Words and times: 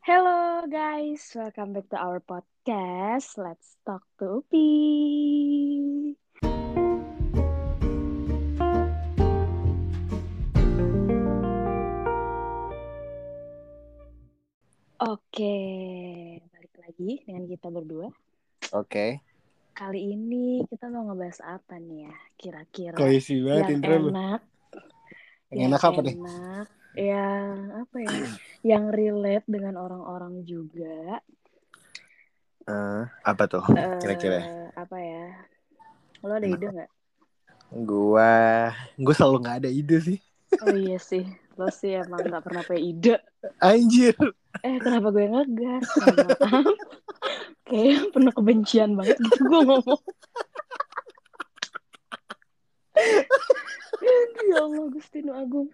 Hello 0.00 0.64
guys, 0.64 1.20
welcome 1.36 1.76
back 1.76 1.84
to 1.92 2.00
our 2.00 2.24
podcast. 2.24 3.36
Let's 3.36 3.76
talk 3.84 4.00
to 4.16 4.40
Upi. 4.40 6.16
Oke, 15.04 15.56
balik 16.48 16.74
lagi 16.80 17.10
dengan 17.28 17.44
kita 17.44 17.68
berdua. 17.68 18.08
Oke. 18.72 19.20
Kali 19.76 20.16
ini 20.16 20.64
kita 20.64 20.88
mau 20.88 21.12
ngebahas 21.12 21.44
apa 21.44 21.76
nih 21.76 22.08
ya? 22.08 22.16
Kira-kira 22.40 22.96
Koisi 22.96 23.44
banget 23.44 23.76
yang 23.76 23.84
intro 23.84 23.96
enak, 24.08 24.40
Yang 25.52 25.60
enak 25.68 25.82
apa 25.84 26.00
nih? 26.00 26.16
Yang 26.94 27.70
apa 27.86 27.96
ya? 28.02 28.18
Yang 28.66 28.84
relate 28.92 29.46
dengan 29.46 29.74
orang-orang 29.78 30.42
juga. 30.42 31.22
Eh, 32.66 33.02
apa 33.24 33.42
tuh 33.48 33.64
Eh, 33.74 33.98
kira-kira? 33.98 34.70
apa 34.76 34.96
ya? 34.98 35.26
Lo 36.22 36.36
ada 36.36 36.46
ide 36.46 36.66
nggak? 36.70 36.90
Gua 37.86 38.30
gua 38.98 39.14
selalu 39.14 39.36
nggak 39.46 39.58
ada 39.64 39.70
ide 39.70 39.96
sih. 40.02 40.18
Oh 40.60 40.74
iya 40.74 40.98
sih, 40.98 41.24
lo 41.54 41.70
sih 41.70 41.94
emang 41.94 42.26
nggak 42.26 42.42
pernah 42.42 42.62
punya 42.66 42.82
ide. 42.82 43.14
Anjir. 43.62 44.18
Eh 44.66 44.76
kenapa 44.82 45.14
gue 45.14 45.30
ngegas? 45.30 45.86
Kayak 47.70 48.10
penuh 48.10 48.34
kebencian 48.34 48.98
banget 48.98 49.14
gitu 49.22 49.40
gue 49.46 49.60
ngomong. 49.62 50.02
ya 54.50 54.56
Allah 54.64 54.86
Gustino 54.88 55.32
Agung. 55.36 55.68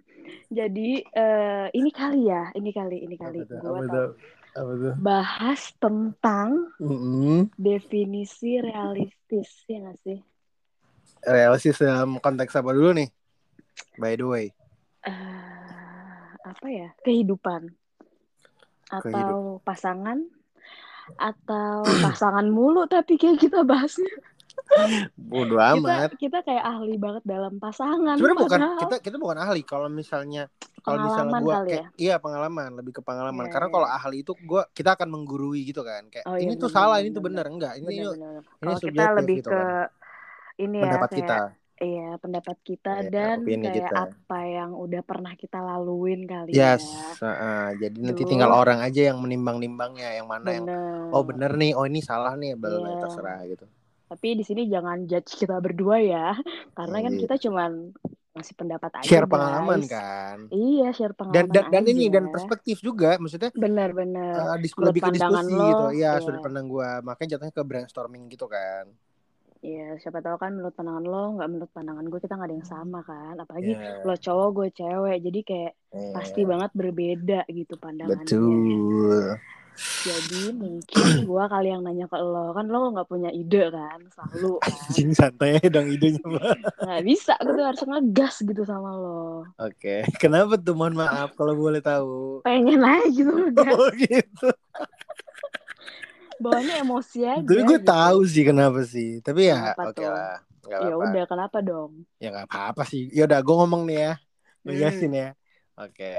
Jadi 0.51 1.03
eh, 1.03 1.66
ini 1.75 1.91
kali 1.91 2.30
ya, 2.30 2.51
ini 2.55 2.71
kali, 2.75 3.02
ini 3.02 3.16
kali. 3.19 3.41
Apa? 3.43 3.55
Gue 3.59 3.79
Apa? 3.87 4.01
Apa 4.57 4.73
tuh? 4.73 4.95
Bahas 4.97 5.61
tentang 5.77 6.73
Mm-mm. 6.80 7.52
definisi 7.55 8.59
realistis, 8.59 9.66
ya 9.68 9.85
nggak 9.85 9.99
sih? 10.01 10.18
Realistis 11.27 11.77
dalam 11.83 12.16
konteks 12.23 12.55
apa 12.57 12.71
dulu 12.73 12.96
nih? 12.96 13.09
By 14.01 14.15
the 14.16 14.27
way. 14.27 14.46
eh 15.05 16.29
apa 16.46 16.66
ya? 16.71 16.88
Kehidupan. 17.05 17.74
Atau 18.88 19.61
pasangan. 19.66 20.23
Atau 21.18 21.87
pasangan 22.02 22.46
mulu 22.51 22.87
tapi 22.90 23.18
kayak 23.18 23.38
kita 23.43 23.63
bahasnya. 23.63 24.11
Bodoh 25.30 25.56
kita 25.59 25.72
amat. 25.78 26.10
kita 26.18 26.38
kayak 26.42 26.64
ahli 26.64 26.95
banget 26.98 27.22
dalam 27.24 27.54
pasangan 27.56 28.14
Sebenarnya 28.18 28.38
bukan 28.42 28.60
kita 28.82 28.96
kita 29.00 29.16
bukan 29.16 29.38
ahli 29.38 29.60
kalau 29.62 29.88
misalnya 29.88 30.50
kalau 30.82 30.98
misalnya 31.02 31.32
gua 31.40 31.54
kali 31.62 31.70
kayak 31.72 31.86
iya 31.96 32.14
pengalaman 32.18 32.70
lebih 32.76 32.92
ke 32.98 33.02
pengalaman 33.02 33.46
Iya, 33.46 33.52
karena 33.52 33.68
iya. 33.68 33.74
kalau 33.74 33.88
ahli 33.88 34.16
itu 34.22 34.32
gua 34.44 34.62
kita 34.70 34.94
akan 34.94 35.09
menggurui 35.09 35.60
gitu 35.64 35.82
kan 35.82 36.06
kayak 36.10 36.26
Oh, 36.26 36.37
iya, 36.37 36.44
ini 36.46 36.52
tuh 36.54 36.68
benar, 36.68 36.76
salah 36.76 36.96
benar, 36.96 37.02
ini 37.02 37.10
tuh 37.14 37.22
benar. 37.24 37.46
enggak 37.46 37.72
ini 37.76 37.87
benar-benar 37.87 38.42
ini 38.42 38.66
kalau 38.66 38.80
kita 38.82 39.04
lebih 39.14 39.37
gitu 39.38 39.48
ke 39.48 39.56
kan. 39.56 39.68
ini 40.56 40.76
ya 40.76 40.82
pendapat 40.84 41.09
kayak 41.09 41.20
kita 41.20 41.37
iya 41.76 42.09
pendapat 42.16 42.56
kita 42.64 42.92
Iya, 42.96 43.10
dan 43.12 43.37
kayak 43.44 43.74
kita. 43.76 43.96
apa 44.00 44.38
yang 44.48 44.70
udah 44.72 45.02
pernah 45.04 45.32
kita 45.37 45.59
laluin 45.60 46.20
kali 46.24 46.50
Yes, 46.56 46.80
ya 47.20 47.28
heeh. 47.28 47.64
jadi 47.82 47.98
nanti 48.00 48.22
Duh. 48.24 48.30
tinggal 48.30 48.50
orang 48.50 48.80
aja 48.80 49.12
yang 49.12 49.18
menimbang-nimbangnya 49.20 50.16
yang 50.16 50.24
mana 50.24 50.48
yang 50.50 50.64
bener 50.64 51.12
oh 51.12 51.22
bener 51.22 51.50
nih, 51.54 51.76
oh 51.76 51.84
ini 51.84 52.00
salah 52.00 52.32
nih, 52.34 52.56
bla 52.56 52.66
bla 52.66 52.78
bla, 52.80 52.88
Iya. 52.88 53.00
terserah 53.04 53.38
gitu. 53.44 53.66
Tapi 54.07 54.29
di 54.32 54.43
sini 54.43 54.66
jangan 54.66 55.04
judge 55.04 55.35
kita 55.35 55.59
berdua 55.59 55.96
ya 55.99 56.26
karena 56.79 56.96
kan 57.01 57.12
Iya. 57.12 57.21
kita 57.23 57.35
cuman 57.43 57.71
ngasih 58.32 58.52
pendapat 58.54 58.90
aja 58.95 59.07
Share 59.07 59.24
guys. 59.24 59.32
pengalaman 59.32 59.80
kan. 59.87 60.37
iya 60.51 60.88
share 60.90 61.10
Dan 61.10 61.18
pengalaman 61.49 61.51
dan, 61.51 61.65
dan 61.73 61.85
ini 61.87 62.04
aja. 62.04 62.15
dan 62.15 62.24
perspektif 62.29 62.77
juga, 62.79 63.16
maksudnya 63.16 63.49
bener-bener 63.51 64.37
eh, 64.37 64.56
dis- 64.60 64.71
Sudut 64.71 64.93
lebih 64.93 65.00
ke 65.03 65.10
diskusi 65.10 65.32
lo, 65.50 65.65
gitu. 65.65 65.84
Iya, 65.94 66.10
iya. 66.10 66.21
sudut 66.21 66.41
pandang 66.41 66.66
gua. 66.66 67.00
Makanya 67.00 67.28
jatuhnya 67.32 67.50
ke 67.50 67.62
brainstorming 67.62 68.28
gitu 68.28 68.44
kan. 68.47 68.93
Iya, 69.59 69.97
siapa 69.97 70.21
tahu 70.21 70.37
kan 70.37 70.53
menurut 70.53 70.77
pandangan 70.77 71.00
lo 71.03 71.25
nggak 71.32 71.49
menurut 71.49 71.71
pandangan 71.73 72.05
gue 72.05 72.21
kita 72.21 72.37
nggak 72.37 72.44
ada 72.44 72.56
yang 72.56 72.69
sama 72.69 73.00
kan. 73.00 73.34
Apalagi 73.38 73.73
Iya. 73.73 74.05
lo 74.05 74.15
cowok 74.15 74.49
gue 74.53 74.69
cewek, 74.75 75.17
jadi 75.23 75.41
kayak 75.43 75.73
Iya. 75.91 76.12
pasti 76.12 76.41
banget 76.44 76.71
berbeda 76.73 77.41
gitu 77.49 77.75
pandangannya. 77.75 78.21
Betul. 78.21 79.41
Jadi 79.76 80.54
mungkin 80.54 81.04
gue 81.26 81.44
kali 81.50 81.69
yang 81.69 81.82
nanya 81.84 82.06
ke 82.06 82.16
lo 82.16 82.54
kan 82.56 82.64
lo 82.70 82.94
nggak 82.94 83.09
punya 83.10 83.31
ide 83.34 83.69
kan, 83.69 84.00
selalu 84.14 84.59
kan. 84.64 84.72
Anjing 84.72 85.10
santai 85.12 85.60
dong 85.69 85.88
idenya, 85.91 86.22
Mbak. 86.22 86.56
Nggak 86.81 87.03
bisa, 87.04 87.32
gue 87.42 87.54
tuh 87.54 87.66
harus 87.66 87.82
ngegas 87.84 88.34
gitu 88.47 88.62
sama 88.64 88.91
lo. 88.94 89.44
Oke. 89.60 90.06
Kenapa 90.22 90.56
tuh? 90.56 90.75
Mohon 90.78 91.04
maaf 91.04 91.31
kalau 91.34 91.54
boleh 91.59 91.82
tahu. 91.82 92.41
Pengen 92.47 92.81
aja 92.81 93.09
gitu 93.10 93.31
ngegas, 93.41 93.75
Oh 93.75 93.91
gitu. 93.94 94.48
bawahnya 96.37 96.84
emosi 96.84 97.20
aja. 97.25 97.41
Tapi 97.43 97.62
gue 97.64 97.78
gitu. 97.81 97.88
tahu 97.88 98.19
sih 98.28 98.44
kenapa 98.44 98.81
sih. 98.84 99.25
Tapi 99.25 99.48
ya 99.48 99.72
oke 99.72 99.97
tuh? 99.97 100.08
lah. 100.08 100.37
Gak 100.66 100.81
Ya 100.82 100.94
udah, 100.98 101.25
kenapa 101.31 101.58
dong? 101.62 102.03
Ya 102.19 102.28
nggak 102.34 102.47
apa-apa 102.50 102.82
sih. 102.82 103.06
Ya 103.14 103.25
udah, 103.31 103.38
gue 103.38 103.54
ngomong 103.54 103.82
nih 103.87 103.98
ya. 104.03 104.12
Hmm. 104.14 104.64
Ngejelasin 104.66 105.12
ya. 105.14 105.28
Oke. 105.78 106.16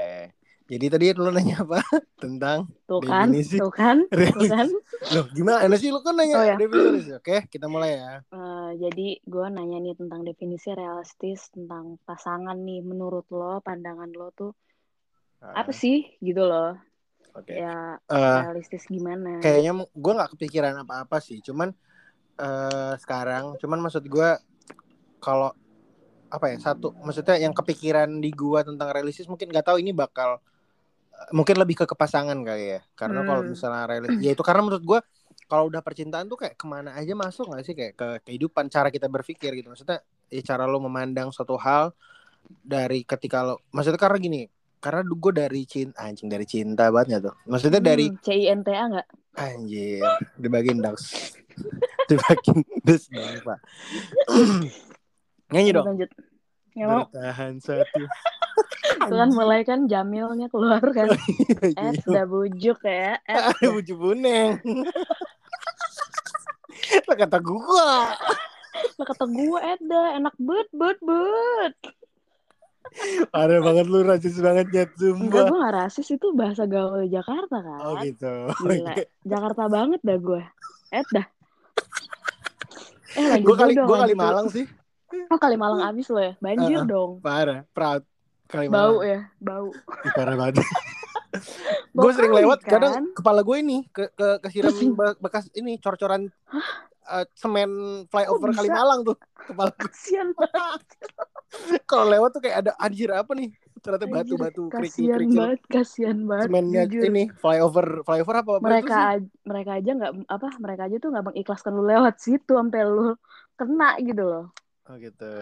Jadi 0.68 0.86
tadi 0.92 1.04
lu 1.16 1.32
nanya 1.32 1.64
apa 1.64 1.80
tentang 2.22 2.68
Tuh 2.88 3.00
kan, 3.04 3.28
Definisi 3.28 3.56
tuh 3.60 3.72
kan, 3.72 3.96
tuh 4.36 4.44
kan. 4.48 4.68
Loh, 5.12 5.24
gimana 5.32 5.74
sih 5.80 5.88
lu 5.92 6.00
kan 6.04 6.12
nanya 6.16 6.36
Oh, 6.36 6.44
ya. 6.44 6.56
definisi. 6.60 7.10
Oke, 7.16 7.36
kita 7.48 7.66
mulai 7.68 7.96
ya. 7.96 8.12
Eh, 8.28 8.70
jadi 8.76 9.06
gue 9.24 9.46
nanya 9.48 9.80
nih 9.80 9.96
tentang 9.96 10.20
definisi 10.28 10.68
realistis 10.76 11.48
tentang 11.48 11.96
pasangan 12.04 12.56
nih 12.60 12.84
menurut 12.84 13.24
lo 13.32 13.64
pandangan 13.64 14.12
lo 14.12 14.28
tuh 14.36 14.52
apa 15.40 15.72
sih 15.72 16.04
gitu 16.20 16.44
loh 16.44 16.76
Ah, 16.76 17.40
Oke. 17.40 17.52
ya 17.56 17.74
Eh, 18.08 18.40
realistis 18.44 18.84
gimana 18.84 19.40
kayaknya 19.40 19.72
gue 19.84 20.12
nggak 20.16 20.30
kepikiran 20.36 20.74
apa-apa 20.84 21.16
sih. 21.24 21.40
Cuman 21.40 21.72
eh 22.38 22.92
sekarang, 23.00 23.56
cuman 23.56 23.78
maksud 23.84 24.04
gue 24.04 24.30
kalau 25.18 25.50
apa 26.28 26.52
ya 26.52 26.56
satu, 26.60 26.92
maksudnya 27.00 27.40
yang 27.40 27.56
kepikiran 27.56 28.20
di 28.20 28.28
gua 28.36 28.60
tentang 28.60 28.92
realistis 28.92 29.24
mungkin 29.24 29.48
nggak 29.48 29.64
tahu 29.72 29.80
ini 29.80 29.96
bakal 29.96 30.44
mungkin 31.34 31.56
lebih 31.58 31.82
ke 31.82 31.86
kepasangan 31.88 32.36
kali 32.44 32.78
ya. 32.78 32.80
Karena 32.94 33.22
kalau 33.26 33.42
Hmm. 33.44 33.52
misalnya 33.52 33.84
realistis, 33.90 34.22
ya 34.22 34.30
itu 34.34 34.42
karena 34.46 34.62
menurut 34.66 34.84
gua 34.84 35.00
kalau 35.48 35.72
udah 35.72 35.80
percintaan 35.80 36.28
tuh 36.28 36.36
kayak 36.44 36.54
ke 36.60 36.66
mana 36.68 36.92
aja 36.94 37.16
masuk 37.16 37.48
nggak 37.48 37.64
sih 37.64 37.74
kayak 37.74 37.94
ke 37.96 38.08
kehidupan 38.28 38.68
cara 38.68 38.92
kita 38.92 39.08
berpikir 39.08 39.56
gitu 39.56 39.72
maksudnya 39.72 40.04
ya 40.28 40.42
cara 40.44 40.68
lo 40.68 40.76
memandang 40.76 41.32
suatu 41.32 41.56
hal 41.56 41.96
dari 42.60 43.00
ketika 43.08 43.44
lo 43.48 43.64
maksudnya 43.72 43.96
karena 43.96 44.18
gini 44.20 44.40
karena 44.78 45.00
gue 45.02 45.32
dari 45.32 45.62
cinta 45.64 46.04
anjing 46.04 46.28
dari 46.28 46.44
cinta 46.44 46.92
banget 46.92 47.06
nggak 47.16 47.22
tuh 47.32 47.34
maksudnya 47.48 47.80
dari 47.80 48.12
hmm, 48.12 48.20
CINTA 48.20 48.72
nggak 48.92 49.08
Anjir, 49.38 50.02
dibagiin 50.34 50.82
daus. 50.82 51.14
dibagiin 52.10 52.58
dus 52.82 53.06
dong, 53.06 53.38
Pak. 53.46 53.58
Nyanyi 55.54 55.70
dong. 55.70 55.86
lanjut 55.86 56.10
Bertahan 56.86 57.58
satu. 57.58 58.02
itu 58.98 59.14
kan 59.14 59.30
mulai 59.32 59.62
kan 59.62 59.86
jamilnya 59.86 60.50
keluar 60.50 60.82
kan 60.82 61.08
eh 61.80 61.92
sudah 62.02 62.24
bujuk 62.26 62.78
ya 62.82 63.16
eh 63.24 63.38
Ada 63.54 63.68
buju 63.72 63.94
buneng. 63.94 64.58
Lah 67.06 67.16
kata 67.16 67.38
gua. 67.40 68.14
lo 68.94 69.02
kata 69.02 69.26
gue 69.26 69.58
Eda 69.58 70.02
enak 70.22 70.34
bet 70.38 70.70
bet 70.70 70.98
bet 71.02 71.74
Parah 73.34 73.58
banget 73.58 73.86
lu 73.90 74.06
rasis 74.06 74.38
banget 74.38 74.70
nyet 74.70 74.90
enggak 74.94 75.18
sumpah. 75.18 75.44
gue 75.50 75.58
nggak 75.58 75.74
rasis 75.82 76.08
itu 76.14 76.26
bahasa 76.30 76.62
gaul 76.64 77.04
Jakarta 77.10 77.58
kan 77.58 77.80
Oh 77.82 77.94
gitu. 78.00 78.34
Gila, 78.62 78.94
Jakarta 79.26 79.62
banget 79.66 80.00
dah 80.06 80.18
gue. 80.18 80.42
Eh 80.94 81.04
dah. 81.10 81.26
Eh 83.18 83.42
Gua 83.42 83.56
kali 83.58 83.74
gua 83.76 83.96
kali. 84.06 84.14
Malang 84.14 84.48
sih. 84.48 84.64
Oh 85.28 85.38
kali 85.38 85.56
Malang 85.56 85.82
abis 85.90 86.06
lo 86.08 86.20
ya. 86.20 86.32
Banjir 86.38 86.82
Uh-uh. 86.82 86.88
dong. 86.88 87.10
Parah, 87.20 87.64
proud. 87.70 88.02
Kali 88.48 88.64
Bau 88.66 89.04
ya, 89.04 89.28
bau. 89.36 89.68
Ih, 90.02 90.12
Parah 90.16 90.32
banget. 90.32 90.64
Gue 91.92 92.12
sering 92.14 92.32
lewat 92.32 92.64
kan? 92.64 92.80
kadang 92.80 92.92
kepala 93.12 93.44
gue 93.44 93.56
ini 93.60 93.84
ke 93.90 94.08
ke 94.10 94.40
kesiram 94.40 94.72
bekas 95.24 95.52
ini 95.52 95.76
cor-coran 95.76 96.32
eh, 97.04 97.24
semen 97.36 97.68
flyover 98.08 98.56
bisa? 98.56 98.64
Kalimalang 98.64 99.00
tuh 99.04 99.16
kepala 99.36 99.68
gue. 99.70 99.84
Kasian 99.84 100.32
banget. 100.32 100.82
kalau 101.84 102.08
lewat 102.08 102.30
tuh 102.32 102.40
kayak 102.40 102.56
ada 102.60 102.72
anjir 102.76 103.08
apa 103.08 103.32
nih 103.32 103.52
ternyata 103.78 104.04
batu-batu 104.04 104.68
Kasian 104.68 105.20
banget, 105.32 105.60
kasian 105.68 106.18
banget. 106.24 106.46
semennya 106.48 106.82
jujur. 106.88 107.02
ini 107.08 107.22
flyover 107.32 107.86
flyover 108.04 108.34
apa 108.36 108.50
apa 108.56 108.64
mereka 108.64 108.96
itu 109.16 109.28
mereka 109.44 109.70
aja 109.76 109.90
nggak 109.94 110.12
apa 110.28 110.46
mereka 110.58 110.82
aja 110.88 110.96
tuh 110.96 111.08
nggak 111.08 111.26
mengikhlaskan 111.28 111.72
lu 111.72 111.84
lewat 111.84 112.14
situ 112.18 112.52
sampai 112.52 112.80
lu 112.84 113.14
kena 113.54 113.96
gitu 114.00 114.22
loh. 114.22 114.44
Oh 114.88 114.96
gitu. 114.96 115.32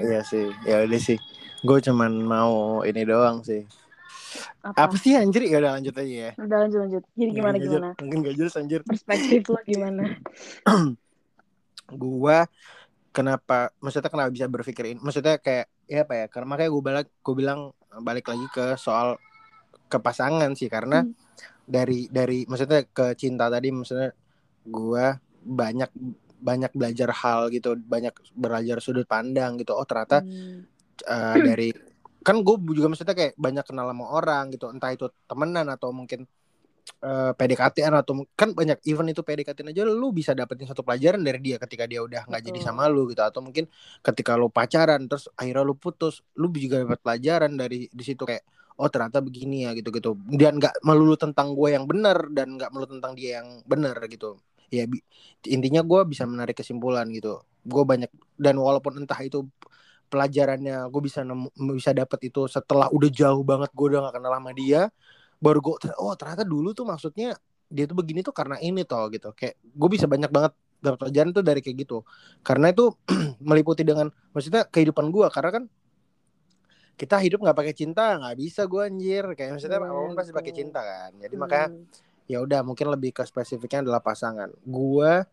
Iya 0.00 0.20
sih. 0.22 0.46
Ya 0.64 0.82
udah 0.82 1.00
sih. 1.00 1.18
Gue 1.60 1.78
cuman 1.80 2.12
mau 2.14 2.54
ini 2.82 3.02
doang 3.02 3.42
sih. 3.42 3.66
Apa? 4.64 4.88
apa 4.90 4.96
sih 4.98 5.14
anjir? 5.14 5.46
Ya 5.46 5.60
udah 5.62 5.78
lanjut 5.78 5.94
aja 5.94 6.14
ya. 6.28 6.32
Udah 6.38 6.58
lanjut 6.66 6.78
lanjut. 6.82 7.02
Jadi 7.14 7.30
gimana 7.30 7.54
gak 7.54 7.62
gimana? 7.62 7.88
jelas- 7.90 7.98
mungkin 8.02 8.18
gak 8.22 8.36
jelas 8.36 8.54
anjir. 8.56 8.80
Perspektif 8.82 9.42
lu 9.46 9.60
gimana? 9.62 10.02
gua 11.92 12.48
kenapa 13.10 13.70
maksudnya 13.78 14.10
kenapa 14.10 14.30
bisa 14.32 14.46
berpikir 14.48 14.84
ini? 14.90 14.98
Maksudnya 14.98 15.38
kayak 15.38 15.66
ya 15.86 16.02
apa 16.02 16.14
ya? 16.16 16.26
Karena 16.32 16.46
makanya 16.48 16.70
gue 16.72 16.82
balik 16.82 17.08
gue 17.20 17.34
bilang 17.36 17.60
balik 18.00 18.26
lagi 18.26 18.46
ke 18.50 18.74
soal 18.74 19.20
ke 19.86 19.98
pasangan 20.00 20.50
sih. 20.54 20.66
Karena 20.66 21.04
Hmm. 21.04 21.14
dari 21.64 22.08
dari 22.08 22.42
maksudnya 22.44 22.82
ke 22.84 23.14
cinta 23.14 23.46
tadi 23.48 23.70
maksudnya 23.70 24.10
gua 24.64 25.14
banyak 25.44 25.92
banyak 26.44 26.72
belajar 26.76 27.08
hal 27.16 27.48
gitu 27.48 27.72
banyak 27.80 28.12
belajar 28.36 28.76
sudut 28.84 29.08
pandang 29.08 29.56
gitu. 29.56 29.72
Oh 29.72 29.88
ternyata 29.88 30.20
Hmm. 30.20 30.68
eh, 31.08 31.38
dari 31.48 31.68
kan 32.24 32.40
gue 32.40 32.56
juga 32.72 32.88
maksudnya 32.92 33.16
kayak 33.16 33.36
banyak 33.36 33.64
kenal 33.68 33.88
sama 33.88 34.04
orang 34.08 34.52
gitu 34.52 34.72
entah 34.72 34.92
itu 34.92 35.08
temenan 35.28 35.68
atau 35.68 35.92
mungkin 35.92 36.24
eh, 37.04 37.32
PDKT 37.36 37.84
atau 37.84 38.24
kan 38.32 38.52
banyak 38.56 38.80
event 38.88 39.08
itu 39.12 39.20
PDKT 39.24 39.58
aja 39.72 39.84
lu 39.84 40.08
bisa 40.12 40.32
dapetin 40.36 40.68
satu 40.68 40.80
pelajaran 40.84 41.20
dari 41.20 41.40
dia 41.40 41.56
ketika 41.60 41.84
dia 41.88 42.00
udah 42.04 42.28
nggak 42.28 42.42
jadi 42.44 42.60
sama 42.60 42.88
lu 42.92 43.08
gitu. 43.12 43.20
Atau 43.24 43.40
mungkin 43.44 43.68
ketika 44.04 44.36
lu 44.36 44.48
pacaran 44.52 45.04
terus 45.08 45.28
akhirnya 45.36 45.64
lu 45.64 45.76
putus 45.76 46.20
lu 46.36 46.48
juga 46.52 46.84
dapat 46.84 47.00
pelajaran 47.00 47.52
dari 47.56 47.88
di 47.88 48.04
situ 48.04 48.24
kayak 48.24 48.44
oh 48.74 48.90
ternyata 48.90 49.22
begini 49.22 49.68
ya 49.68 49.70
gitu 49.76 49.94
gitu 49.94 50.18
dan 50.34 50.58
nggak 50.58 50.82
melulu 50.82 51.14
tentang 51.14 51.54
gue 51.54 51.78
yang 51.78 51.86
benar 51.86 52.26
dan 52.34 52.58
nggak 52.58 52.70
melulu 52.74 52.98
tentang 52.98 53.12
dia 53.14 53.42
yang 53.42 53.62
benar 53.62 53.94
gitu 54.10 54.34
ya 54.72 54.84
intinya 55.48 55.80
gue 55.84 56.00
bisa 56.08 56.24
menarik 56.28 56.56
kesimpulan 56.56 57.08
gitu. 57.12 57.42
Gue 57.64 57.82
banyak 57.84 58.10
dan 58.40 58.56
walaupun 58.60 59.00
entah 59.04 59.18
itu 59.24 59.48
pelajarannya 60.12 60.86
gue 60.92 61.02
bisa 61.02 61.24
nemu, 61.24 61.48
bisa 61.74 61.90
dapat 61.96 62.28
itu 62.28 62.46
setelah 62.46 62.86
udah 62.92 63.10
jauh 63.10 63.42
banget 63.42 63.70
gue 63.72 63.86
udah 63.90 64.08
gak 64.10 64.14
kenal 64.20 64.32
sama 64.36 64.52
dia 64.54 64.92
baru 65.42 65.58
gue 65.60 65.74
oh 65.98 66.14
ternyata 66.14 66.46
dulu 66.46 66.70
tuh 66.72 66.86
maksudnya 66.86 67.34
dia 67.72 67.84
tuh 67.90 67.96
begini 67.98 68.22
tuh 68.22 68.30
karena 68.36 68.56
ini 68.62 68.86
toh 68.86 69.08
gitu. 69.10 69.32
Kayak 69.34 69.58
gue 69.60 69.88
bisa 69.90 70.06
banyak 70.06 70.30
banget 70.30 70.52
dapat 70.84 70.98
pelajaran 71.00 71.30
tuh 71.32 71.44
dari 71.44 71.60
kayak 71.64 71.76
gitu. 71.82 72.04
Karena 72.44 72.70
itu 72.70 72.92
meliputi 73.48 73.82
dengan 73.82 74.12
maksudnya 74.30 74.68
kehidupan 74.68 75.10
gue 75.10 75.26
karena 75.32 75.50
kan 75.50 75.64
kita 76.94 77.18
hidup 77.18 77.42
nggak 77.42 77.58
pakai 77.58 77.74
cinta 77.74 78.14
nggak 78.22 78.36
bisa 78.38 78.70
gue 78.70 78.82
anjir. 78.86 79.24
Kayak 79.34 79.58
maksudnya 79.58 79.78
Iya, 79.82 79.90
apa 79.90 80.00
pun 80.06 80.14
pasti 80.14 80.32
pakai 80.36 80.52
cinta 80.54 80.80
kan. 80.84 81.10
Jadi 81.18 81.34
makanya 81.34 81.68
Hmm. 81.74 82.13
Ya 82.24 82.40
udah 82.40 82.64
mungkin 82.64 82.88
lebih 82.88 83.12
ke 83.12 83.22
spesifiknya 83.24 83.84
adalah 83.84 84.00
pasangan. 84.00 84.48
Gue 84.64 85.24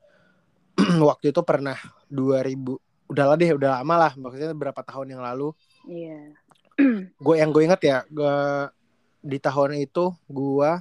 waktu 1.09 1.31
itu 1.31 1.41
pernah 1.43 1.75
2000 2.11 3.11
udahlah 3.11 3.35
deh 3.35 3.51
udah 3.51 3.83
lama 3.83 4.07
lah 4.07 4.11
maksudnya 4.15 4.51
berapa 4.55 4.81
tahun 4.83 5.17
yang 5.17 5.21
lalu. 5.23 5.55
Iya. 5.87 6.35
gue 7.25 7.35
yang 7.35 7.51
gue 7.51 7.63
inget 7.63 7.81
ya 7.83 7.97
gue 8.07 8.35
di 9.21 9.37
tahun 9.37 9.77
itu 9.77 10.11
gue 10.27 10.71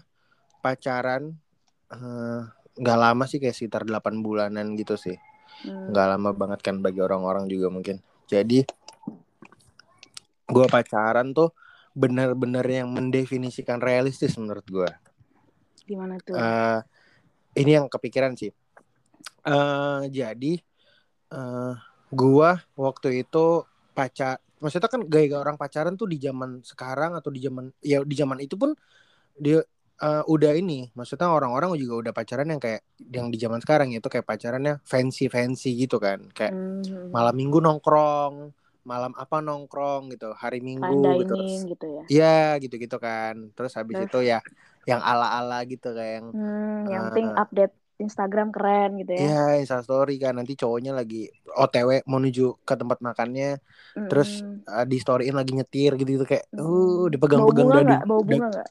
pacaran 0.64 1.34
eh, 1.92 2.40
nggak 2.80 2.98
lama 2.98 3.24
sih 3.26 3.38
kayak 3.42 3.56
sekitar 3.56 3.82
8 3.86 4.22
bulanan 4.22 4.74
gitu 4.78 4.98
sih. 4.98 5.18
Hmm. 5.60 5.92
nggak 5.92 6.06
lama 6.16 6.30
banget 6.32 6.60
kan 6.64 6.80
bagi 6.80 7.04
orang-orang 7.04 7.44
juga 7.50 7.68
mungkin. 7.68 8.00
Jadi 8.24 8.64
gue 10.50 10.66
pacaran 10.66 11.36
tuh 11.36 11.52
bener-bener 11.92 12.64
yang 12.64 12.88
mendefinisikan 12.90 13.82
realistis 13.82 14.38
menurut 14.40 14.64
gue 14.64 14.88
Gimana 15.90 16.14
tuh? 16.22 16.38
Eh, 16.38 16.78
ini 17.58 17.70
yang 17.74 17.86
kepikiran 17.90 18.38
sih 18.38 18.50
eh 19.40 20.00
jadi 20.12 20.52
eh 21.34 21.74
gua 22.12 22.50
waktu 22.76 23.24
itu 23.24 23.64
pacar 23.96 24.38
maksudnya 24.60 24.90
kan 24.92 25.02
gaya 25.08 25.36
orang 25.40 25.56
pacaran 25.56 25.94
tuh 25.96 26.06
di 26.10 26.20
zaman 26.20 26.60
sekarang 26.60 27.16
atau 27.18 27.30
di 27.32 27.40
zaman 27.42 27.72
ya 27.80 28.04
di 28.04 28.14
zaman 28.16 28.38
itu 28.44 28.54
pun 28.60 28.70
dia 29.36 29.60
eh, 30.00 30.22
udah 30.28 30.52
ini 30.56 30.92
maksudnya 30.96 31.28
orang-orang 31.32 31.74
juga 31.80 32.08
udah 32.08 32.12
pacaran 32.16 32.48
yang 32.52 32.60
kayak 32.60 32.82
yang 33.10 33.26
di 33.32 33.38
zaman 33.40 33.60
sekarang 33.64 33.88
itu 33.96 34.08
kayak 34.12 34.26
pacarannya 34.28 34.80
fancy 34.84 35.26
fancy 35.32 35.74
gitu 35.76 35.96
kan 36.02 36.20
kayak 36.36 36.52
Hmm. 36.52 37.10
malam 37.12 37.34
minggu 37.36 37.58
nongkrong 37.62 38.54
malam 38.86 39.12
apa 39.16 39.44
nongkrong 39.44 40.10
gitu 40.16 40.32
hari 40.34 40.64
minggu 40.64 40.88
Fine 40.88 41.20
gitu 41.24 41.34
gitu 41.68 41.86
ya. 41.86 42.02
Iya 42.10 42.36
gitu-gitu 42.62 42.96
kan 42.98 43.34
terus 43.54 43.72
habis 43.76 43.96
Terus? 44.00 44.08
itu 44.08 44.18
ya 44.24 44.38
yang 44.90 45.00
ala-ala 45.00 45.62
gitu 45.64 45.88
kayak 45.90 46.14
yang 46.18 46.26
Hmm, 46.30 46.82
yang 46.84 47.02
Eh, 47.02 47.06
penting 47.08 47.28
update 47.32 47.74
Instagram 47.96 48.48
keren 48.48 48.96
gitu 48.96 49.12
ya. 49.12 49.20
Iya, 49.20 49.44
Instastory 49.60 50.16
kan 50.16 50.32
nanti 50.34 50.56
cowoknya 50.56 50.90
lagi 50.90 51.28
OTW 51.46 52.00
menuju 52.04 52.64
ke 52.64 52.74
tempat 52.74 52.98
makannya, 52.98 53.60
terus 54.08 54.40
Mm-mm. 54.40 54.64
uh, 54.64 54.84
di 54.84 54.96
storyin 54.96 55.36
lagi 55.36 55.52
nyetir 55.52 55.94
gitu, 55.94 56.16
gitu 56.16 56.24
kayak, 56.24 56.48
uh, 56.56 57.06
dipegang-pegang 57.06 57.68
dadu. 57.68 57.92
da- 57.92 58.04
bunga 58.08 58.46
nggak? 58.48 58.68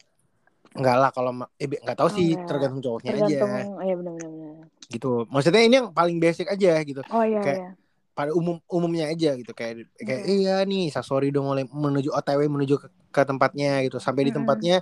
Enggak 0.69 0.95
lah 0.97 1.09
kalau 1.09 1.31
eh 1.55 1.65
bi- 1.65 1.77
nggak 1.77 1.97
tahu 1.97 2.09
Oh, 2.09 2.13
sih, 2.13 2.33
nggak. 2.33 2.45
tergantung 2.45 2.81
cowoknya 2.81 3.09
Tergantung, 3.11 3.49
aja, 3.53 3.83
iya 3.85 3.95
benar-benar. 3.97 4.55
gitu. 4.89 5.11
Maksudnya 5.29 5.61
ini 5.61 5.75
yang 5.77 5.89
paling 5.93 6.17
basic 6.17 6.49
aja 6.49 6.71
gitu, 6.81 7.01
Oh 7.07 7.21
iya 7.21 7.41
Kayak- 7.41 7.59
iya. 7.61 7.71
Pada 8.19 8.31
umum 8.39 8.55
umumnya 8.75 9.05
aja 9.13 9.27
gitu, 9.39 9.51
kayak 9.59 9.73
kayak 10.07 10.21
Oke. 10.21 10.31
iya 10.31 10.51
nih, 10.69 10.79
Instastory 10.91 11.25
udah 11.31 11.43
mulai 11.49 11.63
menuju 11.85 12.09
OTW 12.17 12.41
menuju 12.55 12.75
ke, 12.83 12.87
ke 13.15 13.21
tempatnya 13.29 13.67
gitu, 13.85 13.97
sampai 14.07 14.23
di 14.27 14.33
Mm-mm. 14.33 14.37
tempatnya 14.37 14.73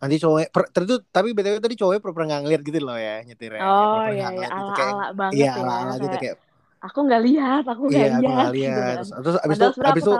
nanti 0.00 0.14
cowoknya, 0.22 0.48
per, 0.54 0.62
terus 0.74 0.88
tapi 1.16 1.28
btw 1.36 1.56
tadi 1.64 1.74
cowoknya 1.80 2.00
pernah 2.04 2.26
nggak 2.28 2.40
ngeliat 2.44 2.62
gitu 2.68 2.78
loh 2.86 2.96
ya 3.06 3.12
nyetirnya, 3.26 3.64
Oh 3.64 4.02
iya 4.14 4.26
iya 4.36 4.46
gitu, 4.58 4.70
kayak 4.78 4.92
ala-ala 4.92 5.04
banget 5.20 5.36
iya 5.36 5.48
ya. 5.60 5.62
ala-ala 5.62 5.92
gitu 6.04 6.16
Kayak 6.22 6.36
aku 6.84 6.98
nggak 7.06 7.20
lihat, 7.26 7.62
aku 7.72 7.82
nggak 7.92 8.06
iya 8.06 8.08
aku 8.20 8.30
lihat 8.36 8.48
gitu 8.66 8.80
lihat 8.80 8.82
kan. 8.88 8.98
terus, 9.00 9.10
terus 9.24 9.36
abis 9.44 9.56
itu 9.60 9.68
abis 9.90 10.02
itu. 10.06 10.14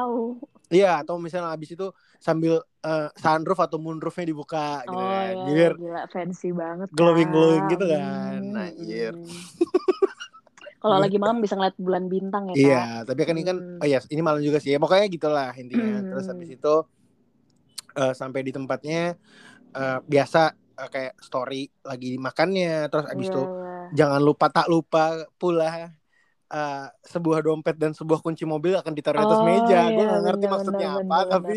Iya, 0.74 0.88
atau 1.04 1.14
misalnya 1.24 1.50
abis 1.56 1.70
itu 1.76 1.84
sambil 2.26 2.52
eh, 2.86 3.06
sunroof 3.22 3.58
atau 3.66 3.78
moonroofnya 3.84 4.24
dibuka 4.30 4.58
gitu 4.90 5.04
Oh 5.04 5.14
kan. 5.14 5.36
iya, 5.46 5.62
gila 5.78 6.00
fancy 6.12 6.46
banget. 6.60 6.90
glowing-glowing 6.96 7.64
Kak. 7.66 7.72
gitu 7.72 7.84
kan. 7.92 8.40
Hmm, 8.42 8.56
Anjir. 8.56 9.12
hmm. 10.82 10.90
Kalau 10.90 10.98
lagi 10.98 11.16
malam 11.22 11.38
bisa 11.38 11.54
ngeliat 11.54 11.76
bulan 11.78 12.04
bintang 12.10 12.44
ya, 12.50 12.54
Kak. 12.54 12.62
Iya, 12.62 12.76
tapi 13.08 13.20
kan 13.24 13.34
ini 13.38 13.44
kan 13.48 13.56
Hmm. 13.58 13.80
oh 13.80 13.86
iya, 13.88 13.98
ini 14.12 14.20
malam 14.20 14.40
juga 14.44 14.58
sih. 14.60 14.70
Ya, 14.74 14.78
pokoknya 14.82 15.06
gitulah 15.08 15.50
intinya. 15.56 16.04
Terus 16.10 16.24
Hmm. 16.26 16.32
habis 16.34 16.48
itu 16.52 16.74
eh, 17.98 18.12
sampai 18.16 18.40
di 18.46 18.52
tempatnya 18.54 19.16
eh, 19.76 19.98
biasa 20.12 20.40
eh, 20.80 20.88
kayak 20.92 21.14
story 21.22 21.68
lagi 21.84 22.16
makannya, 22.20 22.88
terus 22.90 23.06
abis 23.12 23.28
Iya, 23.28 23.32
itu 23.32 23.42
iya. 23.44 23.96
jangan 23.98 24.20
lupa 24.24 24.46
tak 24.52 24.66
lupa 24.72 25.00
pula 25.40 25.92
eh, 26.52 26.86
sebuah 27.12 27.40
dompet 27.46 27.76
dan 27.82 27.92
sebuah 27.96 28.20
kunci 28.24 28.44
mobil 28.48 28.74
akan 28.78 28.92
ditaruh 28.96 29.20
di 29.22 29.26
atas 29.28 29.40
Oh, 29.40 29.46
meja. 29.46 29.78
Gue 29.92 30.04
iya, 30.04 30.08
nggak 30.08 30.22
ngerti 30.26 30.46
bener, 30.46 30.52
maksudnya 30.54 30.88
bener, 30.88 31.02
apa, 31.02 31.16
bener, 31.18 31.28
tapi 31.32 31.56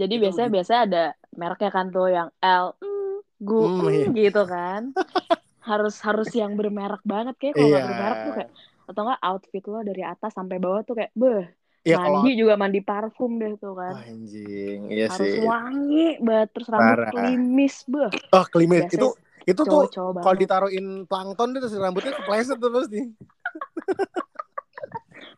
Jadi 0.00 0.14
Itu 0.14 0.20
biasanya 0.22 0.48
biasanya 0.54 0.80
ada 0.88 1.04
mereknya 1.40 1.70
kan 1.76 1.86
tuh 1.94 2.06
yang 2.12 2.28
L, 2.44 2.66
mm, 2.84 3.12
gu, 3.48 3.60
Hmm, 3.60 3.80
mm, 3.80 3.90
iya. 3.92 4.08
gitu 4.20 4.42
kan. 4.52 4.82
harus 5.66 5.94
harus 6.06 6.30
yang 6.40 6.52
bermerek 6.58 7.02
banget 7.02 7.34
kayak 7.40 7.54
kalau 7.58 7.70
iya. 7.70 7.82
bermerek 7.86 8.18
tuh 8.26 8.32
kayak 8.38 8.50
atau 8.86 9.00
nggak 9.02 9.20
outfit 9.26 9.64
lo 9.66 9.78
dari 9.82 10.02
atas 10.06 10.30
sampai 10.38 10.56
bawah 10.62 10.80
tuh 10.86 10.94
kayak 10.98 11.12
beh 11.18 11.42
kalau 11.86 12.18
mandi 12.18 12.30
juga 12.34 12.54
mandi 12.58 12.80
parfum 12.82 13.30
deh 13.38 13.54
tuh 13.62 13.74
kan. 13.78 13.94
Anjing, 13.94 14.78
iya 14.90 15.06
harus 15.06 15.30
sih. 15.30 15.42
wangi 15.42 16.18
banget 16.18 16.48
terus 16.54 16.68
rambut 16.70 16.98
Parah. 16.98 17.10
klimis 17.14 17.74
beh 17.86 18.10
Oh, 18.34 18.44
klimis 18.50 18.82
Biasanya 18.82 18.98
itu 18.98 19.08
itu 19.46 19.62
tuh 19.62 19.70
cowok-cowok 19.70 20.12
kalau 20.18 20.34
banget 20.34 20.40
ditaruhin 20.42 20.86
plankton 21.06 21.48
itu 21.54 21.58
terus 21.62 21.78
rambutnya 21.78 22.12
kepleset 22.18 22.58
tuh 22.58 22.70
pasti. 22.74 23.00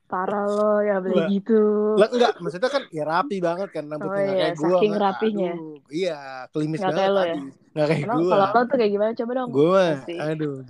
parah 0.09 0.45
lo 0.45 0.81
ya 0.81 0.97
beli 0.99 1.15
Lah. 1.15 1.29
gitu 1.29 1.61
Lah 1.95 2.09
enggak, 2.09 2.33
maksudnya 2.39 2.71
kan 2.71 2.83
ya 2.89 3.05
rapi 3.05 3.37
banget 3.39 3.69
kan 3.71 3.85
rambutnya 3.87 4.09
Oh, 4.11 4.17
nggak 4.19 4.33
iya, 4.33 4.41
kayak 4.43 4.57
gua. 4.57 4.69
saking 4.71 4.89
nggak- 4.91 5.05
rapinya. 5.05 5.53
Aduh, 5.53 5.77
iya, 5.91 6.19
klimis 6.49 6.79
Nggak 6.79 6.89
banget 6.89 6.99
kayak 6.99 7.13
lo 7.13 7.23
ya? 7.23 7.37
Nggak 7.69 7.87
kayak 7.87 8.01
emang 8.03 8.19
kalau 8.25 8.47
lo 8.49 8.61
tuh 8.65 8.77
kayak 8.77 8.91
gimana 8.91 9.13
coba 9.15 9.33
dong 9.35 9.51
Pasti. 9.53 10.15
aduh. 10.17 10.57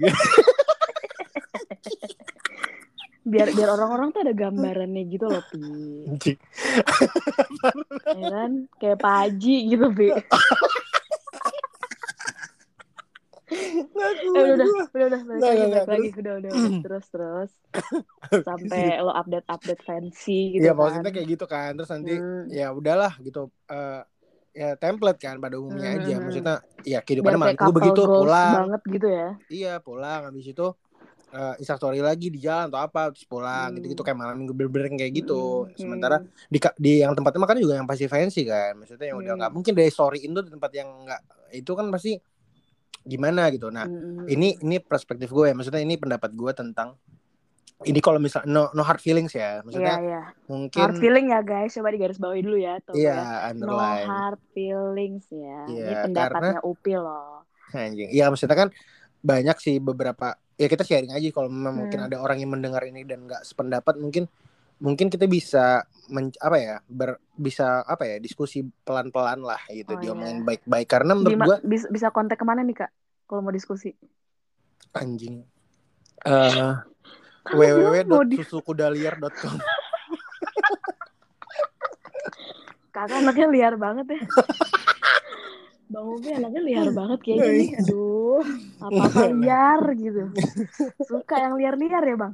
biar 3.29 3.53
biar 3.53 3.69
orang-orang 3.71 4.09
tuh 4.09 4.25
ada 4.25 4.33
gambarannya 4.33 5.03
gitu 5.05 5.29
loh 5.29 5.45
pi 5.45 5.61
ya 8.09 8.25
kan 8.27 8.51
kayak 8.81 8.97
Pak 8.97 9.15
Haji 9.21 9.57
gitu 9.69 9.87
pi 9.93 10.09
Eh 13.99 14.13
udah 14.15 14.55
udah 14.55 14.67
udah 14.89 15.07
udah 15.09 15.21
Nggak, 15.29 15.53
lagi 15.53 15.65
balik 15.69 15.89
lagi 15.89 16.09
udah 16.19 16.35
udah 16.39 16.51
udah. 16.51 16.73
terus 16.85 17.05
terus 17.11 17.51
sampai 18.49 18.99
lo 19.03 19.13
update 19.13 19.47
update 19.47 19.83
fancy 19.85 20.59
gitu 20.59 20.63
Iya, 20.65 20.73
kan 20.73 20.79
maksudnya 20.81 21.13
kayak 21.15 21.29
gitu 21.29 21.45
kan. 21.47 21.71
Terus 21.77 21.91
nanti 21.93 22.15
Hmm. 22.19 22.45
ya 22.51 22.67
udahlah 22.73 23.13
gitu 23.21 23.41
eh 23.69 24.01
ya 24.59 24.75
template 24.75 25.21
kan 25.23 25.37
pada 25.39 25.55
umumnya 25.61 25.91
Hmm, 25.95 25.99
aja. 25.99 26.07
hmm, 26.07 26.15
hmm. 26.15 26.25
Maksudnya 26.27 26.55
ya 26.83 26.99
kayak 27.05 27.23
malam 27.23 27.43
couple 27.55 27.75
begitu 27.79 28.03
pulang. 28.05 28.53
banget 28.55 28.83
gitu 28.89 29.09
ya 29.09 29.29
Iya 29.49 29.73
pulang 29.81 30.21
habis 30.29 30.47
itu 30.49 30.67
eh 31.29 31.55
instastory 31.61 32.01
lagi 32.01 32.33
di 32.33 32.41
jalan 32.41 32.73
atau 32.73 32.81
apa 32.81 33.13
terus 33.13 33.29
pulang 33.29 33.69
Hmm. 33.69 33.77
gitu-gitu 33.77 34.01
kayak 34.01 34.17
malam 34.17 34.35
minggu 34.41 34.57
bener-bener 34.57 34.89
kayak 34.97 35.13
gitu. 35.13 35.69
Hmm, 35.69 35.77
Sementara 35.77 36.17
hmm. 36.25 36.49
di 36.49 36.59
ka- 36.59 36.77
di 36.81 37.05
yang 37.05 37.13
tempatnya 37.13 37.41
makan 37.45 37.57
juga 37.61 37.75
yang 37.77 37.85
pasti 37.85 38.09
fancy 38.09 38.43
kan. 38.49 38.81
Maksudnya 38.81 39.13
yang 39.13 39.19
udah 39.21 39.33
nggak 39.37 39.53
mungkin 39.53 39.73
dari 39.77 39.93
storyin 39.93 40.33
tuh 40.33 40.43
di 40.49 40.51
tempat 40.57 40.73
yang 40.73 40.89
nggak 41.05 41.21
itu 41.53 41.73
kan 41.73 41.87
pasti 41.93 42.17
gimana 43.09 43.49
gitu. 43.49 43.73
Nah, 43.73 43.89
Hmm, 43.89 44.29
ini 44.29 44.61
ini 44.61 44.77
perspektif 44.79 45.33
gue 45.33 45.49
ya. 45.49 45.55
Maksudnya 45.57 45.81
ini 45.81 45.97
pendapat 45.97 46.37
gue 46.37 46.53
tentang 46.53 47.01
ini 47.87 48.03
kalau 48.03 48.19
misal 48.19 48.43
no, 48.45 48.69
no 48.75 48.83
hard 48.83 48.99
feelings 48.99 49.33
ya. 49.33 49.63
Maksudnya 49.63 49.97
iya. 50.03 50.23
mungkin 50.51 50.83
Hard 50.83 50.99
feeling 50.99 51.31
ya 51.31 51.41
guys, 51.47 51.73
coba 51.79 51.95
digaris 51.95 52.19
bawahi 52.19 52.43
dulu 52.43 52.59
ya, 52.59 52.75
tuh 52.83 52.93
iya 52.99 53.49
ya. 53.49 53.55
No 53.55 53.79
hard 53.79 54.43
feelings 54.51 55.25
ya. 55.31 55.63
Iya, 55.71 55.85
Ini 55.87 55.95
pendapatnya 56.11 56.59
Upi 56.67 56.93
loh. 56.99 57.47
Anjing. 57.71 58.11
Iya 58.11 58.29
maksudnya 58.29 58.59
kan 58.59 58.69
banyak 59.19 59.57
sih 59.63 59.79
beberapa 59.79 60.35
ya 60.59 60.67
kita 60.67 60.83
sharing 60.83 61.15
aja 61.15 61.27
kalau 61.31 61.47
memang 61.47 61.87
mungkin 61.87 62.03
Hmm. 62.03 62.09
ada 62.11 62.17
orang 62.19 62.43
yang 62.43 62.51
mendengar 62.51 62.83
ini 62.83 63.07
dan 63.07 63.23
nggak 63.31 63.47
sependapat 63.47 63.95
mungkin 63.99 64.27
mungkin 64.79 65.11
kita 65.11 65.27
bisa 65.27 65.83
men, 66.09 66.31
apa 66.39 66.57
ya 66.57 66.77
ber, 66.87 67.19
bisa 67.35 67.83
apa 67.83 68.07
ya 68.07 68.17
diskusi 68.19 68.63
pelan-pelan 68.83 69.43
lah 69.43 69.59
gitu 69.69 69.95
Oh, 69.95 70.01
diomongin 70.01 70.39
iya. 70.43 70.47
baik-baik 70.47 70.89
karena 70.89 71.13
menurut 71.19 71.35
Di- 71.35 71.45
gua 71.45 71.57
bisa, 71.63 71.87
bisa 71.91 72.09
kontak 72.15 72.39
ke 72.39 72.45
mana 72.47 72.63
nih 72.63 72.87
kak? 72.87 72.91
Kalau 73.27 73.43
mau 73.45 73.53
diskusi. 73.53 73.93
anjing 74.97 75.45
eh 76.25 76.75
di- 77.45 77.55
www.susukudaliar.com 77.55 79.59
Kakak 82.95 83.19
anaknya 83.23 83.47
liar 83.53 83.75
banget 83.79 84.07
ya. 84.11 84.19
Bang 85.93 86.05
Ubi 86.05 86.29
anaknya 86.35 86.61
liar 86.65 86.89
banget 86.93 87.19
kayaknya 87.25 87.51
nih. 87.53 87.71
Aduh, 87.81 88.45
apa-apa 88.81 89.23
liar 89.39 89.81
gitu. 89.97 90.25
Suka 91.07 91.37
yang 91.41 91.55
liar-liar 91.57 92.03
ya 92.05 92.17
bang? 92.17 92.33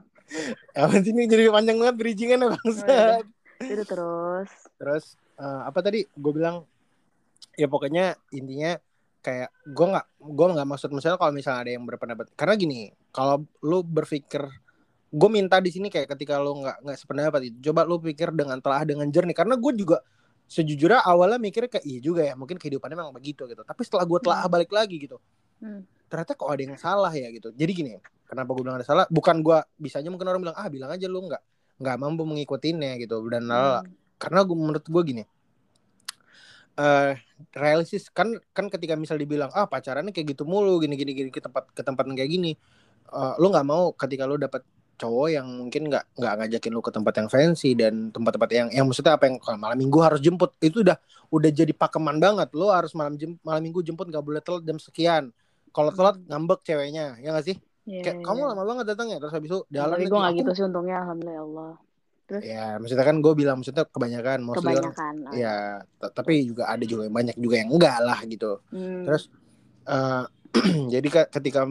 Apa 0.75 0.95
sih 1.01 1.13
ini 1.13 1.29
jadi 1.29 1.53
panjang 1.53 1.77
banget 1.79 1.97
bridgingan 1.97 2.39
ya 2.41 2.49
bangsa 2.57 2.87
iya. 2.87 3.17
Itu 3.65 3.85
terus. 3.87 4.51
terus 4.77 5.05
eh, 5.39 5.61
apa 5.65 5.79
tadi 5.79 6.03
gue 6.05 6.33
bilang 6.35 6.67
ya 7.55 7.71
pokoknya 7.71 8.19
intinya 8.35 8.75
kayak 9.21 9.49
gue 9.65 9.87
nggak 9.89 10.07
gue 10.21 10.47
nggak 10.53 10.69
maksud 10.69 10.91
misalnya 10.93 11.17
kalau 11.17 11.33
misalnya 11.33 11.61
ada 11.65 11.73
yang 11.73 11.85
berpendapat 11.87 12.27
karena 12.35 12.55
gini 12.59 12.81
kalau 13.09 13.47
lu 13.65 13.81
berpikir 13.81 14.43
gue 15.15 15.29
minta 15.31 15.63
di 15.63 15.71
sini 15.71 15.89
kayak 15.89 16.13
ketika 16.13 16.43
lu 16.43 16.61
nggak 16.61 16.83
nggak 16.83 16.99
sependapat 16.99 17.41
itu 17.49 17.71
coba 17.71 17.87
lu 17.87 18.03
pikir 18.03 18.35
dengan 18.35 18.59
telah 18.59 18.83
dengan 18.83 19.07
jernih 19.09 19.33
karena 19.33 19.55
gue 19.55 19.73
juga 19.79 20.03
sejujurnya 20.45 21.01
awalnya 21.09 21.41
mikir 21.41 21.71
kayak 21.73 21.87
iya 21.89 21.99
juga 22.05 22.21
ya 22.27 22.35
mungkin 22.37 22.61
kehidupannya 22.61 23.01
memang 23.01 23.15
begitu 23.17 23.49
gitu 23.49 23.63
tapi 23.65 23.81
setelah 23.87 24.05
gue 24.05 24.19
telah 24.21 24.45
Hmm. 24.45 24.53
balik 24.53 24.71
lagi 24.75 24.99
gitu 24.99 25.17
Hmm. 25.63 25.87
Ternyata 26.15 26.39
kok 26.39 26.47
ada 26.47 26.63
yang 26.63 26.79
salah 26.79 27.11
ya 27.11 27.27
gitu. 27.35 27.51
Jadi 27.51 27.73
gini 27.75 27.91
kenapa 28.31 28.55
gue 28.55 28.63
bilang 28.63 28.79
ada 28.79 28.87
salah? 28.87 29.05
Bukan 29.11 29.43
gue 29.43 29.59
bisanya 29.83 30.15
mungkin 30.15 30.31
orang 30.31 30.43
bilang 30.47 30.57
ah 30.57 30.71
bilang 30.71 30.95
aja 30.95 31.11
lu 31.11 31.27
nggak 31.27 31.43
nggak 31.83 31.97
mampu 31.99 32.23
mengikutinya 32.23 32.95
gitu. 33.03 33.19
Dan 33.27 33.51
lala 33.51 33.83
Hmm. 33.83 33.91
karena 34.23 34.47
gue 34.47 34.57
menurut 34.57 34.87
gue 34.87 35.03
gini 35.03 35.25
eh 36.75 37.15
realistis 37.55 38.11
kan 38.11 38.35
kan 38.51 38.67
ketika 38.67 38.99
misal 38.99 39.15
dibilang 39.15 39.51
ah 39.55 39.67
pacarannya 39.71 40.11
kayak 40.11 40.35
gitu 40.35 40.43
mulu 40.43 40.83
gini 40.83 40.99
gini 40.99 41.13
gini 41.15 41.31
ke 41.31 41.39
tempat 41.39 41.71
ke 41.71 41.83
tempat 41.87 42.07
yang 42.07 42.19
kayak 42.19 42.33
gini 42.35 42.53
Eh, 43.15 43.35
lu 43.39 43.53
nggak 43.53 43.67
mau 43.69 43.95
ketika 43.95 44.27
lu 44.27 44.35
dapat 44.41 44.67
cowok 44.99 45.29
yang 45.31 45.47
mungkin 45.47 45.87
nggak 45.93 46.19
nggak 46.19 46.35
ngajakin 46.41 46.73
lu 46.75 46.83
ke 46.83 46.91
tempat 46.91 47.15
yang 47.21 47.29
fancy 47.31 47.77
dan 47.79 48.11
tempat-tempat 48.11 48.51
yang 48.51 48.69
yang 48.75 48.87
maksudnya 48.91 49.15
apa 49.19 49.31
yang 49.31 49.37
kalau 49.39 49.59
malam 49.61 49.79
minggu 49.79 49.99
harus 50.03 50.19
jemput 50.25 50.57
itu 50.65 50.83
udah 50.83 50.99
udah 51.31 51.51
jadi 51.55 51.71
pakeman 51.77 52.19
banget. 52.19 52.51
Lu 52.57 52.71
harus 52.73 52.91
malam 52.99 53.15
jem, 53.21 53.39
malam 53.47 53.63
minggu 53.63 53.85
jemput 53.87 54.11
nggak 54.11 54.25
boleh 54.25 54.41
telat 54.43 54.65
jam 54.67 54.79
sekian 54.83 55.25
kalau 55.75 55.91
telat 55.91 56.17
ngambek 56.25 56.63
ceweknya 56.63 57.19
ya 57.19 57.29
nggak 57.31 57.45
sih 57.45 57.59
Iya, 57.85 58.01
kayak 58.01 58.17
iya. 58.17 58.25
kamu 58.25 58.41
lama 58.49 58.63
banget 58.65 58.85
datang 58.89 59.13
ya 59.13 59.21
terus 59.21 59.29
habis 59.29 59.53
itu 59.53 59.61
jalan 59.69 59.93
Tapi 59.93 60.09
gue 60.09 60.17
gak 60.19 60.35
gitu 60.41 60.51
sih 60.57 60.65
untungnya 60.65 61.05
alhamdulillah 61.05 61.45
Allah. 61.45 61.73
ya 62.41 62.81
maksudnya 62.81 63.05
kan 63.05 63.17
gue 63.21 63.33
bilang 63.37 63.57
maksudnya 63.61 63.85
kebanyakan 63.85 64.39
mostly 64.41 64.73
orang 64.73 64.89
Kebanyakan. 64.89 65.15
ah. 65.21 65.33
ya 65.37 65.55
tapi 66.01 66.49
juga 66.49 66.65
ada 66.65 66.81
juga 66.81 67.05
yang 67.05 67.13
banyak 67.13 67.37
juga 67.37 67.55
yang 67.61 67.69
enggak 67.69 67.97
lah 68.01 68.19
gitu 68.25 68.51
Hmm. 68.73 69.05
terus 69.05 69.29
eh, 69.85 70.25
jadi 70.97 71.09
ka- 71.13 71.29
ketika 71.31 71.69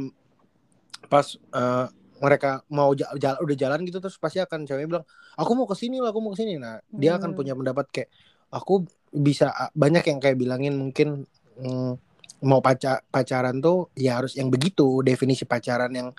pas 1.09 1.25
eh, 1.33 1.85
mereka 2.21 2.61
mau 2.69 2.93
ja- 2.93 3.09
jala- 3.17 3.41
udah 3.41 3.55
jalan 3.57 3.81
gitu 3.81 3.97
terus 3.97 4.15
pasti 4.15 4.37
akan 4.37 4.63
ceweknya 4.63 4.87
bilang 4.87 5.05
aku 5.33 5.51
mau 5.53 5.65
ke 5.65 5.73
sini 5.73 5.97
lah 5.97 6.13
aku 6.13 6.21
mau 6.21 6.31
ke 6.31 6.39
sini 6.39 6.55
nah 6.55 6.77
dia 6.87 7.17
akan 7.17 7.33
Hmm. 7.33 7.37
punya 7.37 7.53
pendapat 7.53 7.85
kayak 7.89 8.09
aku 8.49 8.85
bisa 9.11 9.49
banyak 9.73 10.05
yang 10.05 10.19
kayak 10.21 10.37
bilangin 10.37 10.77
mungkin 10.77 11.25
mm, 11.57 11.97
mau 12.43 12.59
pacar 12.59 13.01
pacaran 13.07 13.57
tuh 13.57 13.89
ya 13.95 14.19
harus 14.19 14.35
yang 14.35 14.47
begitu 14.47 15.01
definisi 15.01 15.43
pacaran 15.43 15.89
yang 15.89 16.09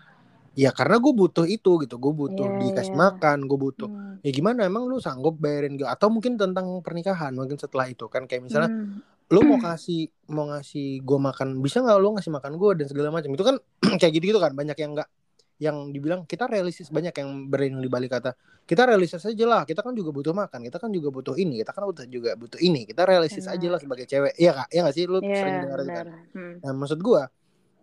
ya 0.54 0.70
karena 0.70 0.96
gue 0.96 1.12
butuh 1.12 1.44
itu 1.44 1.82
gitu 1.82 1.98
gue 1.98 2.12
butuh 2.12 2.46
Iya, 2.46 2.58
dikasih 2.70 2.94
iya. 2.94 3.00
makan 3.00 3.38
gue 3.44 3.58
butuh 3.58 3.88
Hmm. 3.90 4.22
ya 4.22 4.30
gimana 4.30 4.64
emang 4.64 4.86
lu 4.86 4.98
sanggup 4.98 5.36
bayarin 5.36 5.74
gue 5.74 5.84
atau 5.84 6.08
mungkin 6.08 6.34
tentang 6.34 6.78
pernikahan 6.80 7.34
mungkin 7.34 7.58
setelah 7.58 7.86
itu 7.86 8.06
kan 8.06 8.24
kayak 8.24 8.46
misalnya 8.46 8.70
Hmm. 8.70 9.02
lu 9.28 9.40
mau 9.42 9.58
kasih 9.58 10.08
mau 10.28 10.46
ngasih 10.46 11.02
gue 11.02 11.18
makan 11.18 11.58
bisa 11.58 11.80
nggak 11.80 11.98
lu 11.98 12.14
ngasih 12.14 12.30
makan 12.30 12.52
gue 12.54 12.70
dan 12.78 12.86
segala 12.86 13.08
macam 13.10 13.30
itu 13.30 13.42
kan 13.42 13.56
kayak 14.00 14.12
gitu 14.14 14.24
gitu 14.30 14.38
kan 14.38 14.54
banyak 14.54 14.78
yang 14.78 14.94
nggak 14.94 15.08
yang 15.56 15.94
dibilang 15.94 16.26
kita 16.26 16.50
realistis 16.50 16.90
banyak 16.90 17.14
yang 17.14 17.46
berlindung 17.46 17.78
di 17.80 17.87
balik 17.87 18.11
kata 18.11 18.34
kita 18.66 18.90
realistis 18.90 19.23
aja 19.23 19.44
lah 19.46 19.62
kita 19.62 19.87
kan 19.87 19.94
juga 19.94 20.11
butuh 20.11 20.34
makan 20.34 20.66
kita 20.66 20.82
kan 20.82 20.90
juga 20.90 21.14
butuh 21.14 21.38
ini 21.38 21.62
kita 21.62 21.70
kan 21.70 21.87
butuh 21.87 22.04
juga 22.11 22.34
butuh 22.34 22.58
ini 22.58 22.82
kita 22.84 23.06
realistis 23.06 23.46
Benar. 23.46 23.54
aja 23.62 23.66
lah 23.70 23.80
sebagai 23.80 24.06
cewek 24.11 24.34
iya 24.34 24.50
kak 24.50 24.68
iya 24.75 24.80
nggak 24.82 24.94
sih 24.99 25.04
lu 25.06 25.23
Iya, 25.23 25.37
sering 25.38 25.56
dengar 25.62 25.78
itu 25.78 25.90
kan. 25.94 26.06
Hmm. 26.34 26.54
nah 26.58 26.73
maksud 26.75 26.99
gue 26.99 27.23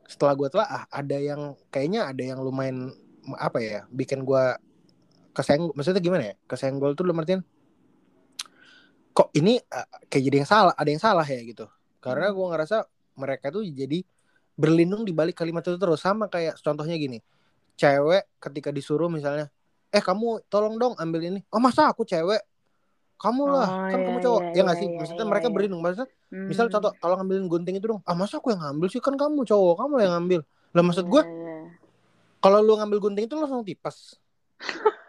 setelah 0.04 0.34
gue 0.36 0.48
telah 0.52 0.68
ah, 0.68 0.84
ada 0.92 1.18
yang 1.18 1.42
kayaknya 1.72 2.12
ada 2.12 2.20
yang 2.20 2.40
lumayan 2.44 2.92
apa 3.40 3.64
ya 3.64 3.80
bikin 3.88 4.28
gue 4.28 4.44
kesenggol 5.32 5.72
maksudnya 5.72 6.04
gimana 6.04 6.24
ya 6.28 6.36
kesenggol 6.44 6.92
tuh 6.92 7.08
lu 7.08 7.16
artian 7.16 7.40
kok 9.12 9.32
ini 9.32 9.60
uh, 9.60 9.88
kayak 10.08 10.24
jadi 10.28 10.36
yang 10.44 10.50
salah 10.50 10.74
ada 10.76 10.90
yang 10.92 11.00
salah 11.00 11.24
ya 11.24 11.40
gitu 11.40 11.68
karena 12.04 12.32
Hmm. 12.32 12.36
gue 12.36 12.46
ngerasa 12.52 12.78
mereka 13.16 13.48
tuh 13.48 13.64
jadi 13.64 14.04
berlindung 14.56 15.04
di 15.04 15.16
balik 15.16 15.40
kalimat 15.40 15.64
itu 15.64 15.80
terus 15.80 16.04
sama 16.04 16.28
kayak 16.28 16.60
contohnya 16.60 16.96
gini 16.96 17.20
cewek 17.82 18.24
ketika 18.38 18.70
disuruh 18.70 19.10
misalnya 19.10 19.50
eh 19.90 20.00
kamu 20.00 20.46
tolong 20.48 20.78
dong 20.78 20.94
ambil 20.96 21.20
ini. 21.20 21.42
Oh 21.50 21.58
masa 21.58 21.90
aku 21.90 22.06
cewek? 22.06 22.46
Kamu 23.18 23.44
lah 23.46 23.68
Oh, 23.68 23.86
kan 23.86 23.98
iya, 23.98 24.06
kamu 24.08 24.20
cowok. 24.20 24.42
iya, 24.42 24.52
ya 24.52 24.62
nggak 24.62 24.74
iya, 24.74 24.82
sih? 24.82 24.88
iya, 24.88 24.98
maksudnya 24.98 25.22
iya, 25.22 25.30
mereka 25.30 25.46
iya. 25.46 25.54
berlindung 25.54 25.82
maksudnya 25.82 26.08
misal 26.32 26.66
Hmm. 26.66 26.74
contoh 26.74 26.92
kalau 26.96 27.16
ngambilin 27.18 27.46
gunting 27.46 27.76
itu 27.76 27.86
dong. 27.88 28.02
Ah 28.02 28.14
masa 28.14 28.38
aku 28.38 28.50
yang 28.50 28.62
ngambil 28.62 28.88
sih? 28.88 28.98
Kan 28.98 29.14
kamu 29.14 29.42
cowok 29.44 29.76
kamu 29.78 29.94
yang 30.00 30.14
ngambil. 30.16 30.40
Lah 30.72 30.82
maksud 30.82 31.06
gue 31.06 31.22
Iya, 31.22 31.30
iya. 31.30 31.58
kalau 32.40 32.58
lu 32.60 32.74
ngambil 32.74 32.98
gunting 33.00 33.26
itu 33.26 33.34
lu 33.34 33.42
langsung 33.42 33.62
tipes. 33.62 34.18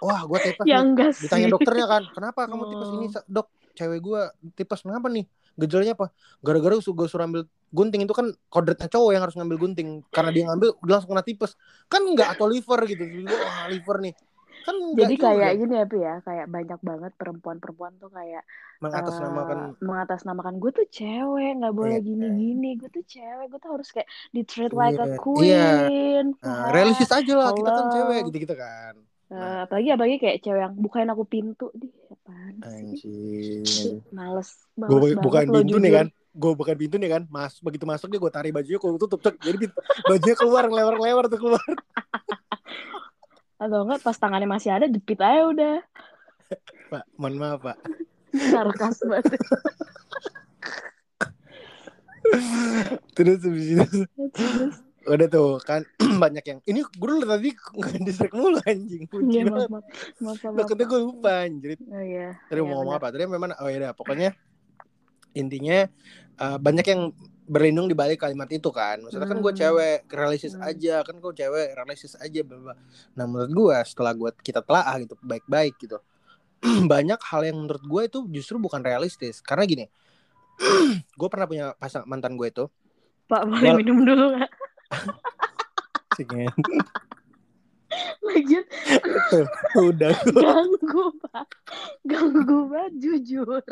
Wah 0.00 0.20
gue 0.24 0.38
tipes 0.40 0.64
Ya 0.64 0.82
nih. 0.82 1.14
ditanya 1.16 1.46
dokternya 1.48 1.86
kan 1.86 2.02
kenapa 2.10 2.40
kamu 2.44 2.62
tipes 2.68 2.88
Oh. 2.88 2.96
ini 2.96 3.06
Sa- 3.08 3.26
dok 3.26 3.46
cewek 3.72 4.00
gue 4.00 4.20
tipes 4.52 4.80
kenapa 4.80 5.06
nih 5.06 5.24
gejalanya 5.60 5.92
apa 5.98 6.06
gara-gara 6.40 6.74
gue 6.78 7.06
suruh 7.08 7.24
ambil 7.28 7.42
gunting 7.72 8.04
itu 8.04 8.14
kan 8.16 8.26
kodratnya 8.52 8.88
cowok 8.88 9.10
yang 9.16 9.22
harus 9.24 9.36
ngambil 9.36 9.58
gunting 9.68 10.04
karena 10.12 10.30
dia 10.32 10.44
ngambil 10.48 10.68
dia 10.80 10.92
langsung 10.92 11.10
kena 11.16 11.24
tipes 11.24 11.52
kan 11.88 12.02
nggak 12.04 12.36
atau 12.36 12.46
liver 12.48 12.80
gitu 12.88 13.04
wah 13.28 13.66
liver 13.72 13.96
nih 14.04 14.14
kan 14.62 14.76
Jadi 14.94 15.14
juga. 15.18 15.26
kayak 15.26 15.52
gini 15.58 15.74
ya, 15.74 15.84
Pi 15.90 15.98
ya, 15.98 16.14
kayak 16.22 16.46
banyak 16.46 16.80
banget 16.86 17.12
perempuan-perempuan 17.18 17.98
tuh 17.98 18.10
kayak 18.14 18.46
mengatasnamakan 18.78 19.58
eh, 19.58 19.70
mengatasnamakan 19.82 20.54
gue 20.62 20.70
tuh 20.70 20.86
cewek, 20.86 21.50
nggak 21.58 21.74
boleh 21.74 21.98
Iya. 21.98 22.06
gini-gini, 22.06 22.78
gue 22.78 22.90
tuh 22.94 23.02
cewek, 23.02 23.50
gue 23.50 23.58
tuh 23.58 23.70
harus 23.74 23.88
kayak 23.90 24.06
di 24.30 24.42
treat 24.46 24.70
like 24.70 24.98
a 25.02 25.06
iya. 25.10 25.18
queen. 25.18 26.24
Nah, 26.38 26.46
Wah, 26.46 26.70
realistis 26.70 27.10
aja 27.10 27.32
lah 27.34 27.50
kita 27.50 27.70
kan 27.74 27.86
hello. 27.90 27.94
cewek 27.94 28.20
gitu-gitu 28.30 28.54
kan 28.54 28.94
Eh, 29.32 29.58
apalagi 29.64 29.88
apalagi 29.96 30.16
kayak 30.20 30.38
cewek 30.44 30.60
yang 30.60 30.74
bukain 30.76 31.08
aku 31.08 31.24
pintu, 31.24 31.72
di 31.72 31.88
apaan 32.22 32.54
sih? 32.62 32.70
anjir 32.70 33.98
Males, 34.14 34.50
gue 34.78 34.86
males 34.86 35.18
banget 35.18 35.18
bukan 35.18 35.44
pintu 35.50 35.76
nih 35.82 35.90
jujur. 35.90 35.98
kan 35.98 36.06
gue 36.32 36.52
bukan 36.54 36.74
pintu 36.78 36.96
nih 37.02 37.10
kan 37.10 37.22
mas 37.28 37.58
begitu 37.58 37.84
masuk 37.84 38.08
dia 38.14 38.22
gue 38.22 38.32
tarik 38.32 38.54
bajunya 38.54 38.78
gue 38.78 39.00
tutup 39.02 39.20
cek 39.20 39.36
jadi 39.42 39.66
bajunya 40.06 40.36
keluar 40.38 40.64
ngelewar 40.70 40.94
ngelewar 41.02 41.24
tuh 41.26 41.40
keluar 41.40 41.62
Atau 43.62 43.86
enggak 43.86 44.02
pas 44.02 44.18
tangannya 44.18 44.50
masih 44.50 44.74
ada 44.74 44.90
jepit 44.90 45.22
aja 45.22 45.46
udah. 45.46 45.78
pak 46.90 47.06
mohon 47.14 47.38
maaf 47.38 47.62
pak 47.62 47.78
Sarkas 48.32 48.98
banget. 49.06 49.38
terus 53.18 53.44
Terus, 53.44 54.74
udah 55.02 55.26
tuh 55.28 55.58
kan 55.62 55.82
banyak 56.22 56.44
yang 56.46 56.58
ini 56.66 56.80
gue 56.86 57.06
dulu 57.08 57.24
tadi 57.26 57.50
nggak 57.52 58.02
distrek 58.06 58.32
mulu 58.34 58.58
anjing 58.62 59.04
Iya, 59.32 59.44
maaf, 59.48 59.70
maaf. 60.20 60.68
Gue 60.70 60.98
lupa 61.02 61.44
anjir 61.46 61.78
Oh 61.90 62.02
iya. 62.02 62.38
tadi 62.46 62.60
Iya, 62.60 62.66
mau 62.68 62.82
ngomong 62.82 62.94
apa 62.98 63.10
tadi 63.10 63.26
memang 63.26 63.56
oh 63.58 63.68
ya 63.70 63.90
pokoknya 63.96 64.36
intinya 65.32 65.88
eh, 66.38 66.56
banyak 66.60 66.86
yang 66.86 67.02
berlindung 67.42 67.90
di 67.90 67.96
balik 67.98 68.22
kalimat 68.22 68.46
itu 68.54 68.70
kan 68.70 69.02
maksudnya 69.02 69.26
kan 69.26 69.42
gue 69.42 69.52
Hmm. 69.52 69.60
cewek 69.60 69.98
realistis 70.08 70.54
Hmm. 70.54 70.68
aja 70.70 71.02
kan 71.02 71.18
gue 71.18 71.32
cewek 71.34 71.74
realistis 71.74 72.14
aja 72.16 72.40
bla 72.46 72.78
nah 73.18 73.24
menurut 73.26 73.50
gue 73.50 73.76
setelah 73.82 74.14
gue 74.14 74.30
kita 74.40 74.62
telah 74.62 74.86
gitu 75.02 75.18
baik-baik 75.20 75.74
gitu 75.82 75.98
banyak 76.92 77.18
hal 77.18 77.42
yang 77.42 77.58
menurut 77.58 77.82
gue 77.82 78.02
itu 78.06 78.18
justru 78.30 78.62
bukan 78.62 78.80
realistis 78.80 79.42
karena 79.42 79.66
gini 79.66 79.84
gue 81.18 81.28
pernah 81.28 81.46
punya 81.50 81.66
pasang 81.74 82.06
mantan 82.06 82.38
gue 82.38 82.46
itu 82.46 82.64
Pak, 83.26 83.48
boleh 83.48 83.80
minum 83.80 84.04
dulu 84.04 84.36
nggak? 84.36 84.50
Tuh, 89.32 89.46
udah 89.90 90.12
gue 90.24 90.40
ganggu, 90.40 91.04
Pak. 91.28 91.46
Ganggu 92.04 92.58
banget, 92.68 92.92
jujur. 93.00 93.62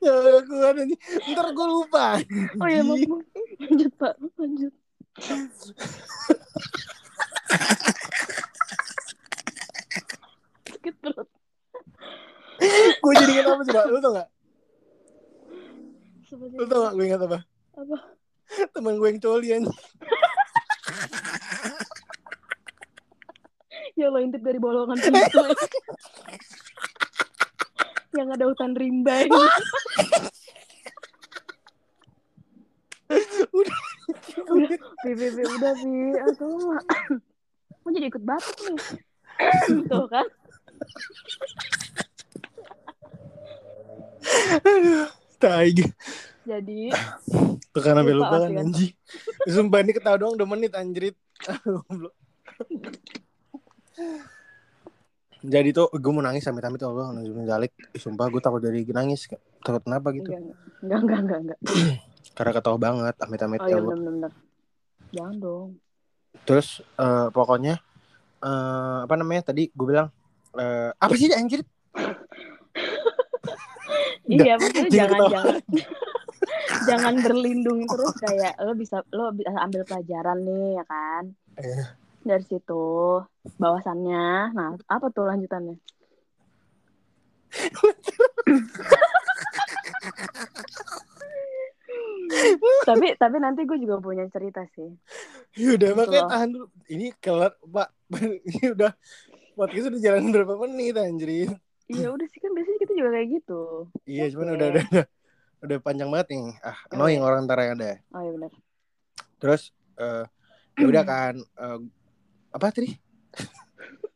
gue 0.00 0.68
nanti 0.72 0.96
ntar 1.36 1.52
gue 1.52 1.66
lupa 1.68 2.16
Oh 2.56 2.64
iya, 2.64 2.80
maaf, 2.80 2.96
maaf. 3.04 3.20
Lanjut, 3.60 3.92
Pak. 4.00 4.14
Lanjut. 4.40 4.72
Sakit 10.64 10.94
perut. 11.04 11.28
gue 13.00 13.12
jadi 13.16 13.32
ingat 13.32 13.46
apa 13.48 13.62
coba 13.64 13.82
lu 13.88 13.98
tau 14.04 14.12
gak 14.20 14.28
lu 16.60 16.64
tau 16.68 16.80
gak 16.84 16.92
gue 16.92 17.04
ingat 17.08 17.20
apa 17.24 17.38
apa? 17.80 17.96
teman 18.74 18.98
gue 18.98 19.08
yang 19.14 19.20
coli 19.20 19.48
ya 23.98 24.06
lo 24.08 24.18
intip 24.18 24.40
dari 24.40 24.56
bolongan 24.56 24.96
pintu 25.04 25.44
yang 28.18 28.26
ada 28.34 28.42
hutan 28.42 28.74
rimba 28.74 29.22
ini. 29.22 29.30
Udah. 33.54 33.80
udah. 34.50 34.78
Pi, 35.06 35.10
udah 35.14 35.72
Pi 35.78 35.94
aduh. 36.26 36.74
Mau 37.86 37.90
jadi 37.94 38.10
ikut 38.10 38.22
batuk 38.26 38.58
nih. 38.66 38.78
Tuh 39.86 40.06
kan. 40.10 40.26
Tai 45.38 45.70
jadi 46.50 46.90
Tekanan 47.70 48.02
Lupa 48.02 48.18
lupa 48.18 48.36
kan 48.50 48.66
anjing. 48.66 48.90
Sumpah 49.54 49.78
ini 49.86 49.94
ketawa 49.94 50.18
doang 50.18 50.34
2 50.34 50.42
menit 50.50 50.74
anjrit. 50.74 51.14
Jadi 55.40 55.72
tuh 55.72 55.88
gue 55.88 56.12
mau 56.12 56.20
nangis 56.20 56.44
sampai 56.44 56.60
amit 56.68 56.82
Allah 56.84 57.16
nangis 57.16 57.32
menjalik. 57.32 57.72
Sumpah 57.96 58.28
gue 58.28 58.40
takut 58.42 58.60
jadi 58.60 58.84
nangis. 58.92 59.24
Takut 59.64 59.80
kenapa 59.86 60.12
gitu? 60.12 60.28
enggak 60.84 61.00
enggak 61.00 61.18
enggak 61.20 61.38
enggak 61.44 61.58
Karena 62.36 62.52
ketawa 62.56 62.78
banget 62.80 63.14
amit-amit 63.20 63.60
oh 63.60 63.64
ya 63.64 63.68
iya 63.68 63.76
Allah. 63.80 63.92
benar 63.92 64.12
benar. 64.12 64.32
jangan 65.10 65.34
dong 65.42 65.68
Terus 66.48 66.68
eh, 66.80 67.28
pokoknya 67.32 67.74
eh, 68.40 68.98
apa 69.04 69.14
namanya 69.16 69.42
tadi 69.52 69.68
gue 69.72 69.86
bilang 69.86 70.08
eh, 70.56 70.90
apa 70.96 71.14
sih 71.16 71.28
anjir? 71.32 71.60
iya 74.32 74.56
maksudnya 74.56 74.90
Jangan 74.90 75.20
jangan. 75.28 75.54
Jangan 76.84 77.14
berlindung 77.24 77.84
terus 77.84 78.12
kayak 78.18 78.54
lo 78.58 78.72
bisa 78.74 79.02
lo 79.10 79.30
bisa 79.30 79.50
ambil 79.58 79.82
pelajaran 79.84 80.38
nih 80.40 80.68
ya 80.76 80.84
kan 80.84 81.24
Iya. 81.56 81.84
dari 82.22 82.44
situ 82.44 82.84
bawasannya 83.56 84.52
nah 84.52 84.76
apa 84.86 85.06
tuh 85.10 85.26
lanjutannya 85.26 85.78
tapi 92.86 93.06
tapi 93.16 93.36
nanti 93.38 93.66
gue 93.66 93.76
juga 93.76 93.98
punya 93.98 94.24
cerita 94.30 94.62
sih 94.74 94.90
Ya 95.58 95.74
udah 95.74 95.82
Gitu 95.82 95.98
makanya 95.98 96.30
tahan 96.30 96.48
dulu. 96.54 96.66
Ini 96.86 97.06
kelar 97.18 97.58
Pak. 97.58 97.88
Ini 98.46 98.70
udah 98.70 98.94
podcast 99.58 99.90
udah 99.90 99.98
jalan 100.00 100.30
berapa 100.30 100.54
menit 100.62 100.94
anjir? 100.94 101.50
iya 101.90 102.06
udah 102.06 102.22
sih 102.22 102.38
kan 102.38 102.54
biasanya 102.54 102.78
kita 102.78 102.92
juga 102.94 103.10
kayak 103.10 103.28
gitu 103.34 103.90
Iya, 104.06 104.30
cuman 104.30 104.46
Oke. 104.46 104.54
udah, 104.54 104.66
udah 104.70 104.84
udah 104.86 105.06
udah 105.60 105.78
panjang 105.78 106.08
banget 106.08 106.28
nih. 106.32 106.56
Ah, 106.60 106.78
annoying 106.88 107.20
orang 107.20 107.44
ntar 107.44 107.60
yang 107.60 107.76
ada. 107.76 108.00
oh 108.10 108.20
iya 108.20 108.32
benar 108.32 108.52
Terus 109.36 109.62
eh 109.96 110.24
ya 110.76 110.86
udah 110.86 111.04
kan 111.04 111.34
eh, 111.36 111.78
apa 112.50 112.66
tadi? 112.70 112.90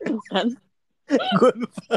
bukan 0.02 0.46
Gue 1.38 1.52
lupa. 1.54 1.96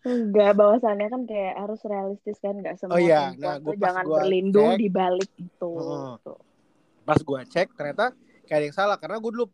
enggak 0.00 0.52
bawasannya 0.52 1.08
kan 1.08 1.22
kayak 1.24 1.54
harus 1.56 1.80
realistis 1.84 2.40
kan 2.40 2.56
nggak 2.56 2.76
semua 2.76 2.96
Oh 2.96 3.00
iya, 3.00 3.36
nah, 3.36 3.56
gua 3.56 3.72
pas 3.72 3.80
jangan 3.84 4.04
gua 4.04 4.16
berlindung 4.20 4.72
cek- 4.72 4.80
di 4.80 4.88
balik 4.88 5.30
itu. 5.36 5.72
Tuh. 6.24 6.40
Pas 7.02 7.18
gue 7.18 7.40
cek 7.46 7.68
ternyata 7.72 8.12
kayak 8.44 8.58
ada 8.58 8.64
yang 8.64 8.76
salah 8.76 8.96
karena 8.96 9.16
gue 9.16 9.30
dulu 9.30 9.46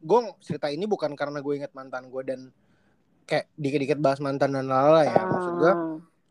gue 0.00 0.18
cerita 0.40 0.68
ini 0.68 0.84
bukan 0.84 1.12
karena 1.12 1.40
gue 1.40 1.54
inget 1.56 1.72
mantan 1.72 2.08
gue 2.08 2.22
dan 2.24 2.40
kayak 3.24 3.48
dikit-dikit 3.56 3.96
bahas 3.96 4.20
mantan 4.20 4.52
dan 4.52 4.68
lala 4.68 5.04
ya. 5.04 5.24
Maksud 5.24 5.52
gue 5.56 5.72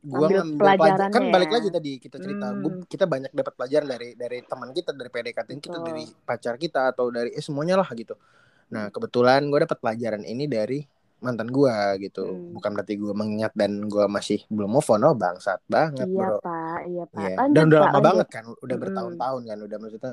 Ambil 0.03 0.27
ngambil 0.35 0.59
pelajaran 0.59 1.09
kan 1.09 1.23
balik 1.29 1.47
ya. 1.47 1.55
lagi 1.55 1.69
tadi 1.69 1.91
kita 1.95 2.17
cerita 2.17 2.45
Hmm. 2.45 2.59
Gua- 2.59 2.83
kita 2.83 3.05
banyak 3.05 3.31
dapat 3.31 3.53
pelajaran 3.55 3.87
dari 3.87 4.09
dari 4.13 4.37
teman 4.41 4.69
kita 4.69 4.91
dari 4.91 5.07
PDKT 5.07 5.49
kita 5.57 5.77
dari 5.79 6.03
pacar 6.21 6.55
kita 6.55 6.91
atau 6.91 7.07
dari 7.07 7.31
eh 7.31 7.39
semuanya 7.39 7.75
lah 7.75 7.87
gitu 7.89 8.15
nah 8.65 8.89
kebetulan 8.89 9.45
gue 9.45 9.59
dapat 9.61 9.77
pelajaran 9.77 10.21
ini 10.21 10.43
dari 10.45 10.83
mantan 11.19 11.47
gue 11.47 11.71
gitu 12.01 12.25
Hmm. 12.25 12.51
bukan 12.51 12.69
berarti 12.73 12.93
gue 12.93 13.13
mengingat 13.13 13.53
dan 13.53 13.79
gue 13.81 14.05
masih 14.07 14.43
belum 14.47 14.67
move 14.69 14.89
on 14.89 15.03
oh 15.03 15.13
bangsat 15.13 15.63
banget 15.65 16.03
iya 16.03 16.19
bro 16.27 16.37
pak 16.37 16.79
iya 16.83 17.03
pak 17.05 17.21
Iya. 17.21 17.35
Lanjut, 17.37 17.53
dan 17.53 17.63
udah 17.63 17.71
Pak, 17.73 17.85
lama 17.85 17.93
lanjut. 17.93 18.07
banget 18.09 18.27
kan 18.29 18.43
udah 18.43 18.59
Mm-mm. 18.59 18.81
bertahun-tahun 18.81 19.41
kan 19.45 19.57
udah 19.61 19.77
maksudnya 19.77 20.11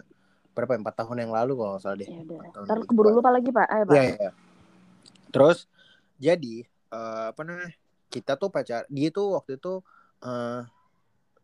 berapa 0.50 0.72
ya, 0.72 0.78
empat 0.78 0.94
tahun 0.96 1.16
yang 1.18 1.32
lalu 1.32 1.52
kalau 1.52 1.70
nggak 1.72 1.82
salah 1.82 1.96
deh 1.96 2.06
ya 2.06 2.22
ntar 2.60 2.78
keburu 2.84 3.08
lupa 3.12 3.30
lagi 3.30 3.48
pak 3.48 3.66
ayo 3.66 3.84
pak 3.84 3.94
iya, 3.96 4.02
iya. 4.12 4.30
Terus 5.30 5.58
jadi 6.16 6.54
eh, 6.90 7.24
apa 7.30 7.40
namanya? 7.40 7.70
Kita 8.10 8.34
tuh 8.34 8.50
pacar 8.50 8.84
dia 8.90 9.08
tuh 9.08 9.38
waktu 9.38 9.56
itu 9.56 9.80
eh 10.20 10.60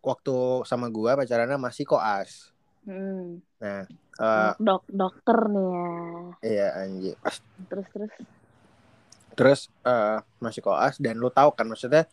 waktu 0.03 0.37
sama 0.67 0.91
gua 0.91 1.15
pacarannya 1.17 1.59
masih 1.59 1.87
koas. 1.87 2.51
Hmm. 2.85 3.43
Nah, 3.59 3.87
Anak 4.17 4.57
dok 4.61 4.83
dokter 4.89 5.39
nih 5.53 5.67
ya 5.69 5.87
iya 6.43 6.67
anjir. 6.83 7.17
Terus 7.69 7.87
terus 7.93 8.13
Terus 9.37 9.61
eh 9.85 10.19
masih 10.41 10.65
koas 10.65 10.97
dan 10.97 11.21
lu 11.21 11.29
tahu 11.29 11.53
kan 11.53 11.69
maksudnya 11.69 12.09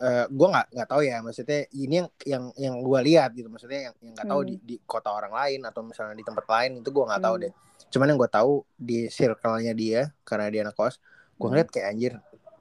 eh 0.00 0.24
gua 0.32 0.48
nggak 0.50 0.66
nggak 0.74 0.88
tahu 0.90 1.02
ya 1.06 1.22
maksudnya 1.22 1.60
ini 1.70 1.94
yang 2.02 2.08
yang 2.26 2.44
yang 2.58 2.74
gua 2.82 2.98
lihat 3.04 3.30
gitu 3.36 3.46
maksudnya 3.46 3.90
yang 3.90 3.94
yang 4.00 4.12
nggak 4.16 4.26
tahu 4.26 4.40
Hmm. 4.42 4.50
di 4.50 4.54
di 4.64 4.76
kota 4.82 5.12
orang 5.12 5.30
lain 5.30 5.60
atau 5.68 5.84
misalnya 5.86 6.16
di 6.16 6.24
tempat 6.26 6.46
lain 6.48 6.82
itu 6.82 6.90
gua 6.90 7.04
nggak 7.14 7.22
tahu 7.22 7.34
Hmm. 7.36 7.44
deh. 7.46 7.52
Cuman 7.92 8.06
yang 8.10 8.18
gua 8.18 8.30
tahu 8.32 8.52
di 8.74 9.06
circle-nya 9.06 9.70
dia 9.76 10.00
karena 10.24 10.48
dia 10.50 10.60
anak 10.64 10.74
koas, 10.74 10.96
gua 11.36 11.46
Hmm. 11.46 11.50
ngeliat 11.54 11.68
kayak 11.68 11.86
anjir 11.92 12.12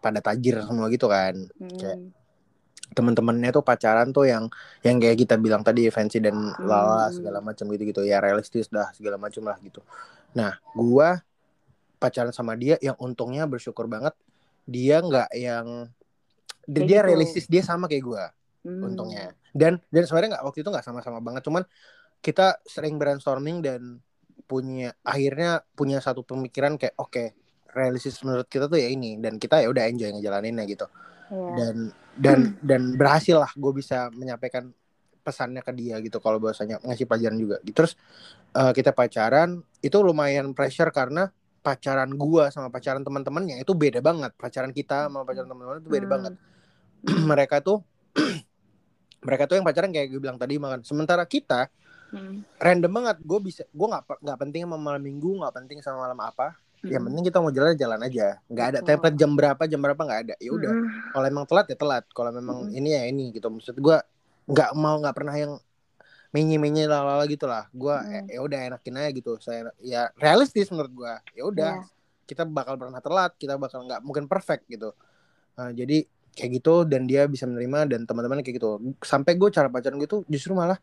pada 0.04 0.20
tajir 0.20 0.60
semua 0.68 0.92
gitu 0.92 1.08
kan. 1.08 1.34
Kayak 1.80 1.98
hmm. 2.04 2.12
temen-temennya 2.94 3.50
tuh 3.50 3.64
pacaran 3.66 4.14
tuh 4.14 4.30
yang 4.30 4.46
yang 4.86 5.02
kayak 5.02 5.18
kita 5.18 5.36
bilang 5.40 5.66
tadi 5.66 5.90
fancy 5.90 6.22
dan 6.22 6.36
lala 6.62 7.10
Hmm. 7.10 7.16
segala 7.18 7.40
macam 7.42 7.66
gitu 7.74 7.84
gitu 7.90 8.02
ya 8.06 8.22
realistis 8.22 8.70
dah 8.70 8.92
segala 8.94 9.18
macam 9.18 9.42
lah 9.50 9.58
gitu 9.66 9.82
nah 10.38 10.62
gua 10.78 11.18
pacaran 11.98 12.30
sama 12.30 12.54
dia 12.54 12.78
yang 12.86 12.94
untungnya 13.02 13.50
bersyukur 13.50 13.90
banget 13.90 14.14
dia 14.70 15.02
nggak 15.02 15.30
yang 15.34 15.90
dia, 16.64 16.86
Kayak 16.86 16.86
dia 16.86 17.00
gitu. 17.02 17.08
realistis 17.10 17.46
dia 17.50 17.64
sama 17.66 17.90
kayak 17.90 18.04
gua 18.06 18.24
Hmm. 18.62 18.94
untungnya 18.94 19.34
dan 19.52 19.82
dan 19.90 20.04
sebenarnya 20.06 20.38
nggak 20.38 20.46
waktu 20.48 20.60
itu 20.62 20.70
nggak 20.70 20.86
sama-sama 20.86 21.18
banget 21.20 21.42
cuman 21.44 21.64
kita 22.22 22.62
sering 22.64 22.96
brainstorming 22.96 23.60
dan 23.60 24.00
punya 24.46 24.94
akhirnya 25.02 25.66
punya 25.74 25.98
satu 25.98 26.22
pemikiran 26.22 26.78
kayak 26.78 26.94
oke 26.96 27.34
realistis 27.74 28.22
menurut 28.26 28.48
kita 28.48 28.66
tuh 28.70 28.78
ya 28.80 28.90
ini 28.90 29.18
dan 29.20 29.38
kita 29.42 29.62
ya 29.66 29.68
udah 29.74 29.84
enjoy 29.90 30.10
ngejalaninnya 30.14 30.66
gitu 30.70 30.86
Iya. 31.34 31.50
dan 31.58 31.76
dan 32.16 32.40
dan 32.62 32.82
berhasil 32.96 33.36
lah 33.42 33.52
gue 33.54 33.72
bisa 33.76 34.10
menyampaikan 34.14 34.70
pesannya 35.24 35.64
ke 35.64 35.72
dia 35.76 35.98
gitu 36.04 36.20
kalau 36.20 36.38
bahasanya 36.38 36.80
ngasih 36.84 37.08
pelajaran 37.08 37.38
juga 37.40 37.58
gitu. 37.64 37.84
terus 37.84 37.94
eh, 38.56 38.72
kita 38.76 38.92
pacaran 38.96 39.64
itu 39.82 39.98
lumayan 40.04 40.52
pressure 40.52 40.92
karena 40.94 41.32
pacaran 41.64 42.12
gua 42.20 42.52
sama 42.52 42.68
pacaran 42.68 43.02
teman-temannya 43.08 43.64
itu 43.64 43.72
beda 43.72 44.04
banget 44.04 44.36
pacaran 44.36 44.76
kita 44.76 45.08
sama 45.08 45.24
pacaran 45.24 45.48
teman-teman 45.48 45.80
itu 45.80 45.90
beda 45.92 46.08
Hmm. 46.08 46.14
banget 46.16 46.34
mereka 47.32 47.58
tuh 47.64 47.80
mereka 49.28 49.44
tuh 49.48 49.56
yang 49.60 49.66
pacaran 49.66 49.92
kayak 49.96 50.08
gue 50.12 50.20
bilang 50.22 50.36
tadi 50.40 50.60
makan 50.60 50.84
sementara 50.84 51.24
kita 51.28 51.72
Hmm. 52.14 52.46
random 52.62 52.92
banget 52.94 53.18
gue 53.26 53.40
bisa 53.42 53.64
gue 53.66 53.88
nggak 53.90 54.22
nggak 54.22 54.38
penting 54.38 54.62
sama 54.70 54.78
malam 54.78 55.02
minggu 55.02 55.42
nggak 55.42 55.54
penting 55.58 55.78
sama 55.82 56.06
malam 56.06 56.20
apa 56.22 56.54
yang 56.84 57.00
Hmm. 57.00 57.08
penting 57.10 57.24
kita 57.26 57.38
mau 57.40 57.48
jalan 57.48 57.74
jalan 57.74 58.00
aja 58.02 58.28
nggak 58.46 58.66
ada 58.66 58.80
Betul. 58.80 58.88
template 58.92 59.16
jam 59.16 59.32
berapa 59.32 59.64
jam 59.64 59.80
berapa 59.80 60.02
nggak 60.02 60.20
ada 60.22 60.36
ya 60.38 60.52
udah 60.52 60.72
Hmm. 60.72 60.88
kalau 61.12 61.26
emang 61.26 61.46
telat 61.46 61.66
ya 61.66 61.78
telat 61.78 62.04
kalau 62.12 62.30
memang 62.30 62.58
Mm-mm. 62.68 62.76
ini 62.76 62.90
ya 62.92 63.02
ini 63.06 63.24
gitu 63.32 63.48
maksud 63.48 63.76
gue 63.76 63.98
nggak 64.46 64.70
mau 64.74 65.00
nggak 65.00 65.16
pernah 65.16 65.32
yang 65.32 65.54
menye 66.30 66.58
menye 66.58 66.84
lalala 66.84 67.24
gitu 67.24 67.46
lah 67.46 67.70
gue 67.70 67.96
Mm. 67.96 68.26
ya 68.28 68.40
udah 68.42 68.60
enakin 68.68 68.94
aja 68.98 69.10
gitu 69.12 69.32
saya 69.38 69.72
ya 69.80 70.12
realistis 70.18 70.68
menurut 70.68 70.92
gue 70.92 71.14
ya 71.34 71.44
udah 71.46 71.72
Iya. 71.78 71.88
kita 72.26 72.44
bakal 72.44 72.76
pernah 72.76 73.00
telat 73.00 73.32
kita 73.34 73.56
bakal 73.56 73.84
nggak 73.84 74.02
mungkin 74.02 74.28
perfect 74.28 74.68
gitu 74.68 74.92
Nah, 75.54 75.70
jadi 75.70 76.02
kayak 76.34 76.52
gitu 76.58 76.82
dan 76.84 77.06
dia 77.06 77.30
bisa 77.30 77.46
menerima 77.46 77.86
dan 77.88 78.02
teman-teman 78.04 78.42
kayak 78.42 78.58
gitu 78.58 78.76
sampai 79.00 79.38
gue 79.38 79.48
cara 79.48 79.70
pacaran 79.70 80.02
gitu 80.02 80.26
justru 80.26 80.52
malah 80.52 80.82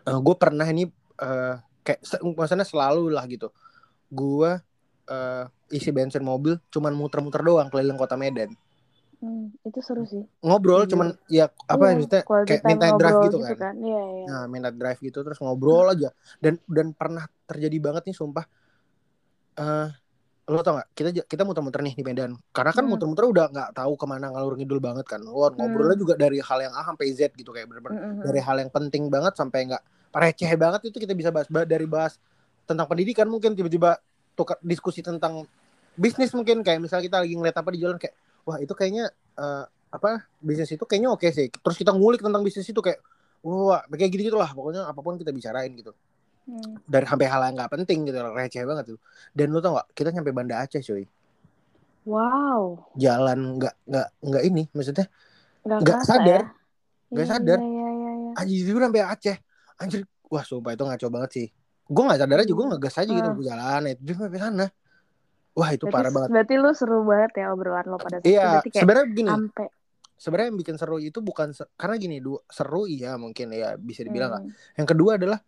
gue 0.00 0.34
pernah 0.34 0.64
ini 0.64 0.88
eh, 1.14 1.54
kayak 1.80 2.00
se- 2.00 2.24
maksudnya 2.24 2.64
selalu 2.64 3.12
lah 3.12 3.28
gitu 3.28 3.52
gue 4.08 4.50
eh, 5.10 5.44
isi 5.74 5.90
bensin 5.90 6.22
mobil 6.22 6.56
cuman 6.70 6.92
muter-muter 6.94 7.42
doang 7.42 7.68
keliling 7.68 7.98
kota 7.98 8.14
Medan 8.14 8.54
Hmm, 9.20 9.52
itu 9.68 9.84
seru 9.84 10.08
sih. 10.08 10.24
ngobrol 10.40 10.88
Iya. 10.88 10.90
cuman 10.96 11.08
ya 11.28 11.44
apa 11.68 11.84
Iya, 11.84 11.92
maksudnya 11.92 12.22
kayak 12.24 12.62
minta 12.64 12.86
drive 12.88 12.96
ngobrol 12.96 13.20
gitu 13.28 13.36
kan. 13.44 13.74
Iya, 13.76 14.00
iya. 14.00 14.24
nah 14.32 14.42
minta 14.48 14.70
drive 14.72 15.00
gitu 15.04 15.18
terus 15.20 15.38
ngobrol 15.44 15.86
aja 15.92 16.08
dan 16.40 16.56
dan 16.64 16.86
pernah 16.96 17.28
terjadi 17.44 17.76
banget 17.84 18.02
nih 18.08 18.16
sumpah 18.16 18.44
eh 19.60 19.88
lo 20.50 20.60
tau 20.66 20.82
gak 20.82 20.88
kita 20.98 21.08
kita 21.30 21.42
muter-muter 21.46 21.78
nih 21.84 21.94
di 21.94 22.02
Medan 22.02 22.34
karena 22.50 22.72
kan 22.74 22.82
Hmm. 22.82 22.90
muter-muter 22.90 23.22
udah 23.28 23.46
nggak 23.54 23.70
tahu 23.76 23.92
ke 23.94 24.06
mana 24.08 24.32
ngalur 24.34 24.56
ngidul 24.58 24.80
banget 24.82 25.06
kan 25.06 25.20
Wah, 25.22 25.52
ngobrolnya 25.54 25.94
juga 25.94 26.14
dari 26.18 26.40
hal 26.42 26.58
yang 26.64 26.74
A 26.74 26.82
sampai 26.82 27.06
Z 27.14 27.36
gitu 27.38 27.52
kayak 27.54 27.70
bener-bener 27.70 27.94
Mm, 27.94 28.02
mm, 28.02 28.14
mm. 28.18 28.24
dari 28.26 28.40
hal 28.42 28.56
yang 28.58 28.70
penting 28.72 29.06
banget 29.12 29.36
sampai 29.38 29.68
nggak 29.70 29.82
receh 30.10 30.52
banget 30.58 30.80
itu 30.90 30.96
kita 30.96 31.14
bisa 31.14 31.30
bahas 31.30 31.46
Ba- 31.46 31.68
dari 31.68 31.86
bahas 31.86 32.18
tentang 32.66 32.88
pendidikan 32.90 33.30
mungkin 33.30 33.54
tiba-tiba 33.54 34.00
tukar 34.40 34.56
diskusi 34.64 35.04
tentang 35.04 35.44
bisnis 35.92 36.32
mungkin 36.32 36.64
kayak 36.64 36.80
misalnya 36.80 37.04
kita 37.12 37.18
lagi 37.20 37.34
ngeliat 37.36 37.56
apa 37.60 37.68
di 37.76 37.78
jalan 37.84 38.00
kayak 38.00 38.16
wah 38.48 38.56
itu 38.56 38.72
kayaknya 38.72 39.12
eh, 39.36 39.64
apa 39.92 40.24
bisnis 40.40 40.72
itu 40.72 40.84
kayaknya 40.88 41.12
oke 41.12 41.28
sih 41.28 41.52
terus 41.52 41.76
kita 41.76 41.92
ngulik 41.92 42.24
tentang 42.24 42.40
bisnis 42.40 42.64
itu 42.64 42.80
kayak 42.80 43.04
wah 43.44 43.84
kayak 43.84 44.08
gitu 44.16 44.32
gitulah 44.32 44.48
pokoknya 44.48 44.88
apa 44.88 45.00
pun 45.04 45.20
kita 45.20 45.28
bicarain 45.28 45.68
gitu 45.76 45.92
Hmm. 46.50 46.82
dari 46.88 47.04
sampai 47.06 47.28
hal 47.30 47.46
yang 47.46 47.54
nggak 47.62 47.70
penting 47.78 48.08
gitu 48.10 48.16
receh 48.32 48.64
banget 48.64 48.96
tuh 48.96 48.98
dan 49.36 49.52
lu 49.52 49.60
tau 49.62 49.76
gak 49.76 49.86
kita 49.92 50.08
nyampe 50.10 50.32
Banda 50.34 50.64
Aceh 50.64 50.82
cuy 50.82 51.04
Wow. 52.08 52.90
jalan 52.96 53.60
nggak 53.60 53.74
nggak 53.86 54.08
nggak 54.24 54.42
ini 54.48 54.62
maksudnya 54.72 55.06
Nggak 55.62 55.80
kerasa 55.84 56.16
sadar. 56.16 56.24
ya. 56.26 56.40
Nggak 57.12 57.26
Iya, 57.28 57.32
sadar. 57.36 57.58
Iya, 57.60 57.68
iya, 57.68 57.90
iya. 57.92 58.10
iya. 58.16 58.32
anjir 58.40 58.76
sampai 58.80 59.02
Aceh 59.04 59.36
anjir 59.78 60.00
wah 60.26 60.42
sumpah 60.42 60.72
itu 60.74 60.82
ngaco 60.82 61.06
banget 61.12 61.30
sih 61.30 61.46
gue 61.90 62.02
nggak 62.06 62.20
sadar 62.22 62.38
aja 62.46 62.52
gue 62.54 62.66
ngegas 62.70 62.94
aja 63.02 63.10
gitu 63.10 63.28
Hmm. 63.28 63.36
gue 63.36 63.46
jalan 63.50 63.82
itu 63.90 64.02
dia 64.06 64.14
sampai 64.14 64.40
sana. 64.40 64.66
Wah 65.50 65.70
itu 65.74 65.84
Berarti, 65.90 65.94
parah 65.98 66.10
banget. 66.14 66.28
berarti 66.30 66.54
lu 66.62 66.70
seru 66.78 66.98
banget 67.02 67.32
ya 67.42 67.46
obrolan 67.50 67.86
lo 67.90 67.98
pada 67.98 68.22
saat 68.22 68.30
iya 68.30 68.62
sebenarnya 68.62 69.06
begini 69.10 69.30
sebenarnya 70.14 70.48
yang 70.54 70.58
bikin 70.62 70.76
seru 70.78 70.96
itu 71.02 71.18
bukan 71.18 71.50
karena 71.74 71.96
gini 71.98 72.22
seru 72.46 72.86
iya 72.86 73.18
mungkin 73.18 73.50
ya 73.50 73.74
bisa 73.74 74.06
dibilang 74.06 74.30
lah 74.30 74.42
hmm. 74.46 74.78
yang 74.78 74.86
kedua 74.86 75.18
adalah 75.18 75.42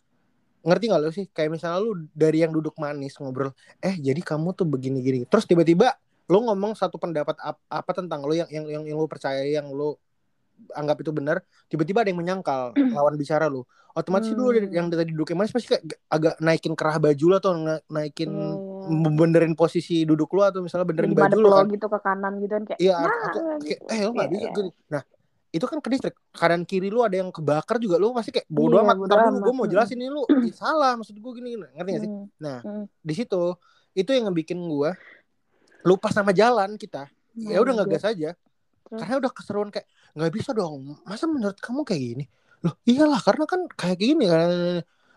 ngerti 0.63 0.85
nggak 0.91 1.01
lo 1.03 1.11
sih? 1.11 1.27
Kayak 1.31 1.59
misalnya 1.59 1.79
lu 1.83 2.07
dari 2.15 2.39
yang 2.43 2.51
duduk 2.51 2.75
manis 2.79 3.15
ngobrol 3.19 3.55
eh 3.79 3.95
jadi 3.99 4.19
kamu 4.19 4.55
tuh 4.59 4.67
begini 4.67 4.99
gini 5.03 5.21
terus 5.27 5.47
tiba-tiba 5.47 5.95
lu 6.31 6.39
ngomong 6.51 6.75
satu 6.75 6.99
pendapat 6.99 7.35
ap- 7.39 7.63
apa 7.67 7.91
tentang 7.95 8.23
lu 8.27 8.35
yang 8.35 8.51
yang 8.51 8.67
yang, 8.67 8.83
yang 8.87 8.99
lu 8.99 9.07
percaya 9.11 9.43
yang 9.43 9.71
lu 9.71 9.95
anggap 10.75 11.03
itu 11.03 11.11
benar 11.11 11.43
tiba-tiba 11.67 12.07
ada 12.07 12.11
yang 12.15 12.19
menyangkal 12.23 12.71
lawan 12.97 13.15
bicara 13.19 13.51
lu 13.51 13.67
otomatis 13.93 14.29
Hmm. 14.29 14.39
dulu 14.39 14.49
yang 14.69 14.87
tadi 14.89 15.09
duduknya 15.09 15.37
manis 15.37 15.53
pasti 15.53 15.69
kayak 15.69 15.83
agak 16.07 16.35
naikin 16.39 16.73
kerah 16.73 16.97
baju 16.97 17.25
lu 17.27 17.35
atau 17.35 17.53
na- 17.55 17.85
naikin 17.87 18.31
Iya, 18.31 18.57
iya. 18.89 19.11
benerin 19.13 19.53
posisi 19.53 20.03
duduk 20.03 20.29
lu 20.31 20.41
atau 20.41 20.61
misalnya 20.61 20.85
benerin 20.85 21.11
Jadi 21.11 21.21
baju 21.23 21.39
lo 21.39 21.51
kan 21.55 21.67
gitu 21.69 21.87
ke 21.87 21.99
kanan 21.99 22.33
gitu 22.39 22.53
kan 22.53 22.63
kayak 22.65 22.79
Iya, 22.79 22.97
nah, 22.97 23.11
kayak 23.31 23.59
gitu. 23.63 23.85
eh 23.87 23.99
lo 23.99 24.11
nggak 24.11 24.25
Iya, 24.25 24.33
bisa 24.33 24.43
iya. 24.43 24.55
gini. 24.55 24.71
Nah, 24.89 25.03
itu 25.51 25.65
kan 25.65 25.79
ke 25.79 25.89
distrik. 25.89 26.17
Kanan 26.31 26.63
kiri 26.63 26.89
lu 26.89 27.01
ada 27.01 27.13
yang 27.15 27.29
kebakar 27.29 27.77
juga 27.77 27.97
lu 27.97 28.11
pasti 28.11 28.31
kayak 28.31 28.49
bodo 28.49 28.75
Iya, 28.75 28.83
amat. 28.83 28.97
bodo 28.97 29.07
Ntar 29.07 29.19
dulu 29.19 29.29
amat. 29.31 29.43
gue 29.43 29.55
mau 29.55 29.67
jelasin 29.67 29.99
ini 29.99 30.09
lu 30.09 30.23
Ih, 30.43 30.53
salah 30.53 30.93
maksud 30.95 31.13
gue 31.13 31.33
gini, 31.35 31.49
gini. 31.53 31.67
Ngerti 31.71 31.91
gak 31.91 32.01
sih? 32.01 32.11
Hmm, 32.11 32.27
Nah, 32.39 32.59
hmm. 32.61 32.85
di 32.99 33.15
situ 33.15 33.43
itu 33.93 34.11
yang 34.11 34.25
ngebikin 34.27 34.59
gue 34.59 34.91
lupa 35.83 36.09
sama 36.09 36.33
jalan 36.33 36.75
kita. 36.75 37.07
Ya 37.35 37.59
udah 37.59 37.73
nggak 37.75 37.89
gas 37.93 38.05
aja. 38.07 38.33
Karena 38.89 39.17
udah 39.19 39.31
keseruan 39.31 39.69
kayak 39.69 39.85
nggak 40.13 40.33
bisa 40.33 40.51
dong. 40.51 40.97
Masa 41.03 41.25
menurut 41.25 41.57
kamu 41.57 41.81
kayak 41.83 42.01
gini? 42.03 42.25
Loh, 42.63 42.75
iyalah 42.87 43.21
karena 43.21 43.45
kan 43.47 43.61
kayak 43.75 43.99
gini 43.99 44.25
kan. 44.31 44.51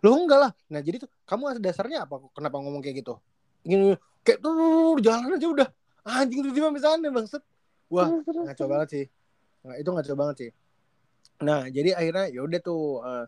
Loh 0.01 0.13
enggak 0.17 0.39
lah. 0.41 0.51
Nah, 0.73 0.81
jadi 0.81 1.05
tuh 1.05 1.09
kamu 1.29 1.61
dasarnya 1.61 2.09
apa? 2.09 2.21
Kenapa 2.33 2.57
ngomong 2.61 2.81
kayak 2.81 3.05
gitu? 3.05 3.17
Gini 3.61 3.93
kayak 4.25 4.41
tuh 4.41 4.97
jalan 5.01 5.37
aja 5.37 5.47
udah. 5.47 5.67
Anjing 6.05 6.41
tiba-tiba 6.45 6.69
misalnya 6.69 7.09
bangset. 7.09 7.41
Wah, 7.85 8.09
ngaco 8.25 8.65
banget 8.65 8.89
sih 8.89 9.05
nah, 9.65 9.75
itu 9.77 9.89
ngaco 9.89 10.13
banget 10.17 10.35
sih 10.41 10.51
nah 11.41 11.61
jadi 11.67 11.93
akhirnya 11.93 12.25
ya 12.33 12.41
udah 12.41 12.59
tuh 12.63 12.83
eh, 13.05 13.25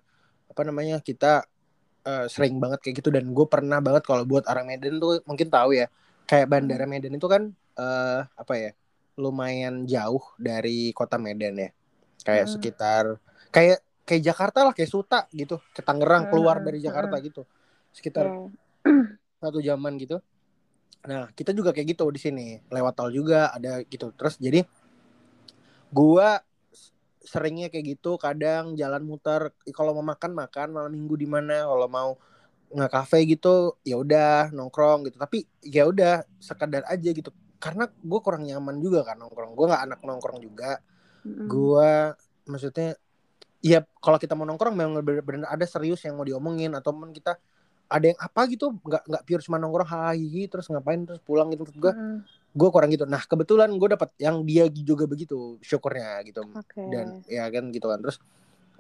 apa 0.49 0.61
namanya 0.65 0.97
kita 1.03 1.45
eh, 2.07 2.25
sering 2.25 2.57
banget 2.57 2.79
kayak 2.81 2.95
gitu 3.03 3.09
dan 3.13 3.29
gue 3.29 3.45
pernah 3.45 3.77
banget 3.83 4.05
kalau 4.07 4.23
buat 4.23 4.49
orang 4.49 4.73
Medan 4.73 4.97
tuh 4.97 5.21
mungkin 5.29 5.49
tahu 5.51 5.75
ya 5.77 5.91
kayak 6.25 6.47
bandara 6.49 6.89
Medan 6.89 7.13
itu 7.13 7.27
kan 7.29 7.53
eh, 7.77 8.21
apa 8.25 8.53
ya 8.57 8.71
lumayan 9.17 9.85
jauh 9.85 10.23
dari 10.41 10.89
kota 10.93 11.21
Medan 11.21 11.57
ya 11.57 11.69
kayak 12.25 12.45
Hmm. 12.47 12.53
sekitar 12.57 13.03
kayak 13.53 13.77
kayak 14.07 14.23
Jakarta 14.27 14.59
lah 14.65 14.73
kayak 14.77 14.91
Suta 14.95 15.19
gitu 15.35 15.55
ke 15.75 15.81
Tangerang 15.87 16.23
Hmm, 16.23 16.31
keluar 16.31 16.57
hmm, 16.57 16.65
dari 16.65 16.79
Jakarta 16.81 17.15
gitu 17.21 17.43
sekitar 17.91 18.25
Iya. 18.25 18.49
satu 19.41 19.59
jaman 19.61 19.93
gitu. 20.01 20.17
Nah, 21.09 21.31
kita 21.37 21.51
juga 21.55 21.71
kayak 21.75 21.97
gitu 21.97 22.05
di 22.11 22.19
sini. 22.21 22.47
Lewat 22.73 22.93
tol 22.97 23.11
juga 23.13 23.53
ada 23.55 23.81
gitu. 23.87 24.11
Terus 24.17 24.35
jadi 24.41 24.65
gua 25.91 26.41
seringnya 27.23 27.67
kayak 27.67 27.99
gitu, 27.99 28.15
kadang 28.15 28.75
jalan 28.79 29.03
muter 29.03 29.51
kalau 29.75 29.91
mau 29.99 30.05
makan 30.15 30.31
makan 30.31 30.67
malam 30.71 30.91
minggu 30.95 31.15
di 31.19 31.27
mana, 31.27 31.67
kalau 31.67 31.87
mau 31.91 32.09
nge 32.71 32.87
kafe 32.91 33.19
gitu 33.27 33.79
ya 33.87 33.95
udah 33.99 34.51
nongkrong 34.55 35.07
gitu. 35.09 35.17
Tapi 35.19 35.47
ya 35.63 35.87
udah 35.89 36.23
sekedar 36.39 36.83
aja 36.87 37.09
gitu. 37.11 37.31
Karena 37.59 37.89
gue 37.89 38.19
kurang 38.23 38.43
nyaman 38.47 38.77
juga 38.83 39.03
kan 39.07 39.17
nongkrong. 39.19 39.53
Gue 39.57 39.65
nggak 39.71 39.83
anak 39.87 39.99
nongkrong 40.07 40.39
juga. 40.43 40.79
Mm-mm. 41.25 41.49
Gua 41.49 42.13
maksudnya 42.47 42.95
ya 43.61 43.83
kalau 43.99 44.17
kita 44.21 44.37
mau 44.37 44.45
nongkrong 44.45 44.75
memang 44.77 45.01
benar-benar 45.01 45.49
ada 45.49 45.65
serius 45.65 46.01
yang 46.05 46.17
mau 46.17 46.25
diomongin 46.25 46.73
atau 46.77 46.93
mungkin 46.93 47.15
kita 47.15 47.37
ada 47.87 48.05
yang 48.11 48.19
apa 48.19 48.41
gitu? 48.51 48.75
Nggak 48.83 49.03
nggak 49.07 49.23
pure 49.23 49.41
cuma 49.47 49.57
nongkrong 49.57 49.89
hahihi 49.89 50.51
terus 50.51 50.67
ngapain 50.67 51.07
terus 51.07 51.21
pulang 51.23 51.49
gitu. 51.55 51.65
Gue 51.79 51.93
gue 52.51 52.69
kurang 52.69 52.89
gitu. 52.91 53.07
Nah 53.07 53.23
kebetulan 53.23 53.71
gue 53.71 53.89
dapat 53.95 54.09
yang 54.19 54.43
dia 54.43 54.67
juga 54.69 55.07
begitu 55.07 55.57
syukurnya 55.63 56.21
gitu. 56.27 56.43
Oke. 56.51 56.83
dan 56.91 57.23
ya 57.25 57.47
kan 57.47 57.71
gitu 57.71 57.87
kan. 57.87 57.99
Terus 58.03 58.17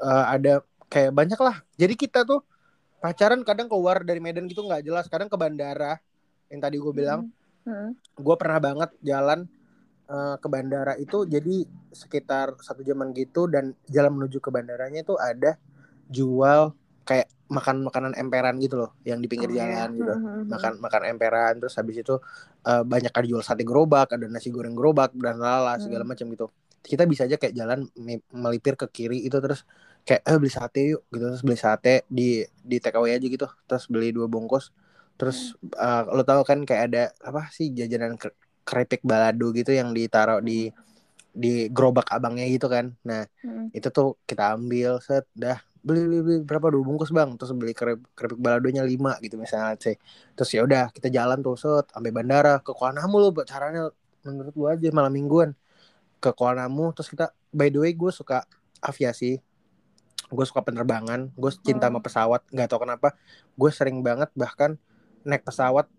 eh, 0.03 0.25
ada 0.37 0.53
kayak 0.91 1.11
banyak 1.15 1.39
lah. 1.39 1.55
Jadi 1.79 1.93
kita 1.95 2.27
tuh 2.27 2.43
pacaran 2.99 3.41
kadang 3.47 3.71
keluar 3.71 4.03
dari 4.03 4.19
Medan 4.19 4.45
gitu 4.45 4.63
nggak 4.67 4.83
jelas. 4.83 5.07
Kadang 5.07 5.31
ke 5.31 5.37
bandara 5.39 5.97
yang 6.51 6.59
tadi 6.61 6.77
gue 6.77 6.93
bilang. 6.93 7.31
Mm-mm. 7.67 7.99
gue 7.99 8.35
pernah 8.39 8.63
banget 8.63 8.95
jalan 9.03 9.43
eh, 10.11 10.35
ke 10.41 10.47
bandara 10.53 10.93
itu 10.99 11.23
jadi 11.27 11.55
sekitar 11.91 12.55
satu 12.63 12.81
jaman 12.83 13.11
gitu 13.15 13.47
dan 13.53 13.75
jalan 13.91 14.11
menuju 14.17 14.37
ke 14.43 14.49
bandaranya 14.55 14.99
itu 15.05 15.15
ada 15.19 15.55
jual 16.11 16.73
kayak 17.07 17.27
makan 17.47 17.83
makanan 17.87 18.13
emperan 18.19 18.55
gitu 18.59 18.75
loh 18.81 18.91
yang 19.07 19.19
di 19.23 19.27
pinggir 19.31 19.47
Oh, 19.47 19.55
iya. 19.55 19.63
jalan 19.63 19.95
gitu 19.95 20.19
Mm-mm. 20.19 20.43
makan 20.51 20.79
makan 20.83 21.03
emperan 21.15 21.53
terus 21.59 21.75
habis 21.79 21.95
itu 22.03 22.15
eh, 22.67 22.83
banyak 22.83 23.11
ada 23.11 23.25
jual 23.27 23.43
sate 23.43 23.63
gerobak 23.67 24.07
ada 24.15 24.25
nasi 24.31 24.49
goreng 24.53 24.75
gerobak 24.77 25.11
dan 25.15 25.39
lala 25.39 25.79
segala 25.79 26.03
Hmm. 26.03 26.07
macam 26.07 26.27
gitu 26.31 26.47
kita 26.87 27.03
bisa 27.07 27.27
aja 27.27 27.35
kayak 27.41 27.55
jalan 27.55 27.79
me- 27.99 28.23
melipir 28.31 28.75
ke 28.79 28.87
kiri 28.91 29.27
itu 29.27 29.37
terus 29.43 29.63
kayak 30.07 30.21
eh 30.27 30.37
beli 30.39 30.51
sate 30.51 30.79
yuk 30.95 31.01
gitu 31.11 31.23
terus 31.31 31.43
beli 31.43 31.57
sate 31.59 32.07
di 32.07 32.43
di 32.63 32.77
away 32.95 33.11
aja 33.19 33.27
gitu 33.27 33.47
terus 33.67 33.85
beli 33.91 34.11
dua 34.15 34.27
bungkus 34.31 34.71
terus 35.19 35.55
eh, 35.75 36.01
lo 36.15 36.21
tau 36.23 36.41
kan 36.47 36.59
kayak 36.67 36.83
ada 36.91 36.99
apa 37.27 37.41
sih 37.55 37.71
jajanan 37.75 38.15
keripik 38.67 39.01
balado 39.11 39.45
gitu 39.59 39.71
yang 39.79 39.89
ditaruh 39.97 40.39
di 40.49 40.71
di 41.43 41.47
gerobak 41.75 42.07
abangnya 42.15 42.45
gitu 42.55 42.67
kan. 42.75 42.85
Nah 43.09 43.21
Mm-mm. 43.43 43.71
itu 43.75 43.87
tuh 43.97 44.07
kita 44.29 44.43
ambil 44.57 44.89
set 45.07 45.25
dah 45.43 45.57
beli 45.85 45.99
beli, 46.09 46.17
beli 46.25 46.37
berapa? 46.49 46.67
Dua 46.73 46.83
bungkus 46.87 47.11
bang. 47.17 47.29
Terus 47.39 47.51
beli 47.59 47.73
kerip, 47.79 47.99
keripik 48.17 48.39
baladonya 48.45 48.83
lima 48.91 49.11
gitu 49.23 49.35
misalnya 49.43 49.75
sih 49.85 49.95
terus 50.37 50.49
ya 50.55 50.61
udah 50.67 50.83
kita 50.95 51.07
jalan 51.17 51.37
tuh 51.45 51.55
set 51.63 51.85
sampai 51.93 52.11
bandara 52.17 52.59
ke 52.65 52.71
Kuala 52.77 52.93
Namu 53.03 53.15
lo 53.23 53.29
caranya 53.51 53.81
menurut 54.27 54.53
gua 54.59 54.69
aja 54.75 54.89
malam 54.97 55.13
mingguan. 55.17 55.49
Ke 56.23 56.29
Kuala 56.37 56.65
Namu 56.65 56.91
terus 56.95 57.09
kita 57.13 57.25
by 57.53 57.69
the 57.73 57.79
way 57.83 57.93
gue 57.93 58.11
suka 58.13 58.43
aviasi. 58.81 59.39
Gue 60.27 60.45
suka 60.49 60.59
penerbangan 60.67 61.31
gue 61.39 61.51
cinta 61.63 61.87
sama 61.87 61.99
Hmm. 61.99 62.05
pesawat 62.05 62.41
nggak 62.51 62.67
tahu 62.67 62.83
kenapa. 62.83 63.15
Gue 63.55 63.71
sering 63.71 64.03
banget 64.03 64.29
bahkan 64.35 64.75
naik 65.27 65.43
pesawat 65.43 65.91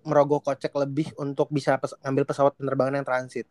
merogoh 0.00 0.38
kocek 0.38 0.70
lebih 0.72 1.10
untuk 1.18 1.50
bisa 1.50 1.74
pes- 1.74 1.98
ngambil 2.00 2.24
pesawat 2.24 2.54
penerbangan 2.54 2.94
yang 2.94 3.04
transit 3.04 3.46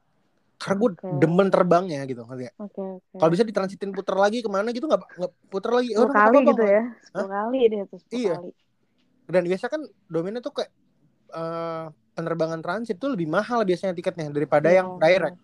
karena 0.55 0.75
gue 0.79 0.89
Oke. 0.95 1.07
demen 1.19 1.51
terbangnya 1.51 1.99
gitu 2.07 2.23
ngerti? 2.23 2.47
Oke, 2.55 2.79
oke. 2.79 3.19
kalau 3.19 3.27
bisa 3.27 3.43
ditransitin 3.43 3.91
puter 3.91 4.15
lagi 4.15 4.39
ke 4.39 4.47
mana 4.47 4.71
gitu 4.71 4.87
nggak 4.87 5.03
nggak 5.03 5.31
puter 5.51 5.71
lagi 5.75 5.91
nggak 5.91 6.15
kali 6.15 6.37
gitu 6.47 6.63
ya. 6.63 6.83
Sepuluh 7.03 7.27
kali 7.29 7.59
deh 7.67 7.79
Iya. 8.09 8.35
kali. 8.39 8.51
dan 9.25 9.41
biasa 9.43 9.65
kan 9.67 9.81
domainnya 10.07 10.39
tuh 10.39 10.53
kayak 10.53 10.71
eh, 11.27 11.85
penerbangan 12.15 12.63
transit 12.63 12.95
tuh 12.95 13.11
lebih 13.11 13.27
mahal 13.27 13.67
biasanya 13.67 13.91
tiketnya 13.91 14.31
daripada 14.31 14.71
Iya, 14.71 14.79
yang 14.79 14.95
direct 14.95 15.37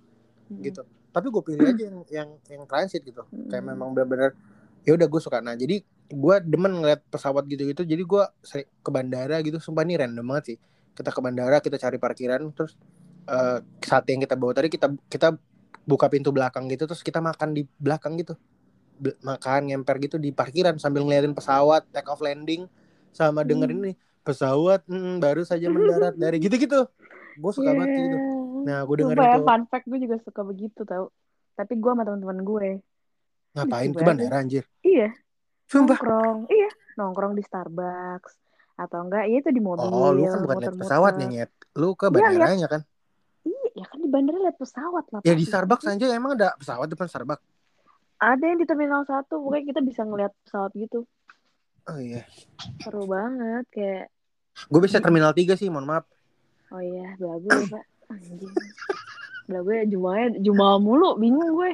Hmm. 0.48 0.64
gitu 0.64 0.82
tapi 1.12 1.28
gue 1.28 1.44
pilih 1.44 1.64
aja 1.66 1.84
yang 1.84 1.98
yang 2.08 2.30
yang 2.48 2.64
transit 2.64 3.04
gitu 3.04 3.28
kayak 3.46 3.60
Hmm. 3.60 3.72
memang 3.72 3.92
benar-benar 3.92 4.32
ya 4.82 4.96
udah 4.96 5.08
gue 5.08 5.20
suka 5.20 5.40
nah 5.40 5.52
jadi 5.54 5.84
gue 6.12 6.36
demen 6.44 6.84
ngeliat 6.84 7.02
pesawat 7.08 7.48
gitu-gitu 7.48 7.88
jadi 7.88 8.04
gue 8.04 8.24
ke 8.84 8.90
bandara 8.92 9.40
gitu. 9.42 9.58
Sumpah 9.64 9.88
nih 9.88 10.04
random 10.04 10.26
banget 10.28 10.56
sih. 10.56 10.58
Kita 10.92 11.10
ke 11.10 11.20
bandara 11.24 11.58
kita 11.64 11.80
cari 11.80 11.98
parkiran 11.98 12.52
terus 12.52 12.76
eh, 13.32 13.60
saat 13.82 14.06
yang 14.12 14.20
kita 14.20 14.36
bawa 14.36 14.52
tadi 14.52 14.68
kita 14.68 14.92
kita 15.08 15.40
buka 15.88 16.12
pintu 16.12 16.30
belakang 16.30 16.70
gitu 16.70 16.86
terus 16.86 17.02
kita 17.02 17.24
makan 17.24 17.56
di 17.56 17.64
belakang 17.80 18.20
gitu. 18.20 18.36
Be- 19.02 19.18
makan 19.26 19.74
ngemper 19.74 19.98
gitu 19.98 20.22
di 20.22 20.30
parkiran 20.30 20.78
sambil 20.78 21.02
ngeliatin 21.08 21.34
pesawat 21.34 21.88
take 21.90 22.06
off 22.06 22.22
landing 22.22 22.70
sama 23.10 23.42
dengerin 23.42 23.82
Hmm. 23.82 23.88
nih 23.90 23.96
pesawat 24.22 24.86
mm, 24.86 25.18
baru 25.18 25.42
saja 25.42 25.66
mendarat 25.72 26.14
dari 26.14 26.38
gitu-gitu. 26.38 26.86
Gue 27.40 27.52
suka 27.56 27.74
banget 27.74 27.98
gitu. 27.98 28.18
Nah 28.68 28.86
gue 28.86 28.96
dengerin 29.02 29.18
Sumpah 29.18 29.32
ya, 29.32 29.38
tuh. 29.42 29.46
fun 29.50 29.64
fact 29.72 29.86
gue 29.90 30.00
juga 30.06 30.16
suka 30.22 30.42
begitu 30.46 30.82
tau. 30.86 31.10
Tapi 31.58 31.74
gue 31.82 31.92
sama 31.92 32.04
teman-teman 32.06 32.40
gue. 32.46 32.68
ngapain 33.52 33.92
ke 33.92 34.04
bandara 34.06 34.40
anjir? 34.40 34.64
Iya, 34.80 35.12
sumpah 35.72 35.96
nongkrong. 35.96 36.38
Iya, 36.52 36.70
nongkrong 37.00 37.34
di 37.40 37.44
Starbucks. 37.48 38.32
Atau 38.76 39.08
enggak, 39.08 39.24
ya 39.32 39.36
itu 39.40 39.50
di 39.54 39.62
mobil. 39.64 39.88
Oh, 39.88 40.12
lu 40.12 40.28
kan 40.28 40.42
bukan 40.44 40.58
lihat 40.60 40.74
muter-muter. 40.76 40.82
pesawatnya 40.84 41.26
nyet. 41.32 41.52
Lu 41.80 41.96
ke 41.96 42.06
Iya, 42.08 42.14
bandaranya 42.20 42.68
kan? 42.68 42.82
Iya, 43.48 43.70
ya 43.78 43.86
kan 43.88 43.98
di 44.04 44.10
bandara 44.12 44.38
lihat 44.44 44.58
pesawat 44.60 45.06
lah. 45.16 45.20
Ya 45.24 45.34
di 45.38 45.46
Starbucks 45.48 45.86
aja 45.88 46.06
emang 46.12 46.36
ada 46.36 46.52
pesawat 46.60 46.92
depan 46.92 47.08
Starbucks. 47.08 47.46
Ada 48.22 48.44
yang 48.44 48.60
di 48.62 48.68
Terminal 48.70 49.02
1, 49.02 49.26
pokoknya 49.34 49.66
kita 49.66 49.82
bisa 49.82 50.02
ngeliat 50.06 50.30
pesawat 50.46 50.72
gitu. 50.78 51.10
Oh 51.90 51.98
iya. 51.98 52.22
Seru 52.86 53.10
banget, 53.10 53.66
kayak, 53.74 54.06
Gue 54.70 54.82
bisa 54.86 55.02
terminal 55.02 55.34
3 55.34 55.58
sih, 55.58 55.74
mohon 55.74 55.90
maaf. 55.90 56.06
oh 56.70 56.78
iya, 56.78 57.18
belagu 57.18 57.50
ya, 57.50 57.66
Pak. 57.66 57.86
Anjing. 58.14 58.54
Belagu 59.50 59.70
ya, 59.74 59.84
Jumalnya, 59.90 60.28
Jumal 60.38 60.78
mulu, 60.78 61.18
bingung 61.18 61.50
gue. 61.58 61.74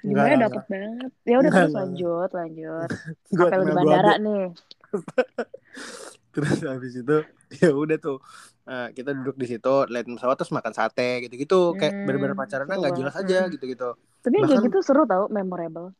Enggak, 0.00 0.38
dapet 0.40 0.64
banget. 0.66 1.10
Ya 1.22 1.36
udah 1.36 1.50
terus 1.50 1.74
lanjut, 1.74 2.30
lanjut. 2.30 2.88
Gua 3.36 3.48
Sampai 3.48 3.64
di 3.64 3.72
bandara 3.72 4.12
2B. 4.14 4.24
nih. 4.24 4.44
terus 6.28 6.58
habis 6.62 6.94
itu 6.94 7.16
ya 7.62 7.70
udah 7.72 7.96
tuh 7.98 8.18
uh, 8.64 8.88
kita 8.92 9.10
duduk 9.12 9.34
di 9.34 9.46
situ 9.48 9.74
lihat 9.86 10.06
pesawat 10.06 10.36
terus 10.36 10.52
makan 10.52 10.70
sate 10.70 11.24
gitu-gitu 11.24 11.74
kayak 11.74 11.92
Hmm, 11.92 12.04
bener-bener 12.04 12.36
pacarannya 12.36 12.70
seru 12.70 12.82
nggak 12.84 12.96
jelas 12.96 13.14
aja 13.16 13.38
gitu-gitu 13.48 13.88
Tapi 14.20 14.34
kayak 14.36 14.46
Bahkan- 14.46 14.66
gitu 14.68 14.78
seru 14.80 15.02
tau, 15.04 15.24
memorable. 15.28 15.96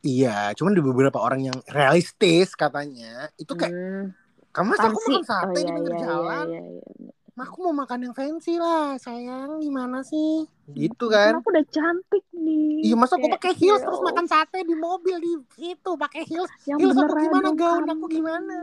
iya 0.00 0.54
cuman 0.54 0.72
di 0.72 0.80
beberapa 0.80 1.18
orang 1.18 1.42
yang 1.44 1.58
realistis 1.68 2.54
katanya 2.54 3.28
itu 3.34 3.50
kayak 3.52 3.74
Hmm, 3.74 4.04
kamu 4.48 4.66
masa 4.72 4.88
aku 4.88 4.98
makan 5.04 5.24
sate 5.26 5.44
oh, 5.44 5.52
di 5.52 5.60
iya, 5.60 5.74
pinggir 5.74 5.94
iya, 5.94 6.00
jalan 6.00 6.46
Iya, 6.48 6.62
iya, 6.64 6.86
iya. 6.96 7.12
Mah, 7.38 7.46
aku 7.46 7.70
mau 7.70 7.86
makan 7.86 8.10
yang 8.10 8.14
fancy 8.18 8.58
lah 8.58 8.98
sayang. 8.98 9.62
Gimana 9.62 10.02
sih? 10.02 10.42
Gitu 10.74 11.06
Kan 11.06 11.38
kan? 11.38 11.38
aku 11.38 11.54
udah 11.54 11.66
cantik 11.70 12.24
nih. 12.34 12.90
Iya 12.90 12.98
masa 12.98 13.14
aku 13.14 13.30
pakai 13.30 13.54
heels 13.54 13.78
ya 13.78 13.86
terus 13.86 14.02
makan 14.02 14.26
sate 14.26 14.58
di 14.66 14.74
mobil 14.74 15.16
di 15.22 15.32
situ 15.54 15.90
pakai 15.94 16.26
heels. 16.26 16.50
Yang 16.66 16.78
heels 16.82 16.98
aku 16.98 17.14
gimana, 17.14 17.48
gaun 17.54 17.86
aku 17.86 18.06
gimana? 18.10 18.56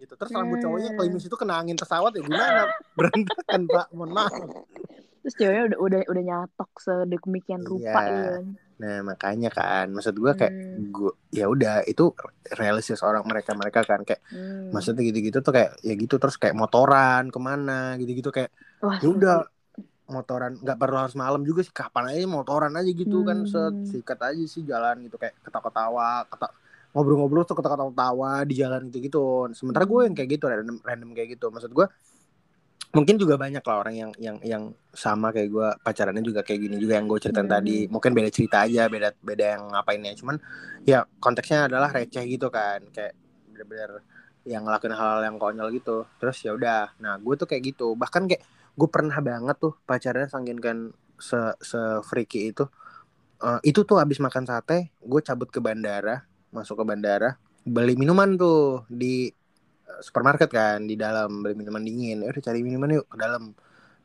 gitu 0.00 0.16
terus 0.16 0.32
rambut 0.32 0.56
cowoknya 0.64 0.96
klimis 0.96 1.28
itu 1.28 1.36
kena 1.36 1.60
angin 1.60 1.76
pesawat 1.76 2.12
ya 2.12 2.20
gimana? 2.20 2.68
Berantakan 3.00 3.60
pak. 3.68 3.86
Mohon 3.92 4.10
maaf. 4.16 4.32
Terus 5.24 5.34
ceweknya 5.36 5.64
udah 5.72 5.78
udah 5.80 6.00
udah 6.12 6.22
nyatok 6.24 6.70
sedemikian 6.76 7.60
rupa 7.64 8.00
Iya. 8.04 8.08
gitu 8.08 8.28
kan. 8.36 8.44
Nah 8.80 8.96
makanya 9.10 9.48
kan 9.58 9.84
maksud 9.94 10.14
gue 10.22 10.32
kayak 10.40 10.54
Hmm. 10.72 10.88
gue 10.94 11.10
ya 11.38 11.44
udah 11.52 11.72
itu 11.90 12.02
realistis 12.60 13.00
orang 13.08 13.22
mereka 13.30 13.50
mereka 13.60 13.80
kan 13.90 14.00
kayak 14.08 14.22
Hmm. 14.32 14.72
maksudnya 14.74 15.02
gitu-gitu 15.08 15.38
tuh 15.46 15.52
kayak 15.56 15.70
ya 15.84 15.94
gitu 16.02 16.14
terus 16.22 16.36
kayak 16.42 16.56
motoran 16.56 17.22
ke 17.34 17.38
mana 17.48 17.72
gitu-gitu 18.00 18.30
kayak 18.36 18.50
ya 19.02 19.06
udah 19.14 19.34
motoran 20.10 20.52
nggak 20.58 20.78
perlu 20.80 20.96
harus 21.02 21.14
malam 21.14 21.42
juga 21.46 21.60
sih 21.66 21.74
kapan 21.74 22.04
aja 22.10 22.26
motoran 22.26 22.72
aja 22.74 22.90
gitu 22.90 23.22
kan 23.28 23.38
set 23.46 23.74
Hmm. 23.74 23.86
sikat 23.86 24.18
aja 24.28 24.44
sih 24.54 24.62
jalan 24.66 24.96
gitu 25.06 25.16
kayak 25.22 25.34
ketawa-ketawa 25.46 26.26
keta 26.30 26.46
ngobrol-ngobrol 26.90 27.44
tuh 27.46 27.54
ketawa-ketawa 27.58 28.42
di 28.50 28.54
jalan 28.58 28.80
gitu 28.90 28.98
gitu 29.06 29.20
sementara 29.54 29.86
gue 29.86 30.00
yang 30.10 30.14
kayak 30.18 30.30
gitu 30.34 30.44
random 30.50 30.76
random 30.82 31.10
kayak 31.14 31.28
gitu 31.38 31.46
maksud 31.54 31.70
gue 31.70 31.86
mungkin 32.90 33.16
juga 33.22 33.38
banyak 33.38 33.62
lah 33.62 33.76
orang 33.86 33.94
yang 33.94 34.10
yang 34.18 34.36
yang 34.42 34.62
sama 34.90 35.30
kayak 35.30 35.48
gue 35.50 35.68
pacarannya 35.86 36.24
juga 36.26 36.42
kayak 36.42 36.60
gini 36.66 36.76
juga 36.82 36.98
yang 36.98 37.06
gue 37.06 37.18
ceritain 37.22 37.46
Hmm. 37.46 37.56
tadi. 37.58 37.86
Mungkin 37.86 38.10
beda 38.10 38.30
cerita 38.34 38.66
aja 38.66 38.90
beda 38.90 39.14
beda 39.22 39.44
yang 39.58 39.62
ngapainnya. 39.70 40.12
Cuman 40.18 40.36
ya 40.82 41.06
konteksnya 41.22 41.70
adalah 41.70 41.94
receh 41.94 42.24
gitu 42.26 42.50
kan. 42.50 42.82
Kayak 42.90 43.14
bener-bener 43.46 44.02
yang 44.48 44.66
ngelakuin 44.66 44.96
hal, 44.96 45.08
hal 45.18 45.22
yang 45.22 45.38
konyol 45.38 45.68
gitu. 45.70 46.06
Terus 46.18 46.36
ya 46.42 46.50
udah. 46.56 46.98
Nah 46.98 47.18
gue 47.22 47.34
tuh 47.38 47.46
kayak 47.46 47.62
gitu. 47.74 47.94
Bahkan 47.94 48.26
kayak 48.26 48.42
gue 48.74 48.88
pernah 48.90 49.18
banget 49.22 49.56
tuh 49.62 49.78
pacarnya 49.86 50.26
sangkin 50.26 50.58
kan 50.58 50.90
se 51.20 51.38
se 51.62 51.78
freaky 52.02 52.50
itu. 52.50 52.66
Eh, 53.40 53.72
itu 53.72 53.88
tuh 53.88 53.96
abis 53.96 54.20
makan 54.20 54.44
sate 54.44 54.92
gue 55.00 55.20
cabut 55.24 55.48
ke 55.48 55.64
bandara 55.64 56.28
masuk 56.52 56.76
ke 56.76 56.84
bandara 56.84 57.40
beli 57.64 57.96
minuman 57.96 58.36
tuh 58.36 58.84
di 58.92 59.32
supermarket 59.98 60.46
kan 60.46 60.86
di 60.86 60.94
dalam 60.94 61.42
beli 61.42 61.58
minuman 61.58 61.82
dingin. 61.82 62.22
Ya 62.22 62.30
udah 62.30 62.42
cari 62.42 62.62
minuman 62.62 63.02
yuk 63.02 63.06
ke 63.10 63.16
dalam. 63.18 63.50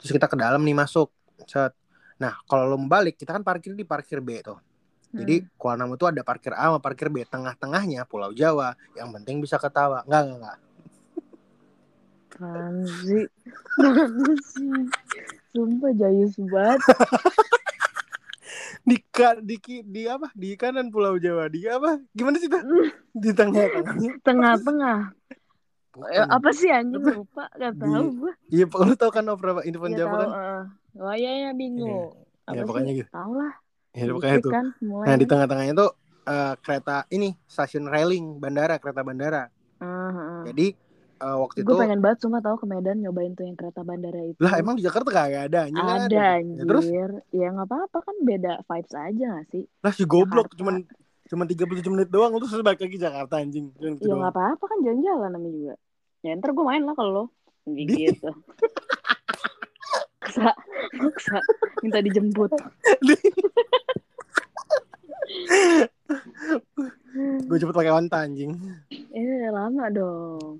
Terus 0.01 0.11
kita 0.11 0.25
ke 0.25 0.35
dalam 0.35 0.59
nih 0.65 0.73
masuk. 0.73 1.13
Set. 1.45 1.71
Nah 2.17 2.33
kalau 2.49 2.73
lo 2.73 2.77
balik 2.81 3.19
kita 3.19 3.35
kan 3.35 3.45
parkir 3.45 3.77
di 3.77 3.85
parkir 3.85 4.19
B 4.19 4.41
tuh. 4.41 4.57
Jadi 5.15 5.43
Hmm. 5.43 5.47
Kuala 5.55 5.87
Namu 5.87 5.95
tuh 5.95 6.11
ada 6.11 6.19
parkir 6.27 6.51
A 6.51 6.67
sama 6.67 6.83
parkir 6.83 7.07
B. 7.07 7.23
Tengah-tengahnya 7.23 8.03
Pulau 8.03 8.35
Jawa. 8.35 8.75
Yang 8.99 9.09
penting 9.15 9.35
bisa 9.39 9.55
ketawa. 9.55 10.03
Enggak 10.03 10.23
enggak 10.27 10.57
Fancy. 12.35 13.19
Fancy. 13.79 14.67
Sumpah 15.55 15.91
jayus 15.95 16.35
banget. 16.51 16.83
di 18.89 18.99
ka- 19.07 19.39
di 19.39 19.55
ki- 19.55 19.87
di 19.87 20.03
apa? 20.03 20.27
Di 20.35 20.59
kanan 20.59 20.91
Pulau 20.91 21.15
Jawa. 21.15 21.47
Di 21.47 21.63
apa? 21.63 21.95
Gimana 22.11 22.35
sih 22.35 22.51
tuh 22.51 22.59
di 23.23 23.31
tengah-tengahnya. 23.31 24.19
Tengah-tengah. 24.19 24.97
Eh, 25.31 25.39
Bukan. 25.95 26.27
apa 26.27 26.49
sih 26.51 26.69
anjing 26.69 26.99
lupa 27.01 27.47
gak 27.53 27.73
tahu 27.77 28.05
gue. 28.19 28.34
iya 28.49 28.65
lu 28.67 28.93
tau 28.93 29.10
kan 29.10 29.23
opera 29.25 29.63
info 29.63 29.86
Iya 29.86 29.95
Jawa 29.97 30.12
tahu. 30.12 30.19
kan 30.19 30.29
eh. 30.29 30.63
Wah 30.95 31.15
iya 31.15 31.31
ya 31.39 31.51
bingung. 31.51 32.12
ya 32.45 32.51
Apa 32.51 32.62
pokoknya 32.63 32.91
sih? 32.91 32.99
gitu 32.99 33.10
Tahu 33.10 33.31
lah. 33.34 33.53
ya 33.91 34.03
pokoknya 34.05 34.38
tuh 34.39 34.51
kan 34.51 34.65
mulai. 34.79 35.05
nah 35.05 35.15
di 35.15 35.25
tengah-tengahnya 35.25 35.73
tuh 35.73 35.89
eh, 36.25 36.53
kereta 36.60 36.95
ini 37.10 37.27
stasiun 37.45 37.86
railing 37.86 38.25
bandara 38.38 38.75
kereta 38.75 39.01
bandara 39.01 39.47
Ah, 39.75 39.88
ah. 40.08 40.43
jadi 40.45 40.71
eh, 41.15 41.36
waktu 41.38 41.58
Gue 41.62 41.67
itu 41.67 41.73
pengen 41.77 41.99
banget 41.99 42.19
cuma 42.21 42.39
tahu 42.39 42.55
ke 42.58 42.65
Medan 42.65 42.97
nyobain 42.99 43.31
tuh 43.31 43.43
yang 43.43 43.55
kereta 43.55 43.81
bandara 43.81 44.19
itu. 44.21 44.36
lah 44.38 44.55
emang 44.55 44.75
di 44.75 44.84
Jakarta 44.84 45.08
kagak 45.10 45.47
ada 45.47 45.60
anjing 45.63 45.79
kan 45.81 45.99
ada 46.01 46.12
Ya, 46.13 46.27
anjir. 46.38 46.63
terus 46.65 46.86
Ya 47.31 47.47
nggak 47.49 47.67
apa-apa 47.67 47.97
kan 48.01 48.15
beda 48.21 48.63
vibes 48.63 48.93
aja 48.93 49.25
gak 49.34 49.45
sih? 49.49 49.63
lah 49.79 49.91
si 49.91 50.03
goblok 50.03 50.47
Jakarta. 50.47 50.60
cuman 50.60 50.75
cuman 51.25 51.45
37 51.47 51.89
menit 51.89 52.10
doang 52.10 52.31
lu 52.31 52.43
terus 52.43 52.62
balik 52.62 52.79
lagi 52.79 52.97
Jakarta 52.97 53.36
anjing 53.38 53.73
Cuman 53.73 53.95
gitu 53.95 54.05
Ya 54.05 54.13
nggak 54.13 54.34
apa-apa 54.34 54.63
kan 54.65 54.77
jalan-jalan 54.79 55.29
namanya 55.31 55.53
juga. 55.53 55.75
Ya 56.25 56.33
ntar 56.33 56.57
gue 56.57 56.65
main 56.65 56.81
lah 56.81 56.97
kalau 56.97 57.11
lo. 57.13 57.23
Gitu. 57.69 58.29
maksa, 60.25 60.49
maksa. 60.97 61.38
Minta 61.85 62.01
dijemput. 62.01 62.49
gue 67.45 67.57
cepet 67.57 67.75
pakai 67.75 67.93
onta 67.93 68.25
anjing 68.27 68.51
Eh 69.09 69.49
lama 69.49 69.88
dong. 69.89 70.59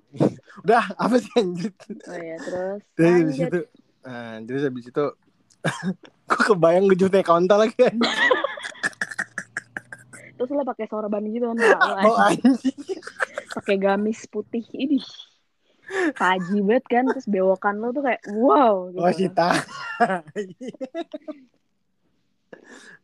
udah 0.64 0.86
apa 0.96 1.16
sih 1.20 1.30
anjing 1.36 1.74
Oh 2.08 2.16
ya 2.18 2.38
terus. 2.40 2.82
terus 2.96 3.12
habis 3.12 3.36
lanjut. 3.36 3.50
itu 3.52 3.60
nah, 4.06 4.36
terus 4.46 4.62
habis 4.66 4.86
itu 4.88 5.06
gue 6.30 6.42
kebayang 6.46 6.86
gue 6.88 7.10
naik 7.10 7.30
onta 7.30 7.58
lagi. 7.58 7.74
Terus 10.36 10.50
lo 10.52 10.64
pakai 10.64 10.86
sorban 10.88 11.26
gitu 11.30 11.46
kan? 11.54 11.58
Oh 12.06 12.16
anjing 12.18 12.78
pakai 13.56 13.76
gamis 13.78 14.26
putih 14.28 14.64
ini 14.74 15.00
Paji 16.16 16.58
banget 16.66 16.86
kan 16.88 17.04
terus 17.10 17.28
bewokan 17.28 17.80
lo 17.80 17.92
tuh 17.92 18.04
kayak 18.04 18.22
wow 18.32 18.90
gitu. 18.92 19.00
oh 19.02 19.12
Sita 19.14 19.50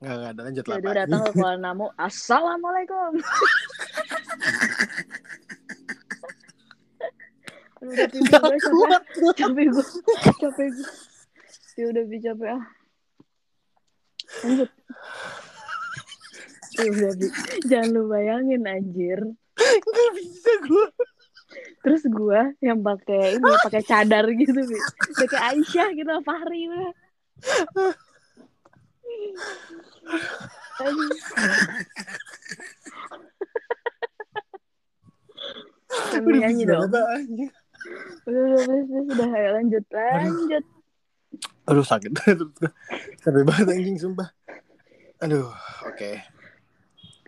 Nggak, 0.02 0.16
nggak 0.18 0.32
ada 0.34 0.42
lanjut 0.42 0.66
lah 0.66 0.78
Jadi 0.82 0.88
Pak. 0.90 0.96
datang 0.98 1.22
ke 1.22 1.32
Kuala 1.38 1.58
Namu, 1.62 1.86
Assalamualaikum. 1.94 3.12
Udah 7.82 8.06
pipi 8.10 8.30
gue 8.30 8.86
capek, 8.94 9.34
capek 9.42 9.66
gue, 9.74 9.86
capek 10.38 10.68
gue. 10.70 10.90
Ya 11.82 11.86
udah 11.90 12.04
Bi, 12.06 12.18
capek 12.22 12.50
ah. 12.54 12.64
Lanjut. 14.46 14.70
Ya 16.72 16.88
udah 16.88 17.12
Bi, 17.20 17.28
jangan 17.68 17.90
lu 17.92 18.02
bayangin 18.08 18.64
anjir. 18.70 19.20
Nggak 19.58 20.10
bisa 20.18 20.52
gue 20.66 20.86
Terus 21.82 22.04
gue 22.06 22.42
yang 22.62 22.80
pakai 22.80 23.38
ini 23.38 23.50
pakai 23.66 23.82
cadar 23.84 24.26
gitu 24.32 24.54
Bi. 24.54 24.78
Kayak 25.26 25.44
Aisyah 25.54 25.88
gitu 25.98 26.12
Fahri 26.22 26.70
udah. 26.70 26.94
Nyanyi 36.22 36.64
dong. 36.70 36.86
Udah, 36.90 37.06
anjing. 37.18 37.52
Udah, 38.30 38.42
udah, 38.46 38.60
udah, 38.62 38.78
udah, 38.78 39.02
udah, 39.10 39.28
ayo 39.34 39.50
lanjut, 39.58 39.84
lanjut. 39.90 40.64
Aduh 41.70 41.86
sakit 41.86 42.12
Capek 43.24 43.44
banget 43.48 43.68
anjing 43.72 43.96
sumpah 43.96 44.36
Aduh 45.24 45.48
oke 45.88 46.12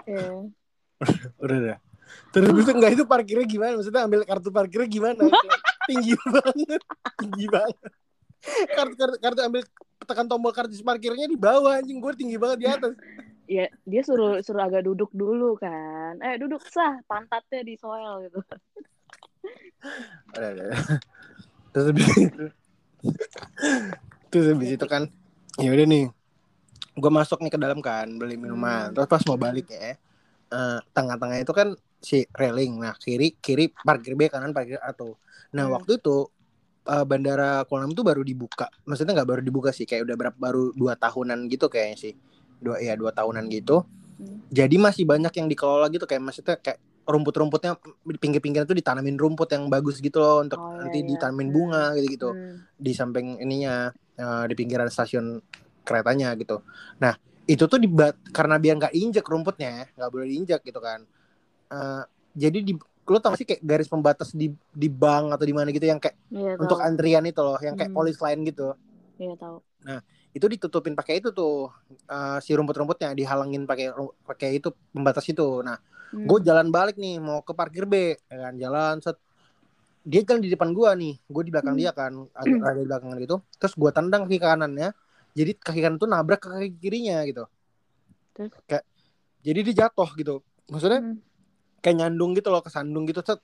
Ya. 0.04 0.36
Udah 1.44 1.58
udah 1.64 1.78
Terus 2.34 2.50
itu 2.50 2.72
enggak 2.74 2.92
itu 2.98 3.04
parkirnya 3.06 3.46
gimana? 3.46 3.74
Maksudnya 3.78 4.02
ambil 4.10 4.26
kartu 4.26 4.50
parkirnya 4.50 4.90
gimana? 4.90 5.22
Tinggi 5.90 6.16
banget 6.18 6.82
Tinggi 7.20 7.46
banget 7.52 7.78
kartu, 8.76 8.94
kartu, 9.00 9.18
kartu 9.24 9.40
ambil 9.44 9.62
tekan 10.04 10.28
tombol 10.28 10.52
kartu 10.52 10.76
parkirnya 10.84 11.28
di 11.32 11.40
bawah 11.40 11.80
anjing 11.80 12.00
gue 12.00 12.12
tinggi 12.16 12.36
banget 12.36 12.58
di 12.60 12.68
atas 12.68 12.94
Ya, 13.44 13.68
dia 13.84 14.02
suruh 14.08 14.40
suruh 14.40 14.64
agak 14.64 14.88
duduk 14.88 15.12
dulu 15.12 15.60
kan. 15.60 16.16
Eh, 16.24 16.40
duduk 16.40 16.64
sah, 16.64 17.04
pantatnya 17.12 17.60
di 17.68 17.76
soil 17.76 18.24
gitu. 18.24 18.40
Udah, 20.32 20.50
udah, 20.56 20.66
udah. 20.72 20.80
Terus 21.76 21.86
habis 21.92 22.08
itu 22.16 22.46
Terus 24.32 24.46
habis 24.48 24.70
itu 24.80 24.86
kan 24.88 25.12
ya 25.60 25.70
udah 25.76 25.86
nih 25.86 26.08
gue 26.94 27.12
masuk 27.12 27.44
nih 27.44 27.52
ke 27.52 27.60
dalam 27.60 27.84
kan 27.84 28.08
beli 28.18 28.40
minuman 28.40 28.90
Hmm. 28.90 28.94
terus 28.96 29.10
pas 29.10 29.22
mau 29.28 29.38
balik 29.38 29.70
ya 29.70 30.00
eh, 30.54 30.80
tengah-tengah 30.94 31.42
itu 31.42 31.50
kan 31.52 31.74
si 31.98 32.22
railing 32.30 32.78
nah 32.78 32.94
kiri 32.94 33.34
kiri 33.36 33.74
parkir 33.74 34.14
B 34.14 34.28
kanan 34.28 34.54
parkir 34.54 34.78
A 34.78 34.94
tuh 34.94 35.18
nah 35.50 35.66
Hmm. 35.66 35.76
waktu 35.76 35.98
itu 35.98 36.30
eh, 36.84 37.04
bandara 37.04 37.64
Kuala 37.66 37.88
Namu 37.88 37.96
tuh 37.96 38.06
baru 38.06 38.22
dibuka 38.22 38.70
maksudnya 38.84 39.18
nggak 39.18 39.30
baru 39.30 39.42
dibuka 39.42 39.72
sih 39.72 39.84
kayak 39.84 40.06
udah 40.06 40.16
berapa 40.16 40.38
baru 40.38 40.70
dua 40.72 40.94
tahunan 40.94 41.48
gitu 41.48 41.66
kayaknya 41.68 41.98
sih 41.98 42.14
dua 42.60 42.78
ya 42.78 42.94
dua 42.94 43.10
tahunan 43.12 43.50
gitu 43.50 43.82
Hmm. 44.14 44.46
jadi 44.46 44.78
masih 44.78 45.10
banyak 45.10 45.34
yang 45.34 45.50
dikelola 45.50 45.90
gitu 45.90 46.06
kayak 46.06 46.22
maksudnya 46.22 46.54
kayak 46.62 46.78
rumput-rumputnya 47.04 47.76
di 48.06 48.16
pinggir-pinggir 48.16 48.64
tuh 48.64 48.78
ditanamin 48.78 49.18
rumput 49.18 49.50
yang 49.52 49.68
bagus 49.68 49.98
gitu 49.98 50.22
loh 50.22 50.40
untuk 50.40 50.62
Oh, 50.62 50.70
iya, 50.70 50.86
nanti 50.86 51.02
iya. 51.02 51.08
ditanamin 51.10 51.50
Hmm. 51.50 51.56
bunga 51.58 51.84
gitu-gitu 51.98 52.30
Hmm. 52.30 52.56
di 52.78 52.92
samping 52.94 53.42
ininya 53.42 53.90
eh, 54.14 54.44
di 54.46 54.54
pinggiran 54.54 54.86
stasiun 54.88 55.42
keretanya 55.82 56.38
gitu. 56.38 56.62
Nah 57.02 57.18
itu 57.44 57.64
tuh 57.68 57.76
dibat 57.76 58.16
karena 58.32 58.56
biar 58.56 58.76
nggak 58.80 58.94
injek 58.96 59.26
rumputnya 59.28 59.88
nggak 59.96 60.10
boleh 60.10 60.28
diinjek 60.32 60.62
gitu 60.64 60.80
kan. 60.80 61.04
Eh, 61.70 62.04
jadi 62.34 62.60
di 62.64 62.74
lu 63.04 63.20
tau 63.20 63.36
sih 63.36 63.44
kayak 63.44 63.60
garis 63.60 63.92
pembatas 63.92 64.32
di 64.32 64.48
di 64.72 64.88
bank 64.88 65.36
atau 65.36 65.44
di 65.44 65.52
mana 65.52 65.68
gitu 65.76 65.84
yang 65.84 66.00
kayak 66.00 66.16
Iya 66.32 66.56
untuk 66.56 66.80
tahu. 66.80 66.88
antrian 66.88 67.28
itu 67.28 67.42
loh 67.44 67.60
yang 67.60 67.76
kayak 67.76 67.92
Hmm. 67.92 68.00
polis 68.00 68.16
lain 68.16 68.40
gitu 68.48 68.72
Iya 69.20 69.36
tahu. 69.36 69.58
itu 70.34 70.46
ditutupin 70.50 70.96
pakai 70.96 71.20
itu 71.20 71.30
tuh 71.30 71.68
eh, 72.08 72.38
si 72.40 72.56
rumput-rumputnya 72.56 73.12
dihalangin 73.12 73.68
pakai 73.68 73.92
pakai 74.24 74.58
itu 74.58 74.72
pembatas 74.90 75.28
itu 75.28 75.60
nah 75.62 75.76
Hmm. 76.16 76.30
gue 76.30 76.40
jalan 76.48 76.72
balik 76.72 76.96
nih 76.96 77.18
mau 77.20 77.44
ke 77.44 77.52
parkir 77.52 77.84
B 77.84 78.16
ya 78.32 78.38
kan 78.40 78.54
jalan 78.56 78.96
set 79.04 79.18
dia 80.04 80.24
kan 80.24 80.40
di 80.40 80.48
depan 80.48 80.72
gua 80.72 80.96
nih 80.96 81.20
gue 81.20 81.44
di 81.44 81.52
belakang 81.52 81.76
Hmm. 81.76 81.82
dia 81.84 81.92
kan 81.92 82.12
ada 82.34 82.78
di 82.80 82.88
belakang 82.88 83.18
gitu 83.20 83.44
terus 83.60 83.74
gua 83.76 83.92
tendang 83.92 84.30
kaki 84.30 84.40
kanannya 84.40 84.94
jadi 85.34 85.52
kaki 85.54 85.80
kanan 85.82 85.98
tuh 85.98 86.08
nabrak 86.08 86.40
ke 86.40 86.48
kaki 86.48 86.70
kirinya 86.78 87.22
gitu. 87.26 87.44
Terus? 88.34 88.50
kayak 88.66 88.84
jadi 89.42 89.60
dia 89.62 89.76
jatuh 89.86 90.10
gitu. 90.16 90.36
Maksudnya 90.70 91.00
Hmm. 91.02 91.18
kayak 91.80 91.96
nyandung 92.00 92.34
gitu 92.34 92.50
loh 92.50 92.62
kesandung 92.62 93.06
gitu 93.06 93.22
set. 93.22 93.38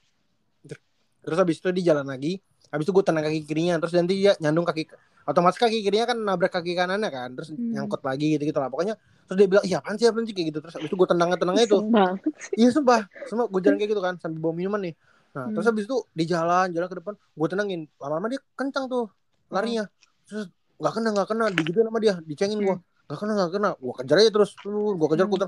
Terus 1.20 1.38
habis 1.38 1.60
itu 1.60 1.70
dia 1.76 1.92
jalan 1.94 2.08
lagi. 2.08 2.40
Habis 2.70 2.86
itu 2.88 2.94
gue 2.94 3.04
tendang 3.04 3.26
kaki 3.26 3.44
kirinya 3.44 3.76
terus 3.78 3.92
nanti 3.92 4.16
dia 4.16 4.34
nyandung 4.40 4.64
kaki 4.64 4.88
otomatis 5.26 5.58
kaki 5.58 5.84
kirinya 5.84 6.06
kan 6.10 6.18
nabrak 6.18 6.50
kaki 6.50 6.74
kanannya 6.74 7.10
kan 7.10 7.30
terus 7.36 7.54
Hmm. 7.54 7.76
nyangkut 7.76 8.02
lagi 8.02 8.34
gitu 8.34 8.44
gitu 8.46 8.58
lah. 8.58 8.70
Pokoknya 8.70 8.96
terus 9.26 9.38
dia 9.38 9.48
bilang 9.50 9.66
iya 9.68 9.78
apaan 9.78 9.98
sih 9.98 10.08
apaan 10.08 10.24
sih? 10.24 10.34
Kayak 10.34 10.48
gitu. 10.56 10.60
Terus 10.64 10.74
habis 10.80 10.88
itu 10.90 10.96
gue 10.96 11.08
tendang 11.10 11.30
tendangnya 11.36 11.66
itu 11.66 11.78
iya 12.62 12.70
sumpah. 12.72 13.02
Semua 13.28 13.46
gue 13.46 13.62
jalan 13.62 13.78
kayak 13.78 13.92
gitu 13.92 14.02
kan 14.02 14.16
sambil 14.18 14.40
bawa 14.40 14.54
minuman 14.56 14.82
nih. 14.90 14.94
Nah 15.30 15.46
Hmm. 15.46 15.54
terus 15.54 15.66
habis 15.68 15.84
itu 15.86 15.98
di 16.10 16.24
jalan 16.26 16.72
jalan 16.72 16.88
ke 16.88 16.98
depan. 16.98 17.14
Gue 17.14 17.48
tenangin. 17.48 17.82
Lama-lama 18.00 18.28
dia 18.32 18.42
kencang 18.56 18.86
tuh 18.88 19.06
larinya. 19.50 19.86
Terus 20.26 20.48
nggak 20.80 20.94
kena 20.96 21.08
nggak 21.12 21.28
kena 21.28 21.46
digituin 21.52 21.86
sama 21.92 22.00
dia 22.00 22.16
dicengin 22.24 22.60
gue 22.60 22.76
nggak 22.80 23.20
kena 23.20 23.32
nggak 23.36 23.52
kena 23.52 23.70
gue 23.76 23.94
kejar 24.00 24.18
aja 24.24 24.32
terus 24.32 24.52
gue 24.64 25.08
kejar 25.12 25.26
Hmm. 25.28 25.34
gue 25.36 25.48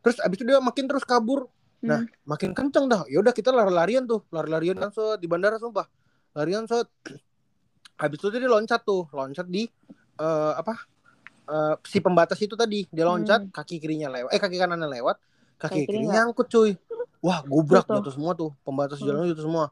terus 0.00 0.16
abis 0.24 0.36
itu 0.40 0.44
dia 0.48 0.58
makin 0.58 0.84
terus 0.88 1.04
kabur 1.04 1.46
Nah, 1.80 2.04
Hmm. 2.04 2.12
makin 2.28 2.52
kenceng 2.52 2.92
dah. 2.92 3.08
Ya 3.08 3.24
udah 3.24 3.32
kita 3.32 3.48
lari-larian 3.48 4.04
tuh, 4.04 4.20
lari-larian 4.28 4.76
kan 4.76 4.92
set 4.92 5.16
di 5.16 5.24
bandara 5.24 5.56
sumpah. 5.56 5.88
Larian 6.36 6.68
set. 6.68 6.84
Habis 7.96 8.20
itu 8.20 8.28
dia 8.32 8.44
loncat 8.44 8.84
tuh, 8.84 9.08
loncat 9.08 9.48
di 9.48 9.64
eh, 10.20 10.52
apa? 10.52 10.76
Eh, 11.48 11.74
si 11.88 12.04
pembatas 12.04 12.36
itu 12.36 12.52
tadi, 12.52 12.84
dia 12.92 13.08
loncat, 13.08 13.48
Hmm. 13.48 13.48
kaki 13.48 13.80
kirinya 13.80 14.12
lewat, 14.12 14.28
eh 14.28 14.36
kaki 14.36 14.60
kanannya 14.60 14.92
lewat, 14.92 15.16
kaki 15.56 15.56
Kaki 15.56 15.80
kiri 15.80 16.04
kirinya 16.04 16.14
nyangkut 16.20 16.52
cuy. 16.52 16.76
Wah, 17.24 17.40
gobrak 17.42 17.88
Jatuh. 17.88 18.04
jatuh 18.04 18.12
semua 18.12 18.32
tuh, 18.36 18.52
pembatas 18.60 19.00
Hmm. 19.00 19.06
jalan 19.08 19.32
jatuh 19.32 19.44
semua. 19.48 19.64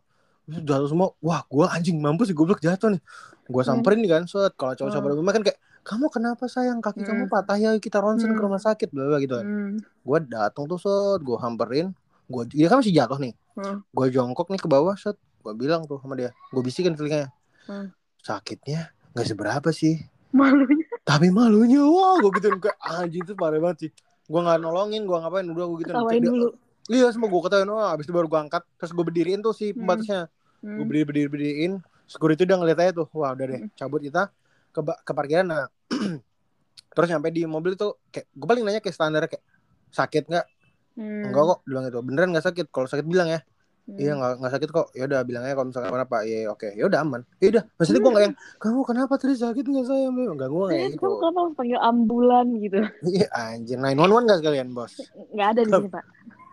Terus 0.49 0.65
Jatuh 0.65 0.89
semua. 0.89 1.13
Wah, 1.19 1.45
gua 1.45 1.69
anjing 1.71 1.97
mampus 1.97 2.27
sih 2.27 2.35
goblok 2.35 2.59
jatuh 2.59 2.89
nih. 2.89 3.03
Gua 3.45 3.61
Hmm. 3.61 3.79
samperin 3.79 4.01
nih 4.01 4.11
kan, 4.11 4.23
set. 4.25 4.53
Kalau 4.55 4.73
cowok 4.73 4.89
Hmm. 4.91 5.05
pada 5.05 5.15
rumah 5.15 5.33
kan 5.33 5.43
kayak 5.43 5.59
kamu 5.81 6.07
kenapa 6.09 6.45
sayang 6.45 6.81
kaki 6.81 7.01
kamu 7.01 7.25
Hmm. 7.25 7.33
patah 7.33 7.57
ya 7.57 7.71
kita 7.77 7.97
ronsen 7.99 8.29
ke 8.29 8.35
Hmm. 8.35 8.45
rumah 8.45 8.59
sakit 8.59 8.89
bla 8.91 9.05
bla 9.07 9.17
gitu 9.19 9.35
kan 9.35 9.45
Hmm. 9.45 9.73
gue 9.81 10.19
datang 10.27 10.65
tuh 10.65 10.77
set 10.77 10.93
gue 11.19 11.37
hamperin 11.39 11.97
gue 12.27 12.43
dia 12.47 12.67
kan 12.67 12.77
masih 12.79 12.93
jatuh 12.93 13.17
nih 13.17 13.33
Hmm. 13.55 13.81
gue 13.87 14.07
jongkok 14.11 14.49
nih 14.49 14.59
ke 14.59 14.67
bawah 14.67 14.93
set 14.95 15.17
gue 15.17 15.53
bilang 15.55 15.85
tuh 15.85 15.97
sama 15.97 16.13
dia 16.13 16.29
gue 16.47 16.61
bisikin 16.61 16.93
telinganya 16.93 17.33
Hmm. 17.65 17.89
sakitnya 18.19 18.93
nggak 19.11 19.27
seberapa 19.27 19.69
sih 19.71 19.97
Malunya. 20.31 20.85
tapi 21.03 21.29
malunya 21.31 21.81
wah 21.81 22.17
gue 22.19 22.37
gituin 22.37 22.59
kayak 22.59 22.77
anjing 22.83 23.25
itu 23.25 23.33
parah 23.33 23.57
banget 23.59 23.79
sih 23.81 23.91
gue 24.27 24.41
nggak 24.43 24.59
nolongin 24.59 25.03
gue 25.03 25.17
ngapain 25.17 25.47
udah 25.47 25.65
gue 25.67 25.79
gituin 25.79 25.97
Ketawain 25.97 26.21
dulu. 26.21 26.49
iya 26.87 27.09
semua 27.09 27.29
gue 27.29 27.41
ketawain 27.43 27.71
wah 27.71 27.97
abis 27.97 28.05
itu 28.05 28.13
baru 28.13 28.29
gue 28.29 28.41
angkat 28.43 28.61
terus 28.77 28.93
gue 28.93 29.01
berdiriin 29.03 29.41
tuh 29.41 29.53
si 29.53 29.73
pembatasnya 29.73 30.29
gue 30.29 30.38
Hmm. 30.59 30.83
berdiri 30.83 31.05
berdiri 31.05 31.29
berdiriin 31.29 31.73
security 32.05 32.43
udah 32.43 32.57
ngeliat 32.59 32.79
aja 32.81 32.93
tuh 32.93 33.07
wah 33.13 33.31
udah 33.31 33.47
deh 33.47 33.61
Hmm. 33.61 33.71
cabut 33.73 34.01
kita 34.01 34.33
ke 34.69 34.81
ke 35.01 35.13
parkiran 35.13 35.47
nah 35.47 35.65
terus 36.95 37.09
nyampe 37.09 37.31
di 37.31 37.45
mobil 37.45 37.75
tuh 37.75 38.01
kayak 38.09 38.27
gue 38.29 38.47
paling 38.47 38.65
nanya 38.65 38.81
kayak 38.81 38.93
standar 38.93 39.23
kayak 39.25 39.45
sakit 39.89 40.27
nggak 40.27 40.47
Hmm. 40.95 41.31
enggak 41.31 41.45
kok 41.47 41.59
bilang 41.63 41.85
itu 41.87 41.99
beneran 42.01 42.29
nggak 42.31 42.43
sakit 42.45 42.67
kalau 42.69 42.87
sakit 42.87 43.05
bilang 43.05 43.29
ya 43.29 43.41
Hmm. 43.89 43.97
Iya 43.97 44.13
nggak 44.15 44.33
nggak 44.37 44.53
sakit 44.53 44.69
kok. 44.69 44.87
Ya 44.93 45.09
udah 45.09 45.25
bilang 45.25 45.49
aja 45.49 45.57
kalau 45.57 45.73
misalkan 45.73 45.89
apa 45.89 46.05
apa. 46.05 46.19
Iya 46.21 46.53
oke. 46.53 46.69
Ya 46.77 46.85
udah 46.85 47.01
aman. 47.01 47.25
Ya 47.41 47.49
udah. 47.49 47.63
Maksudnya 47.73 48.01
gue 48.05 48.11
nggak 48.13 48.25
yang 48.29 48.37
kamu 48.61 48.81
kenapa 48.85 49.13
tadi 49.17 49.33
sakit 49.33 49.65
nggak 49.65 49.87
saya? 49.89 50.07
Enggak 50.13 50.49
gue 50.53 50.65
kayak 50.69 50.77
Eh, 50.77 50.89
gitu. 50.93 51.01
kamu 51.01 51.15
kenapa 51.17 51.39
harus 51.41 51.55
panggil 51.57 51.81
ambulan 51.81 52.47
gitu? 52.61 52.79
Iya 53.17 53.27
anjir. 53.33 53.77
911 53.81 54.27
nggak 54.29 54.39
sekalian 54.45 54.69
bos. 54.77 54.93
Nggak 55.33 55.49
ada 55.49 55.61
di 55.63 55.71
sini 55.73 55.89
pak. 55.89 56.05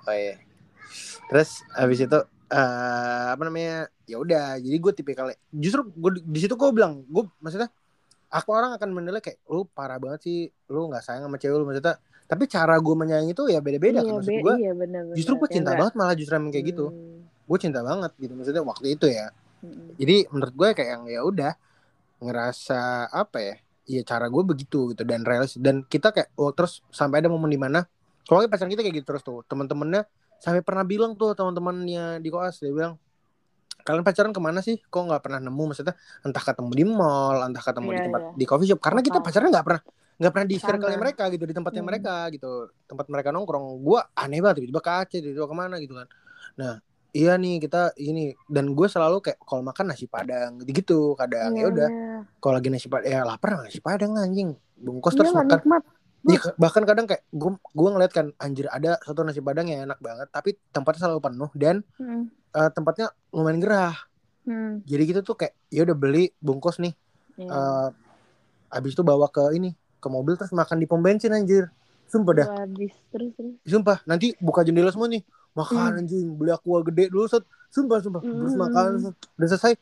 Oh 0.07 0.15
iya. 0.15 0.35
Terus 1.27 1.49
habis 1.75 1.99
itu 1.99 2.19
eh 2.49 3.27
apa 3.33 3.41
namanya? 3.45 3.89
Ya 4.05 4.17
udah. 4.21 4.59
Jadi 4.61 4.77
gue 4.77 4.91
tipikal 4.93 5.25
justru 5.49 5.85
gue 5.89 6.11
di 6.21 6.39
situ 6.41 6.53
gue 6.53 6.69
bilang 6.73 7.01
gue 7.05 7.23
maksudnya 7.41 7.69
aku 8.29 8.49
orang 8.51 8.75
akan 8.75 8.89
menilai 8.91 9.21
kayak 9.21 9.41
lu 9.49 9.65
parah 9.69 9.97
banget 9.97 10.19
sih. 10.25 10.39
Lu 10.69 10.89
nggak 10.89 11.03
sayang 11.03 11.25
sama 11.25 11.37
cewek 11.37 11.57
lu 11.57 11.65
maksudnya. 11.65 11.97
Tapi 12.25 12.43
cara 12.49 12.73
gue 12.81 12.95
menyayangi 12.97 13.37
itu 13.37 13.43
ya 13.53 13.61
beda-beda 13.61 14.01
iya, 14.01 14.07
kan 14.09 14.13
maksud 14.17 14.33
gue. 14.33 14.55
iya. 14.61 14.71
Justru 15.13 15.33
gue 15.37 15.49
cinta 15.49 15.77
banget 15.77 15.93
malah 15.93 16.15
justru 16.17 16.33
emang 16.37 16.49
kayak 16.49 16.65
gitu. 16.73 16.89
Hmm. 16.89 17.21
Gue 17.45 17.57
cinta 17.61 17.79
banget 17.85 18.11
gitu 18.17 18.33
maksudnya 18.33 18.63
waktu 18.65 18.97
itu 18.97 19.07
ya. 19.09 19.29
Hmm. 19.65 19.97
jadi 19.97 20.29
menurut 20.29 20.53
gue 20.53 20.69
kayak 20.77 20.89
yang 20.93 21.03
ya 21.09 21.21
udah 21.25 21.53
ngerasa 22.21 23.09
apa 23.09 23.37
ya 23.41 23.55
ya 23.85 24.01
cara 24.01 24.29
gue 24.29 24.43
begitu 24.45 24.93
gitu 24.93 25.03
dan 25.05 25.21
realis 25.25 25.57
dan 25.61 25.85
kita 25.85 26.13
kayak 26.13 26.33
oh 26.37 26.49
terus 26.53 26.81
sampai 26.89 27.21
ada 27.21 27.29
momen 27.29 27.49
di 27.49 27.59
mana 27.59 27.85
kalau 28.25 28.41
pacaran 28.49 28.69
kita 28.73 28.81
kayak 28.81 29.01
gitu 29.01 29.07
terus 29.13 29.21
tuh 29.21 29.45
teman-temannya 29.45 30.05
sampai 30.37 30.61
pernah 30.61 30.83
bilang 30.83 31.13
tuh 31.13 31.31
teman-temannya 31.31 32.19
di 32.19 32.29
koas 32.29 32.57
dia 32.57 32.69
bilang 32.69 32.95
kalian 33.77 34.01
pacaran 34.01 34.33
ke 34.33 34.41
mana 34.41 34.59
sih? 34.59 34.81
Kok 34.81 35.01
nggak 35.05 35.21
pernah 35.21 35.37
nemu? 35.39 35.63
Maksudnya 35.69 35.93
entah 36.21 36.41
ketemu 36.41 36.71
di 36.73 36.83
mall 36.83 37.37
entah 37.43 37.61
ketemu 37.61 37.87
di 37.87 37.93
Iya, 37.93 38.03
tempat 38.03 38.21
iya. 38.21 38.31
di 38.33 38.45
coffee 38.45 38.67
shop. 38.67 38.79
Karena 38.79 38.99
kita 38.99 39.21
pacaran 39.21 39.47
nggak 39.47 39.61
pernah 39.61 39.81
nggak 40.15 40.31
pernah 40.31 40.47
di 40.47 40.55
circle 40.57 40.95
mereka 40.95 41.23
gitu 41.27 41.43
di 41.43 41.53
tempatnya 41.53 41.83
Hmm. 41.83 41.89
mereka 41.91 42.15
gitu. 42.29 42.51
Tempat 42.83 43.05
mereka 43.07 43.29
nongkrong. 43.29 43.65
Gue 43.79 43.99
aneh 44.15 44.39
banget 44.39 44.63
tiba-tiba 44.63 44.81
ke 44.81 44.91
Aceh 44.91 45.19
tiba-tiba 45.19 45.45
ke 45.45 45.55
mana 45.55 45.75
gitu 45.77 45.93
kan. 45.93 46.07
Nah 46.57 46.73
iya 47.11 47.37
nih 47.37 47.61
kita 47.61 47.93
ini 47.95 48.33
dan 48.45 48.73
gue 48.73 48.87
selalu 48.89 49.21
kayak 49.21 49.37
kalau 49.39 49.61
makan 49.61 49.85
nasi 49.87 50.03
padang 50.03 50.59
gitu 50.65 51.13
kadang 51.13 51.53
ya 51.53 51.61
Iya, 51.61 51.65
udah 51.69 51.87
iya. 51.87 52.17
kalau 52.39 52.53
lagi 52.57 52.69
nasi 52.69 52.87
padang 52.89 53.05
ya 53.07 53.21
lapar 53.21 53.49
nasi 53.61 53.79
padang 53.79 54.17
anjing. 54.17 54.49
Bungkus 54.75 55.13
Iya 55.13 55.19
terus 55.21 55.31
makan. 55.31 55.61
nikmat. 55.61 55.83
Iya, 56.25 56.41
bahkan 56.55 56.83
kadang 56.83 57.05
kayak 57.05 57.21
gue 57.29 57.51
gue 57.53 57.89
ngeliat 57.91 58.09
kan 58.09 58.33
anjir 58.37 58.65
ada 58.67 58.97
satu 58.99 59.21
nasi 59.21 59.39
padang 59.39 59.65
yang 59.65 59.85
enak 59.85 59.99
banget 59.99 60.25
tapi 60.27 60.57
tempatnya 60.69 61.05
selalu 61.05 61.21
penuh 61.21 61.51
dan 61.53 61.85
Hmm. 61.95 62.27
eh, 62.51 62.69
tempatnya 62.71 63.05
lumayan 63.29 63.59
gerah 63.59 63.93
Hmm. 64.41 64.81
jadi 64.81 65.03
gitu 65.05 65.21
tuh 65.23 65.35
kayak 65.35 65.53
ya 65.67 65.81
udah 65.81 65.93
beli 65.93 66.33
bungkus 66.39 66.77
nih 66.77 66.93
Iya. 67.35 67.45
eh 67.47 67.87
habis 68.71 68.91
itu 68.91 69.01
bawa 69.01 69.27
ke 69.27 69.53
ini 69.53 69.71
ke 69.95 70.07
mobil 70.07 70.33
terus 70.33 70.49
makan 70.51 70.77
di 70.77 70.85
pom 70.85 70.97
bensin 70.97 71.29
anjir 71.29 71.69
sumpah 72.05 72.33
dah 72.35 72.47
habis 72.55 72.93
terus 73.07 73.29
terus. 73.33 73.53
sumpah 73.63 74.01
nanti 74.03 74.33
buka 74.37 74.61
jendela 74.61 74.89
semua 74.89 75.05
nih 75.05 75.21
makan 75.51 75.77
Hmm. 75.91 75.99
anjing 75.99 76.25
beli 76.31 76.49
aqua 76.49 76.81
gede 76.83 77.07
dulu 77.07 77.25
set 77.25 77.41
sumpah 77.67 77.99
sumpah 77.99 78.21
terus 78.21 78.49
Hmm. 78.51 78.61
makan 78.61 78.87
set. 79.03 79.15
udah 79.35 79.49
selesai 79.51 79.73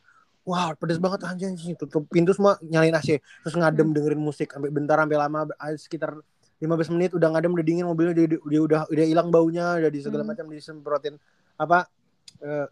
Wah 0.44 0.76
pedes 0.76 1.00
banget 1.00 1.24
anjing 1.24 1.56
tutup 1.74 2.04
pintu 2.06 2.32
semua 2.32 2.60
nyalain 2.62 2.92
AC 2.92 3.16
terus 3.16 3.56
ngadem 3.56 3.88
Hmm. 3.88 3.96
dengerin 3.96 4.20
musik 4.20 4.52
sampai 4.52 4.68
bentar 4.70 4.98
sampai 4.98 5.16
lama 5.16 5.48
ah, 5.54 5.72
sekitar 5.74 6.20
15 6.64 6.96
menit 6.96 7.12
udah 7.12 7.28
ngadem 7.36 7.52
udah 7.52 7.66
dingin 7.68 7.84
mobilnya 7.84 8.16
dia, 8.16 8.40
dia 8.40 8.62
udah 8.64 8.88
udah 8.88 9.06
hilang 9.06 9.28
baunya 9.28 9.76
udah 9.84 9.92
di 9.92 10.00
segala 10.00 10.24
Hmm. 10.24 10.32
macam 10.32 10.46
disemprotin 10.48 11.20
apa 11.60 11.84
eh, 12.40 12.68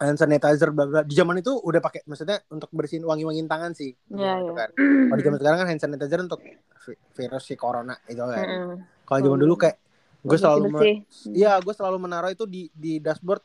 hand 0.00 0.16
sanitizer 0.16 0.72
bla 0.72 0.88
bla 0.88 1.00
di 1.04 1.12
zaman 1.12 1.36
itu 1.36 1.52
udah 1.52 1.84
pakai 1.84 2.00
maksudnya 2.08 2.40
untuk 2.48 2.72
bersihin 2.72 3.04
wangi-wangin 3.04 3.44
tangan 3.44 3.76
sih 3.76 3.92
Iya, 4.08 4.40
gitu 4.40 4.56
iya. 4.56 4.60
kan 4.64 4.68
kalau 4.72 5.18
di 5.20 5.24
zaman 5.28 5.38
sekarang 5.38 5.58
kan 5.60 5.68
hand 5.68 5.82
sanitizer 5.84 6.18
untuk 6.24 6.40
vi- 6.40 7.00
virus 7.12 7.44
si 7.44 7.54
corona 7.60 7.92
itu 8.08 8.16
kan 8.24 8.40
Heeh. 8.40 8.74
kalau 9.04 9.20
zaman 9.20 9.38
dulu 9.38 9.54
kayak 9.60 9.76
gue 10.20 10.36
selalu. 10.36 10.68
Iya, 11.32 11.56
gue 11.64 11.72
selalu 11.72 11.96
menaruh 11.96 12.28
itu 12.28 12.44
di 12.44 12.68
di 12.76 13.00
dashboard 13.00 13.40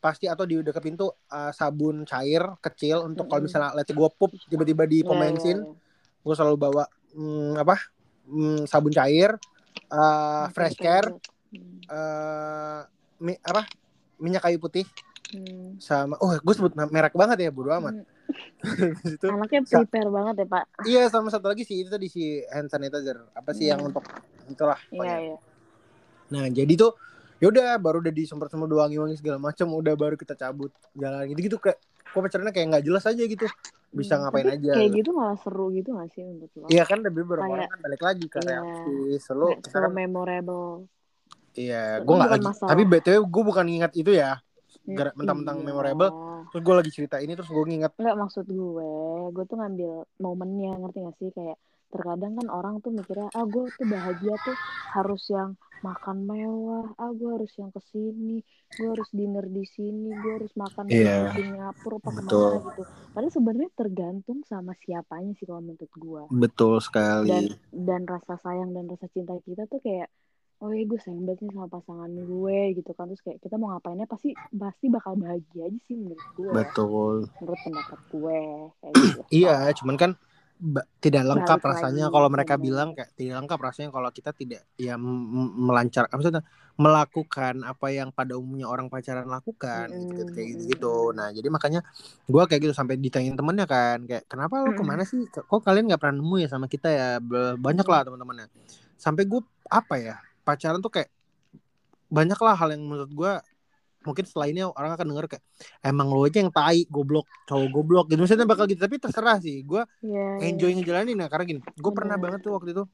pasti 0.00 0.24
atau 0.24 0.44
di 0.44 0.60
dekat 0.60 0.80
pintu 0.80 1.08
uh, 1.08 1.52
sabun 1.52 2.04
cair 2.04 2.40
kecil 2.60 3.04
untuk 3.04 3.28
kalau 3.28 3.44
Mm-mm. 3.44 3.48
misalnya 3.48 3.70
let's 3.76 3.88
gue 3.88 4.08
pup 4.16 4.32
tiba-tiba 4.48 4.84
di 4.84 5.04
pom 5.04 5.16
iya, 5.16 5.32
bensin, 5.32 5.60
iya. 5.60 5.72
gue 6.20 6.34
selalu 6.36 6.56
bawa 6.56 6.84
hmm, 7.12 7.60
apa 7.60 7.76
hmm, 8.24 8.64
sabun 8.64 8.90
cair, 8.90 9.36
uh, 9.88 10.46
fresh 10.50 10.76
care, 10.76 11.08
Hmm. 11.48 11.78
uh, 11.86 12.80
mi- 13.18 13.40
apa 13.40 13.68
minyak 14.16 14.42
kayu 14.42 14.58
putih 14.58 14.82
Hmm. 15.30 15.74
sama 15.78 16.14
oh 16.16 16.30
gue 16.30 16.54
sebut 16.54 16.70
merek 16.74 17.12
banget 17.12 17.38
ya 17.40 17.50
bodo 17.50 17.70
amat. 17.72 17.94
Habis 18.64 19.18
itu 19.18 19.26
Anaknya 19.26 19.60
Sa- 19.64 19.82
prepare 19.82 20.08
banget 20.08 20.34
ya 20.40 20.46
pak. 20.48 20.64
iya 20.82 21.02
sama 21.06 21.28
satu 21.28 21.46
lagi 21.46 21.62
sih 21.62 21.82
itu 21.82 21.90
tadi 21.90 22.06
si 22.06 22.22
hand 22.48 22.66
sanitizer 22.66 23.18
apa 23.30 23.50
sih 23.50 23.68
yang 23.68 23.78
Hmm. 23.78 23.88
untuk 23.90 24.04
itulah 24.46 24.78
Iya 24.88 25.16
iya. 25.20 25.36
Nah 26.30 26.44
jadi 26.48 26.72
tuh 26.74 26.96
yaudah 27.38 27.76
baru 27.76 28.00
udah 28.00 28.10
disemprot 28.10 28.48
semua 28.48 28.64
udah 28.64 28.86
wangi-wangi 28.86 29.14
segala 29.14 29.36
macam 29.36 29.68
udah 29.70 29.94
baru 29.94 30.14
kita 30.14 30.32
cabut 30.32 30.72
jalan 30.94 31.28
gitu-gitu 31.28 31.58
kayak 31.58 31.76
kok 32.14 32.22
pacarannya 32.22 32.52
kayak 32.52 32.66
nggak 32.70 32.84
jelas 32.84 33.04
aja 33.04 33.18
gitu 33.20 33.46
bisa 33.90 34.14
Hmm, 34.14 34.22
ngapain 34.24 34.44
tapi 34.44 34.56
aja 34.56 34.72
Kayak 34.72 34.90
gitu 34.94 35.10
malah 35.12 35.36
seru 35.36 35.66
gitu 35.70 35.90
gak 35.92 36.08
sih 36.08 36.22
menurut 36.22 36.50
lo? 36.52 36.66
iya 36.68 36.82
kan 36.82 36.98
Kayak- 37.40 37.50
orang 37.52 37.68
kan 37.68 37.80
balik 37.80 38.02
lagi 38.04 38.26
ke 38.28 38.38
Iya. 38.40 38.58
selalu 39.18 39.48
so 39.60 39.76
kan 39.76 39.90
memorable. 39.92 40.86
iya 41.54 41.82
gue 41.96 42.06
nggak 42.08 42.18
bukan 42.24 42.34
lagi 42.36 42.46
masalah. 42.48 42.70
tapi 42.70 42.82
btw 42.84 43.20
gue 43.24 43.42
bukan 43.44 43.64
ngingat 43.64 43.92
itu 43.94 44.10
ya 44.12 44.32
Gara- 44.84 45.10
Hmm, 45.10 45.18
mentang-mentang 45.18 45.58
iya. 45.58 45.64
memorable 45.64 46.10
terus 46.46 46.62
gue 46.62 46.74
lagi 46.76 46.90
cerita 46.92 47.16
ini 47.18 47.32
terus 47.32 47.48
gue 47.48 47.64
nginget 47.64 47.92
Enggak 47.96 48.16
maksud 48.16 48.44
gue, 48.44 48.90
gue 49.30 49.44
tuh 49.44 49.56
ngambil 49.56 49.90
momennya 50.18 50.70
ngerti 50.76 50.98
gak 51.00 51.16
sih 51.16 51.28
kayak 51.30 51.56
terkadang 51.88 52.34
kan 52.34 52.46
orang 52.48 52.74
tuh 52.78 52.90
mikirnya 52.90 53.30
ah 53.30 53.44
gue 53.44 53.64
tuh 53.70 53.86
bahagia 53.86 54.34
tuh 54.40 54.56
harus 54.92 55.22
yang 55.28 55.54
makan 55.80 56.16
mewah. 56.22 56.86
Ah 56.94 57.10
gue 57.10 57.30
harus 57.32 57.50
yang 57.56 57.70
ke 57.70 57.80
sini 57.84 58.38
gue 58.74 58.88
harus 58.90 59.06
dinner 59.10 59.44
di 59.44 59.62
sini 59.64 60.10
gue 60.12 60.32
harus 60.34 60.52
makan 60.54 60.86
Iya. 60.86 61.30
di 61.30 61.40
Singapura 61.40 61.96
apa 61.96 62.10
Betul. 62.10 62.20
ke 62.20 62.58
mana 62.58 62.68
gitu. 62.68 62.82
Padahal 63.10 63.32
sebenarnya 63.32 63.70
tergantung 63.72 64.38
sama 64.42 64.72
siapanya 64.76 65.32
sih 65.32 65.44
kalau 65.44 65.62
menurut 65.62 65.90
gue 65.90 66.22
betul 66.36 66.74
dan 66.74 66.82
sekali. 66.82 67.30
Dan 67.70 68.00
rasa 68.04 68.34
sayang 68.36 68.70
dan 68.70 68.86
rasa 68.86 69.06
cinta 69.08 69.34
kita 69.40 69.64
tuh 69.64 69.78
kayak 69.78 70.10
oh 70.58 70.70
ya 70.70 70.82
gue 70.82 70.96
sayang 70.96 71.22
banget 71.22 71.44
nih 71.44 71.52
sama 71.52 71.68
pasangan 71.68 72.10
gue 72.10 72.58
gitu 72.74 72.90
kan. 72.92 73.06
Terus 73.06 73.22
kayak 73.22 73.38
kita 73.38 73.54
mau 73.54 73.70
ngapainnya 73.70 74.06
pasti 74.06 74.30
pasti 74.50 74.86
bakal 74.88 75.14
bahagia 75.14 75.66
aja 75.66 75.80
sih 75.82 75.94
menurut 75.94 76.26
gue 76.34 76.46
ya. 76.46 76.54
betul. 76.56 77.14
Menurut 77.38 77.60
pendapat 77.62 78.00
gue 78.08 78.38
kayak 78.78 78.94
gitu. 78.96 79.20
Iya 79.30 79.56
cuman 79.76 79.96
kan 79.96 80.10
tidak 80.98 81.28
lengkap 81.28 81.60
Balik 81.60 81.70
rasanya 81.76 82.08
lagi, 82.08 82.14
kalau 82.16 82.28
mereka 82.32 82.54
bilang 82.56 82.96
kayak 82.96 83.12
tidak 83.12 83.44
lengkap 83.44 83.58
rasanya 83.60 83.90
kalau 83.92 84.08
kita 84.08 84.30
tidak 84.32 84.64
ya 84.80 84.96
melancar 84.96 86.08
apa 86.08 86.16
maksudnya 86.16 86.42
melakukan 86.74 87.54
apa 87.68 87.86
yang 87.92 88.08
pada 88.10 88.34
umumnya 88.34 88.66
orang 88.66 88.88
pacaran 88.88 89.28
lakukan 89.28 89.92
gitu, 89.92 90.24
gitu 90.24 90.30
kayak 90.32 90.46
gitu 90.56 90.62
gitu. 90.72 90.94
Mm-mm. 91.12 91.16
nah 91.20 91.28
jadi 91.30 91.48
makanya 91.52 91.80
gua 92.26 92.48
kayak 92.48 92.64
gitu 92.64 92.74
sampai 92.74 92.96
ditanyain 92.96 93.36
temennya 93.36 93.68
kan 93.68 94.08
kayak 94.08 94.24
kenapa 94.24 94.64
lu 94.64 94.72
Mm-mm. 94.72 94.80
ke 94.80 94.84
mana 94.88 95.02
sih? 95.04 95.22
Kok 95.28 95.60
kalian 95.60 95.84
nggak 95.86 96.00
pernah 96.00 96.16
nemu 96.18 96.36
ya 96.40 96.48
sama 96.48 96.66
kita 96.66 96.88
ya? 96.88 97.08
Banyak 97.60 97.84
lah 97.84 98.00
teman-temannya. 98.08 98.48
Sampai 98.96 99.28
gue 99.28 99.44
apa 99.68 99.94
ya 100.00 100.16
pacaran 100.42 100.80
tuh 100.80 100.92
kayak 100.92 101.12
banyak 102.08 102.38
lah 102.40 102.54
hal 102.56 102.72
yang 102.72 102.82
menurut 102.84 103.12
gua 103.12 103.44
mungkin 104.04 104.24
setelah 104.28 104.46
ini 104.52 104.60
orang 104.62 104.92
akan 104.94 105.06
denger 105.10 105.26
kayak 105.32 105.44
emang 105.82 106.08
lo 106.12 106.22
aja 106.28 106.38
yang 106.44 106.52
tai 106.52 106.84
goblok 106.92 107.26
cowok 107.48 107.68
goblok 107.72 108.06
gitu. 108.12 108.20
Misalnya 108.20 108.46
bakal 108.46 108.68
gitu 108.70 108.80
tapi 108.84 108.96
terserah 109.00 109.40
sih. 109.40 109.64
Gua 109.64 109.82
Iya, 110.04 110.20
enjoy 110.44 110.70
ngejalanin 110.76 111.16
nah 111.18 111.28
karena 111.32 111.44
gini 111.48 111.60
gue 111.64 111.92
pernah 111.96 112.16
Bener. 112.16 112.22
banget 112.22 112.40
tuh 112.44 112.52
waktu 112.56 112.70
itu. 112.76 112.84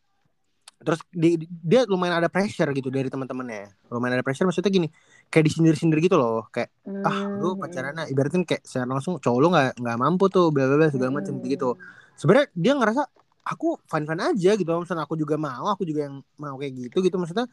Terus 0.80 1.00
di, 1.12 1.36
di- 1.36 1.50
dia 1.50 1.84
lumayan 1.84 2.24
ada 2.24 2.32
pressure 2.32 2.72
gitu 2.72 2.88
dari 2.88 3.12
teman-temannya. 3.12 3.92
Lumayan 3.92 4.16
ada 4.16 4.24
pressure 4.24 4.48
maksudnya 4.48 4.72
gini 4.72 4.88
kayak 5.28 5.44
disindir-sindir 5.52 6.00
gitu 6.00 6.16
loh. 6.16 6.48
Kayak 6.48 6.72
iya. 6.88 7.04
ah 7.04 7.18
lu 7.36 7.52
Hmm, 7.52 7.60
pacarannya 7.60 8.08
ibaratin 8.08 8.48
kayak 8.48 8.64
secara 8.64 8.88
langsung 8.88 9.20
cowok 9.20 9.38
lu 9.44 9.48
nggak 9.52 9.76
nggak 9.76 9.96
mampu 10.00 10.24
tuh 10.32 10.48
bla 10.48 10.64
bla 10.64 10.76
bla 10.80 10.88
segala 10.88 11.12
macam 11.20 11.36
hmm. 11.36 11.44
gitu. 11.52 11.76
Sebenarnya 12.16 12.48
dia 12.56 12.72
ngerasa 12.80 13.02
aku 13.44 13.76
fine 13.84 14.06
fine 14.08 14.22
aja 14.32 14.50
gitu. 14.56 14.70
Maksudnya 14.72 15.04
aku 15.04 15.16
juga 15.20 15.36
mau 15.36 15.68
aku 15.68 15.84
juga 15.84 16.08
yang 16.08 16.24
mau 16.40 16.56
kayak 16.56 16.72
gitu 16.88 16.96
gitu. 17.04 17.16
Maksudnya 17.20 17.44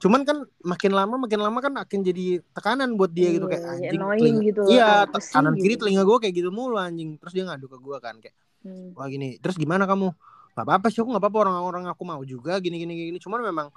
cuman 0.00 0.24
kan 0.24 0.36
makin 0.62 0.90
lama 0.90 1.14
makin 1.18 1.38
lama 1.38 1.58
kan 1.58 1.76
akan 1.76 1.98
jadi 2.00 2.40
tekanan 2.50 2.96
buat 2.96 3.12
dia 3.12 3.30
gitu 3.30 3.44
kayak 3.44 3.60
Iya, 3.60 3.70
anjing 3.70 4.00
telinga- 4.00 4.42
gitu, 4.42 4.62
iya 4.66 4.80
kayak 4.82 5.04
te- 5.04 5.12
pusing 5.14 5.34
kanan 5.36 5.54
kiri 5.54 5.68
gitu. 5.68 5.80
telinga 5.80 6.02
gue 6.02 6.16
kayak 6.18 6.34
gitu 6.34 6.48
mulu 6.48 6.74
anjing. 6.74 7.10
Terus 7.16 7.32
dia 7.32 7.44
ngadu 7.44 7.66
ke 7.66 7.76
gue 7.76 7.96
kan 7.98 8.16
kayak 8.16 8.32
Hmm. 8.60 8.92
wah 8.92 9.06
gini 9.06 9.36
terus 9.36 9.54
gimana 9.54 9.84
kamu? 9.84 10.08
Nggak 10.50 10.62
apa 10.62 10.72
apa 10.74 10.86
sih 10.88 10.98
aku 10.98 11.08
nggak 11.08 11.20
apa 11.20 11.28
apa 11.28 11.38
orang-orang 11.38 11.84
aku 11.86 12.02
mau 12.02 12.20
juga 12.22 12.56
gini 12.58 12.76
gini 12.78 12.92
gini. 13.06 13.18
Cuman 13.18 13.40
memang 13.42 13.68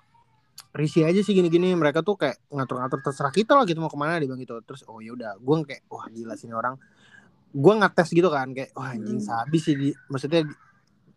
risih 0.71 1.03
aja 1.03 1.19
sih 1.19 1.31
gini 1.31 1.47
gini 1.47 1.71
mereka 1.71 1.99
tuh 1.99 2.15
kayak 2.15 2.39
ngatur-ngatur 2.47 2.99
terserah 3.01 3.29
kita 3.29 3.53
lah 3.53 3.63
gitu 3.63 3.77
mau 3.77 3.87
ke 3.87 3.95
mana? 3.95 4.15
Dia 4.15 4.25
bilang 4.25 4.39
gitu. 4.39 4.55
Terus 4.61 4.83
oh 4.85 4.97
ya 4.97 5.11
udah. 5.11 5.35
Gue 5.37 5.55
kayak 5.61 5.83
wah 5.87 6.07
gila 6.07 6.33
sini 6.33 6.51
orang. 6.51 6.75
Gue 7.49 7.73
ngetes 7.75 8.09
gitu 8.09 8.27
kan 8.27 8.49
kayak 8.49 8.71
wah 8.71 8.91
anjing 8.91 9.19
Hmm. 9.19 9.27
sabi 9.29 9.57
sih 9.57 9.73
di, 9.73 9.89
maksudnya 10.07 10.41
di- 10.41 10.57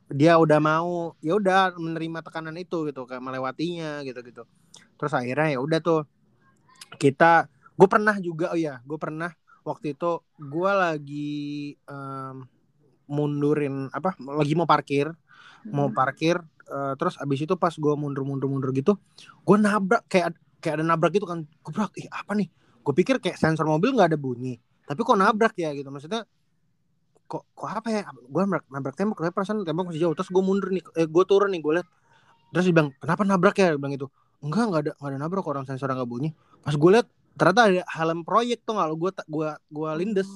dia 0.08 0.34
udah 0.34 0.58
mau 0.58 0.90
ya 1.18 1.34
udah 1.34 1.74
menerima 1.74 2.22
tekanan 2.22 2.54
itu 2.54 2.86
gitu 2.86 3.02
kayak 3.02 3.18
melewatinya 3.20 4.02
gitu 4.02 4.22
gitu 4.22 4.42
terus 4.96 5.12
akhirnya 5.14 5.56
ya 5.56 5.58
udah 5.62 5.78
tuh 5.80 6.00
kita 6.96 7.46
gue 7.76 7.88
pernah 7.88 8.16
juga 8.18 8.52
oh 8.52 8.58
ya 8.58 8.80
gue 8.82 8.98
pernah 8.98 9.30
waktu 9.62 9.92
itu 9.94 10.22
gue 10.40 10.70
lagi 10.72 11.36
em, 11.76 12.36
mundurin 13.06 13.86
apa 13.92 14.16
lagi 14.18 14.54
mau 14.58 14.66
parkir 14.68 15.12
mau 15.70 15.90
Hmm. 15.90 15.96
parkir 15.98 16.38
eh, 16.70 16.94
terus 16.94 17.18
abis 17.18 17.42
itu 17.42 17.54
pas 17.58 17.74
gue 17.74 17.94
mundur 17.98 18.22
mundur 18.22 18.46
mundur 18.46 18.70
gitu 18.70 18.94
gue 19.42 19.56
nabrak 19.58 20.06
kayak 20.06 20.34
kayak 20.62 20.78
ada 20.78 20.84
nabrak 20.86 21.10
gitu 21.14 21.26
kan 21.26 21.42
gue 21.42 21.72
bilang 21.74 21.90
ih 21.98 22.06
apa 22.10 22.32
nih? 22.38 22.48
Gue 22.86 22.94
pikir 22.94 23.18
kayak 23.18 23.34
sensor 23.34 23.66
mobil 23.66 23.90
nggak 23.94 24.14
ada 24.14 24.18
bunyi 24.18 24.58
tapi 24.86 25.02
kok 25.02 25.18
nabrak 25.18 25.54
ya 25.58 25.74
gitu 25.74 25.90
maksudnya 25.90 26.22
kok 27.26 27.42
kok 27.58 27.66
apa 27.66 27.88
ya? 27.90 28.02
Gue 28.30 28.46
nabrak, 28.46 28.64
nabrak 28.70 28.94
tembok 28.94 29.18
tapi 29.18 29.34
perasaan 29.34 29.66
tembok 29.66 29.90
masih 29.90 30.06
jauh 30.06 30.14
terus 30.14 30.30
gue 30.30 30.42
mundur 30.42 30.70
nih 30.70 30.82
eh, 30.94 31.06
gue 31.10 31.24
turun 31.26 31.50
nih 31.50 31.60
gue 31.62 31.72
lihat 31.82 31.88
terus 32.54 32.64
dia 32.70 32.74
bilang 32.78 32.90
kenapa 33.02 33.22
nabrak 33.26 33.56
ya? 33.58 33.74
Dia 33.74 33.78
bilang 33.78 33.94
itu 33.98 34.06
enggak 34.44 34.64
nggak 34.68 34.82
ada 34.82 34.92
nggak 34.98 35.10
ada 35.12 35.18
nabrak 35.18 35.46
orang 35.46 35.64
sensor 35.64 35.88
nggak 35.88 36.08
bunyi. 36.08 36.30
Pas 36.62 36.74
gue 36.74 36.90
lihat 36.92 37.06
ternyata 37.36 37.60
ada 37.68 37.82
helm 38.00 38.24
proyek 38.24 38.64
tuh 38.64 38.76
nggak 38.76 38.88
lo 38.88 38.94
gue 38.96 39.10
gue 39.28 39.48
gue 39.72 39.90
lindes. 40.00 40.28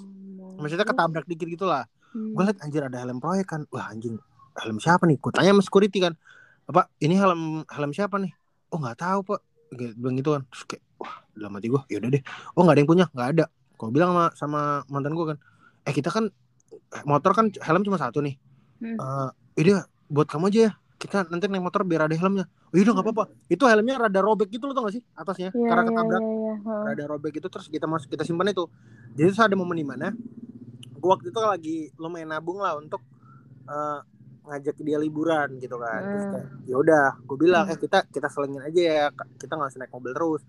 Maksudnya 0.61 0.85
ketabrak 0.85 1.25
dikit 1.27 1.49
gitu 1.49 1.65
lah 1.69 1.85
Hmm. 2.11 2.35
gue 2.35 2.43
liat 2.43 2.59
anjir 2.67 2.83
ada 2.83 2.99
helm 2.99 3.23
proyek 3.23 3.47
kan. 3.47 3.63
Wah 3.71 3.87
anjing 3.87 4.19
helm 4.59 4.83
siapa 4.83 5.07
nih? 5.07 5.15
Gue 5.23 5.31
tanya 5.31 5.55
sama 5.55 5.63
security 5.63 6.03
kan. 6.03 6.19
Apa 6.67 6.91
ini 6.99 7.15
helm 7.15 7.63
helm 7.71 7.91
siapa 7.95 8.19
nih? 8.19 8.35
Oh 8.75 8.83
nggak 8.83 8.99
tahu 8.99 9.23
pak. 9.23 9.41
Gue 9.71 9.95
bilang 9.95 10.19
gitu 10.19 10.35
kan. 10.35 10.43
Terus 10.51 10.63
kayak 10.67 10.83
wah 10.99 11.15
dalam 11.39 11.55
hati 11.55 11.71
gue 11.71 11.79
yaudah 11.87 12.11
deh. 12.11 12.23
Oh 12.59 12.67
nggak 12.67 12.75
ada 12.75 12.81
yang 12.83 12.91
punya? 12.91 13.07
Nggak 13.15 13.29
ada. 13.39 13.45
Gue 13.79 13.89
bilang 13.95 14.11
sama 14.11 14.25
sama 14.35 14.61
mantan 14.91 15.15
gue 15.15 15.27
kan 15.35 15.39
eh 15.87 15.95
kita 15.95 16.11
kan 16.11 16.29
motor 17.07 17.31
kan 17.31 17.47
helm 17.63 17.87
cuma 17.87 17.95
satu 17.95 18.19
nih. 18.27 18.35
Hmm. 18.83 18.99
Eh 18.99 19.63
ini 19.63 19.79
buat 20.11 20.27
kamu 20.27 20.51
aja 20.51 20.61
ya 20.67 20.73
kita 21.01 21.25
nanti 21.33 21.49
naik 21.49 21.65
motor 21.65 21.81
biar 21.81 22.05
ada 22.05 22.13
helmnya. 22.13 22.45
Oh 22.69 22.77
yaudah 22.77 22.93
nggak 22.93 23.07
apa-apa. 23.09 23.25
Itu 23.49 23.65
helmnya 23.65 23.97
rada 23.97 24.21
robek 24.21 24.53
gitu 24.53 24.69
lo 24.69 24.77
tau 24.77 24.85
gak 24.85 25.01
sih? 25.01 25.03
Atasnya 25.17 25.49
Iya, 25.51 25.65
karena 25.65 25.83
iya, 25.83 25.89
ketabrak. 25.89 26.21
iya, 26.21 26.29
iya. 26.31 26.55
Heeh. 26.61 26.83
rada 26.93 27.05
robek 27.09 27.31
gitu 27.41 27.49
terus 27.49 27.67
kita 27.67 27.87
masuk 27.89 28.13
kita 28.13 28.23
simpan 28.23 28.53
itu. 28.53 28.69
Jadi 29.17 29.27
terus 29.27 29.41
ada 29.41 29.57
momen 29.57 29.75
di 29.75 29.87
mana 29.89 30.13
gue 30.93 31.09
waktu 31.09 31.33
itu 31.33 31.41
lagi 31.41 31.77
lumayan 31.97 32.29
nabung 32.31 32.61
lah 32.61 32.77
untuk 32.77 33.01
eh, 33.65 33.99
ngajak 34.45 34.77
dia 34.79 35.01
liburan 35.01 35.57
gitu 35.57 35.81
kan. 35.81 36.01
Terus 36.05 36.25
Hmm. 36.29 36.33
kayak 36.37 36.47
ya 36.69 36.77
udah 36.77 37.05
gue 37.25 37.37
bilang 37.41 37.65
Hmm. 37.65 37.73
eh 37.73 37.79
kita 37.81 37.99
kita 38.07 38.29
selingin 38.29 38.61
aja 38.61 38.81
ya 38.85 39.05
kita 39.41 39.57
nggak 39.57 39.71
usah 39.73 39.81
naik 39.81 39.93
mobil 39.97 40.13
terus. 40.13 40.43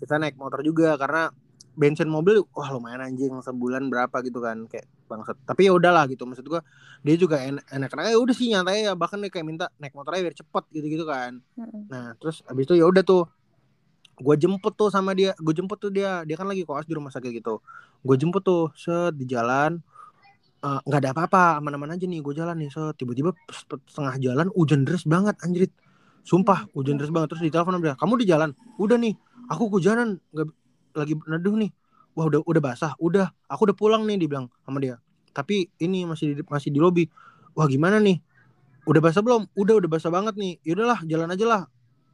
Kita 0.00 0.16
naik 0.16 0.40
motor 0.40 0.64
juga 0.64 0.96
karena 0.96 1.28
bensin 1.76 2.08
mobil 2.08 2.42
wah 2.50 2.72
lumayan 2.72 3.04
anjing 3.04 3.36
sebulan 3.38 3.86
berapa 3.86 4.16
gitu 4.24 4.40
kan. 4.40 4.64
Kayak 4.64 4.88
bangsat 5.08 5.36
tapi 5.48 5.66
ya 5.66 5.72
udahlah 5.72 6.04
gitu 6.12 6.28
maksud 6.28 6.44
gue 6.44 6.60
dia 7.02 7.16
juga 7.16 7.40
enak 7.40 7.64
enak 7.72 7.90
enak 7.96 8.04
ya 8.12 8.18
udah 8.20 8.34
sih 8.36 8.46
nyantai 8.52 8.84
ya 8.86 8.92
bahkan 8.92 9.18
dia 9.18 9.32
kayak 9.32 9.46
minta 9.48 9.66
naik 9.80 9.96
motornya 9.96 10.28
biar 10.28 10.36
cepet 10.36 10.64
gitu 10.76 10.86
gitu 10.86 11.04
kan 11.08 11.40
Heeh. 11.58 11.82
Nah, 11.88 12.12
terus 12.20 12.44
abis 12.44 12.68
itu 12.68 12.74
ya 12.76 12.84
udah 12.84 13.00
tuh 13.00 13.24
gue 14.18 14.34
jemput 14.34 14.74
tuh 14.74 14.90
sama 14.90 15.14
dia, 15.14 15.30
gue 15.38 15.54
jemput 15.54 15.78
tuh 15.78 15.94
dia, 15.94 16.26
dia 16.26 16.34
kan 16.34 16.46
lagi 16.50 16.66
koas 16.66 16.82
di 16.84 16.94
rumah 16.94 17.10
sakit 17.14 17.30
gitu. 17.38 17.62
Gue 18.02 18.16
jemput 18.18 18.42
tuh 18.42 18.74
set 18.74 19.14
di 19.14 19.24
jalan 19.30 19.78
eh, 20.58 20.80
nggak 20.82 21.00
ada 21.06 21.10
apa-apa, 21.14 21.44
aman-aman 21.62 21.94
aja 21.94 22.04
nih 22.04 22.18
gue 22.18 22.34
jalan 22.34 22.58
nih. 22.58 22.70
Set 22.70 22.98
tiba-tiba 22.98 23.30
setengah 23.86 24.14
jalan 24.18 24.46
hujan 24.58 24.82
deras 24.82 25.06
banget 25.06 25.38
anjrit. 25.46 25.70
Sumpah 26.26 26.66
hujan 26.74 26.98
deras 26.98 27.14
banget 27.14 27.32
terus 27.32 27.42
di 27.46 27.50
telepon 27.54 27.78
dia, 27.80 27.94
"Kamu 27.96 28.18
di 28.20 28.26
jalan?" 28.28 28.50
"Udah 28.76 28.98
nih, 29.00 29.14
aku 29.48 29.70
kehujanan, 29.72 30.18
nggak 30.34 30.46
lagi 30.98 31.14
neduh 31.30 31.54
nih." 31.56 31.70
Wah, 32.18 32.26
udah 32.26 32.42
udah 32.42 32.62
basah. 32.62 32.92
Udah, 32.98 33.30
aku 33.46 33.70
udah 33.70 33.76
pulang 33.78 34.02
nih 34.02 34.18
dibilang 34.18 34.50
sama 34.66 34.82
dia. 34.82 34.98
Tapi 35.30 35.70
ini 35.78 36.02
masih 36.02 36.34
di, 36.34 36.42
masih 36.42 36.74
di 36.74 36.82
lobi. 36.82 37.06
Wah, 37.54 37.70
gimana 37.70 38.02
nih? 38.02 38.18
Udah 38.90 38.98
basah 38.98 39.22
belum? 39.22 39.46
Udah, 39.54 39.78
udah 39.78 39.86
basah 39.86 40.10
banget 40.10 40.34
nih. 40.34 40.58
Yaudahlah, 40.66 41.06
jalan 41.06 41.30
aja 41.30 41.46
lah 41.46 41.62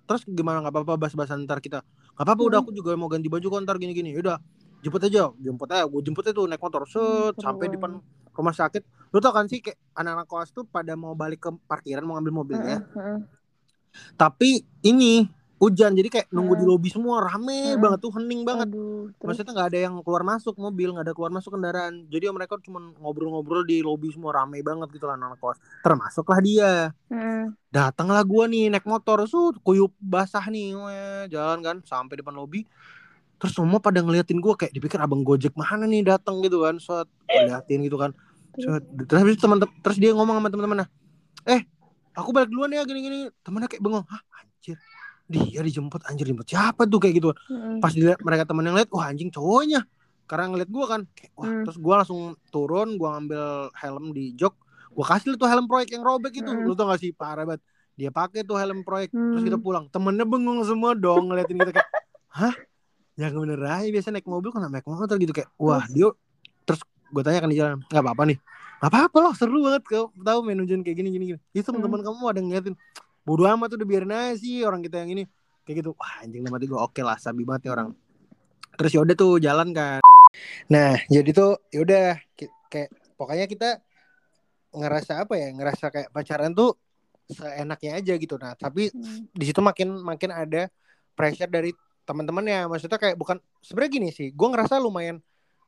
terus 0.05 0.20
gimana 0.28 0.61
nggak 0.61 0.72
apa-apa 0.72 1.00
bahas-bahas 1.00 1.32
ntar 1.48 1.64
kita 1.64 1.80
nggak 1.80 2.24
apa-apa 2.28 2.42
udah 2.44 2.59
Hmm. 2.61 2.68
aku 2.68 2.76
juga 2.76 2.92
mau 2.92 3.09
ganti 3.09 3.32
baju 3.32 3.46
kok 3.48 3.61
ntar 3.64 3.80
gini-gini 3.80 4.12
udah 4.20 4.36
jemput 4.84 5.00
aja 5.00 5.32
jemput 5.40 5.68
aja 5.72 5.88
gue 5.88 6.00
jemput 6.05 6.28
itu 6.28 6.44
naik 6.44 6.61
motor 6.61 6.84
set 6.84 7.32
seru 7.32 7.40
sampai 7.40 7.72
di 7.72 7.80
depan 7.80 7.96
rumah 8.36 8.52
sakit 8.52 8.84
lu 9.16 9.18
tau 9.24 9.32
kan 9.32 9.48
sih 9.48 9.64
kayak 9.64 9.80
anak-anak 9.96 10.26
kelas 10.28 10.50
tuh 10.52 10.68
pada 10.68 10.92
mau 10.92 11.16
balik 11.16 11.40
ke 11.40 11.50
parkiran 11.64 12.05
mau 12.05 12.20
ngambil 12.20 12.34
mobilnya 12.36 12.84
Heeh, 12.84 13.00
heeh. 13.00 13.18
tapi 14.20 14.61
ini 14.84 15.24
hujan 15.55 15.94
jadi 15.94 16.09
kayak 16.11 16.26
nunggu 16.34 16.59
di 16.59 16.64
lobi 16.66 16.90
semua 16.90 17.22
rame 17.22 17.72
Heeh. 17.72 17.78
banget 17.78 17.98
tuh 18.02 18.12
hening 18.18 18.42
banget. 18.42 18.68
Aduh, 18.68 19.09
terus? 19.16 19.38
Maksudnya 19.38 19.52
nggak 19.55 19.68
ada 19.70 19.78
yang 19.78 19.94
keluar 20.02 20.22
masuk 20.26 20.55
mobil 20.59 20.88
nggak 20.90 21.05
ada 21.07 21.14
keluar 21.14 21.30
masuk 21.30 21.55
kendaraan. 21.55 22.05
Jadi 22.11 22.24
mereka 22.34 22.59
cuma 22.61 22.90
ngobrol-ngobrol 22.98 23.62
di 23.62 23.80
lobi 23.80 24.11
semua 24.11 24.34
rame 24.34 24.61
banget 24.61 24.90
gitu 24.92 25.07
lah 25.07 25.14
anak 25.14 25.38
kelas 25.38 25.59
termasuklah 25.86 26.40
dia. 26.42 26.72
Heeh. 27.09 27.55
datanglah 27.74 28.22
gua 28.22 28.46
nih 28.46 28.70
naik 28.70 28.86
motor 28.86 29.26
sut 29.26 29.59
kuyup 29.62 29.90
basah 29.98 30.46
nih 30.46 30.78
weh, 30.78 31.26
jalan 31.30 31.59
kan 31.62 31.76
sampai 31.86 32.18
depan 32.18 32.34
lobi. 32.34 32.66
Terus 33.38 33.55
semua 33.55 33.78
pada 33.78 34.02
ngeliatin 34.02 34.38
gua 34.42 34.59
kayak 34.59 34.74
dipikir 34.74 34.98
abang 34.98 35.22
gojek 35.22 35.55
mana 35.55 35.86
nih 35.86 36.07
datang 36.07 36.42
gitu 36.42 36.62
kan 36.62 36.78
set 36.82 37.07
liatin 37.30 37.82
gitu 37.86 37.98
kan. 37.98 38.11
Set 38.59 38.82
terus 39.07 39.38
teman 39.38 39.59
terus 39.82 39.98
dia 40.02 40.11
ngomong 40.14 40.38
sama 40.38 40.48
teman-temannya 40.50 40.86
eh 41.44 41.66
aku 42.14 42.30
balik 42.30 42.50
duluan 42.50 42.74
ya 42.74 42.82
gini-gini. 42.82 43.30
Temennya 43.42 43.70
kayak 43.70 43.82
bengong 43.82 44.07
hah 44.07 44.22
anjir 44.42 44.78
dia 45.25 45.61
dijemput 45.61 46.05
anjir 46.05 46.25
dijemput 46.25 46.47
siapa 46.47 46.85
tuh 46.85 46.99
kayak 46.99 47.14
gitu. 47.16 47.29
Heeh. 47.49 47.81
pas 47.81 47.91
dilihat 47.91 48.20
mereka 48.20 48.45
temen 48.45 48.62
yang 48.62 48.77
lihat 48.77 48.91
wah 48.91 49.09
anjing 49.09 49.29
cowoknya. 49.29 49.83
Karena 50.25 50.49
ngeliat 50.49 50.68
gua 50.68 50.85
kan 50.87 51.01
kayak, 51.11 51.33
wah 51.35 51.45
Hmm. 51.45 51.62
terus 51.64 51.77
gua 51.77 51.95
langsung 52.01 52.20
turun 52.49 52.97
gua 52.97 53.16
ngambil 53.16 53.45
helm 53.75 54.05
di 54.11 54.33
jok. 54.33 54.55
Gua 54.91 55.05
kasih 55.07 55.35
tuh 55.35 55.45
helm 55.45 55.64
proyek 55.64 55.93
yang 55.93 56.03
robek 56.03 56.33
itu. 56.35 56.47
Hmm. 56.47 56.62
lu 56.62 56.72
tau 56.72 56.87
gak 56.87 56.99
sih? 56.99 57.11
Parah 57.11 57.45
banget. 57.45 57.61
Dia 57.95 58.09
pakai 58.09 58.41
tuh 58.41 58.57
helm 58.57 58.83
proyek. 58.83 59.11
Terus 59.11 59.41
Hmm. 59.41 59.47
kita 59.47 59.59
pulang. 59.59 59.85
Temennya 59.89 60.25
bengong 60.25 60.61
semua 60.62 60.93
dong 60.93 61.29
ngeliatin 61.29 61.57
kita 61.57 61.72
kayak 61.72 61.89
hah? 62.41 62.55
Yang 63.14 63.33
bener 63.39 63.61
aja 63.62 63.87
biasa 63.87 64.09
naik 64.11 64.25
mobil 64.25 64.49
kan 64.49 64.66
naik 64.66 64.85
motor 64.85 65.14
gitu 65.14 65.31
kayak. 65.31 65.49
Wah 65.55 65.85
dia 65.87 66.09
terus 66.64 66.81
gue 67.07 67.22
tanya 67.22 67.39
kan 67.39 67.49
di 67.49 67.57
jalan 67.57 67.79
nggak 67.83 68.03
apa-apa 68.03 68.22
nih. 68.27 68.39
Nggak 68.81 68.91
apa-apa 68.91 69.16
loh 69.20 69.33
seru 69.33 69.61
banget 69.61 69.83
kau. 69.85 70.09
Tahu 70.11 70.39
main 70.41 70.59
hujan 70.59 70.81
kayak 70.81 70.97
gini 70.99 71.09
gini 71.11 71.25
gini. 71.31 71.39
Itu 71.53 71.68
teman-teman 71.68 72.01
kamu 72.01 72.22
ada 72.27 72.41
ngeliatin 72.41 72.75
bodo 73.25 73.49
amat 73.49 73.75
udah 73.75 73.87
biarin 73.89 74.12
aja 74.12 74.37
sih 74.39 74.62
orang 74.62 74.85
kita 74.85 75.01
yang 75.03 75.16
ini. 75.16 75.25
Kayak 75.64 75.81
gitu 75.81 75.91
wah 75.97 76.20
anjing 76.20 76.45
hati 76.45 76.68
gue 76.68 76.77
oke 76.77 77.01
lah 77.01 77.16
sabi 77.16 77.43
banget 77.43 77.68
nih 77.68 77.72
orang. 77.72 77.89
Terus 78.77 78.93
yaudah 78.93 79.16
tuh 79.16 79.41
jalan 79.41 79.72
kan. 79.72 80.05
Nah 80.68 81.01
jadi 81.09 81.31
tuh 81.33 81.57
yaudah 81.72 82.20
kayak 82.68 82.93
pokoknya 83.16 83.49
kita 83.49 83.81
ngerasa 84.75 85.25
apa 85.25 85.35
ya 85.39 85.49
ngerasa 85.55 85.89
kayak 85.89 86.09
pacaran 86.12 86.53
tuh 86.53 86.77
seenaknya 87.31 87.97
aja 87.97 88.12
gitu. 88.20 88.37
Nah 88.37 88.53
tapi 88.59 88.93
Hmm. 88.93 89.25
di 89.33 89.45
situ 89.49 89.64
makin 89.64 89.97
makin 90.05 90.31
ada 90.35 90.68
pressure 91.16 91.49
dari 91.49 91.72
teman-temannya. 92.05 92.68
Maksudnya 92.68 93.01
kayak 93.01 93.16
bukan 93.16 93.41
sebenarnya 93.64 93.93
gini 93.97 94.09
sih 94.12 94.29
gue 94.35 94.49
ngerasa 94.53 94.77
lumayan 94.77 95.25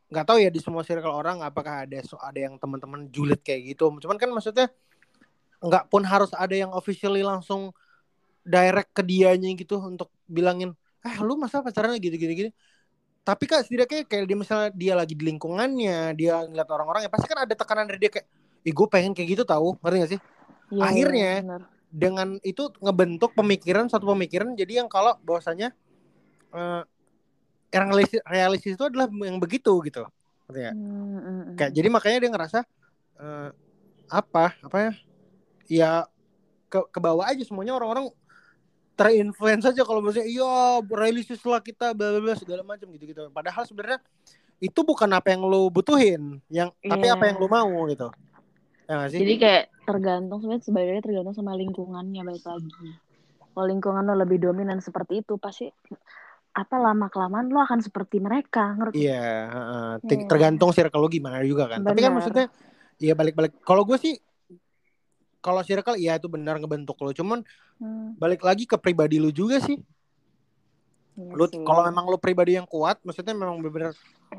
nggak 0.07 0.27
tahu 0.29 0.39
ya 0.39 0.51
di 0.53 0.61
semua 0.63 0.87
circle 0.87 1.11
orang 1.11 1.43
apakah 1.43 1.83
ada 1.83 1.99
ada 1.99 2.39
yang 2.39 2.61
teman-teman 2.61 3.09
julid 3.11 3.41
kayak 3.41 3.75
gitu. 3.75 3.89
Cuman 4.03 4.21
kan 4.21 4.29
maksudnya 4.31 4.69
nggak 5.63 5.89
pun 5.93 6.03
harus 6.05 6.31
ada 6.37 6.53
yang 6.53 6.71
officially 6.75 7.25
langsung 7.25 7.73
direct 8.47 8.93
ke 8.95 9.03
dianya 9.03 9.51
gitu 9.59 9.81
untuk 9.83 10.13
bilangin 10.29 10.75
eh 11.03 11.17
lu 11.23 11.35
masa 11.39 11.63
pacaran 11.63 11.95
gitu 11.99 12.15
gini 12.15 12.35
gini 12.35 12.51
tapi 13.27 13.51
kak 13.51 13.67
setidaknya 13.67 14.07
kayak 14.07 14.25
dia 14.31 14.39
misalnya 14.39 14.71
dia 14.71 14.95
lagi 14.95 15.15
di 15.19 15.25
lingkungannya 15.27 16.15
dia 16.15 16.47
ngeliat 16.47 16.69
orang-orang 16.71 17.07
ya 17.07 17.11
pasti 17.11 17.27
kan 17.27 17.43
ada 17.43 17.55
tekanan 17.59 17.91
dari 17.91 17.99
dia 18.07 18.11
kayak 18.15 18.27
ih 18.67 18.75
gue 18.75 18.87
pengen 18.87 19.13
kayak 19.15 19.29
gitu 19.35 19.43
tahu 19.43 19.75
ngerti 19.83 19.99
gak 20.03 20.13
sih 20.19 20.21
Iya, 20.67 20.83
Akhirnya, 20.83 21.31
benar. 21.47 21.63
dengan 21.87 22.29
itu 22.43 22.75
ngebentuk 22.83 23.31
pemikiran 23.39 23.87
satu 23.87 24.11
pemikiran 24.11 24.59
jadi 24.59 24.83
yang 24.83 24.91
kalau 24.91 25.15
bahwasanya 25.23 25.71
eh, 26.51 26.83
yang 27.71 27.87
realistis, 27.87 28.23
realistis 28.27 28.75
itu 28.75 28.83
adalah 28.83 29.07
yang 29.11 29.39
begitu 29.39 29.71
gitu 29.87 30.11
Ngerti 30.47 30.59
nggak? 30.59 30.75
Hmm, 30.75 31.07
hmm, 31.07 31.21
hmm. 31.23 31.55
kayak 31.55 31.73
jadi 31.75 31.89
makanya 31.91 32.19
dia 32.19 32.31
ngerasa 32.35 32.59
eh, 33.23 33.49
apa 34.11 34.55
apa 34.59 34.77
ya 34.79 34.93
ya 35.67 36.07
ke 36.67 36.83
ke 36.91 36.99
bawah 36.99 37.27
aja 37.27 37.43
semuanya 37.43 37.75
orang-orang 37.75 38.11
terinfluence 38.97 39.69
aja 39.69 39.85
kalau 39.85 40.01
maksudnya 40.01 40.25
iya 40.25 40.81
realistis 40.83 41.45
lah 41.45 41.61
kita 41.61 41.93
bla 41.93 42.17
bla 42.17 42.33
segala 42.33 42.65
macam 42.65 42.89
gitu 42.97 43.05
gitu 43.05 43.29
padahal 43.29 43.69
sebenarnya 43.69 44.01
itu 44.57 44.81
bukan 44.81 45.11
apa 45.13 45.37
yang 45.37 45.45
lo 45.45 45.69
butuhin 45.69 46.41
yang 46.49 46.73
tapi 46.81 47.05
Iya. 47.05 47.15
apa 47.15 47.25
yang 47.29 47.37
lo 47.37 47.47
mau 47.47 47.69
gitu 47.93 48.09
ya 48.89 49.05
sih 49.13 49.21
Jadi 49.21 49.35
kayak 49.37 49.65
tergantung 49.85 50.39
sebenarnya 50.41 50.65
sebenarnya 50.65 51.03
tergantung 51.05 51.35
sama 51.37 51.53
lingkungannya 51.55 52.23
balik 52.23 52.43
lagi. 52.43 52.71
Kalau 53.53 53.67
lingkungan 53.67 54.03
lo 54.07 54.15
lebih 54.17 54.39
dominan 54.41 54.79
seperti 54.81 55.21
itu 55.21 55.37
pasti 55.37 55.67
apa 56.57 56.77
lama 56.81 57.13
kelamaan 57.13 57.53
lo 57.53 57.61
akan 57.61 57.85
seperti 57.85 58.17
mereka 58.17 58.73
ngerti? 58.79 59.05
Iya, 59.05 59.23
heeh. 59.51 59.89
Te- 60.09 60.17
Iya. 60.25 60.29
tergantung 60.31 60.71
circle 60.73 61.03
lo 61.05 61.09
gimana 61.13 61.45
juga 61.45 61.69
kan. 61.69 61.85
Tapi 61.85 62.01
kan 62.01 62.13
maksudnya 62.17 62.47
ya 62.97 63.13
balik-balik. 63.13 63.61
Kalau 63.61 63.85
gue 63.85 63.99
sih 64.01 64.17
kalau 65.47 65.63
circle 65.63 65.95
ya 65.97 66.19
itu 66.19 66.27
benar 66.27 66.59
ngebentuk 66.59 66.99
lo. 66.99 67.15
Cuman 67.15 67.47
Hmm, 67.79 68.17
balik 68.19 68.43
lagi 68.43 68.65
ke 68.67 68.75
pribadi 68.77 69.23
lu 69.23 69.31
juga 69.31 69.63
sih. 69.63 69.79
iya 71.17 71.35
Lu 71.39 71.45
kalau 71.65 71.83
memang 71.87 72.05
lu 72.11 72.19
pribadi 72.19 72.59
yang 72.59 72.67
kuat, 72.69 72.99
maksudnya 73.07 73.33
memang 73.37 73.61
benar 73.63 73.93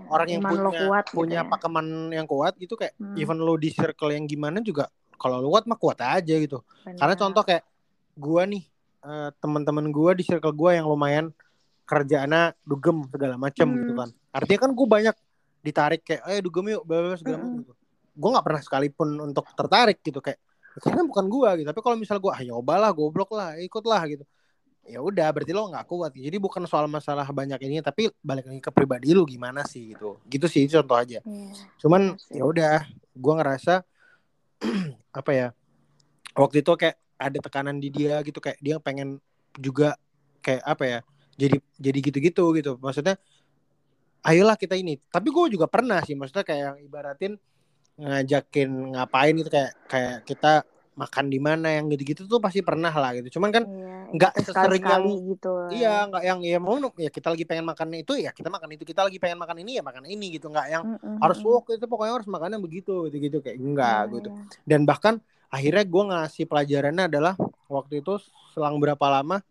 orang 0.07 0.27
yang 0.31 0.43
Iman 0.43 0.51
punya 0.51 0.81
kuat 0.87 1.05
gitu 1.07 1.15
punya 1.17 1.39
ya. 1.43 1.49
pakeman 1.51 1.85
yang 2.15 2.27
kuat 2.27 2.53
gitu 2.59 2.73
kayak 2.79 2.93
Hmm. 2.99 3.17
even 3.17 3.37
lu 3.39 3.55
di 3.59 3.69
circle 3.71 4.11
yang 4.13 4.23
gimana 4.27 4.59
juga 4.63 4.87
kalau 5.19 5.39
lu 5.43 5.49
kuat 5.51 5.65
mah 5.67 5.79
kuat 5.79 5.99
aja 5.99 6.35
gitu. 6.37 6.63
Karena 6.95 7.15
Benar. 7.15 7.19
contoh 7.19 7.43
kayak 7.43 7.63
gua 8.15 8.43
nih 8.47 8.63
eh, 9.03 9.29
teman-teman 9.41 9.85
gua 9.91 10.11
di 10.15 10.23
circle 10.27 10.53
gua 10.55 10.75
yang 10.77 10.87
lumayan 10.87 11.31
kerjaannya 11.87 12.55
dugem 12.63 13.03
segala 13.11 13.35
macam 13.39 13.67
Hmm. 13.67 13.81
gitu 13.81 13.93
kan. 13.95 14.09
Artinya 14.35 14.59
kan 14.67 14.71
gua 14.75 14.87
banyak 14.87 15.15
ditarik 15.65 16.01
kayak 16.07 16.23
eh 16.29 16.39
dugem 16.43 16.65
yuk 16.71 16.83
bla 16.87 17.15
segala 17.19 17.37
macam 17.43 17.53
Mm-mm. 17.53 17.63
gitu. 17.63 17.73
Gua 18.17 18.29
nggak 18.37 18.45
pernah 18.47 18.61
sekalipun 18.63 19.09
untuk 19.21 19.45
tertarik 19.55 19.99
gitu 20.01 20.19
kayak 20.23 20.39
"Ya, 20.39 20.46
karena 20.79 21.01
bukan 21.05 21.25
gua 21.27 21.49
gitu. 21.57 21.67
Tapi 21.69 21.81
kalau 21.81 21.97
misal 21.99 22.17
gua 22.21 22.37
ah 22.37 22.41
nyobalah 22.43 22.91
goblok 22.93 23.31
lah, 23.33 23.57
ikutlah 23.57 24.01
gitu. 24.09 24.23
Ya 24.87 25.03
udah 25.03 25.27
berarti 25.35 25.51
lo 25.51 25.67
nggak 25.67 25.85
kuat. 25.89 26.15
Jadi 26.15 26.37
bukan 26.39 26.63
soal 26.63 26.87
masalah 26.87 27.27
banyak 27.27 27.59
ini 27.67 27.83
tapi 27.83 28.07
balik 28.23 28.47
lagi 28.47 28.61
ke 28.63 28.71
pribadi 28.71 29.11
lu 29.11 29.27
gimana 29.27 29.67
sih 29.67 29.91
gitu. 29.91 30.15
Gitu 30.23 30.47
sih 30.47 30.63
contoh 30.71 30.95
aja. 30.95 31.19
Iya. 31.19 31.51
Cuman 31.81 32.15
Iya 32.31 32.39
ya 32.39 32.43
udah, 32.47 32.77
gua 33.17 33.33
ngerasa 33.43 33.83
apa 35.19 35.31
ya? 35.35 35.47
Waktu 36.37 36.63
itu 36.63 36.71
kayak 36.77 36.95
ada 37.17 37.37
tekanan 37.41 37.81
di 37.81 37.89
dia 37.89 38.21
gitu 38.21 38.37
kayak 38.37 38.61
dia 38.61 38.77
pengen 38.79 39.19
juga 39.59 39.99
kayak 40.39 40.63
apa 40.63 40.83
ya? 40.85 40.99
Jadi 41.35 41.57
jadi 41.75 41.97
gitu-gitu 42.01 42.45
gitu. 42.55 42.71
Maksudnya 42.79 43.19
ayolah 44.27 44.55
kita 44.59 44.75
ini. 44.75 44.99
Tapi 45.07 45.31
gue 45.31 45.55
juga 45.55 45.71
pernah 45.71 46.03
sih 46.03 46.15
maksudnya 46.17 46.43
kayak 46.43 46.61
yang 46.61 46.77
ibaratin 46.83 47.33
ngajakin 47.97 48.69
ngapain 48.93 49.33
gitu 49.33 49.49
kayak 49.49 49.71
kayak 49.89 50.15
kita 50.23 50.61
makan 50.97 51.29
di 51.29 51.37
mana 51.37 51.77
yang 51.77 51.85
gitu-gitu 51.93 52.25
tuh 52.25 52.41
pasti 52.41 52.65
pernah 52.65 52.89
lah 52.89 53.13
gitu. 53.17 53.37
Cuman 53.37 53.53
kan 53.53 53.63
Iya, 53.69 53.93
nggak 54.17 54.33
kita 54.33 54.49
sesering 54.49 54.83
yang 54.85 55.03
gitu. 55.35 55.51
Iya, 55.67 55.93
nggak 56.09 56.23
yang 56.23 56.39
ya 56.41 56.57
mau 56.63 56.77
ya 56.97 57.09
kita 57.11 57.27
lagi 57.33 57.43
pengen 57.43 57.65
makan 57.67 57.87
itu 57.99 58.13
ya 58.17 58.31
kita 58.31 58.47
makan 58.47 58.69
itu 58.73 58.83
kita 58.87 59.01
lagi 59.03 59.17
pengen 59.19 59.37
makan 59.37 59.57
ini 59.61 59.77
ya 59.77 59.83
makan 59.83 60.05
ini 60.07 60.39
gitu 60.39 60.47
nggak 60.47 60.67
yang 60.71 60.83
Mm-mm, 60.87 61.19
harus 61.19 61.37
walk 61.43 61.69
itu 61.75 61.85
pokoknya 61.85 62.13
harus 62.21 62.29
makannya 62.29 62.59
begitu 62.63 63.11
gitu 63.11 63.17
gitu 63.19 63.37
kayak 63.43 63.57
enggak 63.59 64.01
Iya, 64.07 64.13
gitu 64.15 64.29
iya. 64.31 64.43
dan 64.63 64.81
bahkan 64.87 65.13
akhirnya 65.51 65.83
gue 65.83 66.03
ngasih 66.07 66.45
pelajarannya 66.47 67.03
adalah 67.11 67.33
waktu 67.67 67.99
itu 67.99 68.15
selang 68.55 68.79
berapa 68.79 69.05
lama 69.11 69.43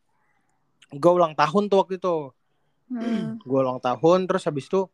gue 0.89 1.13
ulang 1.13 1.35
tahun 1.37 1.69
tuh 1.69 1.79
waktu 1.85 2.01
itu 2.01 2.33
Hmm. 2.87 3.35
gue 3.43 3.59
ulang 3.61 3.83
tahun 3.83 4.31
terus 4.31 4.47
habis 4.47 4.71
itu 4.71 4.87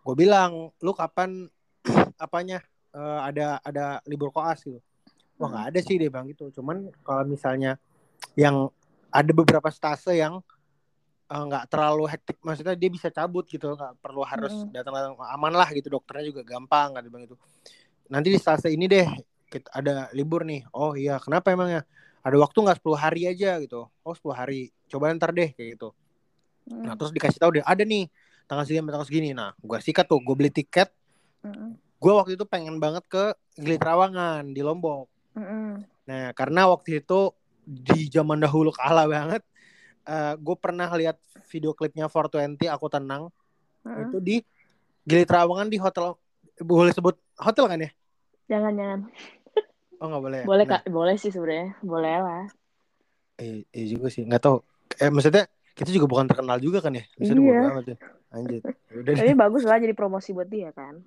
gue 0.00 0.14
bilang 0.16 0.70
lu 0.80 0.92
kapan 0.94 1.50
apanya 2.24 2.62
eh, 2.90 3.20
ada 3.24 3.58
ada 3.62 3.84
libur 4.06 4.30
koas 4.30 4.62
gitu 4.62 4.78
wah 5.36 5.48
Hmm. 5.48 5.52
nggak 5.56 5.66
ada 5.72 5.78
sih 5.80 5.96
dia 5.96 6.08
bilang 6.12 6.28
gitu 6.28 6.52
cuman 6.52 6.92
kalau 7.00 7.24
misalnya 7.24 7.80
yang 8.36 8.68
ada 9.10 9.32
beberapa 9.32 9.70
stase 9.72 10.14
yang 10.18 10.42
eh, 11.30 11.42
nggak 11.48 11.70
terlalu 11.70 12.04
hektik 12.10 12.36
maksudnya 12.42 12.74
dia 12.74 12.90
bisa 12.92 13.08
cabut 13.08 13.46
gitu 13.48 13.72
nggak 13.72 13.98
perlu 14.02 14.22
harus 14.26 14.52
Mm-mm. 14.52 14.74
datang 14.74 15.16
aman 15.16 15.52
lah 15.54 15.68
gitu 15.72 15.88
dokternya 15.88 16.34
juga 16.34 16.42
gampang 16.44 16.94
kan 16.98 17.02
bilang 17.06 17.24
itu 17.24 17.36
nanti 18.10 18.28
di 18.34 18.38
stase 18.38 18.68
ini 18.68 18.90
deh 18.90 19.06
kita 19.50 19.70
ada 19.70 20.06
libur 20.14 20.42
nih 20.46 20.66
oh 20.74 20.94
iya 20.94 21.18
kenapa 21.22 21.50
emangnya 21.54 21.82
ada 22.20 22.36
waktu 22.36 22.58
nggak 22.60 22.78
10 22.82 22.98
hari 22.98 23.22
aja 23.30 23.56
gitu 23.62 23.86
oh 23.88 24.14
10 24.14 24.34
hari 24.34 24.70
coba 24.90 25.14
ntar 25.14 25.30
deh 25.32 25.50
kayak 25.54 25.78
gitu 25.78 25.90
Mm. 26.70 26.86
Nah 26.86 26.94
terus 26.94 27.10
dikasih 27.10 27.40
tahu 27.40 27.50
deh 27.58 27.64
ada 27.66 27.82
nih 27.82 28.06
tanggal 28.46 28.62
segini 28.68 28.84
tanggal 28.92 29.08
segini. 29.08 29.30
Nah 29.34 29.50
gue 29.58 29.78
sikat 29.80 30.06
tuh 30.06 30.20
gue 30.22 30.34
beli 30.38 30.52
tiket. 30.52 30.92
Mm-mm. 31.42 31.74
Gue 32.00 32.12
waktu 32.16 32.32
itu 32.34 32.44
pengen 32.48 32.80
banget 32.80 33.04
ke 33.06 33.36
Gili 33.60 33.76
Trawangan 33.76 34.56
di 34.56 34.60
Lombok. 34.64 35.06
Mm-mm. 35.36 35.84
Nah 36.08 36.32
karena 36.32 36.66
waktu 36.66 37.04
itu 37.04 37.30
di 37.64 38.08
zaman 38.08 38.40
dahulu 38.40 38.72
kalah 38.72 39.06
banget. 39.06 39.44
gue 40.40 40.56
pernah 40.58 40.90
lihat 40.98 41.20
video 41.52 41.70
klipnya 41.70 42.10
420 42.10 42.66
aku 42.66 42.86
tenang 42.90 43.30
Mm-mm. 43.86 44.10
itu 44.10 44.16
di 44.18 44.36
Gili 45.06 45.22
Trawangan 45.28 45.68
di 45.70 45.78
hotel 45.78 46.16
boleh 46.60 46.92
sebut 46.92 47.14
hotel 47.38 47.64
kan 47.68 47.78
ya? 47.78 47.90
Jangan 48.50 48.72
jangan. 48.74 49.00
Oh 50.00 50.06
nggak 50.08 50.22
boleh. 50.24 50.38
ya? 50.40 50.46
Boleh 50.48 50.64
Nah, 50.66 50.72
kak, 50.80 50.82
boleh 50.90 51.14
sih 51.20 51.30
sebenarnya, 51.30 51.68
boleh 51.84 52.16
lah. 52.18 52.44
eh, 53.38 53.64
eh 53.70 53.84
juga 53.86 54.08
sih 54.08 54.24
nggak 54.24 54.42
tahu. 54.42 54.56
Eh 55.00 55.08
maksudnya 55.12 55.44
kita 55.76 55.90
juga 55.94 56.06
bukan 56.10 56.26
terkenal 56.28 56.58
juga 56.60 56.80
kan 56.84 56.92
ya? 56.96 57.04
Maksudnya 57.16 57.42
Iya. 57.44 57.60
ya. 57.60 57.96
Anjir. 58.34 58.60
Udah 59.00 59.12
deh. 59.14 59.16
Tapi 59.20 59.32
bagus 59.36 59.62
lah 59.64 59.76
jadi 59.78 59.94
promosi 59.96 60.32
buat 60.34 60.48
dia 60.48 60.72
kan. 60.74 61.00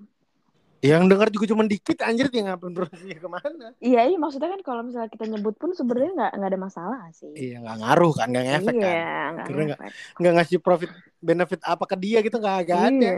Yang 0.84 1.16
denger 1.16 1.28
juga 1.32 1.46
cuma 1.56 1.64
dikit 1.64 1.96
anjir 2.04 2.28
dia 2.28 2.44
ngapain 2.44 2.76
promosinya 2.76 3.16
ke 3.16 3.30
mana? 3.32 3.68
Iya, 3.80 4.02
iya 4.12 4.18
maksudnya 4.20 4.52
kan 4.52 4.60
kalau 4.68 4.84
misalnya 4.84 5.08
kita 5.08 5.32
nyebut 5.32 5.56
pun 5.56 5.72
sebenarnya 5.72 6.12
nggak 6.12 6.32
nggak 6.36 6.50
ada 6.52 6.60
masalah 6.60 7.00
sih. 7.16 7.32
Iya 7.32 7.64
nggak 7.64 7.78
ngaruh 7.80 8.14
kan, 8.20 8.28
nggak 8.28 8.46
ngefek 8.52 8.76
kan. 8.76 8.84
iya, 8.84 9.08
nggak 9.32 9.46
Karena 9.48 9.64
nggak- 9.64 9.82
nggak 10.20 10.34
ngasih 10.36 10.58
profit 10.60 10.92
benefit 11.24 11.62
apa 11.64 11.84
ke 11.88 11.96
dia 11.96 12.20
gitu 12.20 12.36
nggak 12.36 12.58
ada 12.68 12.92
Iya, 12.92 13.16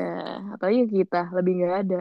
atau 0.53 0.68
iya 0.70 0.86
kita 0.86 1.22
lebih 1.34 1.53
nggak 1.57 1.76
ada. 1.82 1.99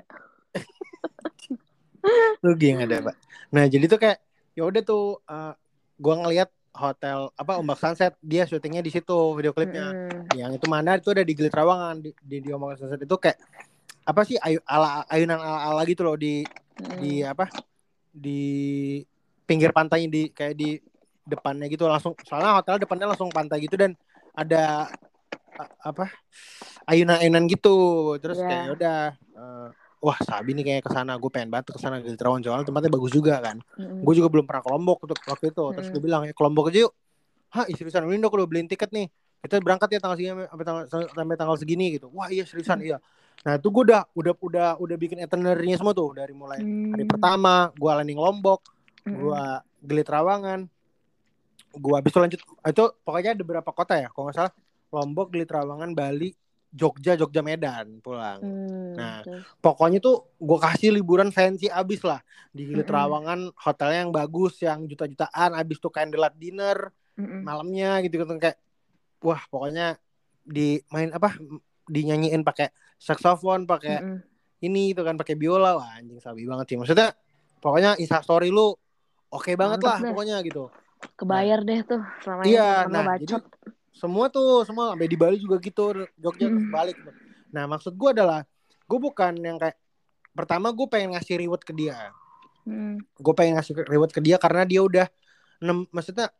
rugi 2.45 2.77
yang 2.77 2.85
ada 2.85 3.01
pak 3.01 3.17
nah 3.49 3.65
jadi 3.65 3.85
tuh 3.89 3.97
kayak 3.97 4.21
ya 4.53 4.69
udah 4.69 4.83
tuh 4.85 5.25
eh, 5.25 5.53
gua 5.97 6.15
ngelihat 6.21 6.53
hotel 6.75 7.31
apa 7.39 7.57
ombak 7.57 7.79
sunset 7.79 8.19
dia 8.21 8.45
syutingnya 8.45 8.83
di 8.83 8.91
situ 8.91 9.15
video 9.33 9.55
klipnya 9.55 9.95
Mm-mm. 9.95 10.35
yang 10.35 10.51
itu 10.53 10.67
mana 10.67 10.99
itu 10.99 11.15
ada 11.15 11.23
di 11.23 11.33
Gili 11.33 11.49
Trawangan 11.49 12.03
di, 12.03 12.11
di, 12.19 12.43
di 12.43 12.51
ombak 12.51 12.77
sunset 12.77 13.01
itu 13.01 13.17
kayak 13.17 13.39
apa 14.05 14.21
sih 14.23 14.37
ayu, 14.39 14.61
ala 14.65 15.03
ayunan 15.09 15.41
ala 15.41 15.73
ala 15.73 15.83
gitu 15.85 16.05
loh 16.05 16.17
di 16.17 16.45
Mm-mm. 16.77 17.01
di 17.01 17.13
apa 17.21 17.49
di 18.13 18.41
pinggir 19.45 19.73
pantainya 19.73 20.09
di 20.09 20.23
kayak 20.31 20.55
di 20.55 20.77
depannya 21.25 21.67
gitu 21.67 21.89
langsung 21.89 22.13
soalnya 22.23 22.61
hotel 22.61 22.77
depannya 22.77 23.09
langsung 23.09 23.33
pantai 23.33 23.65
gitu 23.65 23.81
dan 23.81 23.97
ada 24.37 24.93
a- 25.57 25.73
apa 25.83 26.13
ayunan-ayunan 26.85 27.49
gitu 27.49 27.77
terus 28.21 28.41
Iya. 28.41 28.49
kayak 28.49 28.63
ya 28.63 28.71
udah 28.77 28.99
eh, 29.17 29.69
wah 30.05 30.19
sabi 30.21 30.53
nih 30.53 30.65
kayak 30.69 30.83
ke 30.85 30.91
sana 30.93 31.17
gue 31.17 31.31
pengen 31.33 31.49
banget 31.49 31.73
ke 31.73 31.81
sana 31.81 31.97
Gili 32.05 32.17
Trawangan 32.21 32.45
soalnya 32.45 32.67
tempatnya 32.69 32.93
bagus 32.93 33.13
juga 33.13 33.41
kan 33.41 33.57
Mm-mm. 33.81 34.05
gue 34.05 34.15
juga 34.15 34.29
belum 34.29 34.45
pernah 34.45 34.63
ke 34.63 34.69
Lombok 34.69 34.99
untuk 35.09 35.19
waktu 35.25 35.45
itu 35.49 35.65
terus 35.73 35.89
Hmm. 35.89 35.95
gue 35.97 36.03
bilang 36.05 36.23
ya 36.29 36.33
ke 36.37 36.43
Lombok 36.45 36.69
aja 36.69 36.85
yuk 36.85 36.93
hah 37.57 37.65
seriusan 37.71 38.05
ini 38.05 38.21
udah 38.21 38.47
beliin 38.51 38.69
tiket 38.69 38.91
nih 38.93 39.09
kita 39.45 39.61
berangkat 39.61 39.97
ya 39.97 39.99
tanggal 40.01 40.17
segini 40.19 40.45
sampai 40.45 40.65
tanggal 40.67 40.83
sampai 40.91 41.37
tanggal 41.39 41.57
segini 41.57 41.87
gitu 41.97 42.11
wah 42.13 42.29
iya 42.29 42.45
seriusan 42.45 42.83
Hmm. 42.83 42.89
iya 42.93 42.99
Nah 43.45 43.61
itu 43.61 43.69
gue 43.69 43.83
udah 43.93 44.03
udah 44.17 44.33
udah 44.41 44.69
udah 44.81 44.97
bikin 44.97 45.21
itinerary 45.21 45.77
semua 45.77 45.93
tuh 45.93 46.17
dari 46.17 46.33
mulai 46.33 46.65
hari 46.65 47.05
Hmm. 47.05 47.13
pertama 47.13 47.69
gue 47.77 47.91
landing 47.93 48.17
Lombok, 48.17 48.61
Mm-mm. 49.05 49.21
gue 49.21 49.43
Gili 49.85 50.01
Trawangan, 50.01 50.65
gue 51.75 51.95
habis 51.95 52.09
itu 52.09 52.21
lanjut 52.23 52.41
itu 52.41 52.85
pokoknya 53.05 53.37
ada 53.37 53.43
beberapa 53.45 53.71
kota 53.71 54.01
ya 54.01 54.09
kalau 54.09 54.31
nggak 54.31 54.37
salah 54.37 54.53
Lombok, 54.89 55.29
Gili 55.29 55.45
Trawangan, 55.45 55.91
Bali, 55.93 56.33
Jogja, 56.71 57.19
Jogja 57.19 57.43
Medan 57.43 57.99
pulang. 58.01 58.41
Hmm, 58.41 58.73
Nah, 58.95 59.27
terus. 59.27 59.43
Pokoknya 59.59 59.99
tuh 59.99 60.23
gue 60.39 60.59
kasih 60.63 60.95
liburan 60.95 61.35
fancy 61.35 61.67
abis 61.67 62.01
lah 62.01 62.23
di 62.49 62.65
Gili 62.65 62.81
Mm-mm. 62.81 62.89
Trawangan 62.89 63.41
hotelnya 63.59 64.07
yang 64.07 64.15
bagus 64.15 64.55
yang 64.63 64.87
juta-jutaan 64.87 65.51
abis 65.53 65.83
tuh 65.83 65.91
candlelight 65.91 66.39
dinner 66.39 66.95
Mm-mm. 67.19 67.43
malamnya 67.43 67.99
gitu 68.07 68.23
gitu 68.23 68.39
kayak 68.39 68.57
wah 69.19 69.43
pokoknya 69.51 69.99
di 70.47 70.79
main 70.89 71.11
apa 71.11 71.35
dinyanyiin 71.85 72.41
pakai 72.41 72.71
saxophone 73.05 73.69
pakai 73.69 74.01
Mm-mm. 74.01 74.19
ini 74.61 74.91
gitu 74.91 75.05
kan 75.05 75.15
pakai 75.15 75.37
biola 75.37 75.77
wah 75.77 75.93
anjing 75.95 76.17
sabi 76.19 76.49
banget 76.49 76.73
sih 76.73 76.77
maksudnya 76.77 77.13
pokoknya 77.61 78.01
instastory 78.01 78.49
lu 78.49 78.73
oke 79.29 79.53
banget 79.53 79.79
Mantep 79.79 79.85
lah 79.85 79.99
deh. 80.01 80.11
pokoknya 80.11 80.37
gitu 80.41 80.65
Kebayar 81.05 81.61
deh 81.61 81.85
tuh 81.85 82.01
selama 82.25 82.49
Iya, 82.49 82.89
nah, 82.89 83.05
bacot. 83.05 83.45
semua 83.93 84.33
tuh 84.33 84.65
semua 84.65 84.97
sampai 84.97 85.05
di 85.05 85.21
Bali 85.21 85.37
juga 85.37 85.61
gitu 85.61 86.09
Jogja 86.17 86.49
Mm. 86.49 86.73
balik 86.73 86.97
nah 87.53 87.69
maksud 87.69 87.93
gue 87.93 88.11
adalah 88.11 88.41
gue 88.83 88.99
bukan 88.99 89.37
yang 89.37 89.61
kayak 89.61 89.77
pertama 90.33 90.73
gue 90.73 90.87
pengen 90.89 91.13
ngasih 91.13 91.39
reward 91.39 91.61
ke 91.61 91.71
dia 91.71 92.11
Hmm. 92.65 92.97
gue 92.97 93.35
pengen 93.37 93.61
ngasih 93.61 93.77
reward 93.85 94.09
ke 94.09 94.25
dia 94.25 94.41
karena 94.41 94.65
dia 94.65 94.81
udah 94.81 95.05
nem, 95.61 95.85
maksudnya 95.93 96.33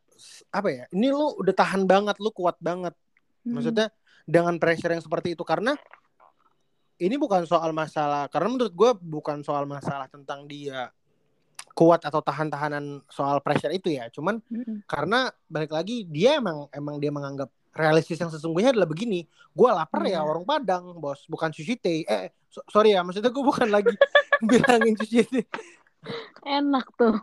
apa 0.49 0.67
ya 0.67 0.83
ini 0.89 1.13
lu 1.13 1.37
udah 1.37 1.53
tahan 1.53 1.85
banget 1.85 2.17
lu 2.17 2.33
kuat 2.33 2.57
banget 2.57 2.97
Hmm. 3.45 3.53
maksudnya 3.53 3.93
dengan 4.25 4.57
pressure 4.57 4.89
yang 4.89 5.05
seperti 5.05 5.37
itu 5.37 5.45
karena 5.45 5.77
ini 6.97 7.15
bukan 7.15 7.43
soal 7.43 7.71
masalah 7.71 8.27
karena 8.27 8.47
menurut 8.47 8.71
gue 8.71 8.91
bukan 8.97 9.41
soal 9.41 9.63
masalah 9.63 10.07
tentang 10.07 10.45
dia 10.45 10.89
kuat 11.71 11.99
atau 12.01 12.19
tahan-tahanan 12.19 13.03
soal 13.07 13.39
pressure 13.39 13.69
itu 13.69 13.91
ya 13.91 14.07
cuman 14.07 14.39
Mm-mm. 14.47 14.87
karena 14.87 15.27
balik 15.45 15.71
lagi 15.71 16.07
dia 16.07 16.39
emang 16.39 16.71
emang 16.71 16.95
dia 16.97 17.11
menganggap 17.11 17.47
realistis 17.75 18.15
yang 18.15 18.31
sesungguhnya 18.31 18.71
adalah 18.71 18.87
begini 18.87 19.27
gue 19.51 19.69
lapar 19.69 20.07
ya 20.07 20.19
Iya. 20.19 20.19
warung 20.23 20.47
padang 20.47 20.95
bos 20.95 21.27
bukan 21.27 21.51
sushi 21.51 21.75
teh 21.75 22.07
eh 22.07 22.31
so- 22.47 22.63
sorry 22.67 22.95
ya 22.95 23.03
maksudnya 23.03 23.27
gue 23.27 23.43
bukan 23.43 23.67
lagi 23.67 23.91
bilangin 24.49 24.95
sushi 24.95 25.23
teh 25.25 25.43
Enak 26.45 26.85
tuh. 26.95 27.17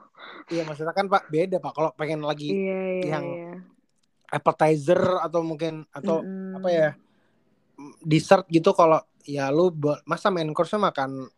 iya 0.51 0.67
maksudnya 0.67 0.93
kan 0.93 1.07
pak 1.07 1.31
beda 1.31 1.57
pak 1.57 1.73
kalau 1.73 1.91
pengen 1.95 2.21
lagi 2.21 2.53
Iya, 2.53 2.81
iya, 2.99 3.05
yang 3.09 3.25
iya. 3.25 3.53
appetizer 4.29 5.01
atau 5.21 5.41
mungkin 5.41 5.89
atau 5.89 6.21
Mm-mm. 6.21 6.61
apa 6.61 6.69
ya 6.69 6.89
dessert 8.01 8.47
gitu 8.47 8.71
kalau 8.73 8.99
ya 9.23 9.49
lu 9.49 9.71
masa 10.03 10.29
main 10.29 10.51
course 10.51 10.75
makan 10.75 11.31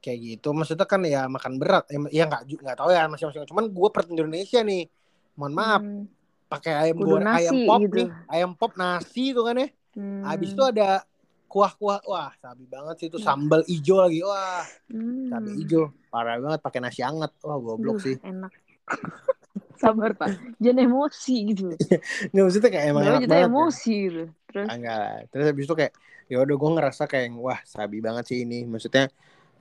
kayak 0.00 0.18
gitu 0.18 0.56
maksudnya 0.56 0.88
kan 0.88 1.04
ya 1.04 1.28
makan 1.28 1.60
berat 1.60 1.84
ya 1.86 2.00
ya 2.08 2.24
nggak 2.24 2.42
ju- 2.48 2.56
nggak 2.56 2.76
tahu 2.76 2.88
ya 2.88 3.04
masing-masing 3.04 3.44
cuman 3.44 3.68
gue 3.68 3.88
per 3.92 4.08
Indonesia 4.08 4.60
nih 4.64 4.88
mohon 5.36 5.52
maaf 5.52 5.82
Hmm. 5.84 6.08
pakai 6.48 6.72
ayam 6.88 6.96
goreng 6.98 7.28
ayam 7.28 7.54
pop 7.62 7.80
gitu. 7.80 7.94
nih 8.00 8.08
ayam 8.26 8.50
pop 8.56 8.72
nasi 8.74 9.30
tuh 9.30 9.44
kan 9.44 9.60
ya 9.60 9.68
Hmm. 9.90 10.22
habis 10.24 10.54
itu 10.54 10.62
ada 10.62 11.04
kuah-kuah 11.46 12.00
wah 12.02 12.30
sabi 12.38 12.64
banget 12.64 12.94
sih 12.96 13.06
itu 13.12 13.18
Hmm. 13.18 13.26
sambal 13.28 13.60
ijo 13.66 14.00
lagi 14.00 14.24
wah 14.24 14.64
Hmm. 14.88 15.28
cabai 15.28 15.52
ijo 15.58 15.92
parah 16.08 16.40
banget 16.40 16.60
pakai 16.60 16.80
nasi 16.80 17.04
anget 17.04 17.30
wah 17.44 17.58
goblok 17.60 18.00
Duh, 18.00 18.02
sih 18.02 18.16
Enak. 18.24 18.52
Sabar 19.80 20.12
pak, 20.12 20.28
jangan 20.60 20.92
emosi 20.92 21.34
gitu. 21.52 21.72
nggak 22.30 22.42
maksudnya 22.44 22.68
kayak 22.68 22.86
emang 22.92 23.00
Baru 23.00 23.16
enak 23.16 23.32
ya. 23.32 23.46
emosi 23.48 23.94
gitu. 24.08 24.22
Terus, 24.50 24.70
Ah, 24.70 24.74
enggak 24.78 24.96
lah. 25.02 25.12
Terus 25.30 25.44
habis 25.50 25.64
itu 25.66 25.74
kayak 25.80 25.92
ya 26.30 26.36
udah 26.44 26.56
gue 26.60 26.70
ngerasa 26.76 27.02
kayak 27.10 27.26
wah 27.36 27.60
sabi 27.66 27.96
banget 28.06 28.24
sih 28.30 28.38
ini. 28.44 28.56
Maksudnya 28.72 29.04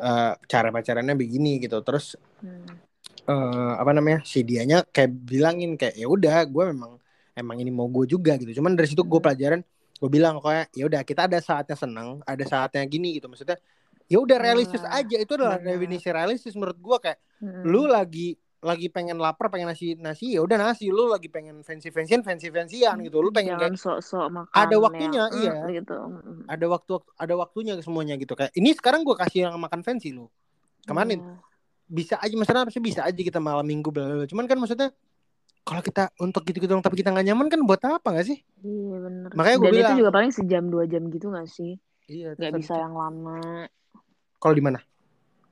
eh, 0.02 0.32
cara 0.52 0.68
pacarannya 0.76 1.16
begini 1.22 1.50
gitu. 1.64 1.78
Terus 1.88 2.06
hmm. 2.42 2.80
eh, 3.30 3.74
apa 3.82 3.92
namanya? 3.98 4.20
Si 4.26 4.40
dianya 4.50 4.84
kayak 4.96 5.12
bilangin 5.30 5.72
kayak 5.80 5.96
ya 6.02 6.08
udah 6.10 6.36
gue 6.50 6.64
memang 6.74 6.92
emang 7.40 7.58
ini 7.62 7.72
mau 7.72 7.88
gue 7.88 8.06
juga 8.10 8.36
gitu. 8.42 8.52
Cuman 8.60 8.76
dari 8.78 8.88
situ 8.92 9.04
gue 9.06 9.20
Hmm. 9.20 9.26
pelajaran 9.26 9.62
gue 10.00 10.10
bilang 10.12 10.40
kayak 10.40 10.72
ya 10.76 10.84
udah 10.88 11.02
kita 11.04 11.22
ada 11.28 11.40
saatnya 11.44 11.76
seneng, 11.76 12.10
ada 12.24 12.44
saatnya 12.48 12.82
gini 12.88 13.20
gitu. 13.20 13.28
Maksudnya 13.32 13.58
ya 14.10 14.18
udah 14.20 14.38
realistis 14.42 14.84
Nah, 14.84 14.98
aja 15.00 15.16
itu 15.22 15.32
adalah 15.38 15.58
benar. 15.62 15.76
definisi 15.78 16.08
realistis 16.10 16.54
menurut 16.58 16.80
gue 16.80 16.98
kayak 17.06 17.20
Hmm. 17.40 17.64
lu 17.72 17.88
lagi 17.88 18.36
lagi 18.60 18.92
pengen 18.92 19.16
lapar 19.16 19.48
pengen 19.48 19.72
nasi 19.72 19.96
nasi 19.96 20.36
ya 20.36 20.44
udah 20.44 20.60
nasi 20.60 20.92
lu 20.92 21.08
lagi 21.08 21.28
pengen 21.28 21.64
fancy 21.64 21.90
fancyan 21.90 22.20
fancy 22.20 22.52
fancyan 22.52 23.00
gitu 23.00 23.20
lu 23.20 23.32
pengen 23.32 23.56
jangan 23.56 23.72
kayak 23.72 23.80
sok-sok 23.80 24.28
makan 24.28 24.52
Ada 24.52 24.76
waktunya, 24.78 25.20
yang, 25.22 25.32
iya. 25.34 25.54
mm, 25.56 25.70
gitu. 25.74 25.96
Mm. 25.96 26.42
ada 26.46 26.66
waktu 26.68 26.94
ada 27.16 27.34
waktunya 27.36 27.74
semuanya 27.80 28.16
gitu 28.16 28.36
kayak 28.36 28.52
ini 28.54 28.76
sekarang 28.76 29.02
gue 29.02 29.16
kasih 29.16 29.48
yang 29.48 29.56
makan 29.56 29.80
fancy 29.80 30.12
lu 30.12 30.28
kemarin 30.84 31.20
Iya. 31.20 31.36
bisa 31.88 32.16
aja 32.20 32.36
maksudnya 32.36 32.62
harusnya 32.62 32.84
bisa 32.84 33.02
aja 33.02 33.16
kita 33.18 33.40
malam 33.40 33.64
minggu 33.64 33.90
bla 33.90 34.04
bla 34.06 34.28
cuman 34.28 34.44
kan 34.44 34.60
maksudnya 34.60 34.92
kalau 35.62 35.80
kita 35.80 36.12
untuk 36.18 36.44
gitu 36.44 36.60
gitu 36.60 36.74
tapi 36.78 36.96
kita 36.98 37.10
nggak 37.10 37.26
nyaman 37.26 37.48
kan 37.48 37.64
buat 37.64 37.80
apa 37.80 38.08
nggak 38.12 38.28
sih 38.28 38.40
Iya 38.60 38.96
bener. 39.00 39.30
Makanya 39.32 39.56
gua 39.56 39.66
Dan 39.66 39.74
bilang. 39.74 39.88
itu 39.88 40.00
juga 40.00 40.12
paling 40.12 40.32
sejam 40.32 40.64
dua 40.68 40.84
jam 40.84 41.08
gitu 41.08 41.32
gak 41.32 41.48
sih? 41.48 41.80
iya 42.06 42.34
Gak 42.34 42.58
bisa 42.58 42.76
yang 42.76 42.92
lama. 42.92 43.70
kalau 44.36 44.52
di 44.52 44.62
mana 44.62 44.80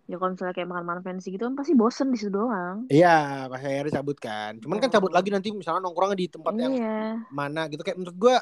Ya 0.07 0.15
kalau 0.15 0.31
misalnya 0.31 0.55
kayak 0.55 0.69
makan-makan 0.71 1.03
fancy 1.03 1.35
gitu 1.35 1.43
kan 1.43 1.53
pasti 1.53 1.75
bosen 1.75 2.07
di 2.09 2.17
situ 2.17 2.31
doang. 2.31 2.87
iya 2.87 3.43
pas 3.45 3.59
akhirnya 3.59 3.99
cabut 3.99 4.15
kan. 4.15 4.55
Cuman 4.57 4.79
kan 4.79 4.87
cabut 4.87 5.11
Oh. 5.11 5.15
lagi 5.15 5.27
nanti 5.27 5.51
misalnya 5.51 5.83
nongkrongnya 5.83 6.15
di 6.15 6.27
tempat 6.27 6.53
yang 6.55 6.73
Iya. 6.73 7.27
mana 7.27 7.67
gitu. 7.67 7.83
Kayak 7.83 7.99
menurut 7.99 8.15
gue 8.17 8.35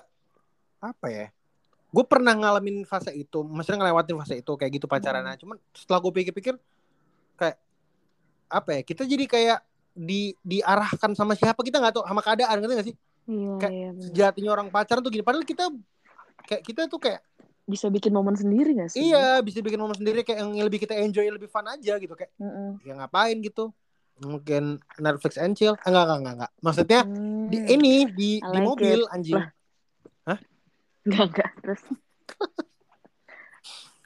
apa 0.78 1.08
ya 1.10 1.28
gue 1.90 2.06
pernah 2.06 2.32
ngalamin 2.32 2.84
fase 2.84 3.10
itu. 3.12 3.42
Maksudnya 3.42 3.82
ngelewatin 3.82 4.14
fase 4.20 4.36
itu 4.38 4.52
kayak 4.54 4.72
gitu 4.74 4.86
pacarannya. 4.86 5.36
Cuman 5.36 5.58
setelah 5.74 6.00
gue 6.00 6.12
pikir-pikir 6.14 6.54
kayak 7.34 7.58
apa 8.46 8.70
ya 8.72 8.82
kita 8.84 9.02
jadi 9.04 9.26
kayak 9.26 9.60
di 9.92 10.38
diarahkan 10.40 11.18
sama 11.18 11.34
siapa 11.34 11.58
kita 11.60 11.82
nggak 11.82 11.98
tahu 11.98 12.04
sama 12.06 12.22
keadaan 12.22 12.62
ngerti 12.62 12.74
nggak 12.78 12.88
sih? 12.92 12.96
Iya, 13.26 13.52
Kayak 13.58 13.74
iya 13.74 13.90
sejatinya 13.98 14.52
orang 14.54 14.68
pacaran 14.70 15.02
tuh 15.02 15.10
gini. 15.10 15.26
Padahal 15.26 15.42
kita 15.42 15.66
kayak 16.46 16.62
kita 16.62 16.86
tuh 16.86 17.02
kayak 17.02 17.26
Bisa 17.66 17.90
bikin 17.90 18.14
momen 18.14 18.34
sendiri 18.34 18.78
gak 18.78 18.94
sih? 18.94 19.02
iya 19.04 19.42
bisa 19.42 19.58
bikin 19.60 19.78
momen 19.78 19.94
sendiri 19.94 20.22
kayak 20.22 20.38
yang 20.38 20.54
lebih 20.56 20.78
kita 20.78 20.94
enjoy 20.96 21.26
lebih 21.28 21.50
fun 21.50 21.66
aja 21.66 21.98
gitu 21.98 22.14
kayak 22.14 22.30
Mm-mm. 22.38 22.78
ya 22.82 22.94
ngapain 22.94 23.42
gitu 23.42 23.74
mungkin 24.18 24.78
Netflix 24.96 25.36
and 25.36 25.54
chill 25.54 25.74
enggak 25.82 26.06
enggak 26.06 26.18
enggak, 26.22 26.34
enggak. 26.38 26.52
maksudnya 26.62 27.02
Hmm. 27.04 27.50
di 27.50 27.58
ini 27.68 27.94
di 28.08 28.30
I 28.38 28.46
di 28.46 28.54
like 28.54 28.64
mobil 28.64 29.00
it. 29.02 29.12
anjing 29.12 29.36
Lah. 29.36 29.50
Enggak, 31.06 31.24
enggak. 31.30 31.52
Terus. 31.62 31.82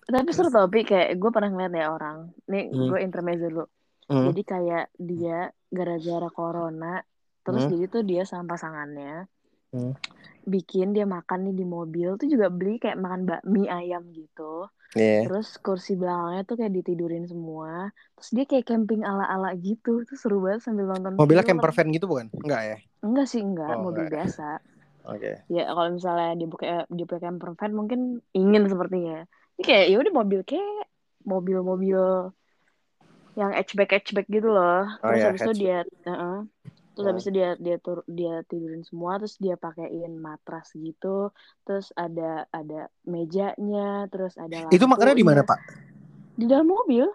Tapi 0.09 0.29
seru 0.33 0.49
tau, 0.49 0.65
Pi. 0.65 0.81
Kayak 0.81 1.15
gue 1.15 1.29
pernah 1.29 1.47
ngeliat 1.47 1.71
ya 1.71 1.87
orang. 1.87 2.17
Nih, 2.49 2.67
Hmm. 2.67 2.89
gue 2.89 2.99
intermezzo 2.99 3.45
dulu. 3.45 3.65
Hmm. 4.09 4.25
Jadi 4.27 4.41
kayak 4.41 4.85
dia 4.97 5.39
gara-gara 5.69 6.27
corona, 6.27 6.99
terus 7.39 7.63
Hmm. 7.63 7.71
jadi 7.71 7.85
tuh 7.87 8.01
dia 8.01 8.23
sama 8.25 8.51
pasangannya 8.51 9.29
Hmm. 9.69 9.93
Bikin 10.49 10.97
dia 10.97 11.05
makan 11.05 11.39
nih 11.49 11.55
di 11.55 11.65
mobil 11.65 12.09
tuh 12.17 12.27
juga 12.27 12.49
beli 12.49 12.81
kayak 12.81 12.97
makan 12.97 13.21
bakmi 13.29 13.69
ayam 13.69 14.03
gitu. 14.11 14.67
Iya. 14.97 15.29
Terus 15.29 15.47
kursi 15.61 15.93
belakangnya 15.93 16.41
tuh 16.49 16.55
kayak 16.57 16.73
ditidurin 16.81 17.25
semua. 17.29 17.93
Terus 18.17 18.29
dia 18.33 18.45
kayak 18.49 18.65
camping 18.65 19.05
ala-ala 19.05 19.53
gitu. 19.61 20.01
Itu 20.01 20.17
seru 20.17 20.41
banget 20.41 20.65
sambil 20.65 20.89
nonton 20.89 21.13
mobilnya 21.13 21.45
film. 21.45 21.61
camper 21.61 21.71
van 21.77 21.87
gitu 21.93 22.05
bukan 22.09 22.27
enggak 22.41 22.61
ya 22.65 22.77
Enggak 23.05 23.25
sih, 23.31 23.41
enggak. 23.45 23.73
Oh, 23.77 23.85
mobil 23.85 24.05
enggak. 24.09 24.13
biasa. 24.25 24.47
oke 25.05 25.31
Ya 25.49 25.63
kalau 25.69 25.89
misalnya 25.93 26.29
dia 26.37 26.47
pakai 26.49 26.69
dia 26.89 27.05
pakai 27.05 27.23
camper 27.29 27.49
van 27.53 27.71
mungkin 27.77 27.99
ingin 28.33 28.63
sepertinya. 28.65 29.17
Ini 29.57 29.63
kayak 29.65 29.85
ya 29.93 29.97
udah 30.01 30.13
mobil 30.13 30.39
kayak 30.45 30.89
mobil-mobil 31.25 32.01
yang 33.37 33.51
hatchback 33.55 33.89
hatchback 33.93 34.27
gitu 34.27 34.49
loh. 34.49 34.89
Oh 34.99 35.13
Terus 35.13 35.21
ya, 35.21 35.27
habis 35.31 35.41
itu 35.45 35.53
dia 35.63 35.77
heeh. 35.85 36.37
Terus 36.99 37.07
habis 37.15 37.23
itu 37.23 37.31
dia 37.31 37.55
dia 37.55 37.77
tur, 37.79 38.03
dia 38.11 38.43
tidurin 38.43 38.83
semua 38.83 39.15
terus 39.15 39.39
dia 39.39 39.55
pakein 39.55 40.19
matras 40.19 40.67
gitu. 40.75 41.31
Terus 41.63 41.95
ada 41.95 42.43
ada 42.51 42.91
mejanya, 43.07 44.03
terus 44.11 44.35
ada 44.35 44.67
itu 44.67 44.83
makannya 44.83 45.15
di 45.15 45.23
mana 45.23 45.47
pak 45.47 45.59
Di 46.35 46.45
dalam 46.47 46.67
mobil. 46.67 47.07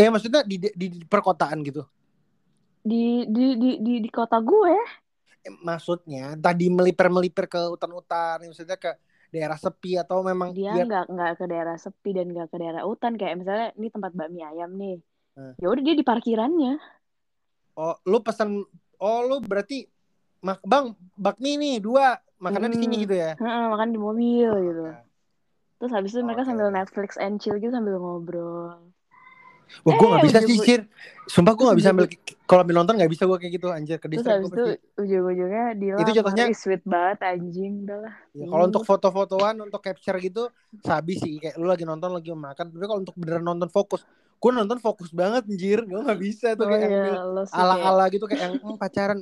eh 0.00 0.08
maksudnya 0.08 0.42
di, 0.44 0.56
di, 0.60 0.68
di 0.76 0.86
perkotaan 1.04 1.60
gitu 1.64 1.82
Di 2.80 3.24
di 3.28 3.46
di 3.56 3.70
di, 3.80 3.94
di 4.04 4.10
kota 4.12 4.36
gue. 4.40 4.76
Eh, 5.40 5.54
maksudnya 5.64 6.36
tadi 6.36 6.68
melipir 6.68 7.08
melipir 7.08 7.48
ke 7.48 7.60
hutan-hutan 7.72 8.44
maksudnya 8.44 8.76
ke 8.76 8.92
daerah 9.32 9.56
sepi 9.56 9.96
atau 9.96 10.20
memang 10.20 10.52
Dia 10.68 10.84
nggak 10.84 11.04
nggak 11.08 11.32
ke 11.38 11.44
daerah 11.48 11.76
sepi 11.78 12.10
dan 12.16 12.26
nggak 12.34 12.48
ke 12.52 12.56
daerah 12.60 12.82
hutan 12.88 13.14
kayak 13.16 13.40
misalnya 13.40 13.68
ini 13.78 13.88
tempat 13.88 14.12
bakmi 14.12 14.40
ayam 14.44 14.70
nih. 14.76 14.96
Hmm. 15.36 15.54
Ya 15.62 15.66
udah 15.72 15.82
dia 15.86 15.94
di 15.96 16.04
parkirannya. 16.04 16.72
oh 17.78 17.94
lu 18.04 18.18
pesan 18.20 18.66
oh 19.00 19.20
lu 19.22 19.36
berarti 19.40 19.88
mak 20.40 20.60
bang 20.62 20.86
bakmi 21.14 21.56
nih 21.56 21.76
dua 21.78 22.16
makannya 22.36 22.70
di 22.70 22.78
sini 22.78 22.94
Hmm. 22.94 23.04
gitu 23.04 23.14
ya 23.14 23.30
Heeh, 23.34 23.64
makan 23.68 23.88
di 23.90 23.98
mobil 23.98 24.48
gitu. 24.62 24.82
Ya. 24.86 25.00
Terus 25.76 25.90
habis 25.90 26.10
itu 26.10 26.20
mereka 26.20 26.42
Oke, 26.42 26.48
sambil. 26.50 26.68
Netflix 26.70 27.10
and 27.16 27.36
chill 27.36 27.56
gitu 27.56 27.68
sambil 27.70 27.96
ngobrol. 27.96 28.92
Wah, 29.80 29.94
gue 29.94 30.02
Eh, 30.02 30.10
gak 30.10 30.24
bisa 30.24 30.38
sih. 30.42 30.58
Sumpah 31.24 31.54
gue 31.54 31.62
gak 31.62 31.78
bisa 31.78 31.90
ambil, 31.90 32.04
kalau 32.44 32.60
ambil 32.60 32.76
nonton 32.76 32.98
gak 32.98 33.08
bisa 33.08 33.22
gue 33.22 33.38
kayak 33.38 33.52
gitu, 33.54 33.70
anjir. 33.70 33.96
Ke 33.96 34.10
Terus 34.10 34.26
habis 34.26 34.50
itu 34.50 34.64
ujung-ujungnya 34.98 35.64
dia 35.72 35.94
Itu 35.96 36.10
contohnya- 36.12 36.48
Ih, 36.48 36.58
sweet 36.58 36.82
banget 36.82 37.18
anjing 37.22 37.86
udah 37.86 37.98
lah. 38.02 38.14
Ya, 38.34 38.44
kalau 38.44 38.60
Hmm. 38.60 38.70
untuk 38.70 38.82
foto-fotoan, 38.82 39.54
untuk 39.62 39.78
capture 39.78 40.18
gitu, 40.18 40.50
sabi 40.82 41.16
sih. 41.16 41.38
Kayak 41.38 41.54
lu 41.54 41.64
lagi 41.64 41.84
nonton, 41.84 42.10
lagi 42.10 42.28
makan. 42.28 42.66
Tapi 42.68 42.82
kalau 42.82 42.98
untuk 42.98 43.14
beneran 43.14 43.46
nonton 43.46 43.68
fokus, 43.68 44.02
gue 44.40 44.50
nonton 44.56 44.78
fokus 44.80 45.12
banget, 45.12 45.44
anjir. 45.44 45.84
Gue 45.84 46.00
gak 46.00 46.16
bisa 46.20 46.56
tuh 46.56 46.64
Oh 46.64 46.70
kayak 46.72 46.88
iya, 46.88 46.96
ambil 46.96 47.16
lo 47.36 47.42
sih 47.44 47.52
kayak 47.52 47.64
ala-ala 47.68 48.04
gitu, 48.08 48.24
kayak 48.24 48.42
yang 48.48 48.54
"Hmm, 48.56 48.78
pacaran. 48.80 49.20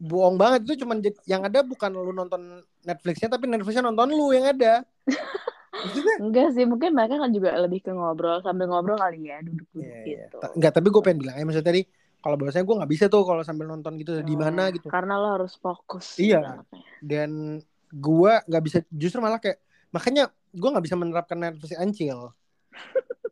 Bohong 0.00 0.36
banget, 0.40 0.60
itu 0.68 0.84
cuman 0.84 0.96
yang 1.28 1.42
ada 1.44 1.60
bukan 1.60 1.92
lu 1.92 2.12
nonton 2.12 2.64
Netflixnya, 2.84 3.28
tapi 3.32 3.48
Netflixnya 3.48 3.84
nonton 3.84 4.08
lu 4.12 4.32
yang 4.32 4.48
ada. 4.48 4.84
Enggak 6.24 6.52
sih, 6.52 6.64
mungkin 6.68 6.92
mereka 6.92 7.16
kan 7.20 7.32
juga 7.32 7.56
lebih 7.56 7.84
ke 7.84 7.92
ngobrol 7.92 8.40
sambil 8.44 8.68
ngobrol 8.68 8.96
kali 9.00 9.28
ya, 9.32 9.40
duduk-duduk 9.40 9.80
Iya, 9.80 9.96
iya. 10.04 10.24
gitu. 10.28 10.36
Ta- 10.40 10.52
Enggak, 10.56 10.72
tapi 10.76 10.86
gue 10.92 11.02
pengen 11.04 11.18
bilang, 11.24 11.36
ya 11.40 11.44
maksudnya 11.44 11.68
tadi, 11.72 11.82
kalau 12.20 12.36
bahasanya 12.36 12.64
gue 12.68 12.76
gak 12.84 12.90
bisa 12.92 13.04
tuh 13.08 13.22
kalau 13.24 13.42
sambil 13.44 13.66
nonton 13.68 13.92
gitu, 13.96 14.12
di 14.20 14.34
Oh, 14.36 14.40
mana 14.40 14.68
gitu. 14.72 14.88
Karena 14.92 15.16
lo 15.16 15.28
harus 15.40 15.56
fokus. 15.56 16.16
Iya. 16.20 16.64
dan 17.00 17.64
gua 17.90 18.44
nggak 18.46 18.62
bisa 18.62 18.78
justru 18.92 19.18
malah 19.18 19.40
kayak 19.42 19.58
makanya 19.90 20.30
gua 20.54 20.76
nggak 20.76 20.84
bisa 20.84 20.96
menerapkan 21.00 21.34
Netflix 21.40 21.74
ancil 21.74 22.30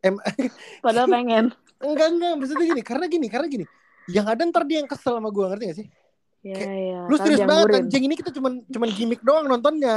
em 0.01 0.15
Padahal 0.85 1.07
pengen. 1.07 1.45
enggak 1.79 2.07
enggak 2.09 2.33
maksudnya 2.35 2.65
gini 2.67 2.81
karena 2.81 3.05
gini 3.05 3.27
karena 3.27 3.47
gini 3.47 3.65
yang 4.07 4.25
ada 4.25 4.41
ntar 4.43 4.63
dia 4.63 4.79
yang 4.79 4.87
kesel 4.87 5.15
sama 5.15 5.29
gua 5.29 5.51
ngerti 5.51 5.65
gak 5.65 5.77
sih 5.77 5.89
Iya, 6.39 6.55
Kayak, 6.55 6.71
iya. 6.71 6.99
lu 7.03 7.11
Kan 7.11 7.19
serius 7.19 7.39
banget 7.41 7.51
dianggurin. 7.67 7.83
anjing 7.83 8.03
ini 8.07 8.15
kita 8.15 8.31
cuman 8.31 8.53
cuman 8.65 8.89
gimmick 8.89 9.19
doang 9.19 9.43
nontonnya 9.45 9.95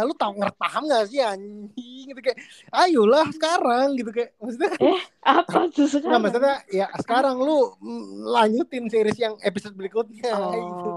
lu 0.00 0.16
tahu 0.16 0.32
ngerti 0.34 0.56
paham 0.56 0.82
gak 0.88 1.04
sih 1.04 1.20
anjing 1.20 1.68
gitu 2.08 2.20
kayak 2.22 2.40
ayolah 2.72 3.28
sekarang 3.28 3.92
gitu 3.92 4.08
kayak 4.08 4.32
maksudnya 4.34 4.72
Apa 5.20 5.68
tuh 5.68 5.84
sekarang? 5.86 6.24
maksudnya 6.24 6.64
ya 6.66 6.88
sekarang 6.96 7.36
lu 7.36 7.76
mm, 7.76 8.04
lanjutin 8.24 8.88
series 8.88 9.20
yang 9.20 9.36
episode 9.38 9.76
berikutnya 9.76 10.32
gitu. 10.32 10.90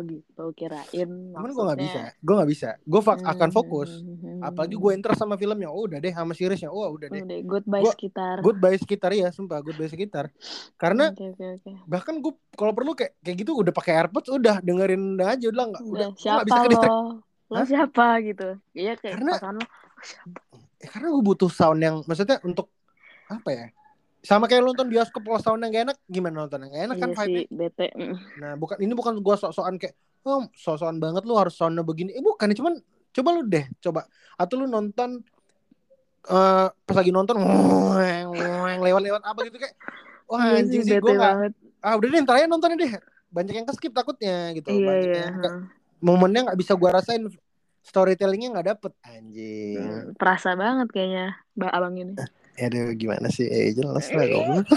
Oh, 0.00 0.02
gitu 0.02 0.44
kirain. 0.56 1.10
Cuman 1.30 1.50
gue 1.50 1.64
gak 1.66 1.78
bisa, 1.78 2.00
gue 2.16 2.34
gak 2.34 2.48
bisa. 2.48 2.68
Gue 2.82 3.00
Hmm. 3.00 3.20
akan 3.22 3.50
fokus. 3.50 3.90
Apalagi 4.40 4.74
gue 4.74 4.90
interest 4.90 5.20
sama 5.20 5.36
filmnya, 5.36 5.68
oh 5.68 5.84
udah 5.84 5.98
deh 5.98 6.08
sama 6.08 6.32
seriesnya, 6.32 6.68
oh 6.68 6.88
udah 6.88 7.06
deh. 7.06 7.20
Udah, 7.20 7.38
goodbye 7.44 7.84
Gua- 7.84 7.92
sekitar. 7.92 8.36
Goodbye 8.40 8.76
sekitar 8.76 9.10
ya, 9.12 9.28
sumpah 9.28 9.60
goodbye 9.60 9.86
sekitar. 9.86 10.32
Karena 10.74 11.12
Oke, 11.12 11.28
oke, 11.28 11.44
oke. 11.60 11.70
bahkan 11.84 12.16
gue 12.18 12.32
kalau 12.50 12.72
perlu 12.72 12.96
kayak 12.96 13.20
kayak 13.20 13.36
gitu 13.38 13.52
udah 13.52 13.70
pakai 13.70 13.92
AirPods 13.98 14.32
udah 14.32 14.58
dengerin 14.58 15.02
aja 15.18 15.46
udah 15.46 15.64
nggak 15.68 15.82
udah 15.82 15.92
Udah, 15.92 16.08
nggak 16.08 16.18
siapa 16.18 16.42
bisa 16.42 16.60
ke 16.64 16.68
lo? 16.88 17.00
Lo 17.50 17.56
Hah? 17.58 17.66
siapa 17.66 18.06
gitu? 18.22 18.48
Iya 18.72 18.92
kayak 18.96 19.14
Karena- 19.20 19.36
lo. 19.36 19.60
"Oh, 19.60 19.68
siapa?" 20.00 20.40
Ya, 20.80 20.86
karena 20.88 21.06
gue 21.10 21.22
butuh 21.22 21.50
sound 21.52 21.76
yang 21.78 22.00
maksudnya 22.06 22.40
untuk 22.40 22.72
apa 23.26 23.48
ya? 23.50 23.66
Sama 24.20 24.44
kayak 24.44 24.60
nonton 24.60 24.86
bioskop 24.86 25.24
kalau 25.24 25.40
sound 25.40 25.64
yang 25.64 25.72
gak 25.72 25.84
enak 25.88 25.98
gimana 26.04 26.44
nonton 26.44 26.60
yang 26.64 26.70
gak 26.70 26.84
enak 26.86 26.96
kan 26.96 27.08
Iya 27.08 27.16
vibe 27.16 27.28
sih, 27.32 27.44
bete. 27.48 27.86
Mm. 27.96 28.16
Nah, 28.36 28.52
bukan 28.54 28.76
ini 28.78 28.92
bukan 28.92 29.14
gua 29.18 29.34
sok-sokan 29.34 29.76
kayak 29.76 29.96
oh 30.22 30.44
sok-sokan 30.52 31.00
banget 31.00 31.24
lu 31.24 31.34
harus 31.34 31.56
soundnya 31.56 31.80
begini. 31.80 32.12
Eh 32.12 32.20
bukan, 32.20 32.52
cuman 32.52 32.76
coba 33.10 33.28
lu 33.32 33.42
deh, 33.42 33.64
coba 33.80 34.04
atau 34.36 34.54
lu 34.54 34.66
nonton 34.66 35.24
eh 36.22 36.66
pas 36.68 36.94
lagi 36.94 37.08
nonton 37.10 37.32
lewat-lewat 38.78 39.22
apa 39.24 39.40
gitu 39.48 39.56
kayak 39.56 39.72
wah 40.28 40.44
Iya 40.44 40.60
anjing 40.62 40.82
sih, 40.84 40.92
sih 40.92 41.00
bete 41.00 41.10
gua 41.10 41.16
banget. 41.32 41.52
ah 41.80 41.94
udah 41.96 42.08
deh 42.08 42.20
ntar 42.20 42.34
aja 42.36 42.46
nontonnya 42.46 42.76
deh 42.76 42.92
banyak 43.30 43.54
yang 43.56 43.66
keskip 43.66 43.90
takutnya 43.90 44.52
gitu 44.52 44.68
Iya, 44.68 44.84
banyak 44.84 45.08
iya. 45.08 45.20
yang 45.24 45.32
nggak- 45.40 45.56
momennya 45.98 46.40
nggak 46.44 46.58
bisa 46.60 46.76
gua 46.76 47.00
rasain 47.00 47.24
storytellingnya 47.80 48.52
nggak 48.52 48.68
dapet 48.68 48.92
anjing 49.00 49.80
Hmm, 49.80 50.12
Perasa 50.12 50.52
banget 50.52 50.92
kayaknya 50.92 51.40
Mbak 51.56 51.72
Abang 51.72 51.94
ini. 51.96 52.12
Ya 52.60 52.66
deh 52.66 52.92
gimana 52.92 53.26
sih 53.26 53.46
eh 53.46 53.72
jelas 53.72 54.04
lah 54.10 54.24
goblok 54.26 54.68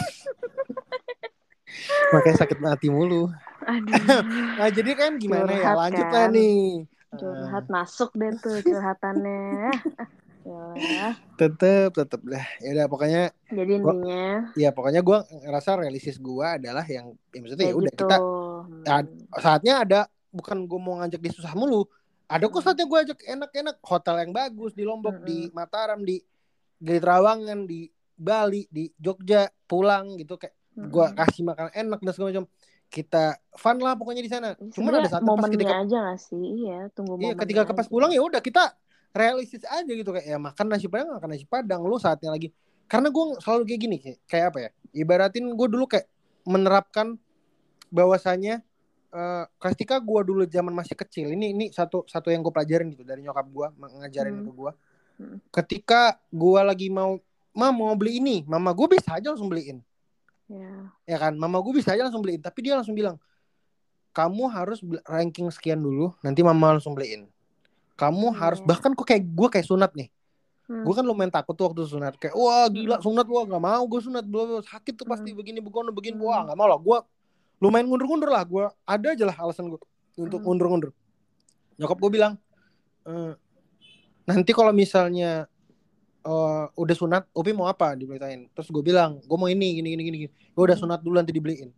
makanya 2.10 2.38
sakit 2.40 2.58
hati 2.62 2.88
mulu 2.88 3.28
Aduh. 3.62 3.96
nah 4.60 4.70
jadi 4.70 4.92
kan 4.94 5.12
gimana 5.16 5.50
ya 5.50 5.60
Curhat 5.62 5.76
lanjut 5.78 6.06
kan. 6.06 6.14
lah 6.14 6.26
nih 6.30 6.60
Curhat 7.14 7.66
masuk 7.68 8.10
deh 8.14 8.32
tuh 8.38 8.58
curhatannya. 8.62 9.44
Ya. 10.44 11.16
tetep 11.40 11.96
tetep 11.96 12.20
lah 12.28 12.44
ya 12.60 12.76
udah 12.76 12.86
pokoknya 12.86 13.32
Jadi 13.48 13.80
Gua- 13.80 13.96
intinya 13.96 14.28
ya 14.54 14.70
pokoknya 14.70 15.00
gue 15.00 15.16
ngerasa 15.40 15.80
realisis 15.80 16.20
gue 16.20 16.44
adalah 16.44 16.84
yang 16.84 17.16
ya 17.32 17.40
maksudnya 17.40 17.64
ya 17.64 17.76
udah 17.78 17.88
gitu. 17.90 18.04
kita 18.04 18.18
Hmm. 18.20 18.84
ya, 18.84 18.96
saatnya 19.40 19.74
ada 19.78 20.00
bukan 20.30 20.64
gue 20.64 20.76
mau 20.78 21.00
ngajak 21.00 21.16
dia 21.18 21.32
susah 21.32 21.56
mulu 21.56 21.88
ada 22.26 22.44
kok 22.44 22.54
Hmm. 22.54 22.66
saatnya 22.66 22.84
gue 22.84 23.00
ajak 23.02 23.20
enak-enak 23.24 23.78
hotel 23.82 24.16
yang 24.20 24.32
bagus 24.32 24.72
di 24.72 24.84
Lombok 24.84 25.16
Mm-mm. 25.16 25.24
di 25.26 25.38
Mataram 25.50 26.00
di 26.02 26.20
di 26.84 27.00
Trawangan 27.00 27.64
di 27.64 27.88
Bali 28.14 28.68
di 28.68 28.92
Jogja 29.00 29.48
pulang 29.64 30.20
gitu 30.20 30.36
kayak 30.36 30.52
gue 30.74 31.06
kasih 31.16 31.48
makan 31.48 31.72
enak 31.72 32.00
dan 32.04 32.12
segala 32.12 32.30
macam 32.36 32.46
kita 32.90 33.24
fun 33.56 33.78
lah 33.80 33.96
pokoknya 33.96 34.22
di 34.22 34.30
sana 34.30 34.54
Sebenarnya 34.70 35.08
ada 35.08 35.12
saatnya 35.18 35.34
pas 35.34 35.50
ketika 35.50 35.76
aja 35.82 35.98
gak 36.12 36.20
sih? 36.20 36.44
Iya, 36.62 36.80
tunggu 36.94 37.18
iya 37.18 37.34
ketika 37.34 37.62
ke 37.66 37.74
pas 37.74 37.88
aja. 37.88 37.92
pulang 37.94 38.12
ya 38.12 38.22
udah 38.22 38.38
kita 38.38 38.76
realistis 39.14 39.64
aja 39.66 39.88
gitu 39.88 40.10
kayak 40.12 40.28
ya 40.28 40.38
makan 40.38 40.66
nasi 40.68 40.86
padang 40.86 41.18
makan 41.18 41.30
nasi 41.32 41.46
padang 41.46 41.82
lu 41.82 41.98
saatnya 41.98 42.30
lagi 42.30 42.54
karena 42.86 43.10
gue 43.10 43.24
selalu 43.40 43.64
kayak 43.66 43.82
gini 43.82 43.98
kayak, 43.98 44.20
kayak 44.28 44.46
apa 44.52 44.58
ya 44.60 44.70
ibaratin 44.94 45.46
gue 45.50 45.68
dulu 45.70 45.86
kayak 45.88 46.06
menerapkan 46.44 47.18
bahwasanya 47.90 48.62
eh 49.14 49.46
ketika 49.62 50.02
gue 50.02 50.22
dulu 50.26 50.44
zaman 50.50 50.74
masih 50.74 50.98
kecil 50.98 51.30
ini 51.30 51.54
ini 51.54 51.66
satu 51.70 52.02
satu 52.06 52.34
yang 52.34 52.42
gue 52.42 52.50
pelajarin 52.50 52.90
gitu 52.90 53.06
dari 53.06 53.22
nyokap 53.22 53.46
gue 53.46 53.68
ngajarin 53.78 54.42
Hmm. 54.42 54.46
ke 54.50 54.52
gue. 54.52 54.72
Ketika 55.49 56.18
gue 56.30 56.59
lagi 56.59 56.88
mau 56.89 57.18
mam 57.53 57.74
mau 57.74 57.93
beli 57.93 58.18
ini. 58.18 58.38
Mama 58.43 58.74
gue 58.74 58.88
bisa 58.89 59.16
aja 59.16 59.30
langsung 59.30 59.47
beliin. 59.47 59.80
Ya. 60.49 60.91
ya 61.07 61.18
kan? 61.18 61.34
Mama 61.34 61.61
gue 61.61 61.74
bisa 61.74 61.93
aja 61.93 62.03
langsung 62.03 62.22
beliin. 62.22 62.41
Tapi 62.41 62.59
dia 62.61 62.74
langsung 62.76 62.93
bilang 62.93 63.18
kamu 64.14 64.45
harus 64.45 64.78
ranking 65.09 65.49
sekian 65.49 65.82
dulu 65.82 66.14
nanti 66.22 66.45
mama 66.45 66.78
langsung 66.78 66.93
beliin. 66.93 67.26
Kamu 67.93 68.34
Iya. 68.34 68.38
harus 68.41 68.59
bahkan 68.61 68.93
kok 68.93 69.05
kayak 69.05 69.24
gue 69.26 69.47
kayak 69.49 69.68
sunat 69.68 69.93
nih. 69.93 70.09
Hmm. 70.64 70.88
gue 70.88 70.93
kan 70.95 71.03
lumayan 71.03 71.28
takut 71.28 71.59
tuh 71.59 71.68
waktu 71.68 71.84
sunat. 71.84 72.16
Kayak 72.16 72.39
wah 72.39 72.66
gila 72.72 72.95
sunat 73.03 73.28
wah 73.28 73.43
nggak 73.43 73.64
mau 73.64 73.84
gue 73.84 73.99
sunat. 73.99 74.24
Belum 74.24 74.64
sakit 74.64 74.95
tuh 74.95 75.03
pasti 75.03 75.30
Hmm. 75.32 75.38
begini 75.38 75.59
begini 75.59 75.91
begini. 75.91 76.16
Hmm. 76.18 76.26
wah 76.26 76.39
nggak 76.47 76.57
mau 76.57 76.68
lah. 76.72 76.80
Gue 76.80 76.97
lumayan 77.59 77.86
mundur-mundur 77.86 78.32
lah. 78.32 78.43
Gue 78.47 78.66
ada 78.88 79.07
aja 79.11 79.24
lah 79.28 79.36
alasan 79.38 79.68
gue 79.68 79.80
untuk 80.16 80.39
Hmm. 80.41 80.47
mundur-mundur 80.53 80.91
nyokap 81.74 81.97
gue 81.97 82.11
bilang 82.14 82.34
"Eh, 83.03 83.34
nanti 84.24 84.51
kalau 84.55 84.71
misalnya 84.71 85.47
eh, 86.24 86.65
udah 86.74 86.95
sunat 86.95 87.24
Upi 87.36 87.51
mau 87.51 87.67
apa? 87.67 87.95
Diberitain. 87.95 88.47
Terus 88.51 88.67
gue 88.71 88.84
bilang 88.84 89.19
gue 89.24 89.38
mau 89.38 89.47
ini 89.51 89.80
gini 89.80 89.88
gini 89.95 90.01
gini 90.03 90.17
gue 90.30 90.63
udah 90.63 90.78
sunat 90.78 90.99
dulu 91.03 91.19
nanti 91.19 91.36
dibeliin. 91.36 91.71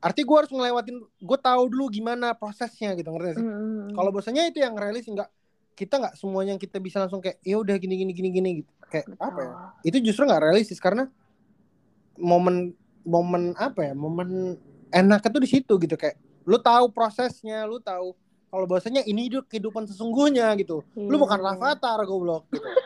Arti 0.00 0.24
gue 0.24 0.36
harus 0.36 0.48
ngelewatin 0.48 0.96
gue 1.02 1.38
tahu 1.38 1.62
dulu 1.68 1.92
gimana 1.92 2.32
prosesnya 2.32 2.96
gitu 2.96 3.12
ngerti 3.12 3.36
sih? 3.36 3.44
Hmm. 3.44 3.92
kalau 3.92 4.08
bahasanya 4.08 4.48
itu 4.48 4.64
yang 4.64 4.72
realis 4.72 5.04
nggak 5.04 5.28
kita 5.76 6.00
nggak 6.00 6.14
semuanya 6.16 6.56
yang 6.56 6.62
kita 6.62 6.80
bisa 6.80 7.04
langsung 7.04 7.20
kayak 7.20 7.40
ya 7.44 7.56
udah 7.60 7.76
gini 7.76 8.00
gini 8.00 8.12
gini 8.16 8.28
gini 8.32 8.50
gitu. 8.64 8.72
Kayak 8.88 9.06
apa 9.20 9.40
ya? 9.40 9.52
Betul. 9.52 9.88
itu 9.92 9.96
justru 10.10 10.22
nggak 10.24 10.42
realistis 10.44 10.80
karena 10.80 11.04
momen 12.16 12.72
momen 13.04 13.52
apa 13.60 13.92
ya? 13.92 13.92
Momen 13.92 14.56
enaknya 14.88 15.28
tuh 15.30 15.42
di 15.42 15.50
situ 15.50 15.72
gitu 15.76 15.96
kayak 16.00 16.16
lu 16.48 16.56
tahu 16.58 16.88
prosesnya 16.90 17.68
lu 17.68 17.78
tahu 17.78 18.16
kalau 18.50 18.66
bahasanya 18.66 19.02
ini 19.02 19.26
hidup 19.26 19.46
kehidupan 19.46 19.86
sesungguhnya 19.86 20.50
gitu 20.56 20.82
lu 20.92 21.06
Iya, 21.08 21.16
bukan 21.16 21.38
iya. 21.38 21.46
Rafathar 21.48 22.00
goblok 22.02 22.44
gitu 22.50 22.66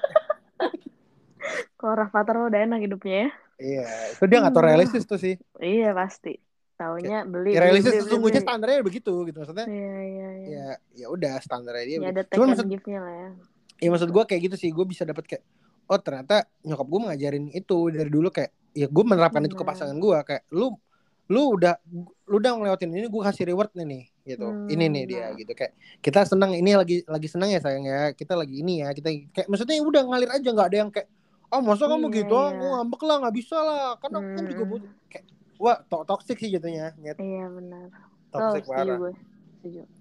Kalau 1.75 1.95
Rafathar 1.99 2.37
udah 2.43 2.61
enak 2.63 2.81
hidupnya 2.81 3.15
ya. 3.15 3.29
iya 3.57 3.85
itu 4.11 4.25
dia 4.25 4.39
nggak 4.41 4.53
tahu 4.53 4.65
realistis 4.65 5.05
tuh 5.05 5.17
sih 5.17 5.37
Iya 5.57 5.93
pasti. 5.93 6.41
Taunya 6.75 7.23
beli. 7.23 7.55
ya, 7.55 7.61
realistis 7.61 7.87
beli, 7.87 7.97
beli, 7.97 8.07
sesungguhnya 8.09 8.41
beli. 8.41 8.49
standarnya 8.49 8.79
begitu 8.83 9.13
gitu 9.25 9.37
maksudnya 9.39 9.67
Iya 9.67 9.95
iya 10.03 10.29
iya. 10.35 10.49
ya 10.49 10.67
ya 10.97 11.07
udah 11.09 11.35
standarnya 11.39 11.85
dia 11.87 11.99
Ya, 11.99 12.09
ada 12.11 12.23
cuman 12.27 12.47
maksud 12.51 12.67
lah 12.67 13.15
ya. 13.15 13.29
ya 13.79 13.89
maksud 13.89 14.11
gue 14.11 14.23
kayak 14.25 14.43
gitu 14.43 14.57
sih 14.59 14.71
gue 14.71 14.85
bisa 14.85 15.03
dapat 15.05 15.25
kayak 15.25 15.43
oh 15.85 16.01
ternyata 16.01 16.37
nyokap 16.61 16.87
gue 16.89 17.01
ngajarin 17.05 17.45
itu 17.53 17.77
dari 17.89 18.09
dulu 18.09 18.29
kayak 18.29 18.51
ya 18.73 18.89
gue 18.89 19.05
menerapkan 19.05 19.45
itu 19.45 19.55
ke 19.55 19.63
pasangan 19.63 19.95
gue 19.95 20.17
kayak 20.25 20.43
lu 20.51 20.75
lu 21.27 21.57
udah 21.57 21.81
lu 22.25 22.37
udah 22.37 22.53
ngelewatin 22.53 22.91
ini 22.91 23.07
gue 23.07 23.23
kasih 23.23 23.45
rewardnya 23.47 23.85
nih 23.85 24.05
gitu 24.25 24.45
Hmm, 24.45 24.69
ini 24.69 24.85
nih 24.87 25.05
dia 25.05 25.19
benar. 25.27 25.39
gitu 25.39 25.53
kayak 25.55 25.73
kita 26.01 26.21
senang 26.25 26.53
ini 26.53 26.71
lagi 26.73 27.01
lagi 27.05 27.29
senang 27.29 27.49
ya 27.49 27.61
sayang 27.61 27.85
ya 27.85 28.13
kita 28.13 28.33
lagi 28.33 28.61
ini 28.61 28.81
ya 28.81 28.93
kita 28.93 29.09
kayak 29.33 29.49
maksudnya 29.49 29.81
udah 29.81 30.03
ngalir 30.05 30.31
aja 30.31 30.45
nggak 30.47 30.69
ada 30.69 30.77
yang 30.79 30.91
kayak 30.91 31.09
oh 31.49 31.61
masa 31.61 31.85
kamu 31.85 32.07
Iya, 32.07 32.17
gitu 32.19 32.35
oh 32.35 32.49
ngambek 32.51 33.01
lah 33.03 33.17
nggak 33.21 33.35
bisa 33.35 33.57
lah 33.57 33.97
karena 33.99 34.17
aku 34.19 34.29
kan 34.31 34.45
juga 34.45 34.63
Hmm. 34.63 34.71
butuh 34.71 34.91
kayak 35.07 35.25
wah 35.57 35.77
to 35.81 35.97
toxic 36.05 36.37
sih 36.37 36.51
jatuhnya 36.51 36.93
Nyet. 36.99 37.17
Iya 37.17 37.47
benar. 37.49 37.87
Oh, 38.35 38.41
toxic 38.51 38.63
setuju 38.65 38.75
parah 38.75 38.99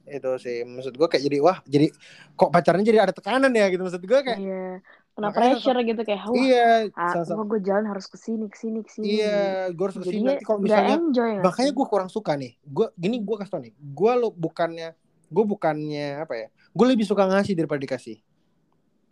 itu 0.03 0.32
sih 0.38 0.57
maksud 0.65 0.91
gue 0.91 1.07
kayak 1.07 1.24
jadi 1.24 1.38
wah 1.39 1.63
jadi 1.63 1.88
kok 2.36 2.51
pacarnya 2.51 2.84
jadi 2.84 2.99
ada 2.99 3.13
tekanan 3.15 3.47
ya 3.49 3.71
gitu 3.71 3.80
maksud 3.80 4.03
gue 4.03 4.19
kayak 4.21 4.36
Iya. 4.36 4.84
Kena 5.14 5.30
Makanya 5.30 5.61
pressure 5.61 5.80
gitu 5.86 6.01
kayak, 6.01 6.22
wah, 6.26 6.34
iya 6.36 6.89
ah, 6.97 7.22
sama- 7.22 7.38
wah 7.38 7.45
gue 7.45 7.61
jalan 7.61 7.86
harus 7.86 8.09
ke 8.09 8.18
sini, 8.18 8.49
ke 8.49 8.57
sini, 8.57 8.82
ke 8.82 8.89
sini. 8.89 9.22
Iya, 9.22 9.70
gue 9.70 9.84
harus 9.86 9.97
ke 10.01 10.01
sini 10.01 10.09
Jadinya 10.09 10.32
nanti 10.34 10.45
kalau 10.45 10.59
misalnya 10.59 10.95
enjoy 10.97 11.32
makanya 11.39 11.72
gue 11.72 11.86
kurang 11.86 12.09
suka 12.09 12.32
nih. 12.34 12.51
Gue 12.66 12.88
gini 12.95 13.22
gue 13.22 13.36
kasih 13.38 13.51
tau 13.53 13.61
nih. 13.61 13.74
Gue 13.78 14.11
lo 14.18 14.30
bukannya 14.30 14.89
gue 15.30 15.43
bukannya 15.45 16.07
apa 16.20 16.34
ya? 16.34 16.47
Gue 16.72 16.86
lebih 16.89 17.05
suka 17.05 17.30
ngasih 17.30 17.53
daripada 17.53 17.78
dikasih. 17.80 18.18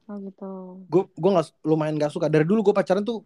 Oh 0.05 0.17
gitu. 0.17 0.51
Gue 0.89 1.03
gue 1.07 1.29
nggak 1.29 1.47
lumayan 1.61 1.95
gak 1.95 2.09
suka 2.09 2.25
dari 2.27 2.49
dulu 2.49 2.65
gue 2.65 2.73
pacaran 2.73 3.05
tuh 3.05 3.21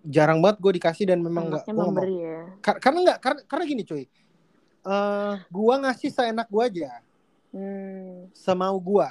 jarang 0.00 0.38
banget 0.38 0.62
gue 0.62 0.72
dikasih 0.78 1.10
dan 1.10 1.18
memang 1.18 1.50
nggak 1.50 1.66
gue 1.66 2.08
ya. 2.14 2.38
Kar- 2.62 2.78
karena 2.78 2.98
nggak 3.02 3.18
karena 3.18 3.40
karena 3.42 3.64
gini 3.64 3.82
cuy 3.82 4.04
eh 4.84 5.34
gue 5.40 5.74
ngasih 5.80 6.10
seenak 6.12 6.46
gue 6.46 6.60
aja 6.62 7.00
Hmm. 7.50 8.28
semau 8.36 8.76
gue 8.76 9.08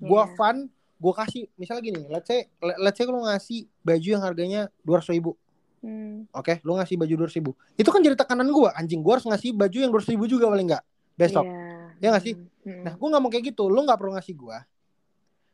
gue 0.00 0.22
Iya. 0.22 0.34
fun 0.34 0.66
gue 1.02 1.12
kasih 1.12 1.50
misalnya 1.52 1.82
gini 1.82 2.00
let's 2.06 2.24
say 2.24 2.46
le- 2.56 2.78
let's 2.78 2.94
say 2.94 3.04
lu 3.04 3.18
ngasih 3.18 3.66
baju 3.82 4.08
yang 4.08 4.22
harganya 4.22 4.60
dua 4.80 5.02
ribu 5.02 5.34
Hmm. 5.82 6.30
oke 6.30 6.62
lu 6.62 6.78
ngasih 6.78 6.94
baju 6.94 7.14
dua 7.18 7.28
ribu 7.28 7.50
itu 7.74 7.90
kan 7.90 7.98
jadi 7.98 8.14
tekanan 8.14 8.46
gue 8.46 8.70
anjing 8.70 9.02
gue 9.02 9.12
harus 9.12 9.26
ngasih 9.26 9.50
baju 9.50 9.74
yang 9.74 9.90
dua 9.90 9.98
ribu 10.00 10.24
juga 10.24 10.46
paling 10.46 10.70
nggak 10.70 10.84
besok 11.12 11.42
Iya. 11.42 11.70
Ya 11.98 12.10
nggak 12.10 12.24
sih? 12.24 12.34
Hmm. 12.62 12.82
Nah, 12.82 12.94
gue 12.94 13.08
nggak 13.08 13.22
mau 13.22 13.30
kayak 13.30 13.44
gitu. 13.48 13.66
Lu 13.66 13.78
nggak 13.78 13.94
perlu 13.94 14.10
ngasih 14.12 14.34
gue. 14.34 14.56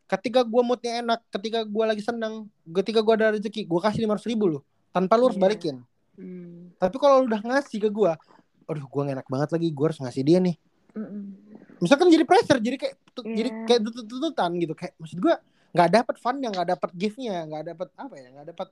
Ketika 0.07 0.41
gue 0.41 0.63
moodnya 0.65 1.05
enak, 1.05 1.21
ketika 1.29 1.61
gue 1.61 1.85
lagi 1.85 2.01
senang, 2.01 2.49
ketika 2.67 3.05
gue 3.05 3.15
ada 3.15 3.37
rezeki, 3.37 3.69
gue 3.69 3.81
kasih 3.85 4.01
lima 4.01 4.17
ribu 4.17 4.45
lu, 4.49 4.61
tanpa 4.89 5.21
lu 5.21 5.29
harus 5.29 5.37
Iya. 5.37 5.45
balikin. 5.45 5.77
Hmm. 6.17 6.73
Tapi 6.75 6.97
kalau 6.97 7.21
lu 7.21 7.29
udah 7.29 7.45
ngasih 7.45 7.79
ke 7.79 7.89
gue, 7.89 8.13
aduh 8.65 8.81
gue 8.83 9.01
gak 9.03 9.15
enak 9.15 9.29
banget 9.29 9.49
lagi, 9.53 9.69
gue 9.69 9.85
harus 9.85 10.01
ngasih 10.01 10.23
dia 10.25 10.39
nih. 10.41 10.57
Mm-mm. 10.97 11.48
Misalkan 11.79 12.09
jadi 12.09 12.25
pressure, 12.25 12.59
jadi 12.59 12.77
kayak 12.77 12.95
Iya. 13.19 13.35
jadi 13.35 13.51
kayak 13.67 13.81
tutut-tututan 13.87 14.51
gitu. 14.59 14.75
Kayak 14.75 14.95
maksud 14.97 15.19
gue 15.19 15.35
nggak 15.69 15.91
dapat 15.93 16.17
fun 16.19 16.37
yang 16.39 16.53
nggak 16.53 16.69
dapat 16.75 16.91
gift-nya, 16.95 17.45
nggak 17.45 17.65
dapat 17.75 17.89
apa 17.95 18.15
ya, 18.17 18.29
nggak 18.33 18.47
dapat. 18.55 18.69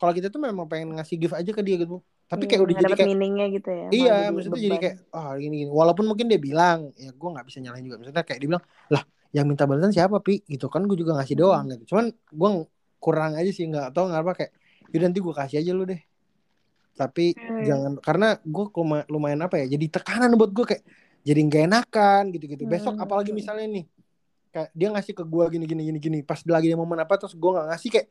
Kalau 0.00 0.12
kita 0.16 0.28
tuh 0.28 0.40
memang 0.40 0.64
pengen 0.64 0.96
ngasih 0.96 1.16
gift 1.16 1.36
aja 1.36 1.50
ke 1.52 1.60
dia 1.60 1.76
gitu. 1.76 2.00
Tapi 2.24 2.46
kayak 2.46 2.62
Iya, 2.62 2.64
udah 2.64 2.74
jadi 2.78 2.92
kayak 2.94 3.08
meaningnya 3.10 3.46
gitu 3.52 3.68
ya. 3.68 3.86
Iya, 3.90 4.16
maksudnya 4.30 4.60
jadi 4.62 4.76
kayak 4.78 4.96
ah 5.10 5.34
gini 5.36 5.54
gini. 5.66 5.70
Walaupun 5.70 6.04
mungkin 6.06 6.30
dia 6.30 6.40
bilang, 6.40 6.94
ya 6.94 7.10
gue 7.10 7.28
nggak 7.28 7.44
bisa 7.44 7.58
nyalahin 7.60 7.84
juga. 7.84 7.96
Maksudnya 8.00 8.22
kayak 8.22 8.38
dia 8.38 8.48
bilang, 8.48 8.64
lah 8.88 9.02
yang 9.30 9.46
minta 9.50 9.66
balasan 9.66 9.92
siapa 9.92 10.16
pi? 10.22 10.40
Gitu 10.46 10.66
kan 10.66 10.86
gue 10.86 10.96
juga 10.96 11.18
ngasih 11.18 11.36
Hmm. 11.36 11.42
doang 11.42 11.64
gitu. 11.68 11.84
Cuman 11.94 12.06
gue 12.10 12.50
kurang 12.96 13.32
aja 13.34 13.50
sih 13.50 13.66
nggak 13.66 13.92
tahu 13.92 14.08
nggak 14.08 14.22
apa 14.24 14.32
kayak. 14.38 14.52
Yaudah 14.90 15.06
nanti 15.10 15.20
gue 15.20 15.34
kasih 15.36 15.56
aja 15.60 15.70
lu 15.74 15.84
deh. 15.84 16.00
Tapi 16.96 17.26
Hmm. 17.34 17.62
jangan 17.64 17.92
karena 18.00 18.28
gue 18.40 18.64
lumayan, 18.72 19.06
lumayan 19.08 19.40
apa 19.42 19.56
ya? 19.60 19.66
Jadi 19.68 19.86
tekanan 19.90 20.32
buat 20.34 20.50
gue 20.50 20.64
kayak 20.64 20.82
jadi 21.20 21.40
nggak 21.40 21.62
enakan 21.68 22.22
gitu-gitu. 22.32 22.62
Besok 22.64 22.96
Hmm. 22.96 23.04
apalagi 23.04 23.30
misalnya 23.30 23.66
nih 23.66 23.84
kayak 24.50 24.70
dia 24.74 24.88
ngasih 24.90 25.14
ke 25.14 25.22
gue 25.22 25.44
gini 25.50 25.64
gini 25.64 25.82
gini 25.84 25.98
gini. 25.98 26.18
Pas 26.20 26.40
lagi 26.42 26.66
di 26.66 26.76
momen 26.76 26.98
apa 26.98 27.14
terus 27.16 27.36
gue 27.36 27.50
nggak 27.50 27.66
ngasih 27.70 27.88
kayak 27.90 28.06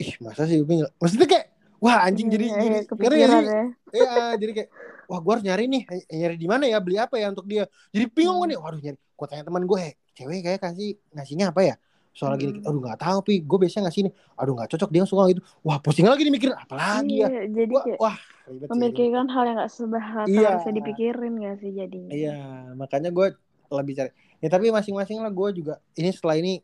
ih 0.00 0.12
masa 0.20 0.44
sih 0.44 0.60
nggak- 0.60 0.94
maksudnya 0.96 1.28
kayak 1.28 1.46
wah 1.76 2.04
anjing 2.04 2.28
jadi 2.28 2.44
Iya, 2.44 2.52
jadi 2.52 2.60
iya, 2.60 2.70
ngerti 2.70 2.84
nggak 2.84 2.88
kepikiran 2.90 3.40
sih? 3.40 3.48
ya. 3.48 3.62
Iya, 3.90 4.24
jadi 4.38 4.52
kayak 4.54 4.68
wah 5.10 5.18
gue 5.18 5.32
harus 5.34 5.44
nyari 5.44 5.64
nih, 5.66 5.82
nyari 6.14 6.36
di 6.38 6.46
mana 6.46 6.64
ya, 6.70 6.78
beli 6.78 6.96
apa 7.00 7.18
ya 7.18 7.26
untuk 7.34 7.44
dia. 7.44 7.66
Jadi 7.90 8.04
bingung 8.08 8.38
Hmm. 8.40 8.50
nih, 8.54 8.58
waduh 8.58 8.78
nyari. 8.78 8.98
Gue 9.18 9.26
tanya 9.26 9.42
teman 9.42 9.66
gue, 9.66 9.78
"Eh, 9.82 9.92
cewek 10.14 10.40
kayak 10.40 10.60
kasih 10.62 10.94
ngasihnya 11.12 11.50
apa 11.50 11.60
ya? 11.66 11.74
Soal 12.10 12.34
gini, 12.36 12.58
Hmm. 12.58 12.66
aduh 12.66 12.80
nggak 12.82 12.98
tahu 12.98 13.18
pi, 13.22 13.34
gue 13.38 13.58
biasanya 13.58 13.86
ngasih 13.86 14.02
nih, 14.06 14.12
aduh 14.34 14.52
nggak 14.54 14.68
cocok 14.70 14.90
dia 14.90 15.02
suka 15.06 15.22
gitu. 15.30 15.40
Wah 15.62 15.78
pusing 15.78 16.06
lagi 16.06 16.22
dimikirin, 16.22 16.54
apalagi 16.54 17.22
ya. 17.22 17.28
Iya, 17.30 17.42
jadi 17.50 17.70
Wah, 17.74 17.84
kayak 17.86 17.98
wah 17.98 18.16
ribet 18.50 18.66
sih. 18.66 18.74
memikirkan 18.74 19.26
hal 19.30 19.44
yang 19.46 19.56
gak 19.58 19.70
seharusnya 19.70 20.26
Iya. 20.66 20.74
dipikirin 20.74 21.32
gak 21.38 21.56
sih 21.58 21.70
jadinya. 21.70 22.10
Iya, 22.10 22.38
makanya 22.74 23.10
gue 23.10 23.26
lebih 23.70 23.94
cari. 23.94 24.10
Ya 24.38 24.48
tapi 24.48 24.68
masing-masing 24.68 25.22
lah 25.22 25.30
gue 25.30 25.48
juga. 25.54 25.78
Ini 25.94 26.10
setelah 26.10 26.36
ini 26.36 26.58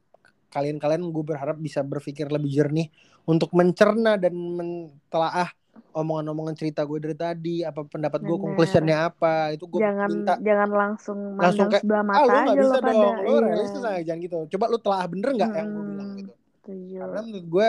kalian-kalian 0.46 1.02
gue 1.06 1.24
berharap 1.24 1.56
bisa 1.56 1.80
berpikir 1.80 2.26
lebih 2.26 2.50
jernih 2.50 2.90
untuk 3.24 3.50
mencerna 3.52 4.16
dan 4.16 4.34
mentelaah 4.34 5.50
omongan-omongan 5.92 6.56
cerita 6.56 6.84
gue 6.84 6.98
dari 7.00 7.16
tadi, 7.16 7.56
apa 7.60 7.84
pendapat 7.84 8.20
gue, 8.20 8.36
conclusionnya 8.36 9.08
apa, 9.08 9.52
itu 9.52 9.64
gue 9.64 9.80
jangan 9.80 10.08
minta 10.08 10.34
jangan 10.40 10.70
langsung 10.72 11.18
Langsung 11.36 11.68
kayak, 11.68 11.82
sebelah 11.84 12.00
ah 12.00 12.08
mata 12.08 12.20
lu 12.20 12.36
nggak 12.36 12.52
aja 12.52 12.62
bisa 12.64 12.78
pada. 12.80 12.92
dong, 12.92 13.16
lu 13.16 13.28
Iya. 13.32 13.40
realistis 13.44 13.82
aja 13.84 14.00
jangan 14.04 14.20
gitu. 14.24 14.38
Coba 14.56 14.64
lu 14.72 14.78
telah 14.80 15.00
bener 15.08 15.28
nggak 15.36 15.50
yang 15.52 15.68
gue 15.68 15.84
bilang 15.88 16.10
gitu. 16.16 16.32
Setuju. 16.56 16.96
Karena 17.00 17.20
menurut 17.24 17.46
gue 17.48 17.68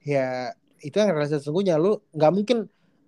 ya 0.00 0.28
itu 0.80 0.96
yang 0.96 1.10
realistis 1.12 1.38
sesungguhnya 1.40 1.74
lu 1.76 1.92
nggak 2.12 2.32
mungkin 2.32 2.58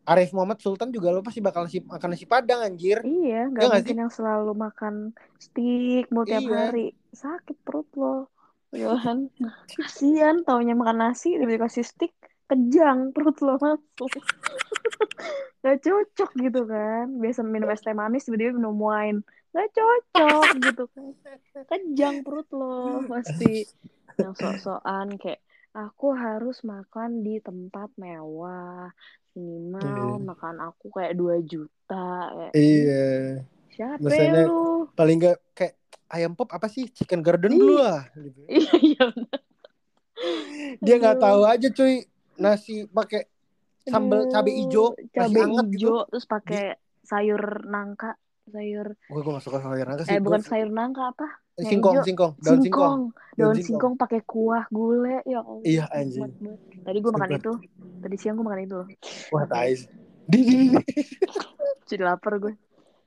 Arif 0.03 0.35
Muhammad 0.35 0.59
Sultan 0.59 0.91
juga 0.91 1.15
lu 1.15 1.23
pasti 1.23 1.39
bakal 1.39 1.71
nasi 1.71 1.79
makan 1.79 2.09
nasi 2.11 2.27
padang 2.27 2.67
anjir. 2.67 2.99
Iya, 3.07 3.47
Iya 3.47 3.55
nggak 3.55 3.69
mungkin 3.71 3.99
yang 4.03 4.13
selalu 4.13 4.53
makan 4.59 4.95
steak 5.39 6.11
mulu 6.11 6.27
tiap 6.27 6.43
Iya. 6.43 6.55
hari. 6.67 6.87
Sakit 7.15 7.57
perut 7.63 7.87
lo. 7.95 8.27
Ya 8.75 8.91
kan? 8.99 9.31
Kasian 9.71 10.43
taunya 10.43 10.75
makan 10.75 11.07
nasi 11.07 11.39
tiba-tiba 11.39 11.71
kasih 11.71 11.87
steak 11.87 12.13
kejang 12.51 13.15
perut 13.15 13.39
lo 13.45 13.55
masuk. 13.63 14.11
Gak 15.63 15.79
cocok 15.87 16.31
gitu 16.35 16.67
kan. 16.67 17.07
Biasa 17.23 17.47
minum 17.47 17.71
es 17.71 17.85
teh 17.87 17.95
manis 17.95 18.27
tiba-tiba 18.27 18.59
minum 18.59 18.75
wine. 18.75 19.23
Gak 19.55 19.71
cocok 19.71 20.47
gitu 20.59 20.85
kan. 20.91 21.15
Kejang 21.71 22.27
perut 22.27 22.51
lo 22.51 23.07
pasti. 23.07 23.63
Yang 24.19 24.35
sok-sokan 24.43 25.15
kayak 25.17 25.39
aku 25.73 26.13
harus 26.13 26.61
makan 26.67 27.25
di 27.25 27.39
tempat 27.41 27.89
mewah 27.97 28.91
minimal 29.35 29.81
Iya. 29.81 30.23
makan 30.23 30.57
aku 30.63 30.87
kayak 30.91 31.13
2 31.15 31.37
juta 31.43 32.07
kayak 32.31 32.53
Iya. 32.53 33.07
Siapa 33.73 34.01
Misalnya- 34.01 34.45
ya 34.45 34.51
lu? 34.51 34.85
Paling 34.93 35.17
nggak 35.19 35.39
kayak 35.53 35.75
ayam 36.09 36.33
pop 36.33 36.49
apa 36.49 36.69
sih 36.69 36.85
chicken 36.87 37.21
garden 37.21 37.53
dulu 37.53 37.81
lah. 37.81 38.05
Gitu. 38.13 38.41
Iya, 38.53 38.73
iya. 38.79 39.07
Dia 40.79 40.95
nggak 40.97 41.19
tahu 41.19 41.41
aja 41.43 41.69
cuy 41.69 42.05
nasi 42.35 42.85
pakai 42.87 43.27
sambal 43.83 44.29
cabai 44.29 44.55
hijau 44.57 44.95
cabai 45.11 45.41
hangat 45.41 45.67
gitu. 45.71 45.91
hijau 45.91 45.97
terus 46.07 46.23
pakai 46.25 46.65
sayur 47.03 47.41
nangka, 47.67 48.15
sayur 48.49 48.89
Gue 49.07 49.21
gue 49.23 49.33
gak 49.33 49.45
suka 49.45 49.59
sayur 49.61 49.87
nangka 49.87 50.03
sih. 50.05 50.13
eh 50.13 50.21
bukan 50.21 50.41
Gua- 50.41 50.49
sayur 50.51 50.71
nangka 50.71 51.03
apa? 51.15 51.27
yang 51.53 51.69
singkong, 51.69 51.95
hijau. 52.01 52.07
singkong, 52.09 52.33
daun 52.41 52.59
singkong. 52.59 52.65
Singkong. 52.65 53.01
Daun 53.37 53.53
singkong. 53.53 53.67
singkong 53.69 53.95
pakai 54.01 54.21
kuah 54.25 54.65
gulai 54.73 55.21
ya 55.29 55.45
Allah. 55.45 55.63
Iya, 55.63 55.85
anjing. 55.93 56.33
Tadi 56.83 56.99
gue 56.99 57.13
makan 57.13 57.31
itu. 57.37 57.53
Tadi 58.03 58.17
siang 58.17 58.35
gue 58.41 58.47
makan 58.49 58.61
itu. 58.65 58.79
Wah, 59.31 59.45
tais. 59.47 59.85
Di, 60.25 60.39
di, 60.43 60.55
di, 60.57 60.67
di. 60.73 60.81
Jadi 61.93 62.03
lapar 62.03 62.41
gue. 62.41 62.55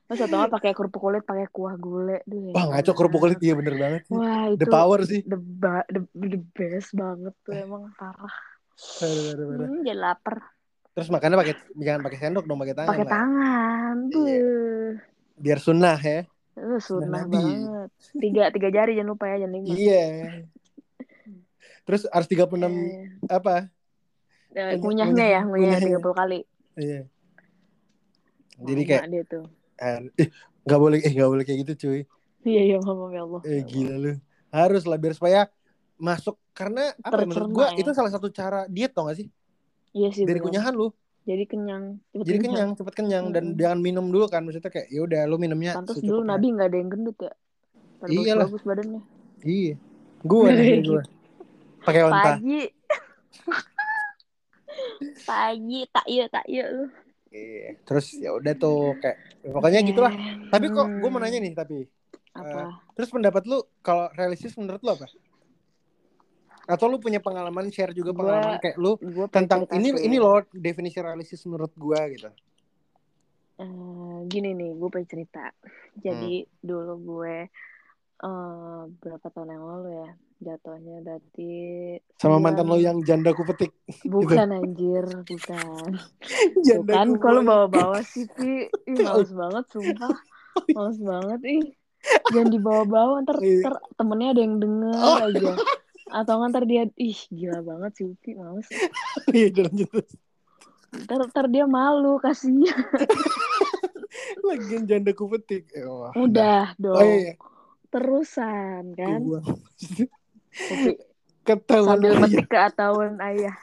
Terus 0.06 0.20
atau 0.22 0.38
nggak 0.38 0.54
pakai 0.54 0.70
kerupuk 0.72 1.02
kulit 1.02 1.22
pakai 1.26 1.50
kuah 1.50 1.74
gulai. 1.74 2.22
Duh, 2.22 2.54
Wah, 2.54 2.70
ngaco 2.70 2.92
kerupuk 2.94 3.20
kulit 3.26 3.38
iya 3.42 3.58
bener 3.58 3.74
banget. 3.74 4.06
sih. 4.06 4.14
Wah, 4.14 4.54
itu 4.54 4.62
The 4.62 4.66
power 4.70 5.00
sih. 5.02 5.20
the, 5.26 5.34
ba- 5.36 5.88
the, 5.90 6.00
the 6.14 6.38
best 6.54 6.94
banget 6.94 7.34
tuh 7.42 7.50
emang 7.52 7.90
parah. 7.98 8.34
Aduh, 9.02 9.34
aduh, 9.34 9.46
aduh. 9.58 9.66
Hmm, 9.66 9.82
jadi 9.82 9.98
lapar. 9.98 10.54
Terus 10.94 11.10
makannya 11.10 11.36
pakai 11.36 11.54
jangan 11.76 12.00
pakai 12.06 12.18
sendok 12.22 12.44
dong, 12.46 12.62
pakai 12.62 12.76
tangan. 12.78 12.90
Pakai 12.94 13.06
tangan. 13.10 13.96
Iya. 14.14 14.46
Biar 15.36 15.58
sunnah 15.58 15.98
ya. 15.98 16.24
Lu 16.56 16.80
sunnah 16.80 17.24
banget. 17.24 17.88
Tiga, 18.12 18.48
tiga 18.48 18.68
jari 18.70 18.96
jangan 18.96 19.10
lupa 19.12 19.28
ya, 19.28 19.44
jangan 19.44 19.52
lima. 19.54 19.74
Iya. 19.76 20.04
Terus 21.84 22.02
harus 22.08 22.26
36 22.26 22.66
Eh, 22.66 23.06
apa? 23.28 23.68
eh, 24.50 24.74
ngunyahnya 24.80 25.26
ya, 25.28 25.40
ngunyah 25.44 25.76
Ngunyahnya. 25.78 25.98
30 26.00 26.16
kali. 26.16 26.38
Iya. 26.74 27.00
Jadi 28.56 28.82
Banyak 28.82 28.88
kayak 28.88 29.04
dia 29.12 29.24
tuh. 29.28 29.44
eh 29.76 29.96
nggak 30.64 30.80
boleh 30.80 30.98
eh 31.04 31.12
nggak 31.12 31.28
boleh 31.28 31.44
kayak 31.44 31.58
gitu 31.62 31.72
cuy. 31.86 32.00
Iya, 32.42 32.62
iya, 32.64 32.76
maaf 32.80 33.10
ya 33.12 33.22
Allah. 33.22 33.40
Eh 33.44 33.60
gila 33.62 33.94
lu. 34.00 34.12
Harus 34.48 34.82
lah 34.88 34.96
biar 34.96 35.12
supaya 35.12 35.40
masuk 35.96 36.40
karena 36.56 36.96
apa 37.04 37.20
ya, 37.20 37.28
menurut 37.28 37.52
Tercerna 37.52 37.52
gua 37.52 37.66
ya. 37.68 37.76
itu 37.84 37.90
salah 37.92 38.08
satu 38.08 38.28
cara 38.32 38.64
diet 38.66 38.96
tau 38.96 39.04
gak 39.06 39.20
sih? 39.20 39.28
Iya 39.92 40.08
sih, 40.12 40.24
Dari 40.24 40.40
bener. 40.40 40.44
kunyahan 40.48 40.72
lu. 40.72 40.88
Jadi 41.26 41.44
kenyang. 41.50 41.84
Cepet 42.14 42.22
Jadi 42.22 42.38
kenyang, 42.38 42.70
cepet 42.78 42.94
kenyang 42.94 43.24
dan 43.34 43.44
Mm-mm. 43.50 43.58
jangan 43.58 43.78
minum 43.82 44.06
dulu 44.14 44.30
kan 44.30 44.46
maksudnya 44.46 44.70
kayak 44.70 44.86
ya 44.94 45.02
udah 45.02 45.26
lu 45.26 45.36
minumnya 45.42 45.74
secukupnya. 45.74 46.06
dulu 46.06 46.20
Nabi 46.22 46.46
nggak 46.54 46.68
ada 46.70 46.76
yang 46.78 46.90
gendut 46.94 47.18
ya. 47.18 47.32
Pada 47.98 48.10
Iyalah. 48.14 48.46
bagus 48.46 48.62
badannya. 48.62 49.02
Iya. 49.42 49.74
Gua 50.22 50.48
nih 50.54 50.78
gua. 50.86 51.02
Pakai 51.82 52.02
onta. 52.06 52.38
Pagi. 52.38 52.60
Pagi, 55.26 55.80
tak 55.90 56.06
iya, 56.06 56.24
tak 56.30 56.44
iya 56.46 56.64
lu. 56.70 56.86
Iya. 57.34 57.74
Terus 57.82 58.06
ya 58.14 58.30
udah 58.32 58.54
tuh 58.54 58.94
kayak 59.02 59.18
pokoknya 59.42 59.80
gitulah. 59.82 60.12
Eh, 60.14 60.46
Tapi 60.46 60.66
kok 60.70 60.86
gue 60.86 61.10
mau 61.10 61.18
hmm, 61.18 61.26
nanya 61.26 61.38
nih 61.42 61.52
tapi 61.52 61.90
Apa? 62.36 62.68
terus 62.92 63.08
pendapat 63.08 63.48
lu 63.48 63.64
kalau 63.82 64.12
realistis 64.14 64.54
menurut 64.54 64.78
lu 64.84 64.94
apa? 64.94 65.10
Atau 66.66 66.86
lu 66.86 66.98
punya 66.98 67.18
pengalaman 67.18 67.70
share 67.70 67.90
juga 67.90 68.10
Gua- 68.10 68.18
pengalaman 68.20 68.58
kayak 68.58 68.76
lu 68.76 68.98
tentang 69.28 69.64
ini 69.70 69.94
ini 69.96 70.16
loh 70.16 70.42
definisi 70.50 70.98
realistis 70.98 71.42
menurut 71.44 71.70
gua 71.72 72.04
gitu. 72.06 72.26
Eh, 73.56 74.16
gini 74.26 74.52
nih, 74.52 74.74
gue 74.74 74.88
pengen 74.90 75.08
cerita. 75.08 75.48
Jadi 75.96 76.44
Hmm. 76.44 76.52
dulu 76.60 76.94
gue 77.00 77.36
eh 78.16 78.80
berapa 78.94 79.26
tahun 79.26 79.48
yang 79.50 79.64
lalu 79.64 79.88
ya, 79.94 80.08
jatuhnya 80.42 81.00
berarti 81.00 81.52
Sama 82.16 82.36
mantan 82.36 82.64
lo 82.64 82.76
yang 82.76 83.00
janda 83.00 83.32
kupetik. 83.32 83.72
bukan 84.02 84.52
anjir, 84.52 85.04
bukan. 85.22 85.88
Janda 86.66 86.84
Bukan, 86.96 87.06
ku 87.12 87.20
kalau 87.22 87.40
bawa-bawa 87.42 88.00
sih, 88.02 88.24
Pi. 88.26 88.68
Ih, 88.86 88.96
males 88.98 89.28
banget, 89.30 89.64
sumpah. 89.68 90.16
Males 90.68 90.98
banget, 90.98 91.40
ih. 91.46 91.64
Jangan 92.30 92.48
dibawa-bawa, 92.50 93.14
ntar, 93.22 93.36
Iya. 93.38 93.60
ntar 93.62 93.74
temennya 93.94 94.28
ada 94.32 94.40
yang 94.42 94.56
denger 94.58 94.96
Oh. 94.96 95.16
aja. 95.22 95.52
Atau 96.06 96.38
ntar 96.46 96.62
dia, 96.64 96.86
ih 96.94 97.18
gila 97.28 97.60
banget 97.66 97.92
sih, 97.98 98.06
Upi, 98.06 98.38
males. 98.38 98.66
Iya, 99.34 99.50
lanjut 99.66 99.88
terus. 99.90 100.10
Ntar, 100.94 101.20
ntar 101.28 101.46
dia 101.50 101.66
malu, 101.66 102.22
kasihnya. 102.22 102.70
Lagian 104.46 104.86
janda 104.86 105.10
kupetik. 105.12 105.66
Eh, 105.74 105.82
wah, 105.84 106.14
Udah 106.14 106.72
dong. 106.78 106.94
Oh 106.94 107.04
iya, 107.04 107.34
Terusan, 107.90 108.94
Gua 108.94 108.98
kan? 109.02 109.20
buang. 109.26 109.46
Upi, 110.56 110.92
Ketahuan 111.46 111.86
sambil 111.98 112.12
aja. 112.14 112.22
metik 112.22 112.46
ke 112.50 112.58
atauan 112.58 113.14
ayah. 113.22 113.56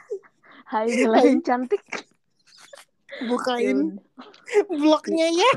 Hai, 0.64 0.88
lain 1.04 1.40
cantik. 1.44 1.84
bukain 3.14 3.94
Ya 4.50 4.62
blognya 4.66 5.30
ya 5.30 5.50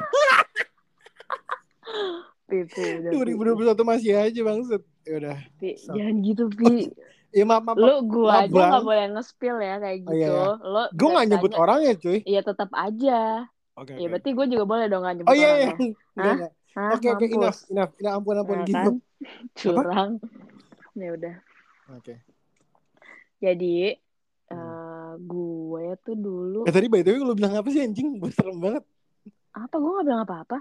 Pi, 2.45 2.63
Pi, 2.69 2.83
udah, 3.01 3.11
Pi. 3.11 3.33
2021 3.33 3.81
masih 3.81 4.13
aja 4.13 4.39
bangsat 4.45 4.83
ya 5.07 5.15
udah. 5.17 5.37
Pi, 5.55 5.69
So- 5.73 5.95
jangan 5.95 6.15
gitu 6.21 6.43
Pi. 6.49 6.91
Ya 7.29 7.43
maaf 7.43 7.59
maaf, 7.61 7.75
lu 7.75 7.91
gua 8.05 8.27
maaf, 8.33 8.43
aja 8.45 8.61
nggak 8.69 8.85
boleh 8.85 9.05
nge-spill 9.13 9.57
ya 9.59 9.75
kayak 9.77 9.97
Oh, 9.97 10.03
gitu. 10.05 10.15
iya, 10.17 10.27
iya. 10.27 10.53
lo 10.65 10.83
gue 10.89 11.09
nggak 11.09 11.27
nyebut 11.27 11.49
tanya- 11.49 11.61
orangnya 11.61 11.93
cuy. 11.97 12.19
Iya 12.23 12.41
tetap 12.41 12.69
aja. 12.73 13.19
oke 13.73 13.91
Ya 13.91 13.97
oke. 13.97 14.09
berarti 14.09 14.29
gue 14.31 14.45
juga 14.49 14.63
boleh 14.65 14.85
dong 14.87 15.01
nggak 15.01 15.15
nyebut 15.17 15.29
oh 15.29 15.35
iya 15.35 15.49
iya. 15.57 15.69
Orangnya. 16.13 16.49
Oke 16.89 17.07
oke. 17.09 17.25
Enough 17.25 17.59
enough 17.67 17.91
enough. 17.95 18.15
Ampun 18.15 18.35
ampun 18.37 18.55
Nah, 18.55 18.65
gitu. 18.65 18.75
kan? 18.79 18.95
Curang. 19.53 20.11
Ya 20.93 21.09
udah. 21.11 21.35
oke. 21.93 22.13
Jadi 23.37 23.75
Hmm. 24.47 24.55
eh 24.55 25.11
gue 25.19 25.85
tuh 26.01 26.15
dulu 26.15 26.59
eh 26.63 26.71
tadi 26.71 26.87
by 26.87 27.01
the 27.01 27.11
way 27.11 27.19
lu 27.19 27.33
bilang 27.33 27.53
apa 27.53 27.67
sih 27.67 27.81
anjing? 27.81 28.15
Gue 28.15 28.31
serem 28.31 28.57
banget. 28.57 28.83
Apa? 29.51 29.75
Gue 29.75 29.91
nggak 29.91 30.05
bilang 30.05 30.23
apa-apa. 30.23 30.59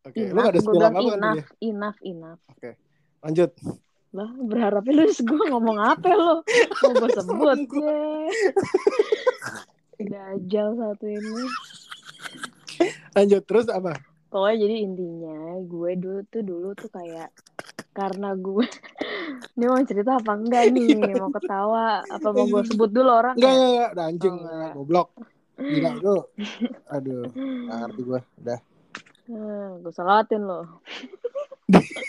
oke 0.00 0.18
lu 0.24 0.34
gak 0.36 0.50
ada 0.50 0.60
spill 0.60 0.74
bilang 0.74 0.88
apa 0.88 0.98
apa 0.98 1.04
kan 1.04 1.18
ya? 1.18 1.26
enough, 1.28 1.50
enough, 1.60 1.98
enough. 2.02 2.40
lanjut 3.20 3.50
Lah 4.16 4.30
berharapnya 4.40 5.04
lu 5.04 5.12
gue 5.12 5.44
ngomong 5.52 5.78
apa 5.78 6.08
lo? 6.16 6.40
Mau 6.80 6.92
gue 6.96 7.08
sebut 7.12 7.58
ya. 7.76 8.00
Dajal 9.98 10.68
satu 10.78 11.04
ini. 11.04 11.44
lanjut 13.12 13.42
terus 13.44 13.66
apa? 13.68 13.98
Pokoknya 14.28 14.56
jadi 14.64 14.76
intinya 14.84 15.38
gue 15.60 15.90
dulu 15.98 16.20
tuh 16.28 16.42
dulu 16.44 16.68
tuh 16.72 16.88
kayak 16.88 17.32
karena 17.92 18.32
gue 18.32 18.64
ini 19.58 19.64
mau 19.66 19.82
cerita 19.84 20.16
apa 20.16 20.32
enggak 20.38 20.70
nih? 20.72 20.88
Mau 21.18 21.28
ketawa? 21.28 22.00
Apa 22.06 22.28
mau 22.30 22.46
gue 22.46 22.62
sebut 22.64 22.88
dulu 22.88 23.10
orang? 23.10 23.34
Enggak 23.36 23.52
enggak 23.52 23.68
enggak. 23.68 23.90
Udah 23.92 24.04
anjing 24.06 24.34
Oh, 24.34 24.40
enggak. 24.46 24.72
goblok. 24.72 25.08
Gila 25.58 25.90
lu. 26.00 26.16
Aduh 26.94 27.24
ngerti 27.68 28.00
gue 28.06 28.20
udah. 28.40 28.58
Hmm, 29.28 29.84
gue 29.84 29.92
salatin 29.92 30.40
lo 30.40 30.80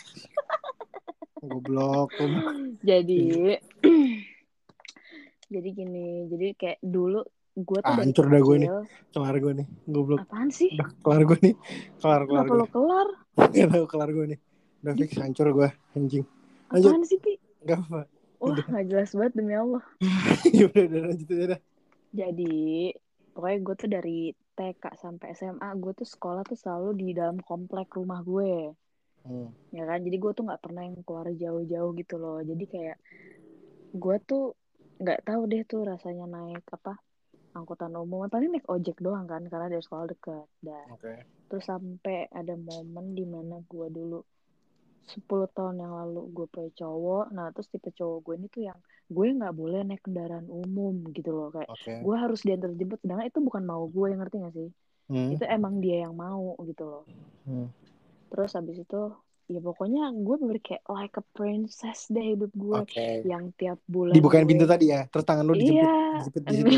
goblok 1.42 2.10
jadi 2.82 3.58
jadi 5.54 5.70
gini 5.72 6.30
jadi 6.30 6.48
kayak 6.54 6.80
dulu 6.80 7.26
gue 7.60 7.80
tuh 7.82 7.92
Ah, 7.92 8.00
hancur 8.00 8.26
dah 8.30 8.40
gue 8.40 8.56
nih. 8.56 8.70
kelar 9.12 9.36
gue 9.36 9.54
nih 9.60 9.68
goblok. 9.84 10.24
Apaan 10.24 10.48
sih? 10.48 10.72
Udah 10.80 10.90
kelar 11.04 11.22
gue 11.28 11.38
nih. 11.44 11.56
Kelar 12.00 12.22
kelar 12.24 12.46
kenapa 12.46 12.56
gue 12.56 12.70
kelar? 12.72 13.08
Gak 13.52 13.68
tau 13.68 13.86
kelar 13.90 14.10
gue 14.16 14.26
nih. 14.32 14.40
Udah 14.80 14.94
fix 14.96 15.12
hancur 15.20 15.48
gue 15.52 15.70
anjing. 15.92 16.24
Lanjut. 16.72 16.88
apaan 16.88 17.04
sih 17.04 17.20
pi? 17.20 17.36
Gak 17.68 17.80
apa 17.84 18.08
wah 18.40 18.56
nggak 18.56 18.86
jelas 18.88 19.12
banget 19.12 19.34
demi 19.36 19.54
allah. 19.54 19.84
Ya 20.56 20.72
udah 20.72 20.84
udah 20.88 21.02
lanjut 21.12 21.28
aja 21.28 21.46
dah. 21.52 21.60
Jadi 22.16 22.56
pokoknya 23.36 23.58
gue 23.60 23.76
tuh 23.76 23.90
dari 23.92 24.20
TK 24.56 24.84
sampai 24.96 25.28
SMA 25.36 25.70
gue 25.76 25.92
tuh 25.94 26.08
sekolah 26.08 26.48
tuh 26.48 26.56
selalu 26.56 26.90
di 26.96 27.08
dalam 27.12 27.40
komplek 27.44 27.92
rumah 27.96 28.24
gue 28.24 28.72
Hmm. 29.30 29.50
ya 29.70 29.86
kan? 29.86 30.02
Jadi 30.02 30.18
gue 30.18 30.32
tuh 30.34 30.44
nggak 30.50 30.62
pernah 30.66 30.82
yang 30.82 30.98
keluar 31.06 31.30
jauh-jauh 31.30 31.92
gitu 31.94 32.16
loh. 32.18 32.42
Jadi 32.42 32.66
kayak 32.66 32.98
gue 33.94 34.16
tuh 34.26 34.58
nggak 34.98 35.22
tahu 35.24 35.42
deh 35.46 35.62
tuh 35.70 35.86
rasanya 35.86 36.26
naik 36.26 36.66
apa 36.74 36.98
angkutan 37.54 37.94
umum. 37.94 38.26
Paling 38.26 38.50
naik 38.50 38.66
ojek 38.66 38.98
doang 38.98 39.30
kan 39.30 39.46
karena 39.46 39.70
dari 39.70 39.86
sekolah 39.86 40.10
deket. 40.10 40.48
Dan 40.66 40.86
oke. 40.90 41.14
terus 41.50 41.66
sampai 41.66 42.30
ada 42.34 42.54
momen 42.58 43.14
di 43.14 43.26
mana 43.26 43.62
gue 43.66 43.88
dulu 43.90 44.22
10 45.10 45.50
tahun 45.58 45.82
yang 45.82 45.94
lalu 45.94 46.26
gue 46.34 46.46
punya 46.50 46.70
cowok. 46.74 47.30
Nah 47.30 47.54
terus 47.54 47.70
tipe 47.70 47.94
cowok 47.94 48.18
gue 48.26 48.34
ini 48.42 48.48
tuh 48.50 48.64
yang 48.66 48.80
gue 49.10 49.26
nggak 49.30 49.54
boleh 49.54 49.86
naik 49.86 50.02
kendaraan 50.02 50.50
umum 50.50 51.06
gitu 51.14 51.30
loh. 51.30 51.54
Kayak 51.54 51.70
oke. 51.70 51.94
gue 52.02 52.16
harus 52.18 52.42
diantar 52.42 52.74
jemput. 52.74 52.98
Sedangkan 53.06 53.30
itu 53.30 53.40
bukan 53.46 53.64
mau 53.66 53.86
gue 53.86 54.10
ngerti 54.18 54.38
gak 54.42 54.58
sih? 54.58 54.70
Hmm. 55.10 55.34
itu 55.34 55.42
emang 55.50 55.82
dia 55.82 56.06
yang 56.06 56.14
mau 56.14 56.54
gitu 56.70 56.86
loh. 56.86 57.04
Hmm. 57.50 57.66
Terus 58.30 58.54
habis 58.54 58.78
itu 58.78 59.02
ya 59.46 59.58
pokoknya 59.60 60.14
gue 60.14 60.36
bener 60.38 60.58
kayak 60.60 60.86
like 60.88 61.18
a 61.18 61.26
princess 61.28 62.06
deh 62.08 62.22
hidup 62.24 62.54
gue 62.54 62.76
oke. 62.80 63.08
yang 63.26 63.50
tiap 63.54 63.82
bulan 63.84 64.14
dibukain 64.14 64.46
gue- 64.46 64.52
pintu 64.54 64.66
tadi 64.66 64.94
ya? 64.94 65.10
Terus 65.10 65.26
tangan 65.26 65.44
lu 65.44 65.54
dijepit 65.54 65.82
iya. 65.82 65.98
dijepit 66.16 66.44
di 66.44 66.54
situ. 66.62 66.70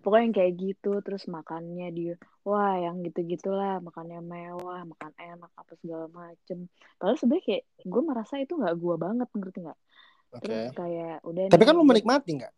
Pokoknya 0.00 0.24
yang 0.24 0.34
kayak 0.34 0.52
gitu 0.56 0.92
terus 1.00 1.26
makannya 1.26 1.88
dia 1.90 2.14
wah 2.40 2.74
yang 2.74 3.02
gitu 3.02 3.20
gitulah 3.26 3.76
makannya 3.78 4.18
mewah 4.18 4.80
makan 4.84 5.12
enak 5.12 5.50
apa 5.52 5.72
segala 5.76 6.06
macem. 6.08 6.64
Padahal 6.96 7.18
sebenarnya 7.18 7.44
kayak 7.44 7.62
gue 7.82 8.02
merasa 8.02 8.34
itu 8.36 8.52
nggak 8.54 8.76
gue 8.76 8.94
banget 8.96 9.28
ngerti 9.28 9.58
nggak 9.60 9.78
oke. 10.32 10.40
Terus 10.40 10.64
kayak 10.72 11.16
udah 11.22 11.42
tapi 11.46 11.60
nih, 11.60 11.68
kan 11.68 11.74
lu 11.74 11.78
gue- 11.78 11.90
menikmati 11.90 12.30
nggak 12.36 12.54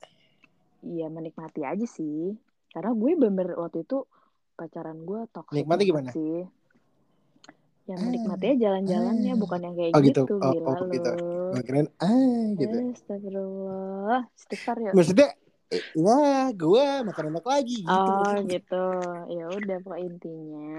iya 0.84 1.06
menikmati 1.08 1.60
aja 1.62 1.86
sih. 1.88 2.38
Karena 2.70 2.92
gue 2.92 3.10
bener 3.16 3.48
waktu 3.56 3.82
itu 3.82 4.06
pacaran 4.52 5.02
gue 5.02 5.26
toxic 5.28 5.58
Nikmati 5.58 5.82
gimana? 5.82 6.10
sih 6.12 6.46
yang 7.90 7.98
Ah, 7.98 8.04
menikmati 8.06 8.44
aja 8.52 8.58
jalan-jalannya 8.64 9.32
ah. 9.34 9.40
bukan 9.42 9.60
yang 9.66 9.74
kayak 9.78 9.92
Oh, 9.94 10.00
gitu. 10.00 10.20
gitu, 10.22 10.32
Oh, 10.38 10.52
gila 10.54 10.70
oh, 10.70 10.86
gitu. 10.94 11.10
Gua 11.52 11.62
kirain 11.66 11.88
ah 12.00 12.44
gitu 12.56 12.76
Astagfirullah 12.94 14.20
Istighfar 14.38 14.76
ya 14.80 14.90
maksudnya 14.96 15.28
eh, 15.74 15.84
ya 15.96 16.16
gue 16.52 16.84
makan 17.08 17.24
enak 17.32 17.44
lagi 17.48 17.74
gitu 17.84 18.10
Oh 18.12 18.34
gitu 18.52 18.74
Ya 19.36 19.44
udah 19.58 19.76
pokoknya 19.82 20.04
intinya 20.08 20.70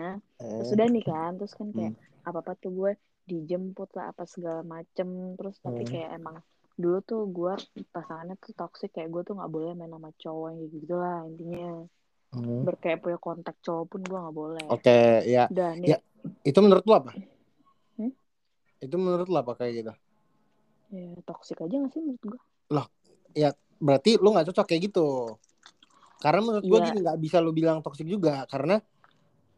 Eh, 0.41 0.47
Terus 0.57 0.69
udah 0.75 0.87
nih 0.93 1.03
kan 1.03 1.29
Terus 1.39 1.53
kan 1.59 1.67
kayak 1.75 1.93
Hmm. 1.93 2.27
Apa-apa 2.29 2.51
tuh 2.61 2.71
gue 2.71 2.91
dijemput 3.27 3.89
lah 3.97 4.05
Apa 4.11 4.23
segala 4.29 4.61
macem 4.63 5.07
Terus 5.37 5.55
tapi 5.59 5.81
Hmm. 5.83 5.91
kayak 5.91 6.09
emang 6.17 6.37
Dulu 6.73 6.97
tuh 7.05 7.21
gue 7.29 7.53
pasangannya 7.93 8.35
tuh 8.41 8.51
toxic 8.57 8.89
Kayak 8.95 9.09
gue 9.13 9.21
tuh 9.27 9.33
gak 9.37 9.51
boleh 9.51 9.71
main 9.77 9.91
sama 9.91 10.09
cowok 10.15 10.49
gitu 10.73 10.93
lah 10.95 11.25
Intinya 11.29 11.85
hmm. 12.33 12.61
Berkayak 12.65 12.99
punya 13.01 13.17
kontak 13.17 13.55
cowok 13.61 13.85
pun 13.87 14.01
gue 14.03 14.17
gak 14.17 14.35
boleh 14.35 14.65
oke 14.69 14.97
ya 15.25 15.45
Udah 15.49 15.71
nih 15.77 15.87
Ya. 15.93 15.97
itu 16.43 16.59
menurut 16.59 16.83
lu 16.85 16.93
apa 16.97 17.11
Hmm? 17.93 18.13
itu 18.81 18.95
menurut 18.97 19.27
lu 19.29 19.37
apa 19.37 19.53
kayak 19.55 19.73
gitu 19.85 19.93
Ya 20.93 21.09
toxic 21.25 21.57
aja 21.61 21.75
gak 21.77 21.91
sih 21.93 22.01
menurut 22.01 22.21
gue 22.21 22.39
berarti 23.83 24.15
lu 24.15 24.31
nggak 24.31 24.47
cocok 24.49 24.65
kayak 24.71 24.81
gitu 24.89 25.35
karena 26.23 26.39
menurut 26.39 26.63
gue 26.63 26.79
Iya. 26.79 26.85
gini 26.87 26.99
nggak 27.03 27.19
bisa 27.19 27.37
lu 27.43 27.51
bilang 27.51 27.83
toksik 27.83 28.07
juga 28.07 28.47
karena 28.47 28.79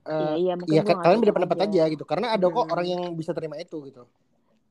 Iya 0.06 0.34
eh 0.34 0.36
iya 0.38 0.54
mungkin 0.54 0.74
ya 0.74 0.82
kan 0.82 0.98
nggak 0.98 1.06
kalian 1.06 1.22
beda 1.22 1.34
pendapat 1.34 1.58
aja. 1.66 1.84
gitu 1.90 2.04
karena 2.06 2.28
ada 2.34 2.46
kok 2.50 2.62
Hmm. 2.62 2.74
orang 2.74 2.88
yang 2.90 3.02
bisa 3.14 3.32
terima 3.34 3.58
itu 3.58 3.78
gitu 3.86 4.06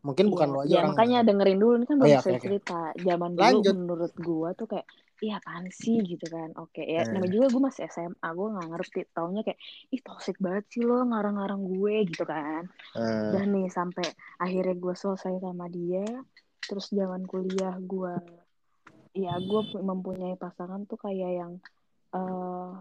mungkin 0.04 0.30
bukan 0.30 0.46
Iya, 0.46 0.54
lo 0.54 0.58
aja 0.62 0.70
ya 0.70 0.78
orang 0.78 0.90
makanya 0.94 1.18
dengerin 1.26 1.58
dulu 1.58 1.74
ini 1.80 1.86
kan 1.90 1.96
Oh, 1.98 2.06
iya, 2.06 2.18
oke. 2.22 2.38
cerita 2.38 2.78
zaman 2.98 3.30
dulu 3.34 3.42
Lanjut. 3.42 3.74
menurut 3.74 4.12
gua 4.14 4.48
tuh 4.54 4.66
kayak 4.70 4.86
iya 5.22 5.38
apaan 5.38 5.70
sih? 5.70 6.02
Gitu 6.02 6.26
kan. 6.26 6.50
Oke 6.58 6.82
ya 6.82 7.04
Hmm. 7.06 7.14
namanya 7.14 7.32
juga 7.36 7.46
gue 7.52 7.62
masih 7.68 7.82
SMA 7.86 8.28
gue 8.34 8.48
nggak 8.54 8.68
ngerti. 8.74 9.00
Taunya 9.14 9.42
kayak 9.46 9.60
ih 9.92 10.00
toxic 10.02 10.36
banget 10.42 10.64
sih 10.72 10.82
lo 10.82 11.04
ngarang-ngarang 11.06 11.62
gue 11.62 11.94
gitu 12.10 12.24
kan. 12.26 12.66
Eh, 12.98 13.30
dan 13.34 13.46
nih 13.54 13.68
sampai 13.70 14.06
akhirnya 14.40 14.74
gue 14.74 14.94
selesai 14.96 15.38
sama 15.38 15.66
dia 15.70 16.06
terus 16.64 16.88
zaman 16.88 17.28
kuliah 17.28 17.76
gue 17.76 18.16
ya 19.14 19.36
gue 19.36 19.60
mempunyai 19.78 20.34
pasangan 20.34 20.88
tuh 20.88 20.96
kayak 20.98 21.30
yang 21.38 21.52
eh 22.16 22.72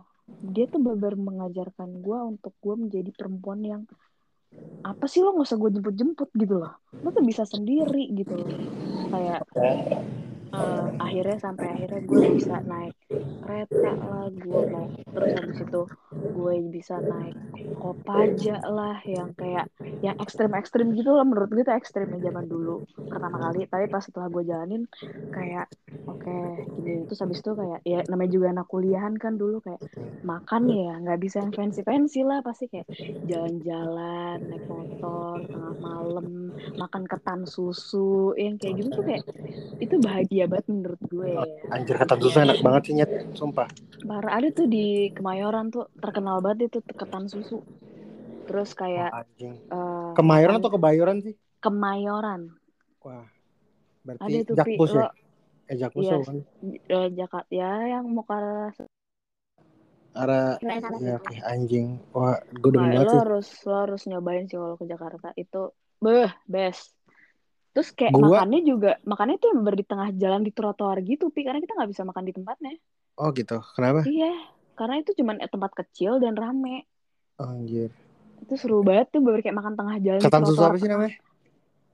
dia 0.43 0.65
tuh 0.67 0.79
benar 0.84 1.15
mengajarkan 1.15 2.03
gue 2.03 2.17
untuk 2.36 2.53
gue 2.59 2.75
menjadi 2.75 3.11
perempuan 3.15 3.59
yang 3.63 3.81
apa 4.84 5.07
sih 5.07 5.23
lo 5.23 5.31
nggak 5.31 5.47
usah 5.47 5.57
gue 5.59 5.69
jemput-jemput? 5.79 6.29
Gitu 6.36 6.59
loh. 6.59 6.75
Lo 6.99 7.09
tuh 7.15 7.23
bisa 7.23 7.47
sendiri 7.47 8.11
gitu 8.11 8.36
loh. 8.36 8.51
Kayak 9.07 9.47
eh, 10.53 10.85
akhirnya 11.01 11.37
sampai 11.41 11.65
akhirnya 11.73 12.01
gue 12.05 12.21
bisa 12.37 12.55
naik 12.63 12.95
kereta 13.43 13.91
lah 13.99 14.25
gue 14.31 14.61
mau 14.71 14.85
terus 15.13 15.31
habis 15.37 15.59
itu 15.65 15.81
gue 16.33 16.53
bisa 16.71 16.95
naik 17.03 17.35
kopaja 17.73 18.63
lah 18.63 18.97
yang 19.03 19.35
kayak 19.35 19.67
yang 20.05 20.15
ekstrim-ekstrim 20.23 20.93
gitu 20.95 21.11
lah 21.15 21.25
menurut 21.27 21.49
gue 21.51 21.63
tuh 21.67 21.75
ekstrimnya 21.75 22.19
zaman 22.23 22.45
dulu 22.47 22.83
pertama 23.11 23.37
kali. 23.39 23.67
Tapi 23.67 23.85
pas 23.91 24.03
setelah 24.03 24.27
gue 24.31 24.43
jalanin 24.47 24.83
kayak 25.35 25.67
oke 26.07 26.35
gini 26.79 27.03
terus 27.07 27.19
habis 27.23 27.39
itu 27.43 27.51
kayak 27.55 27.79
ya 27.83 27.99
namanya 28.07 28.31
juga 28.35 28.47
anak 28.53 28.67
kuliahan 28.71 29.13
kan 29.19 29.33
dulu 29.35 29.59
kayak 29.65 29.81
makan 30.23 30.63
ya 30.71 30.91
nggak 31.03 31.19
bisa 31.19 31.43
yang 31.43 31.51
fancy 31.55 31.81
fancy 31.83 32.21
lah 32.23 32.39
pasti 32.45 32.71
kayak 32.71 32.87
jalan-jalan 33.27 34.39
naik 34.47 34.63
motor 34.67 35.43
tengah 35.51 35.73
malam 35.79 36.27
makan 36.79 37.03
ketan 37.07 37.41
susu 37.47 38.31
yang 38.39 38.55
kayak 38.61 38.79
gitu 38.79 38.89
tuh 38.99 39.05
kayak 39.07 39.23
itu 39.83 39.95
bahagia 39.99 40.42
banget 40.51 40.67
menurut 40.73 41.01
gue 41.11 41.27
ya. 41.37 41.45
Anjir 41.73 41.95
kata 41.97 42.13
susu 42.21 42.37
enak 42.43 42.57
banget 42.65 42.81
sih 42.87 42.93
nyet. 42.97 43.11
Sumpah. 43.39 43.67
Parah 44.03 44.33
ada 44.37 44.47
tuh 44.51 44.67
di 44.67 45.09
Kemayoran 45.15 45.65
tuh 45.73 45.87
terkenal 46.03 46.37
banget 46.43 46.59
itu 46.71 46.79
ketan 46.99 47.25
susu. 47.31 47.57
Terus 48.47 48.69
kayak 48.75 49.09
anjing. 49.15 49.55
eh, 49.71 50.11
kemayoran 50.17 50.59
atau 50.59 50.71
kebayoran 50.75 51.17
sih? 51.23 51.33
Kemayoran. 51.63 52.41
Wah 53.03 53.25
ada 54.19 54.37
berarti 54.37 54.43
tuh 54.47 54.55
Pi 54.65 54.73
jakpus 54.75 54.91
ya? 54.91 54.95
lo 54.99 55.05
eh 55.71 55.75
jakpus 55.79 56.05
Iya. 56.05 56.15
kan 56.27 56.37
eh, 56.95 57.07
Jakarta 57.19 57.51
ya 57.51 57.71
yang 57.93 58.05
mau 58.15 58.23
ke 58.27 58.33
arah 58.35 58.71
sana 60.83 60.97
ya, 61.01 61.17
oke 61.17 61.35
anjing. 61.51 61.87
Wah 62.13 62.37
gue 62.61 62.69
demen 62.73 62.89
Nah, 62.89 62.93
banget 62.93 63.07
lo 63.07 63.13
sih. 63.13 63.21
harus 63.21 63.47
lo 63.67 63.73
harus 63.83 64.01
nyobain 64.09 64.43
sih 64.49 64.57
kalau 64.61 64.75
ke 64.81 64.85
Jakarta. 64.93 65.27
Itu 65.43 65.57
beh 66.03 66.29
best 66.53 66.85
terus 67.74 67.89
kayak 67.97 68.13
Gua- 68.13 68.26
makannya 68.30 68.59
juga 68.71 68.91
makannya 69.11 69.36
tuh 69.41 69.47
yang 69.51 69.61
di 69.82 69.86
tengah 69.91 70.09
jalan 70.21 70.41
di 70.47 70.51
trotoar 70.53 70.97
gitu 71.01 71.34
pi 71.34 71.41
karena 71.45 71.59
kita 71.63 71.74
nggak 71.78 71.91
bisa 71.93 72.03
makan 72.05 72.24
di 72.30 72.34
tempatnya. 72.38 72.74
Oh 73.17 73.30
gitu. 73.34 73.57
Kenapa? 73.76 74.01
Iya 74.05 74.32
karena 74.78 74.95
itu 75.01 75.11
cuma 75.19 75.32
tempat 75.38 75.71
kecil 75.80 76.17
dan 76.24 76.34
rame. 76.38 76.86
Anjir. 77.38 77.89
itu 78.43 78.53
seru 78.59 78.84
banget 78.84 79.07
tuh 79.13 79.21
baru 79.24 79.39
kayak 79.39 79.55
makan 79.55 79.74
tengah 79.80 79.95
jalan 80.03 80.19
di 80.19 80.26
Ketan 80.28 80.43
susu 80.43 80.61
apa 80.67 80.78
sih 80.78 80.89
namanya? 80.91 81.13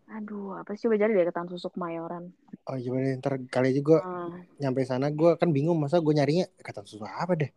aduh 0.10 0.58
apa 0.58 0.74
sih? 0.74 0.90
Coba 0.90 0.98
cari 0.98 1.12
deh 1.14 1.26
ketan 1.30 1.48
susu 1.52 1.68
Kemayoran. 1.70 2.24
Oh 2.66 2.76
gimana 2.78 3.04
deh, 3.14 3.16
ntar 3.22 3.34
kali 3.54 3.66
aja 3.74 3.82
gue 3.86 4.00
Ah, 4.02 4.34
nyampe 4.58 4.82
sana 4.84 5.08
gue 5.14 5.32
kan 5.38 5.50
bingung 5.54 5.78
masa 5.78 6.02
gue 6.02 6.14
nyarinya 6.18 6.46
ketan 6.66 6.86
susu 6.90 7.06
apa 7.06 7.34
deh. 7.38 7.50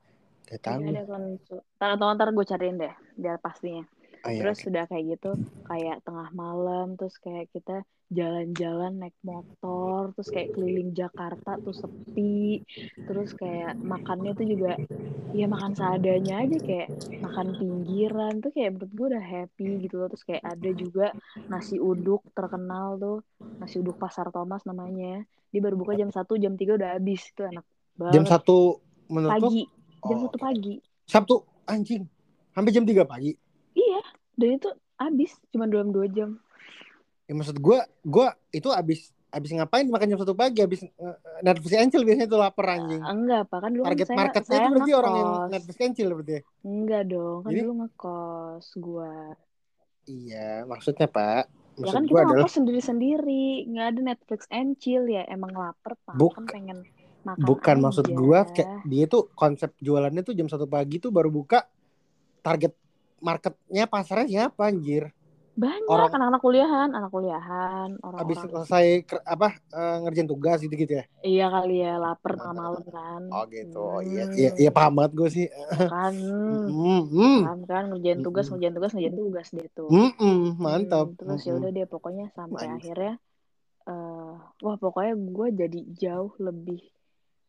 Gak 0.52 0.60
tahu. 0.60 0.80
iya 0.84 0.90
ada 0.92 1.02
ketan 1.08 1.22
susu. 1.40 1.56
Ntar 1.80 1.88
ntar, 1.96 2.08
ntar 2.16 2.28
gue 2.36 2.44
cariin 2.44 2.76
deh 2.76 2.92
biar 3.16 3.36
pastinya 3.40 3.84
Oh, 4.24 4.30
iya, 4.30 4.44
terus 4.44 4.56
oke. 4.56 4.64
sudah 4.64 4.82
kayak 4.90 5.04
gitu 5.12 5.28
kayak 5.68 5.96
tengah 6.06 6.28
malam 6.42 6.84
terus 6.98 7.14
kayak 7.24 7.46
kita 7.54 7.72
jalan-jalan 8.18 8.92
naik 9.00 9.16
motor 9.30 10.00
terus 10.14 10.28
kayak 10.34 10.50
keliling 10.54 10.90
Jakarta 11.00 11.50
tuh 11.64 11.74
sepi 11.82 12.60
terus 13.06 13.28
kayak 13.40 13.70
makannya 13.92 14.30
tuh 14.38 14.46
juga 14.52 14.68
ya 15.38 15.44
makan 15.54 15.72
seadanya 15.78 16.32
aja 16.44 16.56
kayak 16.66 16.88
makan 17.24 17.48
pinggiran 17.58 18.32
tuh 18.42 18.50
kayak 18.54 18.70
menurut 18.74 18.92
gue 18.98 19.06
udah 19.14 19.24
happy 19.34 19.64
gitu 19.84 19.94
loh 20.00 20.06
terus 20.10 20.24
kayak 20.28 20.44
ada 20.52 20.68
juga 20.82 21.04
nasi 21.52 21.74
uduk 21.90 22.20
terkenal 22.36 22.86
tuh 23.02 23.16
nasi 23.60 23.74
uduk 23.82 23.96
Pasar 24.02 24.26
Thomas 24.34 24.62
namanya 24.68 25.22
dia 25.52 25.60
baru 25.64 25.76
buka 25.80 25.92
jam 26.00 26.10
1 26.16 26.32
jam 26.42 26.52
3 26.60 26.72
udah 26.78 26.90
habis 26.98 27.20
itu 27.30 27.40
enak 27.50 27.64
Jam 28.12 28.24
banget 28.24 28.28
satu 28.28 28.78
menurut 29.10 29.38
lo? 29.42 29.50
pagi 29.50 29.58
jam 30.06 30.18
Oh, 30.18 30.22
satu 30.22 30.36
oke. 30.36 30.44
pagi 30.46 30.74
Sabtu 31.06 31.34
anjing. 31.68 32.04
Sampai 32.54 32.70
jam 32.74 32.84
3 32.88 33.04
pagi. 33.06 33.32
Dan 34.42 34.50
itu 34.52 34.68
habis 34.96 35.30
cuma 35.48 35.64
dalam 35.64 35.88
dua 35.88 36.06
jam 36.06 36.34
Ya 37.22 37.32
maksud 37.32 37.56
gue, 37.56 37.78
gue 38.02 38.26
itu 38.52 38.68
abis 38.68 39.00
abis 39.30 39.50
ngapain 39.54 39.86
makan 39.86 40.04
jam 40.06 40.20
satu 40.20 40.34
pagi 40.34 40.60
abis 40.60 40.84
uh, 40.98 41.16
Netflix 41.40 41.72
chill 41.88 42.02
biasanya 42.02 42.28
tuh 42.28 42.36
lapar 42.36 42.76
anjing. 42.76 43.00
enggak 43.00 43.48
pak 43.48 43.58
kan 43.58 43.70
dulu 43.70 43.82
kan 43.82 43.88
Target 43.88 44.06
saya 44.06 44.18
marketnya 44.18 44.44
saya 44.50 44.60
itu 44.60 44.68
berarti 44.68 44.92
orang 44.92 45.14
yang 45.14 45.28
ngekos 45.30 45.48
Netflix 45.48 45.76
chill 45.96 46.10
berarti. 46.10 46.32
ya? 46.32 46.40
enggak 46.62 47.02
dong 47.06 47.38
kan 47.38 47.48
Jadi? 47.48 47.60
dulu 47.62 47.72
ngekos 47.78 48.66
gua 48.76 49.12
Iya, 50.02 50.66
maksudnya 50.66 51.06
Pak. 51.06 51.42
ya 51.72 51.80
Maksud 51.80 51.94
kan 51.94 52.02
gue 52.02 52.10
kita 52.10 52.20
adalah 52.20 52.36
ngekos 52.36 52.54
sendiri 52.54 52.80
sendiri 52.82 53.44
nggak 53.64 53.86
ada 53.88 54.00
Netflix 54.04 54.40
and 54.50 54.70
chill 54.76 55.04
ya 55.06 55.22
emang 55.24 55.52
lapar 55.52 55.96
pak 55.96 56.12
Buk- 56.12 56.36
kan 56.36 56.44
pengen 56.44 56.78
makan 57.22 57.40
bukan 57.40 57.76
aja. 57.78 57.82
maksud 57.82 58.06
gue 58.10 58.38
kayak 58.52 58.68
dia 58.84 59.04
tuh 59.06 59.32
konsep 59.32 59.72
jualannya 59.78 60.20
tuh 60.20 60.34
jam 60.34 60.44
satu 60.44 60.66
pagi 60.66 60.98
tuh 60.98 61.08
baru 61.08 61.30
buka 61.30 61.64
target 62.40 62.76
marketnya 63.22 63.84
pasarnya 63.86 64.26
siapa 64.28 64.68
anjir? 64.68 65.14
Banyak 65.52 65.84
orang- 65.84 66.12
anak-anak 66.16 66.40
kuliahan 66.40 66.88
anak 66.96 67.10
kuliahan 67.12 67.88
abis 67.94 68.40
orang-orang 68.40 68.40
selesai 68.48 68.86
ker- 69.04 69.24
apa 69.24 69.48
eh, 69.52 69.96
ngerjain 70.00 70.28
tugas 70.28 70.58
gitu 70.64 70.74
gitu 70.74 70.92
ya? 71.00 71.04
Iya 71.22 71.46
kali 71.52 71.76
ya 71.84 71.92
lapar 72.00 72.40
tengah 72.40 72.56
malam 72.56 72.84
kan. 72.88 73.22
Oh 73.30 73.44
gitu. 73.52 73.84
Hmm, 74.00 74.08
iya 74.10 74.24
iya 74.32 74.50
iya 74.58 74.70
paham 74.72 74.92
banget 74.96 75.12
gue 75.12 75.28
sih. 75.28 75.46
Kan? 75.92 76.14
Hmm, 76.16 77.44
paham 77.44 77.60
kan? 77.68 77.82
Ngerjain 77.92 78.20
tugas 78.24 78.46
ngerjain 78.48 78.74
tugas 78.74 78.90
ngerjain 78.96 79.16
tugas 79.16 79.48
deh 79.52 79.68
tuh. 79.76 79.88
Hmm, 79.92 80.10
hmm, 80.16 80.40
mantap. 80.56 81.06
Hmm, 81.12 81.16
terus 81.20 81.40
ya 81.44 81.52
udah 81.60 81.70
deh 81.70 81.86
pokoknya 81.86 82.26
sampai 82.32 82.66
Mantap. 82.66 82.78
akhirnya 82.80 83.12
eh 83.82 84.32
wah 84.64 84.76
pokoknya 84.78 85.12
gue 85.18 85.48
jadi 85.58 85.80
jauh 85.98 86.32
lebih 86.38 86.80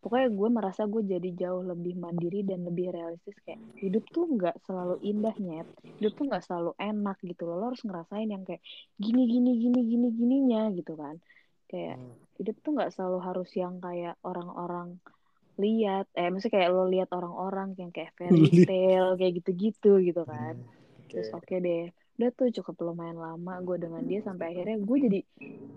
pokoknya 0.04 0.28
gue 0.40 0.50
merasa 0.58 0.82
gue 0.94 1.02
jadi 1.14 1.30
jauh 1.42 1.64
lebih 1.72 1.94
mandiri 2.06 2.38
dan 2.50 2.60
lebih 2.68 2.86
realistis 2.96 3.38
kayak 3.46 3.62
hidup 3.84 4.04
tuh 4.16 4.26
nggak 4.36 4.56
selalu 4.68 4.96
indah 5.10 5.36
nyet. 5.46 5.68
Hidup 6.00 6.14
tuh 6.18 6.26
nggak 6.30 6.44
selalu 6.48 6.72
enak 6.90 7.18
gitu 7.30 7.42
loh. 7.48 7.56
Lo 7.60 7.66
harus 7.72 7.84
ngerasain 7.88 8.28
yang 8.36 8.44
kayak 8.48 8.62
gini 9.04 9.22
gini 9.34 9.50
gini 9.64 9.80
gini 9.92 10.08
gininya 10.20 10.62
gitu 10.78 10.94
kan. 11.02 11.16
Kayak 11.70 11.96
Hmm. 11.98 12.14
hidup 12.40 12.56
tuh 12.64 12.72
nggak 12.76 12.92
selalu 12.96 13.18
harus 13.28 13.50
yang 13.62 13.76
kayak 13.86 14.14
orang-orang 14.30 14.88
lihat 15.64 16.06
eh 16.18 16.28
maksudnya 16.34 16.54
kayak 16.58 16.70
lo 16.76 16.84
lihat 16.94 17.10
orang-orang 17.18 17.68
yang 17.80 17.92
kayak 17.96 18.12
fairy 18.18 18.42
tale 18.68 19.10
kayak 19.20 19.34
gitu-gitu 19.40 19.90
gitu 20.08 20.22
kan. 20.26 20.56
Oke. 20.60 21.06
terus 21.14 21.30
oke 21.38 21.54
deh 21.66 21.82
udah 22.18 22.30
tuh 22.38 22.48
cukup 22.58 22.76
lumayan 22.90 23.18
lama 23.26 23.54
gue 23.66 23.78
dengan 23.84 24.04
dia 24.10 24.20
sampai 24.28 24.46
akhirnya 24.52 24.78
gue 24.82 24.98
jadi 25.06 25.20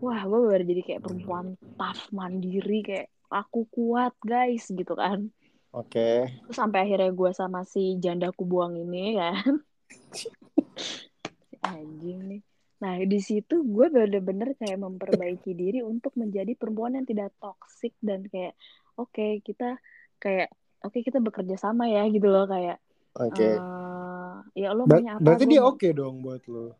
wah 0.05 0.21
gue 0.31 0.39
baru 0.49 0.65
jadi 0.65 0.83
kayak 0.89 1.01
perempuan 1.05 1.47
tough 1.77 2.03
mandiri 2.19 2.77
kayak 2.89 3.07
aku 3.29 3.67
kuat 3.69 4.15
guys 4.23 4.67
gitu 4.69 4.95
kan 4.95 5.29
Oke. 5.73 6.31
terus 6.47 6.57
sampai 6.57 6.87
akhirnya 6.89 7.13
gue 7.13 7.31
sama 7.37 7.67
si 7.67 8.01
janda 8.01 8.33
ku 8.33 8.47
buang 8.49 8.75
ini 8.77 9.17
kan 9.19 9.45
Si 11.47 11.57
anjing 11.63 12.21
nih 12.27 12.43
nah 12.77 12.93
di 13.01 13.21
situ 13.25 13.65
gue 13.65 13.89
bener-bener 13.89 14.53
kayak 14.61 14.77
memperbaiki 14.77 15.57
diri 15.57 15.81
untuk 15.81 16.13
menjadi 16.21 16.53
perempuan 16.53 17.01
yang 17.01 17.09
tidak 17.09 17.33
toksik 17.41 17.97
dan 18.05 18.29
kayak 18.29 18.53
oke 19.01 19.41
kita 19.41 19.81
kayak 20.21 20.53
oke 20.85 20.99
kita 21.01 21.17
bekerja 21.25 21.57
sama 21.57 21.89
ya 21.89 22.05
gitu 22.13 22.29
loh 22.29 22.45
kayak 22.45 22.77
Oke. 23.17 23.41
eh, 23.41 24.33
ya 24.61 24.77
lo 24.77 24.85
Ber- 24.85 25.01
maunya 25.01 25.17
apa 25.17 25.25
berarti 25.25 25.45
dia 25.49 25.63
oke 25.65 25.89
dong 25.97 26.21
buat 26.21 26.45
lo. 26.53 26.77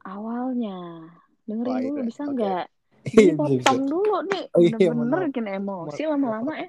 awalnya 0.00 1.04
dengerin 1.44 1.76
Oh, 1.76 1.80
dulu 1.84 1.98
iya. 2.00 2.08
bisa 2.08 2.22
nggak 2.24 2.64
bisa, 2.64 2.79
dipotong 3.04 3.58
bisa. 3.58 3.72
dulu 3.88 4.16
nih 4.28 4.44
Oh, 4.52 4.60
iya, 4.60 4.76
bener-bener 4.76 5.20
bikin 5.32 5.46
emosi 5.48 6.02
lama-lama 6.04 6.52
ya. 6.56 6.68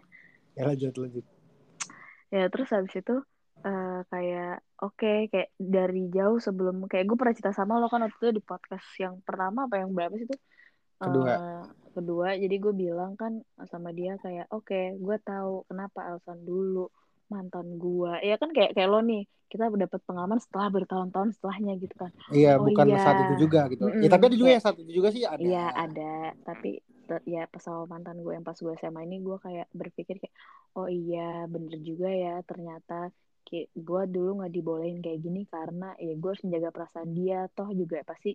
Ya 0.55 0.63
lanjut 0.67 0.93
lanjut. 0.99 1.25
ya 2.31 2.47
terus 2.47 2.71
habis 2.71 2.95
itu 2.95 3.15
eh, 3.67 3.99
kayak 4.07 4.63
oke 4.79 5.13
kayak 5.27 5.49
dari 5.59 6.07
jauh 6.07 6.39
sebelum 6.39 6.87
kayak 6.87 7.05
gue 7.07 7.17
pernah 7.19 7.35
cerita 7.35 7.51
sama 7.51 7.75
lo 7.75 7.91
kan 7.91 8.07
waktu 8.07 8.15
itu 8.15 8.39
di 8.39 8.43
podcast 8.43 8.87
yang 8.99 9.19
pertama 9.21 9.67
apa 9.67 9.83
yang 9.83 9.91
berapa 9.91 10.15
sih 10.15 10.27
itu? 10.27 10.37
Kedua. 11.01 11.33
Eh, 11.33 11.63
kedua. 11.91 12.27
Jadi 12.39 12.55
gue 12.61 12.73
bilang 12.73 13.19
kan 13.19 13.43
sama 13.67 13.91
dia 13.91 14.15
kayak 14.21 14.47
oke 14.53 14.95
gue 14.95 15.17
tahu 15.27 15.67
kenapa 15.67 16.07
alasan 16.07 16.39
dulu 16.47 16.87
mantan 17.33 17.67
gue 17.83 18.11
ya 18.29 18.33
kan 18.41 18.49
kayak 18.55 18.71
kayak 18.75 18.89
lo 18.93 18.99
nih 19.09 19.21
kita 19.51 19.63
dapat 19.83 19.99
pengalaman 20.07 20.39
setelah 20.43 20.67
bertahun-tahun 20.75 21.29
setelahnya 21.35 21.71
gitu 21.83 21.95
kan 22.03 22.11
Iya, 22.31 22.51
Oh, 22.59 22.67
bukan 22.67 22.87
iya. 22.87 23.03
saat 23.03 23.17
itu 23.23 23.33
juga 23.43 23.59
gitu. 23.71 23.83
Mm-mm, 23.83 24.03
Ya 24.03 24.09
tapi 24.13 24.23
ada 24.27 24.35
juga 24.39 24.49
yang 24.55 24.63
saat 24.63 24.77
itu 24.79 24.91
juga 24.97 25.09
sih 25.15 25.23
ada. 25.27 25.43
Iya 25.43 25.59
ada, 25.83 26.01
tapi 26.47 26.67
ya 27.33 27.39
pas 27.51 27.61
sama 27.65 27.83
mantan 27.91 28.15
gue 28.23 28.31
yang 28.37 28.45
pas 28.47 28.55
gue 28.63 28.73
SMA 28.79 29.01
ini 29.07 29.17
gue 29.27 29.37
kayak 29.45 29.67
berpikir 29.79 30.15
kayak 30.21 30.35
oh 30.79 30.87
iya 30.87 31.19
bener 31.53 31.75
juga 31.89 32.07
ya 32.23 32.29
ternyata 32.49 32.93
kayak 33.45 33.67
gue 33.87 34.01
dulu 34.15 34.29
nggak 34.39 34.53
dibolehin 34.55 34.97
kayak 35.03 35.19
gini 35.25 35.39
karena 35.53 35.85
ya 36.05 36.11
gue 36.21 36.27
harus 36.31 36.43
menjaga 36.45 36.69
perasaan 36.75 37.09
dia 37.19 37.37
toh 37.55 37.67
juga 37.81 37.97
pasti 38.09 38.29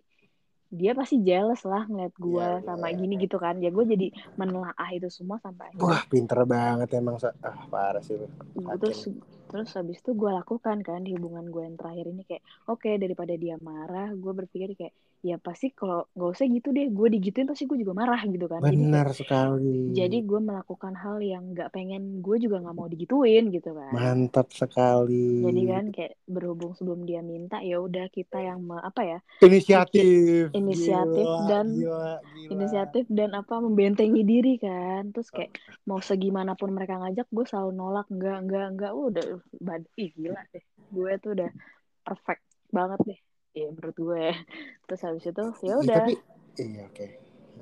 dia 0.71 0.91
pasti 0.99 1.15
jealous 1.23 1.61
lah 1.63 1.83
ngeliat 1.87 2.13
gue 2.19 2.47
Iya, 2.47 2.65
sama 2.67 2.87
iya. 2.91 2.97
gini 2.99 3.13
gitu 3.23 3.37
kan 3.39 3.55
ya 3.63 3.69
gue 3.71 3.85
jadi 3.87 4.07
menelaah 4.35 4.89
itu 4.95 5.07
semua 5.07 5.37
sampai 5.39 5.71
akhirnya 5.71 5.83
Wah, 5.87 6.01
pinter 6.11 6.39
banget 6.43 6.89
emang. 6.99 7.15
Ah, 7.43 7.57
parah 7.71 8.01
sih 8.03 8.15
lu. 8.19 8.27
Terus 8.81 8.99
terus 9.47 9.69
habis 9.79 9.97
itu 10.03 10.11
gue 10.11 10.31
lakukan 10.39 10.77
kan 10.83 10.99
di 11.07 11.15
hubungan 11.15 11.47
gue 11.47 11.63
yang 11.63 11.77
terakhir 11.79 12.05
ini 12.11 12.21
kayak 12.27 12.43
oke 12.67 12.89
daripada 12.99 13.33
dia 13.39 13.55
marah 13.63 14.11
gue 14.11 14.33
berpikir 14.39 14.69
kayak 14.75 14.91
ya 15.29 15.35
pasti 15.47 15.65
kalau 15.79 15.97
nggak 16.15 16.29
usah 16.35 16.45
gitu 16.55 16.67
deh 16.77 16.85
gue 16.97 17.07
digituin 17.15 17.47
pasti 17.49 17.63
gue 17.69 17.77
juga 17.83 17.93
marah 18.01 18.21
gitu 18.33 18.45
kan 18.53 18.61
jadi 18.71 18.85
Benar 18.87 19.07
sekali. 19.19 19.69
jadi 19.97 20.17
gue 20.29 20.39
melakukan 20.49 20.93
hal 21.03 21.17
yang 21.31 21.43
nggak 21.53 21.69
pengen 21.75 22.01
gue 22.25 22.35
juga 22.43 22.55
nggak 22.63 22.75
mau 22.79 22.87
digituin 22.93 23.43
gitu 23.55 23.69
kan 23.81 23.95
mantap 23.95 24.47
sekali. 24.53 25.15
jadi 25.45 25.61
kan 25.71 25.83
kayak 25.95 26.13
berhubung 26.33 26.71
sebelum 26.77 27.01
dia 27.09 27.19
minta 27.31 27.55
ya 27.69 27.75
udah 27.87 28.05
kita 28.17 28.35
yang 28.47 28.59
me- 28.69 28.83
apa 28.89 29.01
ya 29.11 29.17
inisiatif. 29.45 30.03
Inisiatif 30.59 31.27
Gila, 31.27 31.47
dan- 31.49 31.73
gila, 31.77 32.11
gila. 32.33 32.53
inisiatif 32.53 33.05
dan 33.17 33.29
apa 33.39 33.53
membentengi 33.65 34.21
diri 34.31 34.49
kan 34.65 35.01
terus 35.13 35.29
kayak 35.35 35.51
mau 35.87 35.99
segimanapun 36.09 36.69
mereka 36.75 36.93
ngajak 37.01 37.27
gue 37.35 37.45
selalu 37.49 37.71
nolak 37.79 38.05
enggak 38.13 38.35
enggak 38.43 38.65
enggak 38.71 38.91
udah 39.05 39.25
bad 39.67 39.83
ih 40.01 40.09
gila 40.19 40.41
deh 40.53 40.63
gue 40.95 41.11
tuh 41.23 41.29
udah 41.35 41.49
perfect 42.05 42.43
banget 42.77 42.99
deh 43.09 43.19
ya 43.57 43.69
menurut 43.73 43.97
gue. 43.97 44.25
Terus 44.85 45.01
habis 45.01 45.23
itu 45.25 45.43
ya 45.65 45.73
Ih, 45.73 45.81
udah. 45.81 45.97
Tapi 46.05 46.13
iya 46.61 46.81
oke. 46.85 47.05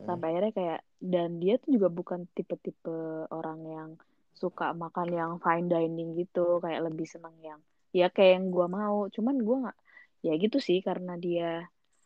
sampai 0.05 0.27
akhirnya 0.35 0.53
kayak 0.53 0.79
dan 1.01 1.29
dia 1.41 1.57
tuh 1.57 1.69
juga 1.81 1.89
bukan 1.89 2.29
tipe-tipe 2.37 3.25
orang 3.33 3.59
yang 3.65 3.89
suka 4.35 4.75
makan 4.75 5.09
yang 5.09 5.31
fine 5.41 5.65
dining 5.71 6.13
gitu 6.19 6.61
kayak 6.61 6.85
lebih 6.85 7.07
seneng 7.09 7.33
yang 7.41 7.59
ya 7.95 8.11
kayak 8.11 8.39
yang 8.41 8.45
gue 8.51 8.67
mau. 8.67 9.07
Cuman 9.09 9.35
gue 9.39 9.57
nggak 9.65 9.77
ya 10.25 10.33
gitu 10.37 10.57
sih 10.61 10.81
karena 10.81 11.17
dia 11.21 11.65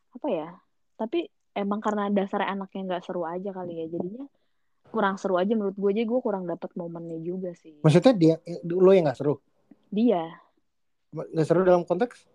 apa 0.09 0.27
ya 0.27 0.49
tapi 0.99 1.31
emang 1.55 1.79
karena 1.79 2.11
dasar 2.11 2.43
anaknya 2.43 2.81
nggak 2.95 3.03
seru 3.07 3.23
aja 3.23 3.55
kali 3.55 3.79
ya 3.79 3.85
jadinya 3.87 4.27
kurang 4.89 5.15
seru 5.21 5.37
aja 5.37 5.53
menurut 5.53 5.77
gue 5.77 5.91
jadi 5.95 6.07
gue 6.09 6.19
kurang 6.19 6.49
dapat 6.49 6.73
momennya 6.73 7.21
juga 7.21 7.53
sih. 7.53 7.77
Maksudnya 7.85 8.13
dia 8.17 8.35
lo 8.65 8.91
yang 8.91 9.05
nggak 9.05 9.19
seru? 9.21 9.37
dia. 9.89 10.29
Nggak 11.13 11.45
seru 11.45 11.61
dalam 11.65 11.85
konteks? 11.85 12.25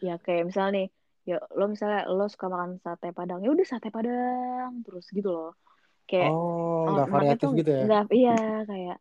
Ya 0.00 0.14
kayak 0.20 0.48
misalnya 0.48 0.72
nih 0.80 0.88
ya 1.28 1.36
lo 1.54 1.64
misalnya 1.68 2.08
lo 2.08 2.26
suka 2.26 2.48
makan 2.48 2.80
sate 2.80 3.12
padang 3.12 3.44
ya 3.44 3.52
udah 3.52 3.66
sate 3.68 3.92
padang 3.92 4.80
terus 4.82 5.06
gitu 5.12 5.28
loh 5.28 5.52
kayak 6.08 6.32
oh, 6.32 6.88
Oh, 6.88 6.96
nggak 6.96 7.08
variatif 7.12 7.44
tuh 7.44 7.52
gitu 7.60 7.70
ya? 7.70 7.82
nggak 7.84 8.02
iya 8.16 8.38
kayak 8.64 8.98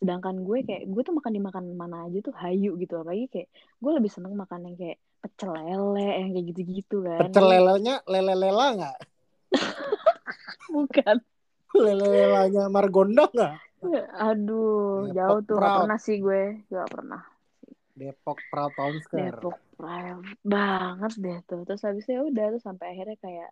sedangkan 0.00 0.36
gue 0.42 0.58
kayak 0.66 0.82
gue 0.88 1.02
tuh 1.04 1.14
makan 1.14 1.32
dimakan 1.36 1.64
mana 1.76 1.96
aja 2.08 2.18
tuh 2.24 2.34
hayu 2.34 2.74
gitu 2.80 2.98
apalagi 2.98 3.30
kayak 3.30 3.48
gue 3.78 3.92
lebih 3.94 4.10
seneng 4.10 4.34
makan 4.34 4.66
yang 4.66 4.76
kayak 4.76 4.98
pecel 5.20 5.52
lele 5.52 6.08
yang 6.10 6.30
kayak 6.32 6.46
gitu-gitu 6.52 6.96
kan 7.04 7.20
Pecel 7.28 7.46
lelenya 7.46 7.94
lele 8.08 8.34
lela 8.34 8.66
nggak? 8.76 8.98
bukan 10.74 11.16
Lele 11.70 12.02
lelanya 12.02 12.66
Margonda 12.66 13.30
nggak? 13.30 13.54
Aduh, 14.18 15.14
jauh 15.14 15.40
tuh. 15.46 15.56
Gak 15.56 15.86
pernah 15.86 15.98
sih 16.02 16.18
gue. 16.18 16.66
Gak 16.66 16.88
pernah. 16.90 17.22
Depok 18.00 18.40
Proud 18.48 18.72
Tonsker. 18.72 19.36
Depok 19.36 19.60
Prime 19.76 20.24
banget 20.40 21.12
deh 21.20 21.38
tuh. 21.44 21.68
Terus 21.68 21.84
habis 21.84 22.08
itu 22.08 22.16
ya 22.16 22.24
udah 22.24 22.46
tuh 22.56 22.62
sampai 22.64 22.96
akhirnya 22.96 23.20
kayak 23.20 23.50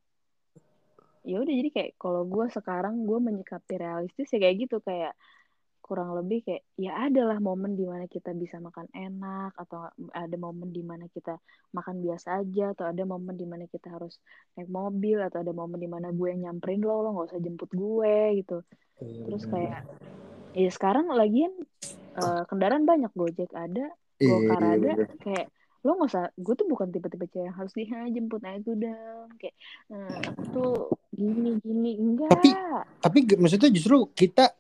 ya 1.28 1.36
udah 1.44 1.54
jadi 1.60 1.70
kayak 1.70 1.90
kalau 2.00 2.24
gue 2.24 2.46
sekarang 2.48 3.04
gue 3.04 3.18
menyikapi 3.20 3.76
realistis 3.76 4.32
ya 4.32 4.40
kayak 4.40 4.56
gitu 4.64 4.80
kayak 4.80 5.12
kurang 5.88 6.12
lebih 6.12 6.44
kayak 6.44 6.68
ya 6.76 7.08
adalah 7.08 7.40
momen 7.40 7.72
di 7.72 7.88
mana 7.88 8.04
kita 8.04 8.36
bisa 8.36 8.60
makan 8.60 8.84
enak 8.92 9.56
atau 9.56 9.88
ada 10.12 10.36
momen 10.36 10.68
di 10.68 10.84
mana 10.84 11.08
kita 11.08 11.40
makan 11.72 12.04
biasa 12.04 12.44
aja 12.44 12.76
atau 12.76 12.92
ada 12.92 13.08
momen 13.08 13.40
di 13.40 13.48
mana 13.48 13.64
kita 13.64 13.96
harus 13.96 14.20
naik 14.52 14.68
mobil 14.68 15.16
atau 15.24 15.40
ada 15.40 15.52
momen 15.56 15.80
di 15.80 15.88
mana 15.88 16.12
gue 16.12 16.28
yang 16.28 16.52
nyamperin 16.52 16.84
lo 16.84 17.00
lo 17.00 17.16
nggak 17.16 17.32
usah 17.32 17.40
jemput 17.40 17.72
gue 17.72 18.44
gitu 18.44 18.60
terus 19.00 19.48
kayak 19.48 19.88
ya 20.52 20.68
sekarang 20.68 21.08
lagian 21.08 21.56
eh, 22.20 22.42
kendaraan 22.44 22.84
banyak 22.84 23.12
gojek 23.16 23.48
ada 23.56 23.88
Iya, 24.18 24.34
gokar 24.34 24.62
ada 24.68 24.92
kayak 25.16 25.46
lo 25.78 25.94
nggak 25.94 26.10
usah 26.10 26.24
gue 26.34 26.54
tuh 26.54 26.66
bukan 26.66 26.90
tipe-tipe 26.90 27.26
cewek 27.28 27.44
yang 27.44 27.54
harus 27.54 27.70
dijemput 27.70 28.42
naik 28.42 28.60
itu 28.60 28.74
dong 28.74 29.30
kayak 29.38 29.54
"Eh, 29.88 30.18
aku 30.26 30.42
tuh 30.50 30.72
gini 31.10 31.54
gini 31.58 31.90
enggak 31.94 32.28
Tapi- 32.28 32.54
Tapi 32.98 33.18
maksudnya 33.36 33.70
justru 33.70 34.10
kita 34.10 34.52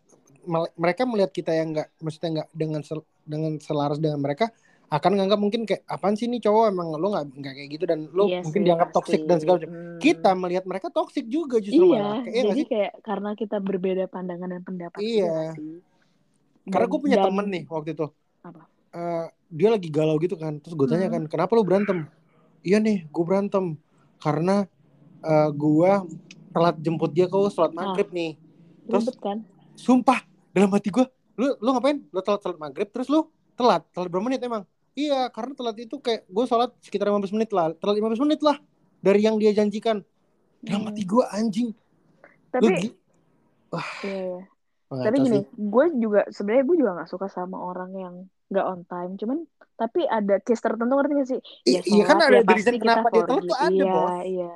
mereka 0.78 1.02
melihat 1.04 1.28
kita 1.28 1.52
yang 1.52 1.74
nggak 1.74 1.90
maksudnya 1.98 2.30
nggak 2.32 2.48
dengan 2.52 2.80
sel- 2.80 3.08
dengan 3.20 3.58
selaras 3.58 3.98
dengan 3.98 4.16
mereka 4.18 4.48
akan 4.88 5.12
nganggap 5.12 5.36
mungkin 5.36 5.66
kayak 5.66 5.84
apaan 5.84 6.16
sih 6.16 6.24
nih 6.24 6.40
cowok 6.40 6.64
emang 6.70 6.88
lo 6.94 7.12
nggak 7.12 7.24
nggak 7.34 7.52
kayak 7.52 7.68
gitu 7.68 7.84
dan 7.84 8.08
lo 8.08 8.24
Iya 8.24 8.40
mungkin 8.40 8.56
sih, 8.56 8.66
dianggap 8.66 8.88
toxic 8.90 9.20
dan 9.22 9.36
segala 9.36 9.56
macam. 9.58 9.70
Hmm. 9.70 9.98
Kita 9.98 10.30
melihat 10.32 10.64
mereka 10.64 10.88
toxic 10.88 11.24
juga 11.26 11.56
justru 11.58 11.84
iya 11.84 11.98
malah. 11.98 12.20
Kayak, 12.22 12.32
iya 12.32 12.42
jadi 12.46 12.56
sih? 12.56 12.66
kayak 12.66 12.92
karena 13.02 13.30
kita 13.34 13.56
berbeda 13.58 14.04
pandangan 14.06 14.48
dan 14.48 14.62
pendapat 14.62 14.98
Iya. 14.98 15.52
sih 15.52 15.82
Karena 16.64 16.86
gue 16.86 17.00
punya 17.02 17.16
dan- 17.16 17.26
temen 17.26 17.46
nih 17.50 17.62
waktu 17.66 17.90
itu. 17.92 18.06
Apa? 18.40 18.62
Eh, 18.90 19.26
dia 19.48 19.68
lagi 19.68 19.88
galau 19.88 20.16
gitu 20.20 20.36
kan. 20.36 20.60
Terus 20.60 20.76
gue 20.76 20.86
tanya 20.86 21.08
Hmm. 21.08 21.14
kan, 21.18 21.22
kenapa 21.26 21.52
lu 21.56 21.64
berantem? 21.64 22.04
Iya 22.60 22.78
nih, 22.78 23.08
gue 23.08 23.24
berantem 23.24 23.74
karena 24.18 24.68
eh, 25.18 25.50
gue 25.50 25.90
telat 26.48 26.76
jemput 26.78 27.10
dia 27.10 27.26
ke 27.26 27.36
sholat 27.50 27.74
maghrib 27.74 28.08
nih. 28.10 28.38
Terus 28.86 29.04
ribet 29.04 29.18
kan 29.18 29.38
sumpah 29.74 30.22
dalam 30.50 30.70
hati 30.70 30.88
gue, 30.88 31.04
lu 31.34 31.54
lu 31.58 31.68
ngapain? 31.74 31.98
Lu 32.10 32.20
telat 32.22 32.40
sholat 32.40 32.58
maghrib, 32.58 32.86
terus 32.90 33.06
lu 33.06 33.26
telat, 33.54 33.82
telat 33.90 34.08
berapa 34.08 34.22
menit 34.22 34.38
emang? 34.40 34.62
Iya, 34.94 35.30
karena 35.30 35.54
telat 35.54 35.76
itu 35.78 35.98
kayak 35.98 36.26
gue 36.26 36.44
sholat 36.46 36.70
sekitar 36.82 37.06
15 37.06 37.30
menit 37.30 37.50
lah, 37.50 37.70
telat 37.78 37.98
15 37.98 38.18
menit 38.18 38.42
lah 38.42 38.58
dari 38.98 39.22
yang 39.22 39.38
dia 39.38 39.54
janjikan. 39.54 40.02
Dalam 40.58 40.82
Hmm. 40.82 40.88
hati 40.90 41.02
gue 41.02 41.24
anjing. 41.30 41.68
Lu 41.70 41.78
tapi 42.50 42.66
gi- 42.82 42.96
iya, 44.02 44.18
iya. 44.24 44.40
Tapi 44.88 45.16
gini 45.20 45.38
gue 45.44 45.84
juga 46.00 46.20
sebenarnya 46.32 46.64
gue 46.64 46.76
juga 46.78 46.90
nggak 46.98 47.10
suka 47.10 47.26
sama 47.28 47.60
orang 47.60 47.90
yang 47.94 48.14
nggak 48.48 48.66
on 48.66 48.80
time. 48.84 49.12
Cuman 49.16 49.38
tapi 49.78 50.02
ada 50.04 50.42
case 50.42 50.58
tertentu 50.58 50.92
ngerti 50.98 51.12
gak 51.14 51.28
sih? 51.28 51.40
I- 51.68 51.84
iya 51.86 52.02
kan 52.02 52.18
ada 52.18 52.40
ya 52.40 52.42
reason 52.42 52.74
kenapa 52.82 53.08
dia 53.14 53.22
telat 53.22 53.44
tuh 53.46 53.58
ada, 53.58 53.70
iya 53.70 53.92
Bos. 53.94 54.18
iya. 54.26 54.52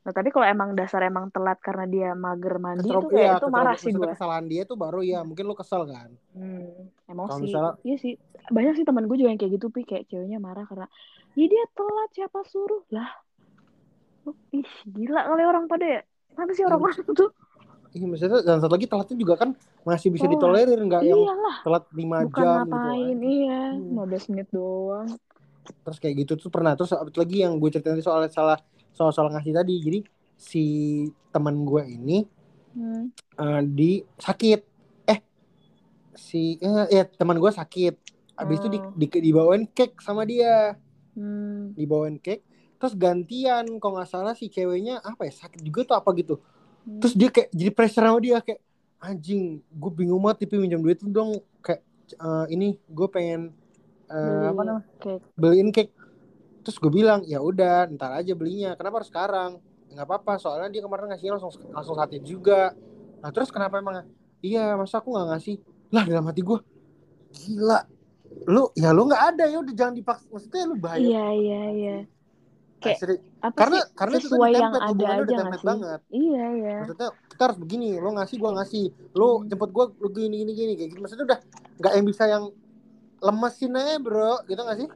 Nah 0.00 0.12
tapi 0.16 0.28
kalau 0.32 0.46
emang 0.48 0.68
dasar 0.76 1.00
emang 1.04 1.28
telat 1.32 1.58
karena 1.60 1.84
dia 1.88 2.08
mager 2.12 2.56
mandi 2.56 2.88
itu 2.88 3.08
kayak 3.08 3.20
iya, 3.20 3.32
itu 3.36 3.46
marah 3.48 3.76
sih 3.76 3.92
gue 3.92 4.08
kesalahan 4.12 4.46
dia 4.48 4.62
tuh 4.64 4.76
baru 4.76 5.00
ya 5.00 5.20
mungkin 5.24 5.44
lu 5.48 5.56
kesel 5.56 5.88
kan. 5.88 6.10
hmm, 6.36 7.08
emosi. 7.08 7.28
Kalau 7.30 7.40
misalnya- 7.40 7.76
iya 7.84 7.96
sih. 7.96 8.14
Banyak 8.50 8.74
sih 8.80 8.84
teman 8.84 9.06
gue 9.06 9.16
juga 9.16 9.30
yang 9.32 9.40
kayak 9.40 9.52
gitu 9.60 9.66
pi. 9.70 9.84
Kayak 9.86 10.08
ceweknya 10.10 10.40
marah 10.42 10.64
karena 10.68 10.88
ya 11.38 11.46
dia 11.46 11.64
telat 11.72 12.10
siapa 12.12 12.40
suruh? 12.44 12.82
Lah. 12.90 13.10
Lu, 14.28 14.36
ih 14.52 14.66
gila 14.84 15.24
kali 15.24 15.44
orang 15.46 15.64
pada 15.70 15.86
ya. 15.86 16.00
Apa 16.36 16.52
sih 16.52 16.64
orang-orang 16.64 17.00
tuh 17.20 17.30
Iya 17.90 18.06
maksudnya 18.06 18.40
dan 18.46 18.62
satu 18.62 18.78
lagi 18.78 18.86
telatnya 18.86 19.16
juga 19.18 19.34
kan 19.34 19.50
masih 19.82 20.14
bisa 20.14 20.30
Telat. 20.30 20.38
ditolerir 20.38 20.78
nggak 20.78 21.02
yang 21.02 21.20
telat 21.66 21.84
5 21.90 21.98
bukan 21.98 22.38
jam 22.38 22.54
ngapain 22.62 23.16
gitu 23.18 23.18
kan. 23.18 23.18
iya 23.26 23.60
Hmm. 23.74 24.06
15 24.06 24.30
menit 24.30 24.48
doang 24.54 25.08
Terus 25.70 25.98
kayak 26.02 26.14
gitu 26.26 26.32
tuh 26.38 26.50
pernah 26.50 26.72
terus 26.74 26.90
abis 26.94 27.14
lagi 27.14 27.36
yang 27.46 27.58
gue 27.58 27.70
ceritain 27.70 27.94
tadi 27.94 28.02
soal 28.02 28.26
salah 28.30 28.58
soal 28.90 29.10
soal 29.14 29.30
ngasih 29.30 29.54
tadi. 29.54 29.74
Jadi 29.78 29.98
si 30.34 30.64
teman 31.30 31.62
gue 31.62 31.82
ini 31.86 32.26
hmm. 32.74 33.04
eh, 33.38 33.62
di 33.70 34.02
sakit. 34.18 34.60
Eh 35.06 35.18
si 36.16 36.58
eh, 36.58 36.88
ya 36.90 37.04
teman 37.06 37.38
gue 37.38 37.50
sakit. 37.50 37.94
Abis 38.40 38.56
itu 38.64 38.68
di, 38.72 38.78
Oh. 38.80 38.90
di, 38.96 39.06
dibawain 39.06 39.68
cake 39.70 40.00
sama 40.02 40.26
dia. 40.26 40.74
Hmm. 41.14 41.74
Dibawain 41.76 42.18
cake 42.18 42.46
terus 42.80 42.96
gantian 42.96 43.76
kalau 43.76 44.00
nggak 44.00 44.08
salah 44.08 44.32
si 44.32 44.48
ceweknya 44.48 45.04
apa 45.04 45.28
ya 45.28 45.32
sakit 45.36 45.60
juga 45.60 45.84
tuh 45.84 45.96
apa 46.00 46.08
gitu. 46.16 46.40
Terus 46.86 47.14
dia 47.16 47.28
kayak 47.28 47.48
jadi 47.52 47.70
pressure 47.72 48.04
sama 48.04 48.20
dia 48.20 48.40
kayak 48.40 48.60
anjing, 49.00 49.64
gue 49.64 49.90
bingung 49.96 50.20
banget 50.20 50.44
tipe 50.44 50.60
minjam 50.60 50.80
duit 50.84 51.00
lu 51.00 51.08
dong 51.08 51.30
kayak 51.64 51.80
eh, 52.12 52.46
ini 52.52 52.76
gue 52.76 53.08
pengen 53.08 53.52
eh, 54.12 54.16
Beli 54.16 54.46
apa 54.48 54.62
namanya 54.64 54.84
cake. 55.00 55.24
beliin 55.36 55.70
cake. 55.72 55.92
Terus 56.60 56.76
gue 56.76 56.92
bilang 56.92 57.24
ya 57.24 57.40
udah 57.40 57.88
ntar 57.96 58.12
aja 58.20 58.32
belinya. 58.36 58.76
Kenapa 58.76 59.00
harus 59.00 59.08
sekarang? 59.08 59.50
Nggak 59.90 60.06
apa-apa 60.06 60.32
soalnya 60.36 60.68
dia 60.68 60.82
kemarin 60.84 61.08
ngasihnya 61.10 61.40
langsung 61.40 61.52
langsung 61.72 61.96
saat 61.96 62.10
itu 62.12 62.36
juga. 62.36 62.76
Nah 63.24 63.30
terus 63.32 63.48
kenapa 63.48 63.80
emang? 63.80 64.04
Iya 64.40 64.76
masa 64.76 65.00
aku 65.00 65.12
nggak 65.16 65.28
ngasih? 65.36 65.56
Lah 65.92 66.04
dalam 66.04 66.28
hati 66.28 66.40
gue 66.44 66.58
gila. 67.32 67.80
Lu 68.46 68.68
ya 68.76 68.92
lu 68.92 69.08
nggak 69.08 69.22
ada 69.34 69.44
ya 69.48 69.58
udah 69.64 69.74
jangan 69.74 69.94
dipaksa. 69.96 70.28
Maksudnya 70.28 70.62
lu 70.68 70.76
bahaya. 70.76 71.00
Iya 71.00 71.26
iya 71.32 71.62
iya. 71.72 71.96
Kayak 72.80 72.96
Asli. 72.96 73.16
apa 73.40 73.56
karena 73.56 73.78
sih 73.78 73.92
karena 73.92 74.14
itu 74.16 74.26
sesuai 74.26 74.50
tadi 74.50 74.56
yang 74.56 74.72
ada 74.72 74.80
aja 74.80 74.90
udah 74.90 75.12
nggak 75.12 75.36
template 75.36 75.60
sih? 75.60 75.68
banget. 75.68 76.00
Iya 76.10 76.44
iya. 76.54 76.74
maksudnya 76.80 77.08
kita 77.28 77.42
harus 77.44 77.58
begini 77.58 77.88
lo 77.96 78.10
ngasih 78.10 78.36
gua 78.36 78.50
ngasih 78.56 78.84
lo 79.12 79.28
Hmm. 79.30 79.46
jemput 79.46 79.70
gua 79.70 79.84
lo 79.92 80.08
gini 80.08 80.34
gini 80.38 80.52
gini 80.54 80.72
kayak 80.74 80.88
gitu 80.90 81.00
maksudnya 81.00 81.24
udah 81.26 81.38
nggak 81.76 81.92
yang 81.94 82.06
bisa 82.06 82.24
yang 82.24 82.44
lemesin 83.20 83.72
aja 83.74 83.94
bro 83.96 84.40
gitu 84.44 84.58
gak 84.58 84.78
sih 84.78 84.88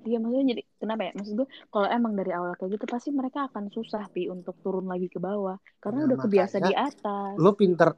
Iya 0.00 0.16
maksudnya 0.16 0.46
jadi 0.48 0.62
kenapa 0.78 1.02
ya? 1.04 1.12
Maksud 1.12 1.34
gue 1.34 1.48
kalau 1.68 1.84
emang 1.84 2.14
dari 2.14 2.30
awal 2.30 2.54
kayak 2.54 2.78
gitu 2.78 2.86
pasti 2.86 3.10
mereka 3.10 3.44
akan 3.44 3.68
susah 3.68 4.06
pi 4.08 4.30
untuk 4.30 4.56
turun 4.58 4.86
lagi 4.86 5.10
ke 5.10 5.18
bawah 5.18 5.58
karena 5.76 6.00
Nah, 6.00 6.06
udah 6.06 6.18
kebiasa 6.22 6.56
di 6.62 6.72
atas. 6.72 7.34
lo 7.34 7.52
pinter 7.52 7.92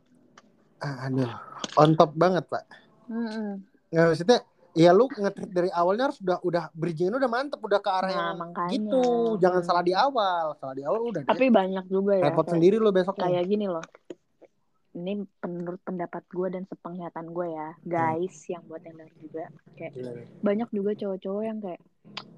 ah, 0.80 1.06
aduh 1.06 1.28
on 1.76 1.92
top 1.94 2.16
banget 2.16 2.48
pak 2.48 2.64
Mm-mm. 3.06 3.62
nggak 3.90 4.06
maksudnya 4.09 4.38
ya 4.70 4.94
lu 4.94 5.10
ngetrit 5.10 5.51
dari 5.51 5.70
awalnya 5.74 6.10
harus 6.10 6.18
udah 6.22 6.38
udah 6.47 6.64
bridging 6.70 7.10
udah 7.10 7.26
mantep 7.26 7.59
udah 7.59 7.80
ke 7.82 7.90
arah 7.90 8.10
Nah, 8.10 8.14
yang 8.14 8.36
makanya. 8.38 8.70
gitu 8.70 9.02
jangan 9.42 9.60
Hmm. 9.62 9.68
salah 9.68 9.82
di 9.82 9.94
awal 9.94 10.44
salah 10.56 10.74
di 10.78 10.82
awal 10.86 11.01
udah 11.10 11.22
deh. 11.26 11.30
Tapi 11.30 11.47
banyak 11.51 11.84
juga 11.90 12.12
ya 12.14 12.30
repot 12.30 12.47
sendiri 12.47 12.76
lo 12.78 12.94
besoknya 12.94 13.26
kayak 13.26 13.44
gini 13.51 13.66
loh. 13.66 13.82
Ini 14.90 15.22
menurut 15.47 15.80
pendapat 15.86 16.26
gue 16.26 16.48
dan 16.51 16.66
sepenglihatan 16.66 17.30
gue 17.30 17.47
ya, 17.55 17.68
guys 17.82 18.34
yang 18.51 18.62
buat 18.66 18.82
yang 18.82 18.98
denger 18.98 19.18
juga 19.22 19.44
kayak 19.78 19.92
Gila. 19.94 20.10
banyak 20.42 20.68
juga 20.74 20.90
cowok-cowok 20.98 21.42
yang 21.47 21.59
kayak 21.62 21.82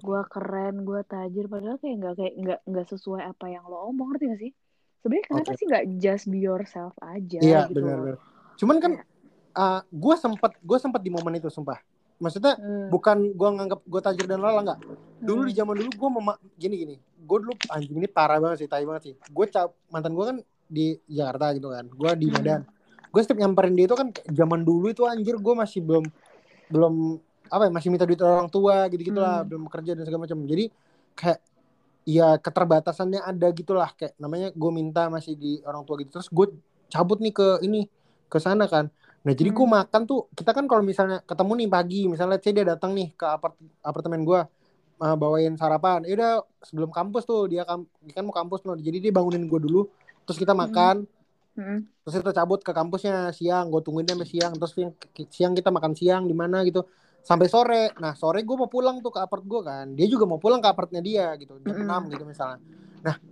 gue 0.02 0.20
keren, 0.28 0.74
gue 0.84 1.00
tajir, 1.08 1.46
padahal 1.48 1.78
kayak 1.80 1.96
nggak 1.96 2.14
kayak 2.20 2.34
nggak 2.36 2.60
nggak 2.68 2.86
sesuai 2.92 3.22
apa 3.24 3.46
yang 3.48 3.64
lo 3.64 3.88
omong, 3.88 4.12
ngerti 4.12 4.24
gak 4.28 4.40
sih? 4.42 4.52
Sebenarnya 5.02 5.24
kenapa 5.26 5.50
Oke. 5.50 5.58
sih 5.58 5.66
nggak 5.66 5.84
just 5.98 6.24
be 6.30 6.38
yourself 6.38 6.94
aja 7.02 7.38
iya 7.42 7.66
gitu 7.66 7.82
benar 7.82 7.98
loh? 7.98 8.04
benar 8.06 8.18
cuman 8.54 8.76
kan 8.78 8.92
Kayak, 9.52 9.82
gue 9.90 10.14
sempet 10.14 10.52
gue 10.62 10.78
sempet 10.78 11.00
di 11.02 11.10
momen 11.10 11.34
itu 11.34 11.50
sumpah 11.50 11.78
maksudnya 12.22 12.54
hmm, 12.54 12.88
bukan 12.88 13.34
gue 13.34 13.48
nganggap 13.58 13.80
gue 13.82 14.00
tajir 14.00 14.26
dan 14.30 14.38
lala 14.38 14.62
nggak. 14.62 14.78
Dulu 15.18 15.40
hmm, 15.42 15.48
di 15.50 15.52
zaman 15.52 15.74
dulu 15.74 15.90
gue 15.90 16.08
mema 16.14 16.34
gini 16.54 16.74
gini. 16.78 16.94
Gue 17.22 17.38
dulu 17.42 17.52
anjing 17.66 17.98
ini 17.98 18.06
parah 18.06 18.38
banget 18.38 18.62
sih 18.62 18.68
tai 18.70 18.86
banget 18.86 19.02
sih. 19.10 19.14
Gue 19.28 19.50
cap 19.50 19.74
mantan 19.90 20.14
gue 20.14 20.24
kan 20.24 20.36
di 20.70 20.86
Jakarta 21.04 21.50
gitu 21.52 21.68
kan. 21.68 21.84
Gue 21.90 22.10
di 22.14 22.26
Hmm. 22.30 22.34
Medan. 22.38 22.60
Gue 23.10 23.20
setiap 23.20 23.42
nyamperin 23.42 23.74
dia 23.74 23.84
itu 23.84 23.96
kan 23.98 24.08
zaman 24.24 24.62
dulu 24.62 24.88
itu 24.88 25.02
anjir 25.04 25.36
gue 25.36 25.54
masih 25.54 25.82
belum 25.82 26.04
belum 26.70 26.94
apa 27.52 27.68
ya 27.68 27.70
masih 27.74 27.88
minta 27.92 28.08
duit 28.08 28.16
orang 28.24 28.48
tua 28.48 28.88
gitu 28.88 29.02
gitulah 29.04 29.42
Hmm. 29.42 29.48
belum 29.50 29.62
kerja 29.66 29.92
dan 29.98 30.06
segala 30.06 30.24
macam. 30.24 30.38
Jadi 30.46 30.64
kayak 31.12 31.38
ya 32.06 32.38
keterbatasannya 32.38 33.20
ada 33.20 33.50
gitulah. 33.50 33.90
Kayak 33.92 34.14
namanya 34.16 34.48
gue 34.54 34.70
minta 34.70 35.10
masih 35.10 35.34
di 35.34 35.58
orang 35.66 35.82
tua 35.82 35.98
gitu. 36.00 36.16
Terus 36.16 36.30
gue 36.30 36.46
cabut 36.88 37.18
nih 37.18 37.34
ke 37.34 37.60
ini 37.60 37.90
ke 38.28 38.38
sana 38.40 38.64
kan 38.64 38.88
nah 39.22 39.32
jadi 39.32 39.50
gue 39.54 39.66
Hmm. 39.66 39.74
makan 39.78 40.02
tuh 40.02 40.26
kita 40.34 40.50
kan 40.50 40.66
kalau 40.66 40.82
misalnya 40.82 41.22
ketemu 41.22 41.52
nih 41.62 41.68
pagi 41.70 42.00
misalnya 42.10 42.38
C 42.42 42.50
dia 42.50 42.66
datang 42.66 42.90
nih 42.90 43.14
ke 43.14 43.22
apart 43.22 43.54
apartemen 43.80 44.26
gue 44.26 44.40
uh, 44.98 45.16
bawain 45.18 45.54
sarapan 45.54 46.02
ya 46.02 46.12
udah 46.18 46.32
sebelum 46.62 46.90
kampus 46.90 47.22
tuh 47.26 47.46
dia, 47.46 47.62
kam 47.62 47.86
dia 48.02 48.14
kan 48.18 48.24
mau 48.26 48.34
kampus 48.34 48.66
loh 48.66 48.74
jadi 48.74 48.98
dia 48.98 49.12
bangunin 49.14 49.46
gue 49.46 49.60
dulu 49.62 49.86
terus 50.26 50.38
kita 50.38 50.54
makan 50.54 51.06
hmm, 51.54 51.78
terus 52.02 52.14
kita 52.18 52.34
cabut 52.34 52.60
ke 52.66 52.72
kampusnya 52.74 53.30
siang 53.30 53.70
gue 53.70 53.78
tungguin 53.82 54.06
dia 54.06 54.14
sampai 54.18 54.26
siang 54.30 54.52
terus 54.58 54.72
siang, 54.74 54.92
siang 55.30 55.52
kita 55.54 55.70
makan 55.70 55.92
siang 55.94 56.22
di 56.26 56.34
mana 56.34 56.66
gitu 56.66 56.82
sampai 57.22 57.46
sore 57.46 57.94
nah 58.02 58.18
sore 58.18 58.42
gue 58.42 58.56
mau 58.58 58.66
pulang 58.66 58.98
tuh 58.98 59.14
ke 59.14 59.22
apart 59.22 59.46
gue 59.46 59.60
kan 59.62 59.86
dia 59.94 60.10
juga 60.10 60.26
mau 60.26 60.42
pulang 60.42 60.58
ke 60.58 60.66
apartnya 60.66 60.98
dia 60.98 61.30
gitu 61.38 61.62
jam 61.62 61.78
Mm-mm. 61.78 62.10
6 62.10 62.14
gitu 62.18 62.24
misalnya 62.26 62.58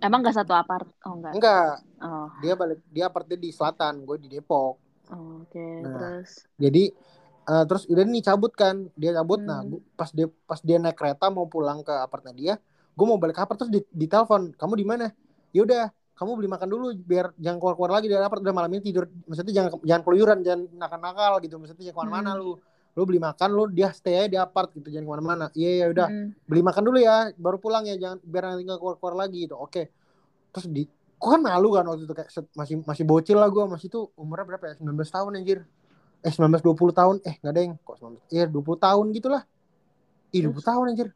Emang 0.02 0.26
gak 0.26 0.34
satu 0.34 0.50
apart? 0.50 0.82
Oh 1.06 1.14
enggak. 1.14 1.30
enggak 1.38 1.78
Oh, 2.02 2.26
dia 2.42 2.58
balik 2.58 2.82
dia 2.90 3.06
apartnya 3.06 3.38
di 3.38 3.54
selatan 3.54 4.02
gue 4.02 4.16
di 4.18 4.26
Depok 4.26 4.89
oke. 5.10 5.66
Nah. 5.80 5.90
Terus, 5.92 6.30
jadi 6.56 6.84
eh, 7.42 7.64
terus 7.64 7.82
udah 7.84 8.04
nih 8.04 8.22
cabut 8.22 8.52
kan 8.52 8.88
dia 8.94 9.10
cabut 9.12 9.40
nah 9.40 9.60
Hmm. 9.60 9.70
gua- 9.72 9.84
pas 9.94 10.08
dia 10.08 10.26
pas 10.40 10.60
dia 10.60 10.76
naik 10.76 10.94
kereta 10.94 11.26
mau 11.26 11.44
pulang 11.44 11.80
ke 11.80 11.90
apartnya 11.92 12.32
dia 12.32 12.54
gue 12.90 13.06
mau 13.06 13.16
balik 13.16 13.34
ke 13.34 13.42
apart 13.42 13.58
terus 13.58 13.72
di, 13.72 13.80
ditelepon 13.88 14.52
kamu 14.52 14.74
di 14.74 14.84
mana 14.84 15.06
ya 15.50 15.60
udah 15.60 15.82
kamu 16.12 16.30
beli 16.36 16.48
makan 16.48 16.68
dulu 16.68 16.86
biar 16.94 17.32
jangan 17.34 17.58
keluar 17.58 17.74
keluar 17.74 17.92
lagi 17.92 18.06
dari 18.06 18.20
apart 18.20 18.38
udah 18.38 18.52
malam 18.52 18.70
ini 18.70 18.82
tidur 18.82 19.08
maksudnya 19.24 19.52
jangan 19.52 19.70
jangan 19.80 20.02
keluyuran 20.04 20.38
jangan 20.40 20.60
nakal 20.74 21.00
nakal 21.00 21.32
gitu 21.38 21.56
maksudnya 21.56 21.80
jangan 21.82 21.96
ke 21.96 22.02
mana-mana 22.04 22.30
Hmm. 22.30 22.40
lu 22.40 22.52
lu 22.90 23.02
beli 23.04 23.18
makan 23.18 23.48
lu 23.48 23.64
dia 23.68 23.88
stay 23.90 24.14
aja 24.16 24.28
di 24.28 24.36
apart 24.36 24.68
gitu 24.72 24.86
jangan 24.86 25.06
ke 25.06 25.12
mana-mana 25.12 25.46
iya 25.54 25.70
ya 25.80 25.86
udah 25.88 26.06
Mm. 26.06 26.26
beli 26.44 26.60
makan 26.60 26.82
dulu 26.84 26.98
ya 26.98 27.16
baru 27.32 27.56
pulang 27.56 27.82
ya 27.84 27.94
jangan 27.96 28.18
biar 28.20 28.42
nanti 28.44 28.62
nggak 28.64 28.78
keluar 28.78 28.96
keluar 28.96 29.14
lagi 29.16 29.38
gitu 29.40 29.56
oke 29.56 29.82
terus 30.50 30.66
di 30.66 30.82
gua 31.20 31.36
kan 31.36 31.40
malu 31.44 31.68
kan 31.76 31.84
waktu 31.84 32.08
itu 32.08 32.14
kayak 32.16 32.32
set- 32.32 32.48
masih 32.56 32.80
masih 32.88 33.04
bocil 33.04 33.36
lah 33.36 33.52
gua 33.52 33.68
masih 33.68 33.92
tuh 33.92 34.08
umurnya 34.16 34.56
berapa 34.56 34.64
ya? 34.72 34.74
19 34.80 35.12
tahun 35.12 35.30
anjir. 35.36 35.58
Eh 36.24 36.32
19 36.32 36.64
20 36.64 36.96
tahun. 36.96 37.16
Eh 37.28 37.36
nggak 37.44 37.52
yang 37.60 37.76
kok 37.84 37.96
19 38.00 38.24
iya 38.32 38.44
20 38.48 38.80
tahun 38.80 39.04
gitulah. 39.12 39.42
Ih, 40.32 40.40
20 40.48 40.56
Terus? 40.56 40.64
tahun 40.64 40.84
anjir. 40.88 41.08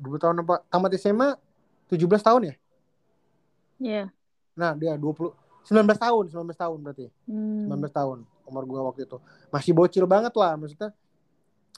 20 0.00 0.22
tahun 0.24 0.34
apa? 0.40 0.54
Tamat 0.72 0.90
SMA 0.96 1.28
17 1.92 2.24
tahun 2.24 2.42
ya? 2.48 2.54
Iya. 3.82 4.04
nah 4.52 4.76
dia 4.76 4.94
20 5.00 5.32
19 5.64 5.96
tahun 5.96 6.24
19 6.32 6.56
tahun 6.56 6.78
berarti. 6.80 7.06
Hmm. 7.28 7.68
19 7.68 7.92
tahun 7.92 8.18
umur 8.48 8.64
gua 8.64 8.80
waktu 8.88 9.04
itu. 9.04 9.20
Masih 9.52 9.72
bocil 9.76 10.04
banget 10.08 10.32
lah 10.32 10.56
maksudnya. 10.56 10.96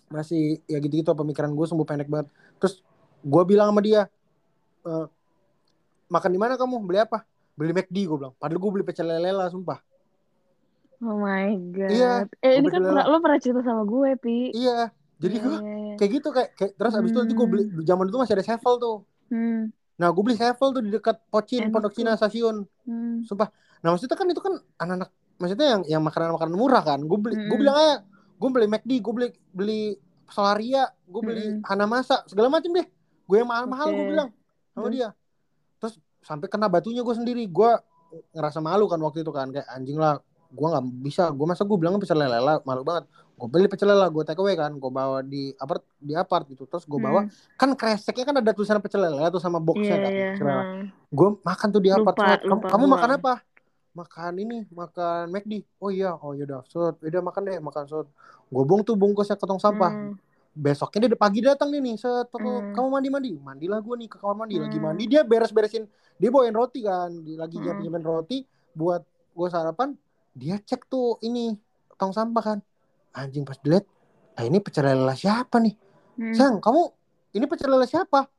Masih 0.07 0.63
ya 0.71 0.79
gitu-gitu 0.79 1.11
pemikiran 1.11 1.51
gue 1.51 1.67
sumbu 1.67 1.83
pendek 1.83 2.07
banget. 2.07 2.31
Terus 2.63 2.87
gua 3.25 3.43
bilang 3.43 3.75
sama 3.75 3.83
dia 3.83 4.07
"Eh, 4.85 5.07
makan 6.07 6.31
di 6.31 6.39
mana 6.39 6.55
kamu? 6.55 6.77
Beli 6.87 7.03
apa 7.03 7.25
beli 7.55 7.72
McD 7.72 7.97
gue 8.05 8.16
bilang 8.16 8.35
padahal 8.35 8.59
gue 8.59 8.70
beli 8.70 8.85
pecel 8.85 9.06
lele 9.06 9.31
lah 9.31 9.48
sumpah 9.48 9.78
Oh 10.98 11.20
my 11.20 11.52
god. 11.74 11.90
Iya, 11.90 12.12
Eh 12.40 12.56
ini 12.56 12.70
kan 12.70 12.81
pernah, 12.81 13.05
lo 13.05 13.20
pernah 13.20 13.36
cerita 13.36 13.60
sama 13.60 13.85
gue, 13.85 14.16
Pi. 14.16 14.51
iya 14.51 14.89
jadi 15.14 15.36
Iya, 15.36 15.43
gua 15.43 15.59
iya, 15.59 15.74
iya. 15.76 15.94
kayak 15.97 16.10
gitu 16.12 16.28
kayak, 16.31 16.51
kayak 16.55 16.72
terus 16.74 16.93
abis 16.93 17.10
itu 17.10 17.18
nanti 17.18 17.35
gue 17.35 17.47
beli 17.47 17.62
zaman 17.82 18.05
itu 18.05 18.16
masih 18.16 18.35
ada 18.35 18.44
sevel 18.47 18.74
tuh 18.76 18.97
Hmm. 19.24 19.68
nah 19.94 20.09
gue 20.09 20.22
beli 20.22 20.35
sevel 20.35 20.68
tuh 20.70 20.81
di 20.81 20.90
dekat 20.90 21.16
Pocin 21.28 21.60
Enak 21.62 21.72
Pondok. 21.72 21.93
Cina 21.93 22.12
stasiun 22.14 22.64
Hmm. 22.82 23.20
sumpah 23.22 23.48
nah 23.78 23.93
maksudnya 23.93 24.14
kan 24.14 24.26
itu 24.26 24.39
kan 24.39 24.55
anak-anak 24.76 25.10
maksudnya 25.35 25.66
yang 25.68 25.82
yang 25.89 26.02
makanan-makanan 26.02 26.55
murah 26.55 26.82
kan 26.82 27.01
gue 27.01 27.18
beli 27.18 27.35
gue 27.39 27.52
Mm. 27.52 27.60
bilang 27.60 27.76
aja 27.76 27.94
gue 28.35 28.48
beli 28.51 28.66
McD 28.66 28.90
gue 28.98 29.12
beli 29.12 29.28
beli 29.51 29.82
Solaria 30.26 30.85
gue 31.05 31.20
beli 31.20 31.44
Mm. 31.52 31.60
Hanamasa 31.64 32.24
segala 32.24 32.48
macam 32.48 32.70
deh 32.70 32.86
gue 33.24 33.36
yang 33.36 33.47
mahal-mahal 33.47 33.89
gue 33.89 33.98
Oke. 33.98 34.10
bilang 34.10 34.28
sama 34.72 34.89
dia 34.89 35.09
sampai 36.25 36.49
kena 36.49 36.67
batunya 36.67 37.01
gue 37.01 37.13
sendiri. 37.13 37.45
Gue 37.47 37.71
ngerasa 38.33 38.59
malu 38.59 38.85
kan 38.85 38.99
waktu 38.99 39.21
itu 39.21 39.31
kan. 39.31 39.49
Kayak 39.49 39.69
anjing 39.69 39.95
lah 39.95 40.19
gue 40.47 40.67
nggak 40.67 40.85
bisa. 41.01 41.29
Gue 41.31 41.45
masa 41.45 41.63
gue 41.63 41.77
bilang 41.77 41.97
pecel 41.97 42.17
lele 42.17 42.37
lah 42.37 42.59
malu 42.63 42.81
banget. 42.81 43.05
Gue 43.35 43.47
beli 43.47 43.67
pecel 43.67 43.87
lele 43.87 44.07
gue 44.07 44.23
take 44.23 44.39
away 44.39 44.55
kan. 44.55 44.73
Gue 44.73 44.89
bawa 44.89 45.21
di 45.21 45.53
apart 45.55 45.83
di 45.97 46.13
apart 46.13 46.45
gitu. 46.47 46.65
Terus 46.65 46.83
gue 46.83 46.97
bawa 46.97 47.21
Hmm. 47.21 47.31
kan 47.55 47.71
kreseknya 47.75 48.25
kan 48.25 48.37
ada 48.37 48.51
tulisan 48.51 48.79
pecel 48.79 49.01
lele 49.01 49.21
tuh 49.29 49.39
sama 49.39 49.57
Iya, 49.57 49.65
boxnya 49.65 49.97
kan 49.97 50.11
iya. 50.11 50.27
pecel 50.31 50.47
lele 50.47 50.63
hmm. 50.65 50.87
gue 51.11 51.29
makan 51.41 51.69
tuh 51.69 51.79
di 51.79 51.89
Lupa- 51.89 52.03
apart 52.11 52.17
Set. 52.19 52.41
kamu, 52.43 52.51
lupa. 52.57 52.69
kamu 52.69 52.85
makan 52.89 53.11
apa? 53.15 53.35
Makan 53.95 54.33
ini 54.37 54.59
makan 54.69 55.23
McD. 55.29 55.53
Oh 55.79 55.87
iya 55.89 56.11
oh 56.13 56.33
yaudah 56.33 56.63
set 56.65 56.99
udah 57.01 57.23
makan 57.23 57.43
deh 57.45 57.59
makan 57.59 57.85
set 57.85 58.07
gue 58.45 58.63
buang 58.63 58.83
tuh 58.83 58.95
bungkusnya 58.95 59.35
ke 59.35 59.45
tong 59.45 59.59
sampah. 59.59 59.91
Hmm. 59.91 60.15
Besoknya 60.55 61.10
dia 61.10 61.18
pagi 61.18 61.43
datang 61.43 61.68
nih 61.68 61.82
nih 61.82 61.94
set 61.98 62.31
Hmm. 62.31 62.70
kamu 62.72 62.86
mandi 62.89 63.09
mandi 63.10 63.31
mandilah 63.35 63.82
gue 63.82 63.94
nih 63.98 64.09
ke 64.09 64.16
kamar 64.16 64.47
mandi 64.47 64.56
lagi 64.56 64.78
Hmm. 64.78 64.86
mandi 64.86 65.05
dia 65.05 65.26
beres 65.26 65.51
beresin 65.51 65.85
dia 66.14 66.31
bawain 66.31 66.55
roti 66.55 66.81
kan 66.81 67.10
dia 67.20 67.36
lagi 67.36 67.59
Hmm. 67.59 67.66
nyiapin 67.66 67.82
nyiapin 67.90 68.05
roti 68.06 68.39
buat 68.72 69.02
gue 69.35 69.48
sarapan 69.51 69.98
dia 70.31 70.56
cek 70.56 70.86
tuh 70.86 71.18
ini 71.20 71.59
tong 71.94 72.14
sampah 72.14 72.43
kan 72.43 72.59
anjing 73.12 73.43
pas 73.43 73.59
dilihat 73.59 73.86
ah 74.35 74.43
ini 74.43 74.59
pecel 74.59 74.86
lele 74.86 75.14
siapa 75.14 75.59
nih 75.59 75.74
Hmm. 76.14 76.31
Sang, 76.31 76.62
kamu 76.62 76.94
ini 77.35 77.43
pecel 77.51 77.66
lele 77.66 77.90
siapa? 77.90 78.31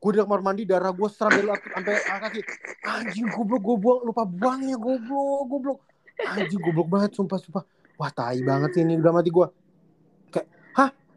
Gue 0.00 0.16
di 0.16 0.22
kamar 0.24 0.40
mandi 0.40 0.64
darah 0.64 0.88
gue 0.88 1.08
seram 1.12 1.28
dari 1.28 1.44
sampai 1.44 1.92
kaki. 2.00 2.40
Anjing 2.80 3.28
goblok 3.28 3.60
gue 3.60 3.76
buang 3.76 4.00
lupa 4.00 4.24
buangnya 4.24 4.80
goblok 4.80 5.44
goblok. 5.44 5.78
Anjing 6.24 6.56
goblok 6.56 6.88
banget 6.88 7.12
sumpah 7.12 7.36
sumpah. 7.36 7.68
Wah 8.00 8.08
tai 8.08 8.40
banget 8.40 8.72
sih 8.72 8.80
ini 8.80 8.96
udah 8.96 9.12
mati 9.12 9.28
gue. 9.28 9.44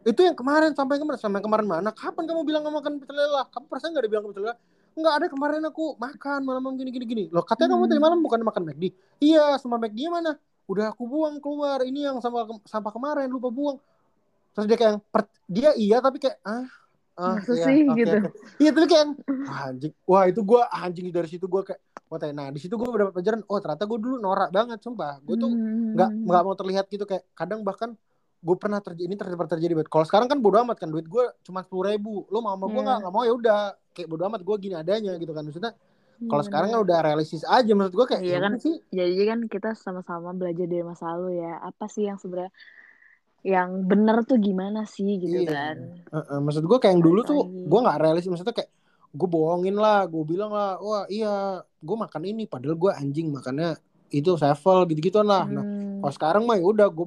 Itu 0.02 0.20
yang 0.26 0.34
kemarin 0.34 0.74
sampai 0.74 0.98
kemarin 0.98 1.18
sampai 1.18 1.40
kemarin 1.40 1.66
mana? 1.66 1.90
Kapan 1.94 2.26
kamu 2.26 2.42
bilang 2.42 2.66
nggak 2.66 2.74
makan 2.74 2.92
pecel 2.98 3.14
lele? 3.14 3.42
Kamu 3.50 3.64
perasaan 3.70 3.90
nggak 3.94 4.02
ada 4.02 4.10
bilang 4.10 4.24
pecel 4.30 4.42
lele? 4.46 4.54
Enggak 4.92 5.14
ada 5.16 5.26
kemarin 5.32 5.62
aku 5.64 5.84
makan 5.96 6.40
malam 6.44 6.62
gini 6.76 6.90
gini 6.92 7.06
gini. 7.06 7.24
Loh 7.32 7.40
katanya 7.40 7.78
kamu 7.78 7.84
Hmm. 7.86 7.90
tadi 7.94 8.00
malam 8.02 8.18
bukan 8.20 8.40
makan 8.44 8.62
McD? 8.68 8.84
Iya 9.22 9.56
sama 9.56 9.80
McD 9.80 10.00
mana? 10.10 10.36
Udah 10.68 10.92
aku 10.92 11.06
buang 11.08 11.38
keluar. 11.38 11.80
Ini 11.80 12.12
yang 12.12 12.16
sama 12.20 12.44
sampah 12.66 12.92
kemarin 12.92 13.30
lupa 13.30 13.48
buang. 13.48 13.78
Terus 14.52 14.66
dia 14.68 14.76
kayak 14.76 15.00
per- 15.08 15.32
dia 15.48 15.72
iya 15.74 15.96
tapi 15.98 16.20
kayak 16.20 16.36
ah 16.44 16.68
ah 17.12 17.36
Masa 17.40 17.52
iya, 17.52 17.64
sih, 17.64 17.78
oke, 17.88 17.96
gitu? 17.96 18.16
Iya 18.60 18.70
tapi 18.72 18.86
kayak 18.88 19.06
ah, 19.48 19.68
anjing. 19.72 19.92
Wah 20.04 20.24
itu 20.28 20.40
gue 20.42 20.60
anjing 20.60 21.06
dari 21.08 21.28
situ 21.30 21.44
gue 21.46 21.62
kayak 21.64 21.80
wah 22.12 22.20
tai. 22.20 22.36
nah 22.36 22.52
di 22.52 22.60
situ 22.60 22.76
gue 22.76 22.84
dapat 22.84 23.16
pelajaran 23.16 23.40
oh 23.48 23.56
ternyata 23.56 23.84
gue 23.88 23.96
dulu 23.96 24.16
norak 24.20 24.52
banget 24.52 24.76
sumpah 24.84 25.24
gue 25.24 25.36
tuh 25.38 25.48
Hmm. 25.48 25.96
nggak 25.96 26.10
nggak 26.28 26.42
mau 26.44 26.52
terlihat 26.52 26.84
gitu 26.88 27.04
kayak 27.04 27.24
kadang 27.32 27.64
bahkan 27.64 27.96
gue 28.42 28.56
pernah 28.58 28.78
terjadi 28.78 29.06
ini 29.06 29.14
terjadi 29.14 29.38
terjadi 29.48 29.72
banget 29.72 29.88
kalau 29.88 30.02
sekarang 30.02 30.26
kan 30.26 30.38
bodo 30.38 30.58
amat 30.60 30.76
kan 30.76 30.90
duit 30.90 31.06
gue 31.06 31.24
cuma 31.42 31.62
sepuluh 31.62 31.88
ribu 31.88 32.26
lo 32.26 32.38
mau 32.38 32.52
sama 32.52 32.66
gue 32.66 32.74
Iya. 32.74 32.82
nggak 32.82 32.98
nggak 33.00 33.12
mau 33.12 33.22
ya 33.22 33.32
udah 33.32 33.58
kayak 33.92 34.08
bodo 34.08 34.22
amat 34.26 34.40
gue 34.42 34.56
gini 34.58 34.74
adanya 34.74 35.12
gitu 35.14 35.30
kan 35.30 35.42
maksudnya 35.42 35.72
Iya, 36.18 36.28
kalau 36.28 36.42
sekarang 36.44 36.68
kan 36.70 36.80
udah 36.80 36.98
realistis 37.00 37.42
aja 37.42 37.70
menurut 37.70 37.90
gue 37.92 38.06
kayak 38.08 38.22
Iya 38.22 38.30
ya 38.32 38.38
kan? 38.40 38.52
sih 38.56 38.74
Jadi 38.88 39.22
kan 39.24 39.38
kita 39.44 39.70
sama-sama 39.74 40.30
belajar 40.30 40.66
dari 40.66 40.82
masa 40.82 41.10
lalu 41.10 41.38
ya. 41.38 41.58
Apa 41.60 41.86
sih 41.86 42.04
yang 42.04 42.14
sebenarnya 42.14 42.54
yang 43.42 43.82
bener 43.82 44.22
tuh 44.22 44.38
gimana 44.38 44.86
sih 44.86 45.18
gitu 45.18 45.42
Iya. 45.42 45.50
kan? 45.50 45.76
Heeh, 46.08 46.38
maksud 46.38 46.62
gue 46.62 46.78
kayak 46.78 46.94
yang 46.94 47.02
dulu 47.02 47.20
tuh 47.22 47.42
gue 47.42 47.78
nggak 47.80 47.98
realistis 47.98 48.30
maksudnya 48.30 48.54
kayak 48.54 48.70
gue 49.10 49.28
bohongin 49.28 49.74
lah 49.74 50.06
gue 50.06 50.22
bilang 50.22 50.48
lah 50.48 50.78
wah 50.78 51.04
iya 51.06 51.58
gue 51.76 51.96
makan 51.96 52.22
ini 52.24 52.46
padahal 52.46 52.74
gue 52.74 52.90
anjing 52.92 53.28
makannya 53.28 53.74
itu 54.08 54.30
sevel 54.36 54.86
gitu 54.88 55.00
gituan 55.04 55.26
lah 55.26 55.44
nah 55.44 55.60
Hmm. 55.60 56.00
kalau 56.00 56.12
sekarang 56.12 56.42
mah 56.42 56.54
ya 56.54 56.64
udah 56.64 56.88
gue 56.88 57.06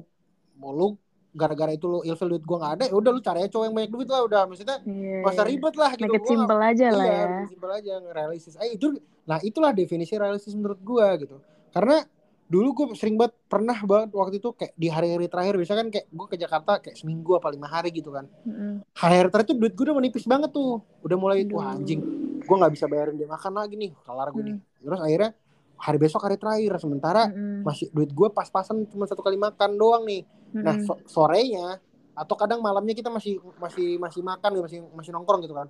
mau 0.54 0.70
lu 0.70 0.88
gara-gara 1.36 1.68
itu 1.70 1.84
lu 1.84 2.00
ilfil 2.00 2.28
duit 2.28 2.40
gue 2.40 2.56
nggak 2.56 2.72
ada 2.74 2.84
ya 2.88 2.94
udah 2.94 3.10
lu 3.10 3.20
cari 3.20 3.38
aja 3.40 3.50
cowok 3.50 3.64
yang 3.64 3.76
banyak 3.76 3.92
duit 3.92 4.08
lah 4.08 4.20
udah 4.22 4.42
maksudnya 4.44 4.76
Iya, 4.82 5.20
gak 5.20 5.32
usah 5.32 5.46
ribet 5.46 5.74
lah 5.76 5.90
gitu 5.92 6.02
Make 6.02 6.10
it 6.10 6.16
Gua 6.16 6.24
nggak- 6.24 6.32
simple 6.32 6.60
aja 6.62 6.86
lah 6.88 7.04
iya 7.04 7.14
ya. 7.14 7.44
simpel 7.46 7.70
aja 7.70 7.92
realistis 8.10 8.54
eh 8.56 8.68
itu 8.72 8.86
nah 9.22 9.38
itulah 9.40 9.70
definisi 9.70 10.14
realistis 10.14 10.54
menurut 10.54 10.80
gue 10.80 11.06
gitu. 11.20 11.36
Karena 11.68 11.98
dulu 12.46 12.68
gue 12.72 12.86
sering 12.94 13.14
banget 13.14 13.34
pernah 13.44 13.74
banget 13.76 14.08
waktu 14.12 14.38
itu 14.38 14.48
kayak 14.50 14.72
di 14.72 14.86
hari-hari 14.86 15.26
terakhir 15.26 15.54
biasanya 15.56 15.78
kan 15.78 15.90
kayak 15.90 16.06
gue 16.08 16.26
ke 16.26 16.36
Jakarta 16.36 16.72
kayak 16.78 16.94
seminggu 16.94 17.34
apa 17.34 17.48
lima 17.48 17.66
hari 17.66 17.90
gitu 17.90 18.08
kan. 18.08 18.30
Mm-mm. 18.42 18.86
hari 18.94 19.18
terakhir 19.26 19.46
tuh 19.46 19.56
duit 19.56 19.72
gue 19.72 19.84
udah 19.84 19.94
menipis 19.94 20.24
banget 20.24 20.48
tuh. 20.50 20.78
Udah 21.00 21.16
mulai 21.16 21.42
Aduh. 21.42 21.58
wah 21.58 21.70
anjing 21.70 22.00
gue 22.38 22.56
nggak 22.56 22.72
bisa 22.72 22.86
bayarin 22.86 23.14
dia 23.14 23.26
makan 23.26 23.52
lagi 23.52 23.74
nih 23.74 23.90
kelar 23.98 24.30
gue 24.30 24.42
nih. 24.42 24.56
Terus 24.78 25.00
akhirnya 25.02 25.30
hari 25.76 25.98
besok 25.98 26.22
hari 26.22 26.36
terakhir 26.36 26.72
sementara 26.78 27.22
Mm-mm. 27.26 27.60
masih 27.60 27.90
duit 27.90 28.08
gue 28.08 28.28
pas-pasan 28.30 28.86
cuma 28.86 29.04
satu 29.04 29.20
kali 29.20 29.36
makan 29.36 29.74
doang 29.74 30.06
nih 30.06 30.22
nah 30.54 30.76
so- 30.82 31.02
sorenya 31.06 31.78
atau 32.16 32.34
kadang 32.38 32.64
malamnya 32.64 32.96
kita 32.96 33.12
masih 33.12 33.36
masih 33.60 34.00
masih 34.00 34.24
makan 34.24 34.50
gitu, 34.56 34.64
masih 34.64 34.80
masih 34.96 35.10
nongkrong 35.12 35.40
gitu 35.44 35.52
kan. 35.52 35.68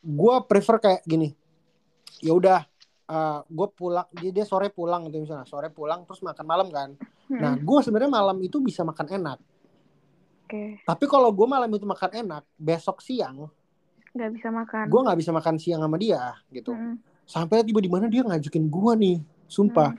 Gue 0.00 0.34
prefer 0.48 0.76
kayak 0.80 1.00
gini. 1.04 1.36
Ya 2.24 2.32
udah 2.32 2.64
gue 3.44 3.68
pulang 3.76 4.08
dia, 4.16 4.32
dia 4.32 4.44
sore 4.48 4.72
pulang 4.72 5.04
gitu 5.08 5.20
misalnya 5.20 5.44
sore 5.44 5.68
pulang 5.68 6.08
terus 6.08 6.24
makan 6.24 6.46
malam 6.48 6.68
kan. 6.72 6.96
Nah 7.28 7.52
gue 7.60 7.78
sebenarnya 7.84 8.08
malam 8.08 8.40
itu 8.40 8.56
bisa 8.64 8.80
makan 8.80 9.04
enak. 9.20 9.38
Oke, 10.44 10.80
tapi 10.84 11.04
kalau 11.08 11.32
gue 11.32 11.48
malam 11.48 11.68
itu 11.72 11.84
makan 11.88 12.10
enak 12.24 12.44
besok 12.56 13.00
siang 13.00 13.48
nggak 14.14 14.30
bisa 14.30 14.48
makan. 14.52 14.84
gue 14.86 15.00
nggak 15.04 15.18
bisa 15.18 15.30
makan 15.34 15.56
siang 15.58 15.80
sama 15.82 15.96
dia 15.98 16.38
gitu. 16.52 16.70
Mm-mm. 16.72 17.00
sampai 17.24 17.64
tiba 17.64 17.80
di 17.80 17.88
mana 17.88 18.06
dia 18.08 18.20
ngajakin 18.24 18.64
gue 18.68 18.92
nih 19.00 19.16
sumpah. 19.48 19.96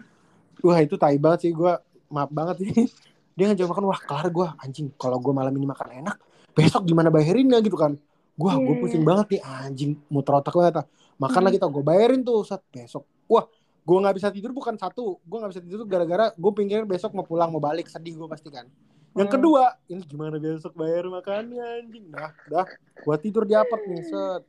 Wah 0.62 0.80
itu 0.82 0.96
tai 0.98 1.18
banget 1.18 1.50
sih 1.50 1.52
gue 1.52 1.74
maaf 2.10 2.30
banget 2.30 2.62
sih 2.62 2.70
dia 3.36 3.52
ngajak 3.52 3.68
makan 3.68 3.84
wah 3.92 4.00
kelar 4.00 4.28
gue 4.32 4.48
anjing. 4.64 4.88
Kalau 4.96 5.20
gue 5.20 5.34
malam 5.36 5.52
ini 5.52 5.68
makan 5.68 5.88
enak 6.04 6.16
besok 6.56 6.88
gimana 6.88 7.12
bayarinnya 7.12 7.60
gitu 7.60 7.76
kan. 7.76 8.00
Gue 8.36 8.52
Iya, 8.52 8.64
gue 8.64 8.76
iya, 8.76 8.82
pusing 8.84 9.04
banget 9.04 9.28
nih 9.36 9.42
anjing. 9.44 9.92
Muter 10.08 10.34
otak 10.40 10.56
banget 10.56 10.76
ah. 10.84 10.86
makan 11.16 11.42
lagi 11.48 11.56
tau 11.60 11.72
gue 11.72 11.84
bayarin 11.84 12.24
tuh 12.24 12.44
saat 12.48 12.64
besok. 12.72 13.04
Wah 13.28 13.44
gue 13.86 13.98
nggak 14.00 14.16
bisa 14.16 14.28
tidur 14.32 14.56
bukan 14.56 14.80
satu. 14.80 15.20
Gue 15.24 15.38
nggak 15.44 15.52
bisa 15.52 15.62
tidur 15.64 15.84
gara-gara 15.84 16.32
gue 16.32 16.52
pikir 16.56 16.88
besok 16.88 17.12
mau 17.12 17.28
pulang 17.28 17.52
mau 17.52 17.60
balik. 17.60 17.92
Sedih 17.92 18.16
gue 18.16 18.28
pasti 18.32 18.48
kan. 18.48 18.68
Yang 19.16 19.28
Hmm. 19.32 19.36
kedua 19.40 19.64
ini 19.88 20.02
gimana 20.08 20.36
besok 20.40 20.76
bayar 20.76 21.08
makannya 21.08 21.64
anjing? 21.84 22.08
Nah 22.12 22.32
dah. 22.48 22.68
Gue 23.04 23.16
tidur 23.20 23.44
di 23.44 23.56
apart 23.56 23.84
nih 23.84 24.04
set 24.04 24.44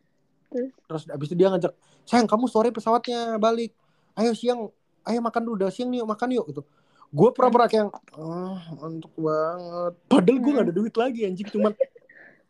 Terus? 0.47 0.71
terus 0.87 1.03
abis 1.11 1.27
itu 1.27 1.37
dia 1.43 1.51
ngajak 1.51 1.75
sayang 2.07 2.31
kamu 2.31 2.47
sore 2.47 2.71
pesawatnya 2.71 3.35
balik. 3.43 3.75
Ayo 4.15 4.31
siang 4.35 4.71
ayo 5.07 5.19
makan 5.23 5.43
dulu 5.43 5.55
udah 5.63 5.71
siang 5.75 5.91
nih 5.91 6.03
makan 6.03 6.35
yuk 6.35 6.47
gitu 6.51 6.63
gue 7.09 7.29
pura-pura 7.31 7.67
kayak 7.67 7.91
ah 8.15 8.59
untuk 8.83 9.13
banget. 9.15 9.93
Padahal 10.07 10.39
gue 10.39 10.53
gak 10.53 10.67
ada 10.67 10.75
duit 10.75 10.95
lagi 10.95 11.21
anjing 11.23 11.49
cuman 11.49 11.73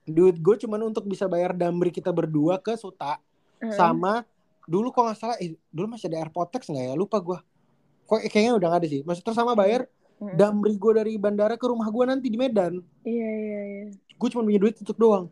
duit 0.04 0.36
gue 0.36 0.54
cuman 0.62 0.80
untuk 0.84 1.04
bisa 1.04 1.26
bayar 1.26 1.50
damri 1.50 1.90
kita 1.90 2.08
berdua 2.08 2.56
ke 2.56 2.72
Suta 2.74 3.18
Mm-mm. 3.58 3.72
sama 3.72 4.22
dulu 4.62 4.90
kok 4.90 5.02
nggak 5.02 5.18
salah 5.18 5.36
eh, 5.38 5.54
dulu 5.68 5.94
masih 5.94 6.06
ada 6.08 6.22
airport 6.22 6.50
tax 6.50 6.66
nggak 6.66 6.84
ya? 6.84 6.94
Lupa 6.94 7.18
gue 7.18 7.38
kok 8.04 8.18
eh, 8.18 8.30
kayaknya 8.30 8.54
udah 8.54 8.68
gak 8.70 8.80
ada 8.82 8.88
sih. 8.88 9.00
Maksud 9.02 9.22
terus 9.22 9.34
sama 9.34 9.52
bayar 9.52 9.84
Mm-mm. 10.16 10.34
damri 10.34 10.74
gue 10.74 10.92
dari 10.94 11.12
bandara 11.16 11.54
ke 11.54 11.66
rumah 11.66 11.86
gue 11.86 12.04
nanti 12.04 12.26
di 12.26 12.38
Medan. 12.38 12.80
Iya 13.02 13.28
iya 13.30 13.60
iya. 13.62 13.86
gue 13.92 14.28
cuma 14.30 14.42
punya 14.42 14.56
duit 14.56 14.78
untuk 14.78 14.96
doang. 14.96 15.26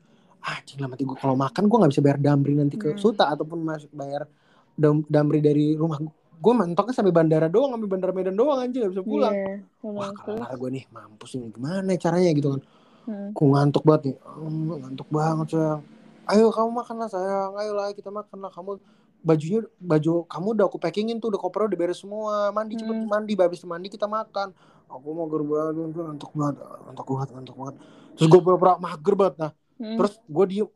Anjing 0.44 0.76
lah 0.76 0.92
mati 0.92 1.02
gue 1.02 1.16
kalau 1.16 1.32
makan 1.34 1.64
gue 1.64 1.76
nggak 1.80 1.92
bisa 1.94 2.02
bayar 2.04 2.18
damri 2.20 2.52
nanti 2.52 2.76
ke 2.76 2.92
Hmm. 2.92 3.00
Suta 3.00 3.32
ataupun 3.32 3.64
masuk 3.64 3.88
bayar 3.90 4.28
dam- 4.74 5.06
damri 5.08 5.40
dari 5.40 5.72
rumah 5.72 5.96
gue 6.34 6.52
mentoknya 6.52 6.92
sampai 6.92 7.10
bandara 7.10 7.46
doang 7.46 7.72
sampai 7.72 7.88
bandara 7.88 8.12
Medan 8.12 8.34
doang 8.34 8.58
anjing 8.58 8.82
gak 8.82 8.92
bisa 8.92 9.02
pulang 9.02 9.32
Iya. 9.32 9.62
wah 9.82 10.10
kelar 10.12 10.50
gue 10.52 10.70
nih 10.72 10.84
mampus 10.88 11.34
ini 11.34 11.48
gimana 11.48 11.88
ya 11.88 12.00
caranya 12.00 12.32
gitu 12.32 12.50
kan 12.50 12.62
Hmm. 13.04 13.36
Aku 13.36 13.52
ngantuk 13.52 13.84
banget 13.84 14.02
nih. 14.02 14.16
Hmm, 14.24 14.80
ngantuk 14.80 15.08
banget 15.10 15.46
sayang. 15.52 15.84
Ayo 16.24 16.48
kamu 16.48 16.70
makan 16.72 16.96
lah 16.96 17.10
sayang. 17.12 17.52
Ayo 17.52 17.76
lah 17.76 17.92
kita 17.92 18.08
makan 18.08 18.38
lah. 18.40 18.48
Kamu 18.48 18.80
bajunya 19.20 19.60
baju 19.76 20.24
kamu 20.24 20.46
udah 20.56 20.64
aku 20.64 20.80
packingin 20.80 21.20
tuh 21.20 21.28
udah 21.28 21.36
koper 21.36 21.68
udah 21.68 21.76
beres 21.76 22.00
semua. 22.00 22.48
Mandi 22.48 22.80
cepet 22.80 22.96
Hmm. 22.96 23.04
mandi. 23.04 23.36
Habis 23.36 23.60
mandi 23.62 23.92
kita 23.92 24.08
makan. 24.08 24.56
Aku 24.88 25.12
mau 25.12 25.28
ger 25.28 25.44
banget 25.44 25.72
gue 25.84 26.00
ngantuk 26.02 26.32
banget. 26.32 26.56
Ngantuk 26.64 27.06
banget 27.06 27.28
ngantuk 27.28 27.56
banget. 27.60 27.74
Terus 28.16 28.26
gue 28.26 28.40
pura-pura 28.40 28.72
mager 28.80 29.14
banget 29.14 29.34
nah. 29.36 29.52
Hmm. 29.76 29.96
Terus 30.00 30.12
gue 30.24 30.44
diem. 30.48 30.68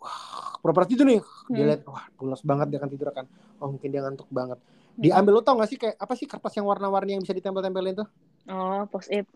Pura-pura 0.60 0.84
tidur 0.84 1.06
nih. 1.08 1.20
Dia 1.48 1.56
Hmm. 1.56 1.68
liat 1.72 1.80
wah 1.88 2.04
pulas 2.12 2.40
banget 2.44 2.66
dia 2.68 2.78
kan 2.78 2.90
tidur 2.92 3.08
kan. 3.08 3.24
Oh 3.56 3.72
mungkin 3.72 3.88
dia 3.88 4.04
ngantuk 4.04 4.28
banget. 4.28 4.60
Diambil 4.98 5.32
lo 5.38 5.40
tau 5.46 5.54
gak 5.60 5.70
sih 5.70 5.78
kayak 5.78 5.96
apa 5.98 6.14
sih 6.18 6.26
kertas 6.26 6.52
yang 6.58 6.66
warna-warni 6.66 7.14
yang 7.14 7.22
bisa 7.22 7.34
ditempel-tempelin 7.38 7.94
tuh? 8.02 8.08
Oh, 8.48 8.86
post 8.90 9.10
it. 9.12 9.26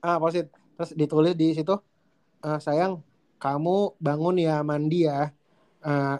Ah, 0.00 0.16
posit. 0.16 0.48
Terus 0.76 0.90
ditulis 0.96 1.32
di 1.36 1.52
situ, 1.52 1.74
"Eh, 2.46 2.58
sayang, 2.66 2.92
kamu 3.42 3.96
bangun 4.00 4.36
ya, 4.40 4.56
mandi 4.64 5.04
ya. 5.08 5.28
Eh, 5.84 6.16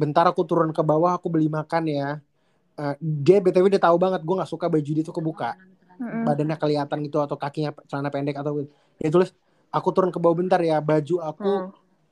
bentar 0.00 0.24
aku 0.30 0.42
turun 0.48 0.70
ke 0.76 0.82
bawah, 0.84 1.16
aku 1.18 1.28
beli 1.32 1.48
makan 1.48 1.84
ya. 1.88 2.08
Eh, 2.80 2.94
dia 3.02 3.38
btw 3.44 3.66
dia 3.72 3.82
tahu 3.82 3.96
banget, 4.00 4.20
gue 4.26 4.34
nggak 4.38 4.50
suka 4.54 4.66
baju 4.72 4.90
dia 4.96 5.04
tuh 5.04 5.16
kebuka, 5.16 5.56
Mm-mm. 6.00 6.24
badannya 6.26 6.56
kelihatan 6.60 6.98
gitu 7.06 7.18
atau 7.24 7.36
kakinya 7.40 7.70
celana 7.90 8.10
pendek 8.14 8.36
atau 8.40 8.52
dia 9.00 9.10
tulis, 9.12 9.30
aku 9.72 9.88
turun 9.94 10.10
ke 10.14 10.18
bawah 10.22 10.36
bentar 10.40 10.60
ya, 10.64 10.80
baju 10.80 11.16
aku 11.24 11.48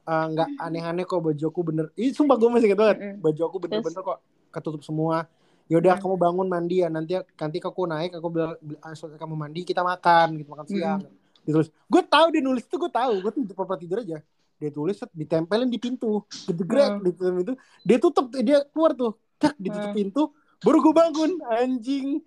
eh, 0.09 0.25
nggak 0.33 0.49
aneh-aneh 0.61 1.05
kok, 1.09 1.21
baju 1.23 1.45
aku 1.53 1.61
bener. 1.69 1.87
Ih, 2.01 2.11
sumpah 2.17 2.37
gue 2.41 2.49
masih 2.53 2.67
inget 2.73 2.81
banget, 2.81 2.99
baju 3.19 3.41
aku 3.49 3.57
bener-bener 3.65 4.01
kok 4.05 4.19
ketutup 4.55 4.83
semua. 4.87 5.29
Yaudah 5.71 5.95
Hmm. 5.97 6.03
kamu 6.03 6.15
bangun 6.19 6.47
mandi 6.51 6.77
ya. 6.83 6.89
Nanti 6.91 7.15
nanti 7.15 7.57
aku 7.63 7.87
naik 7.87 8.19
aku 8.19 8.27
bilang 8.29 8.59
"Ah, 8.83 8.91
kamu 8.93 9.35
mandi 9.39 9.61
kita 9.63 9.81
makan 9.81 10.43
gitu 10.43 10.49
makan 10.51 10.67
siang. 10.67 11.01
Ditulis 11.47 11.71
gue 11.71 12.03
tahu 12.05 12.27
dia 12.35 12.43
nulis 12.43 12.67
itu 12.67 12.77
gue 12.77 12.91
tahu. 12.91 13.13
Gue 13.23 13.31
tuh 13.31 13.43
papa 13.55 13.79
tidur 13.79 14.03
aja. 14.03 14.19
Dia 14.61 14.71
tulis 14.75 14.99
ditempelin 15.15 15.71
di 15.71 15.79
pintu. 15.79 16.27
Gedegrek 16.45 16.99
Hmm. 16.99 17.07
di 17.07 17.11
pintu. 17.15 17.53
Dia 17.87 17.97
tutup 17.97 18.27
dia 18.35 18.67
keluar 18.69 18.93
tuh. 18.93 19.15
Tak 19.39 19.55
ditutup 19.57 19.95
Hmm. 19.95 19.99
pintu 19.99 20.23
baru 20.61 20.79
gue 20.83 20.93
bangun. 20.93 21.31
Anjing. 21.49 22.19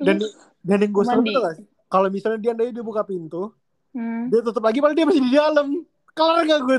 Dan 0.00 0.22
Terus, 0.22 0.32
dan 0.62 0.78
yang 0.80 0.92
gue 0.94 1.04
serem 1.04 1.24
tuh 1.26 1.42
gak 1.42 1.54
kalau 1.92 2.08
misalnya 2.08 2.40
dia 2.40 2.52
dia, 2.56 2.72
dia 2.72 2.84
buka 2.86 3.04
pintu 3.04 3.52
hmm. 3.92 4.32
dia 4.32 4.40
tutup 4.40 4.64
lagi 4.64 4.80
padahal 4.80 4.96
dia 4.96 5.04
masih 5.04 5.20
di 5.20 5.32
dalam. 5.34 5.66
Kelar 6.16 6.44
gak 6.44 6.60
gue 6.64 6.76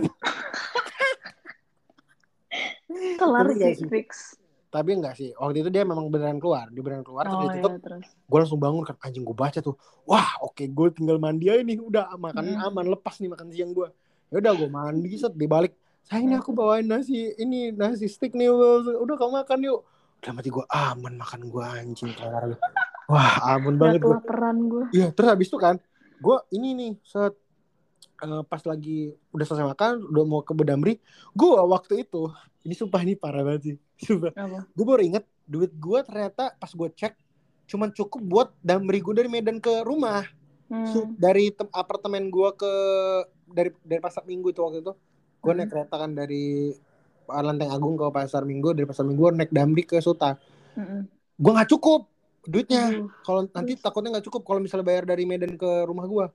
kelar 3.18 3.46
sih 3.54 3.74
sih. 3.82 3.88
fix. 3.90 4.38
Tapi 4.74 4.90
enggak 4.92 5.14
sih 5.14 5.30
waktu 5.34 5.62
itu 5.62 5.70
dia 5.70 5.86
memang 5.86 6.10
beneran 6.10 6.42
keluar 6.42 6.66
dia 6.68 6.82
beneran 6.82 7.06
keluar 7.06 7.24
terus 7.24 7.38
Oh 7.38 7.46
ya 7.46 7.62
tutup 7.62 7.72
terus. 7.80 8.10
gue 8.10 8.38
langsung 8.42 8.58
bangun 8.58 8.82
kan 8.82 8.98
anjing 9.00 9.22
gue 9.22 9.38
baca 9.38 9.60
tuh 9.60 9.78
wah 10.04 10.42
oke 10.42 10.66
gue 10.66 10.88
tinggal 10.92 11.16
mandi 11.16 11.46
aja 11.48 11.62
nih 11.62 11.78
udah 11.78 12.18
makan 12.18 12.44
Hmm. 12.50 12.66
aman 12.68 12.86
lepas 12.90 13.22
nih 13.22 13.30
makan 13.30 13.48
siang 13.48 13.70
gue 13.72 13.88
ya 14.28 14.42
udah 14.42 14.52
gue 14.52 14.66
mandi 14.68 15.14
set 15.14 15.32
dibalik 15.32 15.78
saya 16.02 16.20
ini 16.20 16.34
aku 16.34 16.50
bawain 16.52 16.84
nasi 16.84 17.14
ini 17.36 17.70
nasi 17.72 18.10
stick 18.10 18.34
nih 18.34 18.50
udah 18.50 19.16
kamu 19.16 19.32
makan 19.40 19.60
yuk 19.62 19.80
udah 20.20 20.32
mati 20.34 20.50
gue 20.50 20.66
aman 20.68 21.14
makan 21.16 21.42
gue 21.46 21.64
anjing 21.64 22.12
kelar 22.12 22.58
wah 23.06 23.32
aman 23.54 23.78
banget 23.78 24.02
gue 24.02 24.10
kelaparan 24.10 24.58
gue. 24.66 24.84
iya 24.92 25.08
terus 25.10 25.30
habis 25.30 25.48
itu 25.48 25.56
kan 25.56 25.78
gue 26.18 26.38
ini 26.52 26.70
nih 26.74 26.92
set 27.00 27.38
eh, 28.20 28.44
pas 28.44 28.64
lagi 28.64 29.14
udah 29.30 29.46
selesai 29.46 29.68
makan 29.68 29.92
udah 30.08 30.24
mau 30.24 30.42
ke 30.42 30.52
Bedamri 30.52 30.98
gue 31.32 31.50
waktu 31.62 32.02
itu 32.02 32.32
ini 32.64 32.74
sumpah 32.74 33.02
ini 33.02 33.14
parah 33.14 33.42
banget 33.42 33.62
sih. 33.64 33.76
Sumpah. 34.02 34.32
Gue 34.70 34.86
baru 34.86 35.02
inget 35.02 35.24
duit 35.44 35.72
gue 35.72 36.00
ternyata 36.02 36.52
pas 36.54 36.70
gue 36.70 36.90
cek 36.90 37.14
cuman 37.66 37.92
cukup 37.92 38.22
buat 38.22 38.50
damri 38.60 39.00
gue 39.00 39.14
dari 39.14 39.28
Medan 39.28 39.58
ke 39.58 39.84
rumah. 39.84 40.24
Hmm. 40.66 41.14
dari 41.14 41.54
tem- 41.54 41.70
apartemen 41.70 42.28
gue 42.28 42.50
ke 42.56 42.72
dari 43.46 43.70
dari 43.80 44.02
pasar 44.02 44.24
minggu 44.24 44.50
itu 44.50 44.58
waktu 44.58 44.82
itu. 44.82 44.94
Gue 45.38 45.52
Hmm. 45.52 45.60
naik 45.60 45.70
kereta 45.70 45.96
kan 45.96 46.12
dari 46.12 46.74
Lanteng 47.26 47.70
Agung 47.70 47.94
ke 47.94 48.04
pasar 48.10 48.42
minggu 48.42 48.74
dari 48.74 48.84
pasar 48.84 49.06
minggu 49.06 49.32
naik 49.34 49.50
damri 49.50 49.84
ke 49.84 50.00
Suta. 50.00 50.34
Mm-mm. 50.74 51.06
gue 51.36 51.52
nggak 51.52 51.70
cukup 51.70 52.10
duitnya. 52.44 52.90
Aduh. 52.90 53.10
kalau 53.22 53.46
nanti 53.48 53.78
takutnya 53.78 54.10
nggak 54.12 54.26
cukup 54.26 54.42
kalau 54.44 54.60
misalnya 54.60 54.84
bayar 54.84 55.04
dari 55.04 55.24
Medan 55.24 55.54
ke 55.54 55.86
rumah 55.86 56.04
gue 56.04 56.26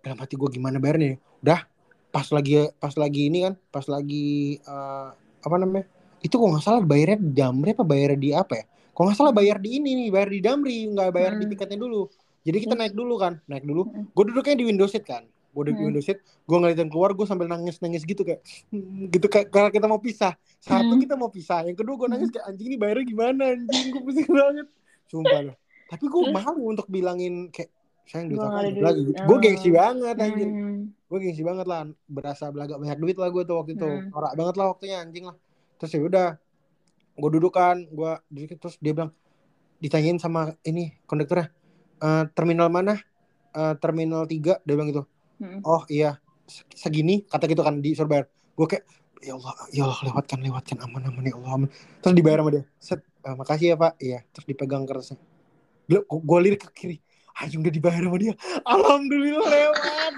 dalam 0.00 0.16
hati 0.16 0.34
gue 0.34 0.48
gimana 0.48 0.78
bayarnya? 0.78 1.18
Udah 1.40 1.66
pas 2.08 2.26
lagi 2.28 2.54
pas 2.76 2.94
lagi 2.94 3.26
ini 3.26 3.38
kan 3.42 3.54
pas 3.68 3.84
lagi 3.84 4.28
eh, 4.56 5.08
apa 5.42 5.56
namanya 5.56 5.84
itu 6.18 6.34
kok 6.34 6.48
nggak 6.50 6.64
salah 6.64 6.82
bayarnya 6.82 7.18
di 7.22 7.30
Damri 7.34 7.70
apa 7.74 7.84
bayarnya 7.86 8.18
di 8.18 8.30
apa 8.34 8.54
ya 8.58 8.64
kalau 8.92 9.04
nggak 9.10 9.18
salah 9.18 9.34
bayar 9.34 9.56
di 9.62 9.68
ini 9.78 9.90
nih 9.94 10.08
bayar 10.10 10.28
di 10.30 10.40
Damri 10.42 10.76
nggak 10.90 11.08
bayar 11.14 11.32
di 11.38 11.44
Hmm. 11.46 11.52
tiketnya 11.54 11.78
dulu 11.78 12.10
jadi 12.42 12.58
kita 12.64 12.74
Terus? 12.74 12.82
naik 12.82 12.94
dulu 12.96 13.14
kan 13.18 13.32
naik 13.46 13.64
dulu 13.66 13.82
Mm-mm. 13.86 14.04
gue 14.14 14.24
duduknya 14.32 14.54
di 14.58 14.64
window 14.66 14.88
seat 14.90 15.04
kan 15.06 15.22
gue 15.26 15.62
duduk 15.64 15.74
di 15.74 15.82
Hmm. 15.82 15.88
window 15.94 16.02
seat 16.02 16.18
gue 16.22 16.56
ngeliatin 16.58 16.88
keluar 16.90 17.10
gue 17.14 17.26
sambil 17.26 17.46
nangis 17.46 17.78
nangis 17.78 18.02
gitu 18.02 18.22
kayak 18.26 18.40
hmm, 18.74 19.08
gitu 19.14 19.26
kayak 19.30 19.46
karena 19.54 19.70
kita 19.70 19.86
mau 19.86 20.00
pisah 20.02 20.34
satu 20.58 20.94
Hmm. 20.94 21.02
kita 21.02 21.14
mau 21.14 21.30
pisah 21.30 21.62
yang 21.66 21.76
kedua 21.78 21.94
gue 21.94 22.08
nangis 22.10 22.28
kayak 22.34 22.46
anjing 22.50 22.66
ini 22.74 22.76
bayarnya 22.76 23.06
gimana 23.06 23.42
anjing 23.54 23.86
gue 23.94 24.02
pusing 24.02 24.28
banget 24.28 24.66
sumpah 25.08 25.54
tapi 25.88 26.04
gue 26.04 26.22
malu 26.28 26.62
untuk 26.68 26.84
bilangin 26.90 27.48
kayak 27.48 27.72
sayang 28.08 28.26
duit 28.26 28.38
Gua 28.38 28.42
aku 28.42 28.50
nggak 28.50 28.64
ada 28.64 28.68
ada 28.68 28.74
duit." 28.74 28.86
lagi. 28.88 29.02
Gue 29.20 29.28
Oh. 29.28 29.38
gengsi 29.38 29.68
banget 29.70 30.16
anjir 30.18 30.48
Hmm. 30.48 30.80
gue 31.04 31.18
gengsi 31.20 31.42
banget 31.42 31.66
lah. 31.66 31.78
Berasa 32.06 32.44
belaga 32.48 32.74
banyak 32.74 32.98
duit 32.98 33.16
lah 33.16 33.28
gue 33.28 33.42
tuh 33.42 33.54
waktu 33.54 33.72
itu. 33.74 33.84
Hmm. 33.86 34.08
norak 34.08 34.32
banget 34.34 34.54
lah 34.56 34.66
waktunya 34.68 34.96
anjing 34.98 35.24
lah. 35.24 35.36
Terus 35.76 35.90
ya 35.90 36.00
udah 36.02 36.28
gue 37.14 37.30
duduk 37.30 37.50
kan 37.50 37.76
gue 37.82 38.12
duduk 38.26 38.56
terus 38.56 38.78
dia 38.78 38.92
bilang 38.92 39.12
ditanyain 39.78 40.16
sama 40.16 40.40
ini 40.62 40.96
konduktornya 41.04 41.50
"Eh, 41.98 42.24
terminal 42.32 42.66
mana? 42.68 42.96
Eh, 43.50 43.74
terminal 43.76 44.24
3 44.24 44.58
dia 44.58 44.74
bilang 44.74 44.88
gitu. 44.88 45.02
Mm-mm. 45.36 45.62
oh 45.62 45.82
iya 45.86 46.18
se- 46.44 46.66
segini 46.72 47.22
kata 47.22 47.46
gitu 47.46 47.60
kan 47.60 47.78
di 47.78 47.92
Surabaya. 47.92 48.26
Gue 48.52 48.66
kayak 48.66 48.84
ya 49.18 49.34
Allah 49.34 49.52
ya 49.68 49.82
Allah 49.84 49.98
lewatkan 50.04 50.38
lewatkan 50.40 50.76
aman 50.80 51.02
aman 51.04 51.22
ya 51.22 51.34
Allah 51.34 51.50
aman. 51.56 51.68
Terus 52.00 52.12
dibayar 52.12 52.38
sama 52.38 52.50
dia. 52.50 52.64
Set 52.76 53.02
"Eh, 53.20 53.34
makasih 53.34 53.66
ya 53.68 53.76
pak. 53.76 53.92
Iya 53.98 54.18
terus 54.28 54.46
dipegang 54.46 54.82
kertasnya 54.82 55.18
gue 55.88 56.38
lirik 56.38 56.60
ke 56.60 56.70
kiri 56.70 56.96
anjing 57.38 57.62
udah 57.62 57.74
dibayar 57.74 58.02
sama 58.02 58.18
dia 58.18 58.34
alhamdulillah 58.66 59.46
lewat. 59.46 60.12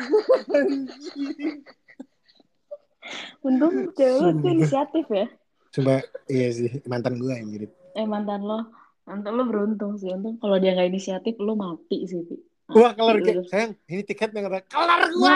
Untung 3.44 3.92
cewek 3.96 4.20
lu 4.20 4.30
tuh 4.40 4.50
inisiatif 4.52 5.06
ya. 5.08 5.26
Coba 5.70 6.02
iya 6.26 6.48
sih 6.50 6.70
mantan 6.88 7.20
gue 7.20 7.32
yang 7.32 7.48
mirip. 7.48 7.70
Eh 7.96 8.06
mantan 8.06 8.42
lo. 8.44 8.66
Mantan 9.06 9.32
lo 9.36 9.44
beruntung 9.46 9.96
sih. 10.00 10.10
Untung 10.10 10.40
kalau 10.40 10.56
dia 10.58 10.74
nggak 10.74 10.90
inisiatif 10.90 11.36
lo 11.40 11.54
mati 11.56 12.08
sih. 12.08 12.24
Pi. 12.24 12.36
Wah 12.70 12.94
kelar 12.94 13.18
lu. 13.18 13.42
sayang 13.50 13.74
ini 13.90 14.02
tiketnya 14.06 14.46
kata 14.46 14.58
kelar 14.70 15.10
gue. 15.10 15.30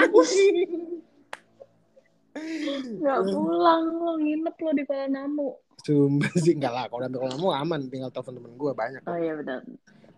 Nggak 2.99 3.21
pulang 3.31 3.83
lo 3.95 4.13
nginep 4.19 4.57
lo 4.59 4.71
di 4.75 4.83
Kuala 4.87 5.07
Namu. 5.11 5.49
Sumpah 5.85 6.33
sih 6.41 6.57
enggak 6.57 6.73
lah 6.73 6.85
kalau 6.89 7.05
ambil 7.05 7.29
kamu 7.29 7.49
aman 7.51 7.81
tinggal 7.91 8.11
telepon 8.15 8.41
temen 8.41 8.55
gue 8.57 8.73
banyak. 8.73 9.03
Oh 9.05 9.19
iya 9.19 9.35
benar. 9.37 9.61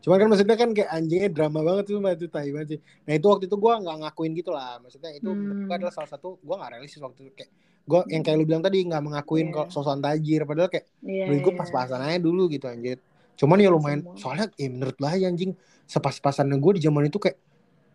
Cuman 0.06 0.22
kan 0.22 0.28
maksudnya 0.30 0.54
kan 0.54 0.70
kayak 0.70 0.86
anjingnya 0.94 1.30
drama 1.34 1.66
banget 1.66 1.90
tuh 1.90 1.98
itu 1.98 2.26
tai 2.30 2.54
banget 2.54 2.78
sih. 2.78 2.80
Nah 3.10 3.12
itu 3.18 3.26
waktu 3.26 3.44
itu 3.50 3.56
gue 3.58 3.72
nggak 3.74 3.96
ngakuin 4.06 4.32
gitu 4.38 4.50
lah. 4.54 4.78
Maksudnya 4.78 5.10
itu 5.18 5.26
Hmm. 5.26 5.66
itu 5.66 5.72
adalah 5.74 5.90
salah 5.90 6.06
satu 6.06 6.38
gue 6.38 6.54
nggak 6.54 6.70
realistis 6.78 7.02
waktu 7.02 7.26
itu 7.26 7.32
kayak 7.34 7.50
gue 7.86 8.00
yang 8.14 8.22
kayak 8.22 8.36
lu 8.38 8.44
bilang 8.46 8.62
tadi 8.62 8.86
nggak 8.86 9.02
mengakuin 9.02 9.50
Iya. 9.50 9.54
kok 9.58 9.66
sosokan 9.74 9.98
tajir 9.98 10.46
padahal 10.46 10.70
kayak 10.70 10.86
duit 11.02 11.42
gue 11.42 11.50
iya. 11.50 11.58
pas-pasan 11.58 12.00
aja 12.06 12.18
dulu 12.22 12.46
gitu 12.46 12.70
anjir. 12.70 13.02
Cuman 13.34 13.58
ya 13.58 13.68
lumayan 13.74 14.06
Semua. 14.06 14.14
soalnya 14.14 14.46
ya 14.54 14.68
menurut 14.70 14.94
gue 14.94 15.10
aja 15.10 15.26
anjing 15.26 15.50
sepas-pasannya 15.90 16.54
gue 16.54 16.72
di 16.78 16.82
zaman 16.86 17.10
itu 17.10 17.18
kayak 17.18 17.36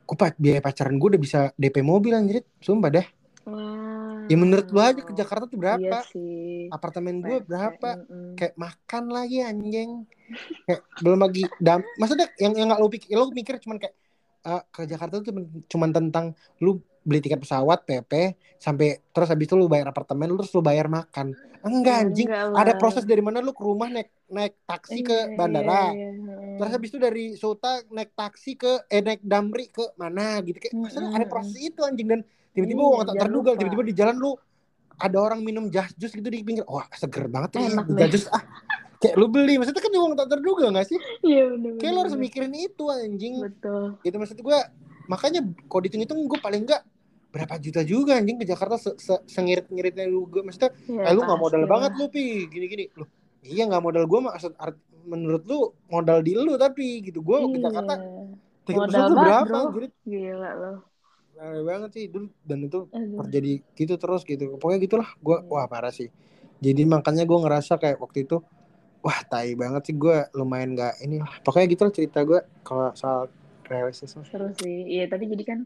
gue 0.04 0.16
biaya 0.36 0.60
pacaran 0.60 1.00
gue 1.00 1.08
udah 1.16 1.22
bisa 1.24 1.40
DP 1.56 1.80
mobil 1.80 2.12
anjir 2.12 2.44
sumpah 2.60 2.92
dah 2.92 3.08
Wah. 3.48 3.81
Ya 4.32 4.38
menurut 4.38 4.68
lu 4.70 4.80
aja 4.80 5.02
ke 5.02 5.12
Jakarta 5.12 5.44
tuh 5.46 5.60
berapa? 5.60 5.84
Iya 5.84 6.08
sih. 6.08 6.72
apartemen 6.72 7.20
gue 7.20 7.44
berapa? 7.44 8.00
mm-mm. 8.00 8.34
kayak 8.34 8.56
makan 8.56 9.04
lagi 9.10 9.44
anjing. 9.44 10.08
Kayak 10.64 10.82
belum 10.98 11.20
lagi 11.20 11.44
dam 11.60 11.84
maksudnya 11.96 12.32
yang 12.40 12.56
yang 12.56 12.68
nggak 12.72 12.80
lu 12.80 12.88
pikir 12.88 13.12
lu 13.12 13.28
mikir 13.30 13.60
cuman 13.60 13.78
kayak 13.78 13.96
eh, 14.42 14.62
ke 14.70 14.82
Jakarta 14.86 15.20
tuh 15.20 15.36
cuman 15.68 15.90
tentang 15.92 16.32
lu 16.58 16.80
beli 17.02 17.18
tiket 17.18 17.42
pesawat 17.42 17.82
PP 17.82 18.14
sampai 18.56 19.02
terus 19.10 19.26
habis 19.26 19.50
itu 19.50 19.58
lu 19.58 19.66
bayar 19.66 19.90
apartemen 19.90 20.30
lu 20.30 20.38
terus 20.38 20.54
lu 20.54 20.62
bayar 20.62 20.86
makan. 20.86 21.34
Enggak 21.62 21.98
Ya, 21.98 22.02
anjing. 22.06 22.28
enggak 22.30 22.58
ada 22.58 22.74
proses 22.74 23.04
dari 23.04 23.22
mana 23.22 23.42
lu 23.42 23.52
ke 23.52 23.62
rumah 23.62 23.90
naik 23.90 24.10
naik 24.30 24.54
taksi 24.64 25.02
ke 25.02 25.14
Iya, 25.14 25.34
bandara? 25.34 25.92
iya, 25.92 26.10
iya. 26.10 26.36
terus 26.58 26.72
habis 26.72 26.90
itu 26.90 26.98
dari 26.98 27.26
Sota 27.34 27.82
naik 27.90 28.14
taksi 28.14 28.54
ke 28.54 28.86
eh 28.88 29.02
naik 29.02 29.22
Damri 29.22 29.66
ke 29.68 29.82
mana 29.94 30.40
gitu. 30.42 30.58
Kayak 30.58 30.74
maksudnya 30.78 31.10
ada 31.12 31.26
proses 31.26 31.58
itu 31.58 31.82
anjing. 31.82 32.08
Dan 32.08 32.22
tiba-tiba 32.52 32.82
Iya, 32.82 33.04
tak 33.08 33.16
terduga 33.28 33.50
tiba-tiba 33.56 33.84
di 33.88 33.96
jalan 33.96 34.16
lu 34.20 34.32
ada 35.02 35.18
orang 35.18 35.40
minum 35.42 35.66
jas 35.74 35.90
jus 35.98 36.14
gitu 36.14 36.30
di 36.30 36.46
pinggir. 36.46 36.64
Wah 36.70 36.86
seger 36.94 37.26
banget 37.26 37.58
tuh 37.58 37.66
Enak 37.66 37.88
jas 37.98 38.10
jus 38.14 38.26
ah. 38.30 38.44
Kayak 39.02 39.16
lu 39.18 39.26
beli 39.34 39.58
maksudnya 39.58 39.82
kan 39.82 39.94
uang 39.98 40.14
tak 40.14 40.30
terduga 40.30 40.70
gak 40.70 40.86
sih? 40.86 41.00
Iya 41.26 41.50
benar. 41.58 41.82
kayak 41.82 41.92
lu 41.92 42.00
harus 42.06 42.16
mikirin 42.22 42.54
itu 42.54 42.84
anjing. 42.86 43.34
Betul. 43.42 43.98
gitu 44.06 44.16
maksud 44.22 44.38
gue 44.38 44.60
makanya 45.10 45.42
kalau 45.66 45.82
dihitung-hitung 45.82 46.20
gue 46.30 46.40
paling 46.40 46.64
enggak 46.70 46.86
berapa 47.32 47.56
juta 47.58 47.82
juga 47.82 48.20
anjing 48.20 48.38
ke 48.38 48.46
Jakarta 48.46 48.76
se 48.78 48.92
-se 49.00 49.16
sengirit-ngiritnya 49.26 50.06
juga 50.06 50.44
maksudnya 50.44 50.76
Ya, 50.86 51.10
eh 51.10 51.14
lu 51.16 51.24
nggak 51.26 51.40
modal 51.40 51.64
banget 51.66 51.92
lu 51.98 52.06
pi. 52.12 52.46
Gini-gini. 52.46 52.94
Lu 52.94 53.10
iya 53.42 53.66
nggak 53.66 53.82
modal 53.82 54.06
gue 54.06 54.20
maksud 54.22 54.54
menurut 55.10 55.44
lu 55.50 55.74
modal 55.90 56.22
di 56.22 56.38
lu 56.38 56.54
tapi 56.62 57.02
gitu. 57.02 57.26
Gue 57.26 57.42
ke 57.42 57.58
Jakarta 57.58 57.94
tiket 58.70 58.82
pesawat 58.86 59.12
berapa 59.18 59.60
bro. 59.74 59.90
Gila 60.06 60.52
loh. 60.62 60.78
Aneh 61.42 61.64
banget 61.66 61.90
sih 61.98 62.06
dulu 62.06 62.30
dan 62.46 62.60
itu 62.62 62.86
Aduh. 62.94 63.26
terjadi 63.26 63.54
gitu 63.74 63.94
terus 63.98 64.22
gitu 64.24 64.56
pokoknya 64.62 64.80
gitulah 64.86 65.10
gue 65.18 65.38
Iya. 65.42 65.50
wah 65.50 65.66
parah 65.66 65.90
sih 65.90 66.14
jadi 66.62 66.86
makanya 66.86 67.26
gue 67.26 67.38
ngerasa 67.42 67.82
kayak 67.82 67.98
waktu 67.98 68.30
itu 68.30 68.46
wah 69.02 69.20
tai 69.26 69.58
banget 69.58 69.90
sih 69.90 69.96
gue 69.98 70.30
lumayan 70.38 70.78
nggak 70.78 71.02
ini 71.02 71.18
lah 71.18 71.34
pokoknya 71.42 71.68
gitu 71.74 71.82
lah 71.90 71.94
cerita 71.98 72.20
gue 72.22 72.40
kalau 72.62 72.94
soal 72.94 73.26
realistis 73.72 74.12
mah. 74.20 74.28
Seru 74.28 74.52
sih. 74.60 74.84
Iya, 75.00 75.08
tadi 75.08 75.32
jadi 75.32 75.44
kan 75.48 75.60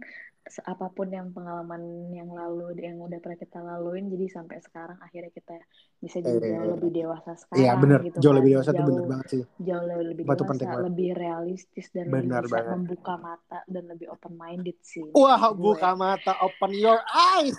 apa 0.45 0.87
pun 0.93 1.09
yang 1.09 1.33
pengalaman 1.33 1.81
yang 2.13 2.29
lalu 2.29 2.77
yang 2.77 3.01
udah 3.01 3.17
pernah 3.17 3.39
kita 3.39 3.59
laluin 3.59 4.05
jadi 4.13 4.25
sampai 4.29 4.57
sekarang 4.61 4.97
akhirnya 5.01 5.33
kita 5.33 5.57
bisa 5.97 6.17
jadi 6.21 6.37
Eh, 6.37 6.51
jauh 6.53 6.77
lebih 6.77 6.89
dewasa 6.93 7.31
sekarang 7.33 7.61
iya 7.61 7.71
bener 7.81 7.99
gitu 8.05 8.19
jauh 8.21 8.33
kan. 8.33 8.37
lebih 8.37 8.49
dewasa 8.53 8.69
tuh 8.69 8.77
jauh 8.77 8.89
bener 8.89 9.03
banget 9.09 9.27
sih 9.33 9.41
jauh 9.57 9.83
lebih, 9.89 10.05
lebih 10.13 10.25
Itu 10.25 10.43
penting 10.45 10.67
dewasa, 10.67 10.75
banget. 10.77 10.85
lebih 10.85 11.09
realistis 11.17 11.85
dan 11.89 12.05
lebih 12.13 12.29
Benar 12.29 12.43
bisa 12.45 12.55
banget. 12.55 12.73
membuka 12.77 13.13
mata 13.17 13.59
dan 13.65 13.83
lebih 13.89 14.07
open 14.13 14.33
minded 14.37 14.77
sih. 14.85 15.05
wah 15.13 15.41
gue. 15.49 15.57
buka 15.57 15.89
mata 15.97 16.33
open 16.45 16.71
your 16.77 16.99
eyes 17.09 17.57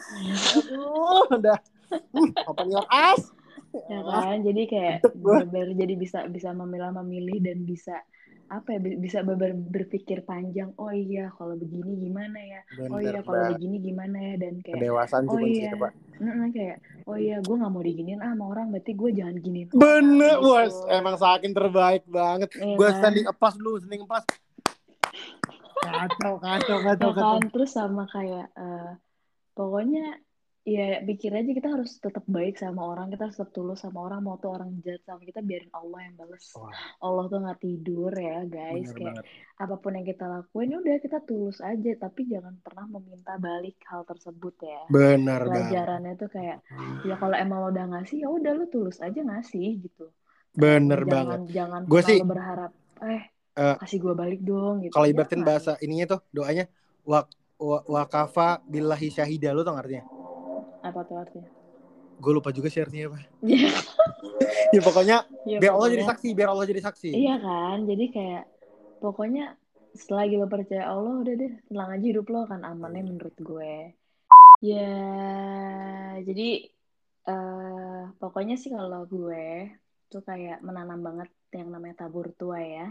aduh 0.54 1.26
udah 1.32 1.58
Hmm, 2.12 2.30
open 2.50 2.66
your 2.68 2.86
eyes 2.90 3.22
ya 3.86 4.00
kan 4.02 4.36
jadi 4.42 4.62
kayak 4.66 4.96
bener-bener 5.14 5.70
jadi 5.76 5.94
bisa 5.94 6.18
bisa 6.28 6.50
memilah 6.50 6.90
memilih 7.02 7.38
dan 7.44 7.58
bisa 7.62 7.94
apa 8.46 8.68
ya 8.74 8.80
bi- 8.80 8.98
bisa 9.02 9.26
beber- 9.26 9.58
berpikir 9.58 10.22
panjang 10.22 10.70
oh 10.78 10.94
iya 10.94 11.34
kalau 11.34 11.58
begini 11.58 11.98
gimana 11.98 12.38
ya? 12.38 12.60
Oh 12.94 13.02
iya 13.02 13.18
kalau 13.26 13.42
begini 13.50 13.82
gimana 13.82 14.16
ya? 14.22 14.34
Dan 14.38 14.62
kayak 14.62 14.78
kedewasaan 14.78 15.24
sih 15.26 15.34
oh 15.34 15.40
iya. 15.42 15.70
pak. 15.74 15.92
Mm-mm, 16.16 16.48
kayak 16.54 16.76
oh 17.10 17.18
iya 17.18 17.36
gue 17.42 17.54
nggak 17.58 17.72
mau 17.74 17.82
diginiin 17.82 18.22
ah 18.22 18.32
sama 18.32 18.44
orang 18.54 18.66
berarti 18.72 18.92
gue 18.94 19.10
jangan 19.12 19.36
giniin 19.36 19.68
bener 19.74 20.36
wah 20.40 20.64
gitu. 20.64 20.88
emang 20.88 21.16
saking 21.18 21.52
terbaik 21.52 22.04
banget. 22.06 22.50
Iya 22.56 22.74
gue 22.78 22.88
kan? 22.88 22.96
standing 23.02 23.24
pas 23.34 23.54
dulu 23.58 23.76
standing 23.82 24.06
pas. 24.06 24.24
Kacau 25.82 26.34
kacau 26.38 26.78
kacau 26.82 27.10
Ya 27.10 27.14
kacau. 27.18 27.34
Kan 27.42 27.44
terus 27.50 27.70
sama 27.74 28.04
kayak 28.08 28.46
eh, 28.54 28.90
pokoknya 29.58 30.22
ya 30.66 30.98
pikir 31.06 31.30
aja 31.30 31.46
kita 31.46 31.68
harus 31.70 31.94
tetap 32.02 32.26
baik 32.26 32.58
sama 32.58 32.82
orang 32.90 33.06
kita 33.14 33.30
harus 33.30 33.38
tetap 33.38 33.54
tulus 33.54 33.86
sama 33.86 34.02
orang 34.02 34.18
mau 34.26 34.34
tuh 34.34 34.50
orang 34.50 34.74
jahat 34.82 34.98
sama 35.06 35.22
kita 35.22 35.38
biarin 35.38 35.70
Allah 35.70 36.10
yang 36.10 36.14
bales. 36.18 36.42
Wah, 36.58 36.74
Allah 37.06 37.24
tuh 37.30 37.38
nggak 37.38 37.60
tidur 37.62 38.10
ya 38.10 38.42
guys. 38.50 38.90
Bener 38.90 38.98
kayak 38.98 39.14
banget. 39.22 39.24
apa 39.62 39.74
pun 39.78 39.92
yang 39.94 40.06
kita 40.10 40.24
lakuin 40.26 40.74
ya 40.74 40.78
udah 40.82 40.94
kita 40.98 41.18
tulus 41.22 41.58
aja 41.62 41.90
tapi 42.02 42.20
jangan 42.26 42.58
pernah 42.66 42.84
meminta 42.98 43.38
balik 43.38 43.78
hal 43.86 44.02
tersebut 44.02 44.54
ya. 44.58 44.82
Banget 44.90 45.46
pelajarannya 45.46 46.12
tuh 46.18 46.30
kayak 46.34 46.58
ya 47.06 47.14
kalau 47.14 47.36
emang 47.38 47.58
lo 47.62 47.68
udah 47.70 47.86
ngasih 47.94 48.26
ya 48.26 48.28
udah 48.28 48.52
lo 48.58 48.66
tulus 48.66 48.98
aja 48.98 49.22
ngasih 49.22 49.86
gitu. 49.86 50.10
Bener 50.50 51.06
jangan 51.06 51.14
banget. 51.14 51.40
jangan 51.54 51.80
pernah 51.86 52.08
sih, 52.10 52.18
lo 52.18 52.26
berharap 52.26 52.72
eh 53.06 53.22
eh, 53.54 53.76
kasih 53.86 53.98
gue 54.02 54.14
balik 54.18 54.40
dong 54.42 54.82
gitu. 54.82 54.92
kalau 54.98 55.06
ibaratin 55.06 55.40
Jangan. 55.40 55.48
bahasa 55.48 55.72
ininya 55.78 56.16
tuh 56.16 56.20
doanya 56.32 56.64
wa, 57.06 57.22
wa, 57.56 57.78
wakafa 57.86 58.60
billahi 58.66 59.08
syahida 59.08 59.54
tau 59.54 59.72
gak 59.76 59.84
artinya 59.86 60.15
apa 60.90 61.00
tuh 61.06 61.16
artinya? 61.18 61.50
Gue 62.16 62.32
lupa 62.32 62.50
juga 62.54 62.68
sih 62.72 62.80
artinya 62.82 63.12
apa. 63.12 63.18
Iya, 63.46 64.80
ya 64.80 64.80
pokoknya 64.82 65.16
iya, 65.46 65.58
biar 65.62 65.72
Allah 65.78 65.88
jadi 65.94 66.04
saksi 66.04 66.28
biar 66.34 66.48
Allah 66.52 66.66
jadi 66.68 66.82
saksi. 66.82 67.08
Iya 67.14 67.34
kan, 67.40 67.78
jadi 67.86 68.04
kayak 68.10 68.44
pokoknya 69.00 69.54
selagi 69.96 70.36
lo 70.36 70.46
percaya 70.50 70.92
Allah 70.92 71.24
udah 71.24 71.34
deh 71.38 71.52
tenang 71.70 71.90
aja 71.96 72.06
hidup 72.06 72.26
lo 72.28 72.44
akan 72.44 72.62
amannya 72.66 73.02
menurut 73.06 73.36
gue. 73.38 73.96
Ya, 74.60 75.00
jadi 76.20 76.68
eh 77.26 78.02
pokoknya 78.20 78.54
sih 78.60 78.70
kalau 78.70 79.06
gue 79.06 79.72
tuh 80.10 80.22
kayak 80.22 80.62
menanam 80.62 81.02
banget 81.02 81.30
yang 81.54 81.68
namanya 81.72 82.06
tabur 82.06 82.30
tua 82.36 82.60
ya. 82.62 82.88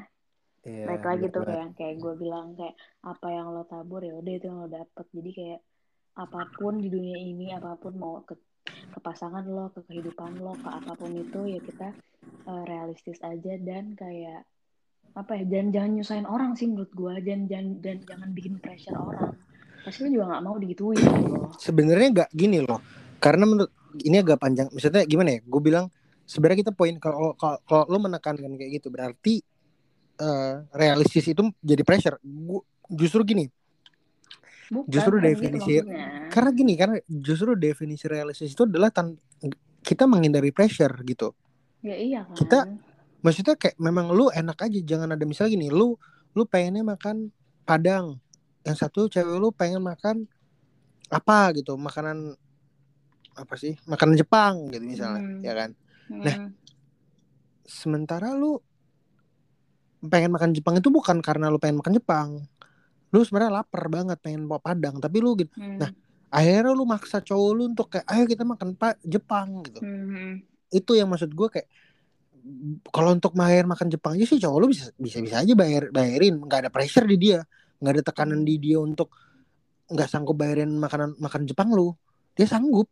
Iya, 0.66 0.84
Baik 0.90 1.04
lagi 1.06 1.26
tuh 1.30 1.44
kayak 1.46 1.78
kayak 1.78 1.96
gue 2.02 2.14
bilang 2.18 2.58
kayak 2.58 2.76
apa 3.06 3.28
yang 3.30 3.54
lo 3.54 3.64
tabur 3.70 4.02
ya 4.02 4.18
udah 4.18 4.34
itu 4.34 4.46
yang 4.50 4.60
lo 4.66 4.70
dapet. 4.70 5.06
Jadi 5.14 5.30
kayak 5.32 5.60
apa 6.16 6.48
pun 6.56 6.80
di 6.80 6.88
dunia 6.88 7.20
ini, 7.20 7.52
apa 7.52 7.76
pun 7.76 8.00
mau 8.00 8.24
ke 8.24 8.40
ke 8.66 9.00
pasangan 9.04 9.44
lo, 9.44 9.68
ke 9.76 9.84
kehidupan 9.84 10.40
lo, 10.40 10.56
ke 10.56 10.70
apa 10.72 10.96
pun 10.96 11.12
itu 11.12 11.40
ya 11.52 11.60
kita 11.60 11.90
eh, 12.48 12.64
realistis 12.64 13.20
aja 13.20 13.54
dan 13.60 13.92
kayak 14.00 14.48
apa 15.16 15.32
ya 15.40 15.44
jangan 15.48 15.68
jangan 15.72 15.92
nyusahin 15.96 16.28
orang 16.28 16.52
sih 16.60 16.68
menurut 16.68 16.92
gue 16.92 17.14
jangan 17.24 17.44
jangan 17.48 17.68
dan 17.80 17.98
jangan 18.04 18.30
bikin 18.36 18.60
pressure 18.60 18.96
orang. 18.96 19.36
Pasti 19.84 20.08
lo 20.08 20.10
juga 20.12 20.26
nggak 20.32 20.44
mau 20.44 20.56
digituin 20.60 21.00
gitu 21.00 21.36
loh. 21.36 21.52
Sebenarnya 21.56 22.08
nggak 22.12 22.30
gini 22.36 22.60
loh. 22.64 22.80
Karena 23.20 23.44
menurut 23.48 23.72
ini 24.04 24.20
agak 24.20 24.40
panjang. 24.44 24.68
Maksudnya 24.72 25.08
gimana 25.08 25.36
ya? 25.36 25.40
Gue 25.48 25.62
bilang 25.64 25.88
sebenarnya 26.28 26.68
kita 26.68 26.74
poin 26.76 26.96
kalau 27.00 27.32
kalau, 27.40 27.86
lo 27.88 27.98
menekankan 28.02 28.60
kayak 28.60 28.72
gitu 28.82 28.92
berarti 28.92 29.40
eh, 30.20 30.56
realistis 30.76 31.28
itu 31.32 31.48
jadi 31.64 31.84
pressure. 31.84 32.20
Gua- 32.24 32.66
justru 32.92 33.24
gini 33.24 33.48
bukan 34.68 34.90
Justru 34.90 35.16
kan 35.16 35.24
definisi- 35.24 35.78
gitu 35.78 35.90
karena 36.30 36.50
gini 36.52 36.74
karena 36.74 36.96
justru 37.06 37.54
definisi 37.54 38.06
realistis 38.06 38.52
itu 38.52 38.64
adalah 38.64 38.90
tan 38.90 39.14
kita 39.80 40.06
menghindari 40.06 40.50
pressure 40.50 40.94
gitu. 41.04 41.34
Ya 41.82 41.94
iya 41.94 42.22
kan. 42.24 42.34
Kita- 42.34 42.68
maksudnya 43.22 43.54
kayak 43.54 43.78
memang 43.78 44.10
lu 44.10 44.30
enak 44.30 44.58
aja 44.60 44.80
jangan 44.80 45.14
ada 45.14 45.22
misalnya 45.22 45.54
gini 45.54 45.70
lu 45.70 45.94
lu 46.32 46.44
pengennya 46.44 46.82
makan 46.84 47.30
padang 47.62 48.18
yang 48.62 48.74
satu 48.74 49.06
cewek 49.06 49.36
lu 49.36 49.50
pengen 49.50 49.82
makan 49.82 50.26
apa 51.08 51.54
gitu 51.54 51.74
makanan 51.76 52.34
apa 53.34 53.54
sih 53.56 53.78
makanan 53.86 54.16
Jepang 54.16 54.70
gitu 54.70 54.82
misalnya 54.82 55.22
Hmm. 55.22 55.42
ya 55.42 55.54
kan? 55.54 55.70
Hmm. 56.06 56.22
nah, 56.22 56.38
sementara 57.64 58.34
lu 58.34 58.62
pengen 60.02 60.30
makan 60.30 60.54
Jepang 60.54 60.78
itu 60.78 60.90
bukan 60.90 61.18
karena 61.20 61.50
lu 61.50 61.58
pengen 61.58 61.82
makan 61.82 61.94
Jepang 61.94 62.30
lu 63.08 63.22
sebenarnya 63.22 63.54
lapar 63.56 63.84
banget 63.88 64.18
pengen 64.20 64.46
bawa 64.46 64.60
padang 64.60 64.98
tapi 64.98 65.18
lu 65.20 65.36
gitu 65.36 65.52
Hmm. 65.54 65.78
nah 65.78 65.90
akhirnya 66.28 66.72
lu 66.72 66.84
maksa 66.84 67.20
cowok 67.20 67.52
lu 67.52 67.64
untuk 67.68 67.88
kayak 67.88 68.06
ayo 68.08 68.24
kita 68.24 68.44
makan 68.44 68.74
pak 68.74 68.98
Jepang 69.02 69.62
gitu 69.64 69.80
Hmm. 69.80 70.42
itu 70.70 70.92
yang 70.92 71.08
maksud 71.08 71.30
gue 71.30 71.48
kayak 71.50 71.68
kalau 72.88 73.10
untuk 73.12 73.34
bayar 73.34 73.66
makan 73.66 73.88
Jepang 73.88 74.14
aja 74.14 74.26
sih 74.26 74.38
cowok 74.38 74.58
lu 74.58 74.68
bisa 74.68 74.94
bisa 74.96 75.18
bisa 75.18 75.36
aja 75.40 75.54
bayar 75.54 75.90
bayarin 75.90 76.38
nggak 76.38 76.60
ada 76.60 76.70
pressure 76.70 77.06
di 77.06 77.18
dia 77.20 77.40
nggak 77.76 77.92
ada 77.92 78.04
tekanan 78.04 78.42
di 78.42 78.56
dia 78.58 78.78
untuk 78.78 79.10
nggak 79.86 80.06
sanggup 80.06 80.36
bayarin 80.36 80.70
makanan 80.72 81.14
makan 81.16 81.42
Jepang 81.44 81.70
lu 81.70 81.94
dia 82.34 82.46
sanggup 82.46 82.90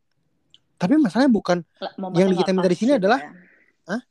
tapi 0.73 0.95
masalahnya 0.95 1.29
bukan 1.29 1.57
momennya 1.95 2.21
Yang 2.27 2.39
kita 2.39 2.51
minta 2.51 2.67
di 2.67 2.75
sini 2.75 2.91
gitu 2.91 2.99
adalah- 2.99 3.21
ya. 3.21 3.31
Hah? 3.85 4.01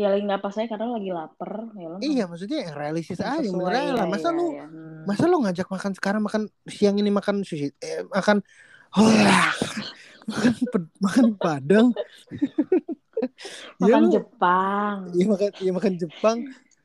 Ya 0.00 0.08
lagi 0.08 0.24
nggak 0.24 0.40
pas 0.40 0.54
aja 0.54 0.68
karena 0.70 0.84
lo 0.86 0.94
lagi 0.96 1.10
lapar 1.12 1.52
ya 1.74 1.86
lo 1.86 1.96
iya 2.00 2.24
maksudnya 2.24 2.58
yang 2.64 2.72
realistis 2.72 3.20
yang 3.20 3.36
aja 3.36 3.48
beneran 3.50 3.82
ya, 3.84 3.92
lah 3.94 4.06
masa 4.08 4.24
ya, 4.24 4.32
lu 4.32 4.46
ya. 4.50 4.64
Hmm. 4.64 5.00
masa 5.04 5.24
lu 5.26 5.36
ngajak 5.38 5.68
makan 5.68 5.92
sekarang 5.92 6.22
makan 6.22 6.42
siang 6.64 6.96
ini 6.96 7.10
makan 7.10 7.36
sushi 7.40 7.68
eh, 7.76 8.00
makan 8.08 8.40
Wah, 8.90 9.52
makan 10.26 10.54
ped- 10.66 10.94
makan 10.98 11.26
padang 11.36 11.86
ya 13.76 13.84
makan 13.84 14.00
lu 14.00 14.08
Jepang 14.10 14.96
ya 15.12 15.24
makan 15.26 15.48
ya 15.54 15.70
makan 15.70 15.92
Jepang 15.94 16.36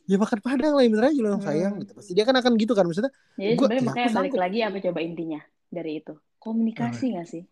ya 0.06 0.18
makan 0.18 0.40
padang 0.40 0.74
lah 0.76 0.84
ya 0.84 0.90
bener 0.92 1.06
aja 1.08 1.18
lu 1.18 1.30
yang 1.32 1.42
sayang 1.42 1.74
Hmm. 1.74 1.82
gitu 1.82 1.92
pasti 1.94 2.12
dia 2.12 2.24
kan 2.24 2.36
akan 2.36 2.52
gitu 2.56 2.74
kan 2.74 2.86
maksudnya 2.86 3.12
Jadi 3.34 3.54
Gua- 3.56 3.68
sebenarnya 3.70 3.82
ya 3.82 3.88
makanya 3.88 4.10
balik 4.12 4.14
sanggup. 4.30 4.44
lagi 4.44 4.60
apa 4.62 4.78
coba 4.82 5.00
intinya 5.02 5.40
dari 5.66 5.92
itu? 5.98 6.14
Komunikasi 6.38 7.06
nggak 7.10 7.28
sih? 7.28 7.44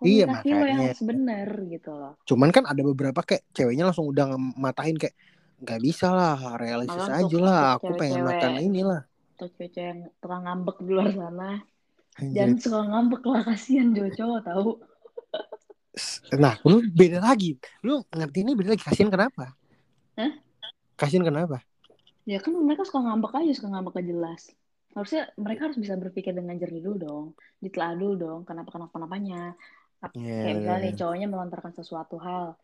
Iya, 0.00 0.24
Komunikasi 0.24 0.48
lo 0.48 0.64
yang 0.64 0.80
makanya. 0.80 1.04
bener 1.04 1.48
gitu 1.68 1.90
loh. 1.92 2.12
cuman 2.24 2.48
kan 2.48 2.64
ada 2.64 2.80
beberapa 2.80 3.20
kayak 3.20 3.44
ceweknya 3.52 3.84
langsung 3.84 4.08
udah 4.08 4.32
matahin 4.56 4.96
kayak 4.96 5.12
nggak 5.60 5.80
bisa 5.80 6.08
lah 6.08 6.56
realistis 6.56 7.04
Malah 7.04 7.20
aja 7.20 7.36
lah 7.38 7.60
aku 7.76 7.92
pengen 7.94 8.24
makan 8.24 8.52
inilah 8.58 9.02
Tuh 9.36 9.48
cewek 9.56 9.76
yang 9.76 10.08
tukang 10.20 10.44
ngambek 10.44 10.76
di 10.84 10.90
luar 10.92 11.12
sana. 11.12 11.50
Jangan 12.20 12.56
suka 12.60 12.80
ngambek 12.84 13.22
lah, 13.24 13.40
kasihan 13.44 13.88
cowok 13.92 14.40
tahu. 14.44 14.70
nah 16.32 16.54
lu 16.62 16.80
beda 16.86 17.18
lagi 17.18 17.58
lu 17.82 18.00
ngerti 18.08 18.46
ini 18.46 18.54
beda 18.54 18.72
lagi 18.72 18.84
kasihan 18.86 19.10
kenapa 19.10 19.52
Hah? 20.14 20.32
kasihan 20.94 21.26
kenapa 21.26 21.60
Ya 22.24 22.38
kan 22.38 22.52
mereka 22.54 22.84
suka 22.86 23.00
ngambek 23.00 23.32
aja, 23.32 23.52
suka 23.58 23.68
ngambek 23.72 23.92
gak 23.96 24.06
jelas. 24.06 24.42
Harusnya 24.92 25.32
mereka 25.34 25.66
harus 25.66 25.80
bisa 25.80 25.96
berpikir 25.96 26.30
dengan 26.30 26.54
jernih 26.54 26.78
dulu 26.78 26.96
dong. 27.00 27.24
Ditelah 27.58 27.96
dulu 27.96 28.14
dong, 28.14 28.40
kenapa-kenapa-kenapanya. 28.44 29.56
Iya, 30.16 30.40
Kayak 30.40 30.56
misalnya 30.56 30.80
nih 30.80 30.92
iya. 30.92 30.98
cowoknya 31.00 31.26
melontarkan 31.28 31.72
sesuatu 31.76 32.16
hal, 32.16 32.56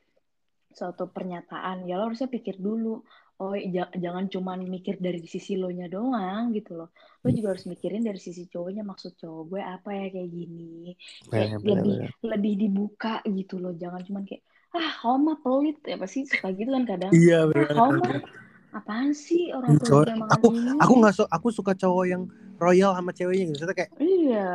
suatu 0.73 1.05
pernyataan, 1.13 1.85
ya 1.85 2.01
lo 2.01 2.09
harusnya 2.09 2.29
pikir 2.33 2.57
dulu. 2.57 3.05
Oh, 3.37 3.53
ja- 3.53 3.93
jangan 3.93 4.33
cuman 4.33 4.65
mikir 4.65 4.97
dari 4.97 5.21
sisi 5.29 5.61
lo 5.61 5.69
nya 5.69 5.93
doang 5.93 6.57
gitu 6.57 6.73
loh. 6.73 6.89
Lo 7.21 7.29
juga 7.29 7.53
harus 7.53 7.69
mikirin 7.69 8.01
dari 8.01 8.17
sisi 8.17 8.49
cowoknya 8.49 8.81
maksud 8.81 9.13
cowok 9.21 9.43
gue 9.53 9.61
apa 9.61 9.91
ya 9.93 10.07
kayak 10.09 10.31
gini. 10.33 10.97
Kayak 11.29 11.61
bener, 11.61 11.69
lebih 11.69 11.95
bener. 12.01 12.11
lebih 12.25 12.53
dibuka 12.57 13.21
gitu 13.29 13.61
loh. 13.61 13.77
Jangan 13.77 14.01
cuman 14.09 14.25
kayak 14.25 14.41
ah 14.73 15.17
mah 15.21 15.37
pelit 15.45 15.81
ya 15.85 15.97
pasti 16.01 16.25
suka 16.25 16.49
gitu 16.57 16.73
kan 16.73 16.85
kadang. 16.89 17.13
iya 17.13 17.45
Ah, 17.45 17.49
bener, 17.53 17.77
bener. 17.77 18.21
mah 18.25 18.81
apaan 18.81 19.13
sih 19.17 19.53
orang 19.57 19.77
tuanya 19.81 20.17
makan 20.21 20.33
aku 20.37 20.47
ini? 20.53 20.81
aku 20.81 20.93
nggak 21.01 21.15
su- 21.17 21.31
aku 21.33 21.49
suka 21.49 21.73
cowok 21.73 22.05
yang 22.09 22.23
royal 22.61 22.93
sama 22.93 23.13
ceweknya 23.17 23.45
gitu 23.49 23.53
maksudnya 23.57 23.77
kayak 23.77 23.91
Iya. 23.97 24.49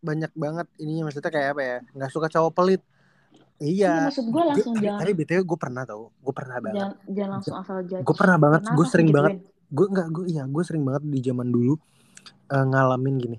Banyak 0.00 0.32
banget 0.36 0.66
ininya 0.78 1.08
maksudnya 1.08 1.32
kayak 1.32 1.48
apa 1.56 1.62
ya 1.62 1.78
nggak 1.96 2.10
suka 2.12 2.26
cowok 2.30 2.52
pelit. 2.52 2.82
Iya, 3.56 3.72
iya 3.72 3.92
maksud 4.04 4.24
gue 4.28 4.42
langsung 4.44 4.74
tapi, 4.76 4.84
jangan 4.84 5.00
tapi 5.00 5.12
btw 5.16 5.40
gue 5.48 5.58
pernah 5.58 5.82
tau 5.88 6.12
gue 6.12 6.34
pernah 6.36 6.56
banget. 6.60 6.76
Jangan, 6.76 6.92
jangan 7.08 7.30
langsung 7.32 7.56
asal 7.56 7.76
judge. 7.88 8.04
gue 8.04 8.16
pernah 8.16 8.36
banget 8.36 8.60
gue 8.68 8.86
sering 8.86 9.10
banget 9.10 9.32
gue 9.66 9.86
nggak 9.90 10.08
gue 10.12 10.24
iya 10.30 10.42
gue 10.46 10.62
sering 10.62 10.84
banget 10.84 11.02
di 11.08 11.18
zaman 11.24 11.48
dulu 11.48 11.74
eh, 12.52 12.64
ngalamin 12.68 13.14
gini. 13.16 13.38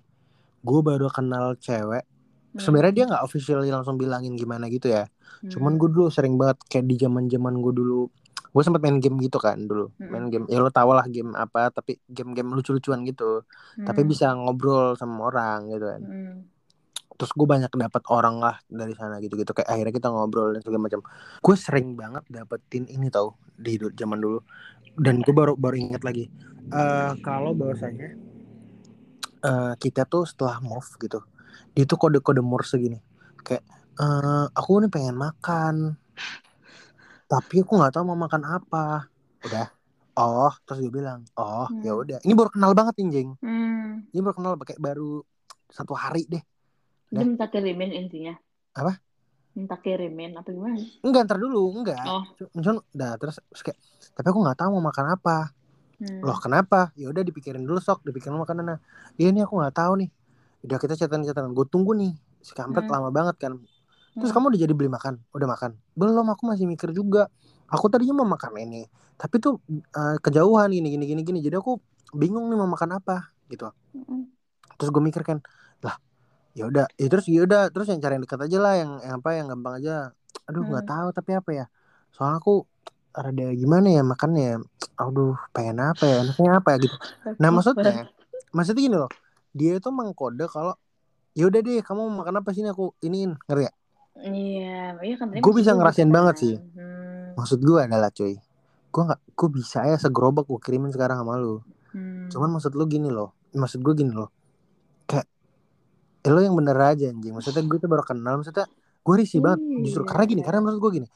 Gue 0.66 0.80
baru 0.82 1.08
kenal 1.14 1.56
cewek 1.62 2.06
Hmm, 2.58 2.66
sebenarnya 2.66 2.94
dia 2.98 3.06
nggak 3.06 3.24
officially 3.28 3.70
langsung 3.70 4.02
bilangin 4.02 4.34
gimana 4.34 4.66
gitu 4.66 4.90
ya. 4.90 5.06
Hmm, 5.06 5.52
cuman 5.54 5.78
gue 5.78 5.90
dulu 5.94 6.10
sering 6.10 6.42
banget 6.42 6.58
kayak 6.66 6.90
di 6.90 6.96
zaman 6.98 7.30
zaman 7.30 7.54
gue 7.62 7.74
dulu 7.76 8.10
gue 8.58 8.64
sempat 8.66 8.82
main 8.82 8.98
game 8.98 9.22
gitu 9.22 9.38
kan 9.38 9.62
dulu. 9.70 9.94
Mm-mm. 9.94 10.10
main 10.10 10.26
game 10.34 10.46
ya 10.50 10.58
lo 10.58 10.74
tau 10.74 10.90
lah 10.98 11.06
game 11.06 11.38
apa 11.38 11.70
tapi 11.70 12.02
game-game 12.10 12.50
lucu-lucuan 12.50 13.06
gitu. 13.06 13.46
Tapi 13.78 14.02
hmm, 14.02 14.10
bisa 14.10 14.34
ngobrol 14.34 14.98
sama 14.98 15.30
orang 15.30 15.70
gitu 15.70 15.86
kan. 15.86 16.02
Hmm, 16.02 16.36
terus 17.14 17.30
gue 17.38 17.46
banyak 17.46 17.70
dapat 17.70 18.02
orang 18.10 18.42
lah 18.42 18.58
dari 18.66 18.98
sana 18.98 19.22
gitu-gitu. 19.22 19.54
Kayak 19.54 19.70
akhirnya 19.70 19.94
kita 19.94 20.10
ngobrol 20.10 20.58
dan 20.58 20.66
segala 20.66 20.90
macam. 20.90 21.06
Gue 21.38 21.54
sering 21.54 21.94
banget 21.94 22.26
dapetin 22.34 22.90
ini 22.90 23.14
tau 23.14 23.38
di 23.54 23.78
zaman 23.78 24.18
dulu. 24.18 24.42
Dan 24.98 25.22
gue 25.22 25.34
baru 25.38 25.54
baru 25.54 25.78
ingat 25.78 26.02
lagi. 26.02 26.26
Eh 26.74 27.14
kalau 27.22 27.54
bahwasanya 27.54 28.18
eh 29.46 29.74
kita 29.78 30.10
tuh 30.10 30.26
setelah 30.26 30.58
move 30.66 30.90
gitu 30.98 31.22
dia 31.78 31.86
tuh 31.86 31.98
kode-kode 32.02 32.42
Morse 32.42 32.74
gini 32.82 32.98
kayak 33.46 33.62
eh 34.02 34.46
aku 34.54 34.82
nih 34.82 34.90
pengen 34.90 35.16
makan 35.18 35.94
tapi 37.28 37.60
aku 37.60 37.76
nggak 37.76 37.94
tahu 37.94 38.04
mau 38.06 38.18
makan 38.18 38.44
apa 38.44 39.08
udah 39.44 39.68
oh 40.16 40.54
terus 40.64 40.80
dia 40.80 40.92
bilang 40.92 41.22
oh 41.36 41.68
Hmm. 41.68 41.84
ya 41.84 41.94
udah 41.94 42.18
ini 42.22 42.34
baru 42.34 42.50
kenal 42.50 42.72
banget 42.72 42.98
anjing 42.98 43.36
hmm. 43.38 44.10
ini 44.10 44.20
baru 44.20 44.34
kenal 44.34 44.54
kayak 44.58 44.80
baru 44.80 45.22
satu 45.68 45.92
hari 45.92 46.24
deh 46.26 46.44
Dia 47.08 47.24
minta 47.24 47.48
kirimin 47.48 47.92
intinya. 47.94 48.36
Apa? 48.74 49.00
Minta 49.54 49.76
kirimin 49.76 50.36
apa 50.36 50.48
gimana? 50.48 50.76
enggak 51.02 51.24
ntar 51.24 51.38
dulu 51.38 51.72
enggak 51.74 52.04
Oh. 52.04 52.24
Cuman 52.52 52.84
udah 52.86 53.12
terus 53.16 53.40
terus 53.42 53.64
kayak 53.64 53.80
tapi 54.12 54.28
aku 54.28 54.40
nggak 54.40 54.58
tahu 54.58 54.70
mau 54.76 54.84
makan 54.86 55.14
apa 55.14 55.52
Hmm. 55.98 56.22
loh 56.22 56.38
kenapa 56.38 56.94
ya 56.94 57.10
udah 57.10 57.26
dipikirin 57.26 57.66
dulu 57.66 57.82
sok 57.82 58.06
dipikirin 58.06 58.38
makanannya 58.38 58.78
iya 59.16 59.34
nih 59.34 59.42
aku 59.42 59.58
nggak 59.58 59.74
tahu 59.74 59.98
nih 59.98 60.10
udah 60.62 60.78
kita 60.78 60.94
catatan 60.94 61.26
catatan 61.26 61.50
gue 61.52 61.66
tunggu 61.66 61.92
nih 61.92 62.14
si 62.38 62.54
kampret 62.54 62.86
Hmm. 62.86 62.94
lama 62.94 63.10
banget 63.10 63.34
kan 63.40 63.58
terus 64.18 64.34
kamu 64.34 64.50
udah 64.54 64.60
jadi 64.60 64.74
beli 64.74 64.90
makan? 64.90 65.22
Udah 65.32 65.48
makan? 65.48 65.78
Belum 65.94 66.26
aku 66.28 66.44
masih 66.50 66.66
mikir 66.66 66.90
juga. 66.92 67.30
Aku 67.68 67.92
tadinya 67.92 68.24
mau 68.24 68.28
makan 68.34 68.56
ini 68.58 68.88
tapi 69.18 69.42
tuh 69.42 69.58
eh, 69.74 70.18
kejauhan 70.22 70.70
gini 70.70 70.94
gini 70.94 71.06
gini 71.10 71.22
gini. 71.22 71.40
Jadi 71.42 71.58
aku 71.58 71.82
bingung 72.14 72.48
nih 72.48 72.58
mau 72.58 72.70
makan 72.70 73.02
apa 73.02 73.34
gitu. 73.50 73.68
Terus 74.78 74.90
gue 74.94 75.04
mikir 75.04 75.26
kan 75.26 75.42
lah 75.82 75.98
ya 76.58 76.66
udah 76.70 76.86
ya 76.98 77.08
terus 77.10 77.26
ya 77.30 77.46
udah 77.46 77.70
terus 77.70 77.86
yang 77.90 78.02
cari 78.02 78.18
yang 78.18 78.24
dekat 78.26 78.40
aja 78.50 78.58
lah 78.58 78.74
yang, 78.78 78.92
yang 79.02 79.16
apa 79.22 79.30
yang 79.36 79.46
gampang 79.52 79.74
aja. 79.82 79.96
Aduh 80.48 80.64
nggak 80.64 80.86
Hmm. 80.86 80.94
tahu 80.94 81.08
tapi 81.12 81.32
apa 81.36 81.50
ya? 81.54 81.66
Soalnya 82.14 82.40
aku 82.40 82.64
rada 83.18 83.46
gimana 83.58 83.88
ya 83.90 84.02
makannya 84.06 84.62
aduh 84.96 85.36
pengen 85.52 85.82
apa 85.82 86.04
ya? 86.06 86.16
Enaknya 86.24 86.52
apa 86.62 86.68
ya 86.74 86.78
gitu. 86.86 86.96
Nah 87.42 87.50
maksudnya 87.52 88.08
maksudnya 88.54 88.82
gini 88.82 88.96
loh. 88.96 89.12
Dia 89.58 89.82
itu 89.82 89.90
mengkode 89.90 90.46
kalau 90.48 90.78
ya 91.34 91.50
udah 91.50 91.60
deh 91.62 91.82
kamu 91.82 92.02
mau 92.10 92.22
makan 92.26 92.42
apa 92.42 92.50
sini 92.54 92.70
aku 92.74 92.94
iniin 93.02 93.38
ngerti 93.46 93.70
ya 93.70 93.74
Iya, 94.20 94.98
iya 94.98 95.16
kan 95.16 95.28
maksud 95.30 95.54
bisa 95.54 95.72
ngerasain 95.74 96.10
banget 96.10 96.36
kan. 96.36 96.42
sih. 96.42 96.56
Hmm. 96.74 97.36
maksud 97.36 97.60
gue 97.60 97.80
adalah 97.80 98.10
cuy 98.10 98.34
gue 98.88 99.04
nggak 99.04 99.22
gue 99.30 99.50
bisa 99.52 99.80
ya 99.84 99.96
segerobak 99.96 100.44
gue 100.44 100.58
kirimin 100.58 100.90
sekarang 100.90 101.18
sama 101.18 101.36
lu 101.36 101.62
Hmm. 101.88 102.28
cuman 102.28 102.50
maksud 102.52 102.74
lu 102.74 102.84
gini 102.86 103.08
loh 103.08 103.32
maksud 103.52 103.80
gue 103.80 103.94
gini 103.96 104.12
loh 104.12 104.28
kayak 105.06 105.24
eh, 106.20 106.30
lo 106.30 106.40
yang 106.40 106.54
bener 106.54 106.76
aja 106.76 107.08
anjing 107.08 107.32
maksudnya 107.32 107.62
gue 107.62 107.78
tuh 107.78 107.88
baru 107.88 108.02
kenal 108.02 108.36
maksudnya 108.36 108.68
gue 109.00 109.16
risih 109.16 109.40
banget 109.40 109.62
justru 109.82 110.02
Iya. 110.02 110.10
karena 110.10 110.24
gini 110.26 110.42
karena 110.42 110.60
maksud 110.62 110.80
gue 110.80 110.92
gini 110.94 111.08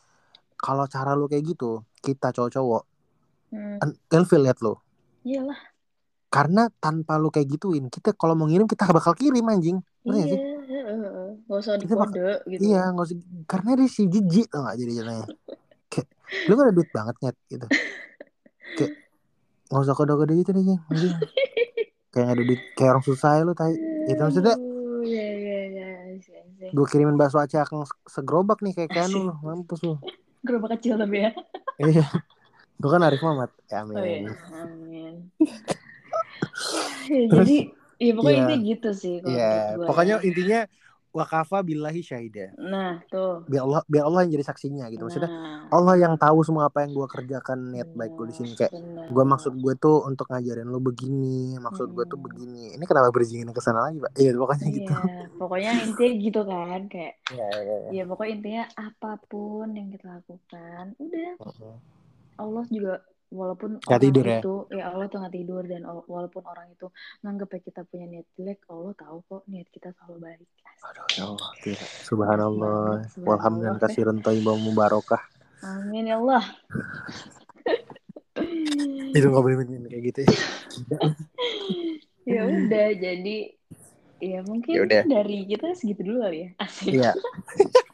kalau 0.55 0.85
cara 0.85 1.11
lu 1.11 1.25
kayak 1.25 1.43
gitu 1.47 1.71
kita 1.99 2.29
cowok-cowok 2.29 2.83
Hmm. 3.49 3.83
ilfil 4.09 4.41
liat 4.41 4.59
lo 4.59 4.79
Iyalah. 5.21 5.59
karena 6.29 6.71
tanpa 6.73 7.17
lu 7.17 7.27
kayak 7.27 7.51
gituin 7.51 7.89
kita 7.89 8.13
kalau 8.13 8.31
mau 8.31 8.47
ngirim 8.47 8.63
kita 8.63 8.87
bakal 8.89 9.11
kirim 9.11 9.43
anjing 9.45 9.83
Iya, 10.01 10.07
nggak 10.07 10.27
sih? 10.27 10.39
Gak 11.51 11.59
usah 11.67 11.75
dikode 11.75 12.47
gitu. 12.47 12.61
iya 12.63 12.87
nggak 12.95 13.05
usah 13.11 13.17
karena 13.43 13.69
dia 13.75 13.87
si 13.91 14.07
jijik 14.07 14.47
tau 14.47 14.63
gak 14.63 14.79
jadi 14.79 15.03
jadinya 15.03 15.27
kayak 15.91 16.07
lu 16.47 16.53
gak 16.55 16.63
ada 16.63 16.73
duit 16.79 16.89
banget 16.95 17.15
nyet 17.19 17.37
gitu 17.51 17.67
kayak 18.79 18.91
nggak 19.67 19.81
usah 19.83 19.95
kode-kode 19.99 20.31
gitu 20.39 20.49
deh 20.55 20.63
anjing. 20.63 21.15
kayak 22.15 22.23
gak 22.23 22.35
ada 22.39 22.43
duit 22.47 22.61
kayak 22.71 22.89
orang 22.95 23.03
susah 23.03 23.31
ya 23.35 23.43
lu 23.43 23.51
tai 23.51 23.75
gitu 24.07 24.21
maksudnya 24.23 24.55
Iya, 25.01 25.27
iya, 25.33 25.59
iya. 25.65 25.87
I 26.13 26.21
see, 26.21 26.37
I 26.37 26.45
see. 26.55 26.69
gue 26.71 26.85
kirimin 26.87 27.17
bakso 27.17 27.41
akang 27.41 27.83
segerobak 28.05 28.61
nih 28.61 28.71
kayak 28.77 28.93
kanu 28.93 29.27
lu 29.27 29.33
mampus 29.41 29.81
lu 29.81 29.97
Gerobak 30.45 30.77
kecil 30.77 30.95
tapi 30.95 31.25
ya. 31.25 31.31
iya 31.81 32.05
gue 32.79 32.89
kan 32.89 33.01
Arif 33.01 33.19
Muhammad 33.19 33.49
ya 33.67 33.81
amin 33.83 33.97
Oh 33.97 34.05
iya, 34.05 34.31
amin. 34.61 35.13
ya, 37.11 37.21
jadi, 37.33 37.57
ya 37.97 38.11
pokoknya 38.13 38.31
iya. 38.31 38.41
intinya 38.45 38.61
gitu 38.69 38.89
sih 38.93 39.15
Iya, 39.25 39.51
gua 39.75 39.85
pokoknya 39.89 40.15
ya. 40.15 40.23
intinya 40.23 40.59
wakafa 41.11 41.61
billahi 41.61 42.01
syahida. 42.01 42.51
Nah, 42.57 43.03
tuh. 43.07 43.43
Biar 43.47 43.63
Allah 43.67 43.81
biar 43.87 44.03
Allah 44.07 44.19
yang 44.25 44.31
jadi 44.39 44.45
saksinya 44.47 44.87
gitu. 44.89 45.03
Maksudnya 45.05 45.31
Nah, 45.31 45.67
Allah 45.71 45.95
yang 45.99 46.13
tahu 46.15 46.43
semua 46.43 46.67
apa 46.67 46.83
yang 46.83 46.91
gue 46.91 47.07
kerjakan 47.07 47.75
niat 47.75 47.89
baik 47.91 48.13
gue 48.15 48.27
di 48.31 48.35
sini 48.35 48.51
kayak 48.55 48.73
gue 49.11 49.23
maksud 49.27 49.53
gue 49.55 49.73
tuh 49.75 50.03
untuk 50.07 50.27
ngajarin 50.31 50.67
lu 50.67 50.79
begini, 50.79 51.59
maksud 51.59 51.91
gue 51.91 52.05
tuh 52.07 52.15
Hmm. 52.19 52.25
begini. 52.27 52.63
Ini 52.75 52.83
kenapa 52.87 53.11
berjingin 53.11 53.51
ke 53.51 53.59
sana 53.59 53.91
lagi, 53.91 53.99
Pak? 53.99 54.11
Iya, 54.15 54.31
pokoknya 54.35 54.67
gitu. 54.71 54.91
Iya, 54.91 55.15
pokoknya 55.35 55.69
intinya 55.83 56.13
gitu 56.15 56.41
kan 56.47 56.79
kayak 56.87 57.13
Iya, 57.35 57.47
iya, 57.63 57.75
iya. 57.87 57.89
ya 57.91 58.03
pokoknya 58.07 58.33
intinya 58.39 58.63
apa 58.79 59.11
pun 59.27 59.67
yang 59.75 59.87
kita 59.91 60.05
lakukan 60.19 60.85
udah 60.99 61.29
Heeh. 61.39 61.75
Allah 62.37 62.65
juga 62.67 62.93
walaupun 63.31 63.79
Nggak 63.79 63.87
orang 63.89 64.03
tidur 64.03 64.25
ya? 64.27 64.37
itu 64.37 64.53
ya 64.69 64.83
Allah 64.91 65.07
tuh 65.07 65.17
nggak 65.23 65.33
tidur 65.33 65.63
dan 65.63 65.81
wala- 65.81 66.03
walaupun 66.05 66.43
orang 66.43 66.67
itu 66.67 66.87
nganggep 67.21 67.49
ya 67.49 67.59
kita 67.63 67.81
punya 67.83 68.05
niat 68.05 68.27
jelek 68.35 68.59
Allah 68.67 68.91
tahu 68.93 69.17
kok 69.25 69.41
niat 69.47 69.67
kita 69.71 69.89
selalu 69.95 70.17
baik 70.21 70.47
Aduh, 70.81 71.05
ya 71.13 71.23
Allah. 71.23 71.49
Subhanallah. 72.01 73.05
Walhamdulillah 73.17 73.77
deh. 73.77 73.85
kasiran 73.85 74.17
thayyibah 74.19 74.57
mubarakah. 74.57 75.21
amin 75.61 76.09
ya 76.09 76.17
Allah 76.17 76.43
Itu 79.11 79.27
gak 79.27 79.43
boleh 79.43 79.55
kayak 79.85 80.03
gitu 80.07 80.19
ya. 80.23 80.35
ya 82.25 82.41
udah 82.43 82.87
jadi 82.95 83.37
ya 84.17 84.39
mungkin 84.41 84.73
Ya 84.73 84.81
udah. 84.81 85.03
dari 85.05 85.45
kita 85.45 85.73
segitu 85.73 86.01
dulu 86.01 86.25
kali 86.25 86.37
ya 86.41 86.49
asik 86.57 86.91
Iya. 86.93 87.11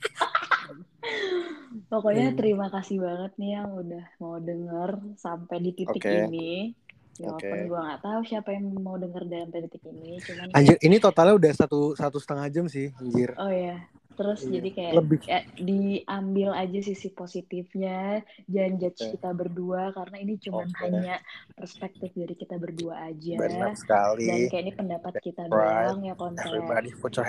Pokoknya 1.87 2.33
Hmm. 2.33 2.37
terima 2.39 2.67
kasih 2.73 2.97
banget 2.99 3.31
nih 3.37 3.51
yang 3.59 3.69
udah 3.69 4.05
mau 4.19 4.35
denger 4.41 4.89
sampai 5.15 5.57
di 5.61 5.71
titik 5.75 6.03
Oke. 6.03 6.15
ini. 6.27 6.73
Ya 7.17 7.33
walaupun 7.33 7.49
Oke. 7.49 7.65
gue 7.65 7.81
gak 7.81 8.01
tahu 8.05 8.21
siapa 8.29 8.49
yang 8.53 8.65
mau 8.77 8.93
denger 8.93 9.25
sampai 9.25 9.59
titik 9.65 9.83
ini, 9.89 10.21
cuman 10.21 10.47
Anjir, 10.53 10.77
ini 10.85 10.95
totalnya 11.01 11.33
udah 11.33 11.51
satu 11.57 11.97
satu 11.97 12.17
setengah 12.21 12.45
jam 12.53 12.65
sih, 12.69 12.93
anjir. 12.93 13.33
oh 13.41 13.49
ya, 13.49 13.73
terus 14.17 14.41
Iya. 14.41 14.51
jadi 14.57 14.69
kayak 14.73 14.93
Lebih. 14.97 15.19
ya, 15.23 15.39
diambil 15.55 16.49
aja 16.57 16.79
sisi 16.81 17.07
positifnya, 17.13 18.25
jangan 18.49 18.73
judge 18.81 19.01
Oke. 19.05 19.11
kita 19.13 19.29
berdua 19.31 19.93
karena 19.93 20.17
ini 20.17 20.33
cuman 20.41 20.67
Oke. 20.67 20.81
hanya 20.81 21.15
perspektif 21.53 22.09
dari 22.11 22.33
kita 22.33 22.57
berdua 22.57 23.07
aja. 23.07 23.37
Benar 23.37 23.77
sekali. 23.77 24.25
Dan 24.25 24.39
kayak 24.49 24.63
ini 24.65 24.73
pendapat 24.73 25.13
kita 25.21 25.45
Right. 25.45 25.93
doang 25.93 25.99
ya 26.01 26.15
konten. 26.17 26.49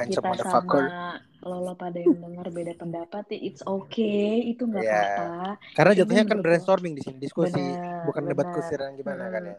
Kita 0.08 0.32
sama 0.40 1.20
Lolo 1.38 1.78
pada 1.78 2.00
yang 2.02 2.18
denger 2.18 2.50
beda 2.50 2.72
pendapat, 2.74 3.24
ya 3.30 3.38
it's 3.38 3.62
okay, 3.62 4.42
itu 4.42 4.66
nggak 4.66 4.82
Iya. 4.82 4.96
apa-apa. 4.98 5.30
Karena 5.76 5.92
jatuhnya 5.94 6.24
kan 6.26 6.38
brainstorming 6.42 6.98
di 6.98 7.02
sini, 7.04 7.18
diskusi, 7.22 7.54
Benar, 7.62 8.02
bukan 8.08 8.22
debat 8.26 8.46
kusir 8.50 8.80
yang 8.80 8.96
gimana 8.96 9.30
kan 9.30 9.42
ya. 9.46 9.58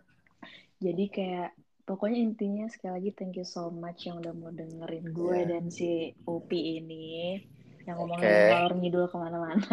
Jadi 0.79 1.05
kayak 1.07 1.49
pokoknya 1.89 2.21
intinya 2.21 2.69
sekali 2.69 3.01
lagi 3.01 3.09
thank 3.17 3.33
you 3.33 3.41
so 3.41 3.73
much 3.73 4.05
yang 4.05 4.21
udah 4.21 4.29
mau 4.37 4.53
dengerin 4.53 5.09
gue 5.09 5.37
Iya. 5.41 5.49
dan 5.49 5.73
si 5.73 6.13
Upi 6.23 6.77
ini 6.77 7.41
yang 7.89 7.97
ngomongin 7.97 8.29
Oke. 8.29 8.45
ngalor 8.53 8.73
ngidul 8.77 9.05
ke 9.09 9.17
mana-mana. 9.17 9.65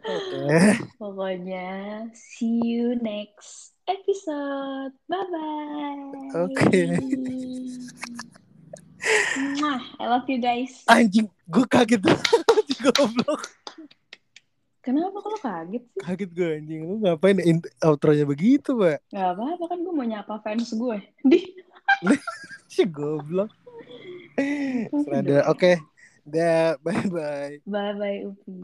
Oke. 0.00 0.40
Pokoknya 1.02 1.68
see 2.16 2.64
you 2.64 2.96
next 2.96 3.76
episode. 3.84 4.96
Bye 5.04 5.28
bye. 5.28 6.00
Oke. 6.48 6.80
I 10.00 10.04
love 10.08 10.24
you 10.30 10.40
guys. 10.40 10.80
Anjing, 10.88 11.28
gue 11.52 11.64
kaget 11.68 12.00
goblok. 12.96 13.61
Kenapa 14.82 15.22
kalau 15.22 15.38
kaget 15.38 15.84
sih? 15.94 16.00
Kaget 16.02 16.30
gue 16.34 16.48
anjing. 16.58 16.82
Lu 16.90 16.98
ngapain 16.98 17.38
outro-nya 17.86 18.26
begitu, 18.26 18.74
Mbak? 18.74 18.98
Gak 19.14 19.28
apa-apa 19.38 19.64
kan 19.70 19.78
gue 19.78 19.94
mau 19.94 20.02
nyapa 20.02 20.42
fans 20.42 20.74
gue. 20.74 20.98
Di. 21.22 21.38
si 22.74 22.82
goblok. 22.90 23.54
Serada. 25.06 25.46
Oke. 25.54 25.54
Okay. 25.54 25.76
Dah, 26.26 26.74
bye-bye. 26.82 27.62
Bye-bye, 27.66 28.18
Upi. 28.26 28.58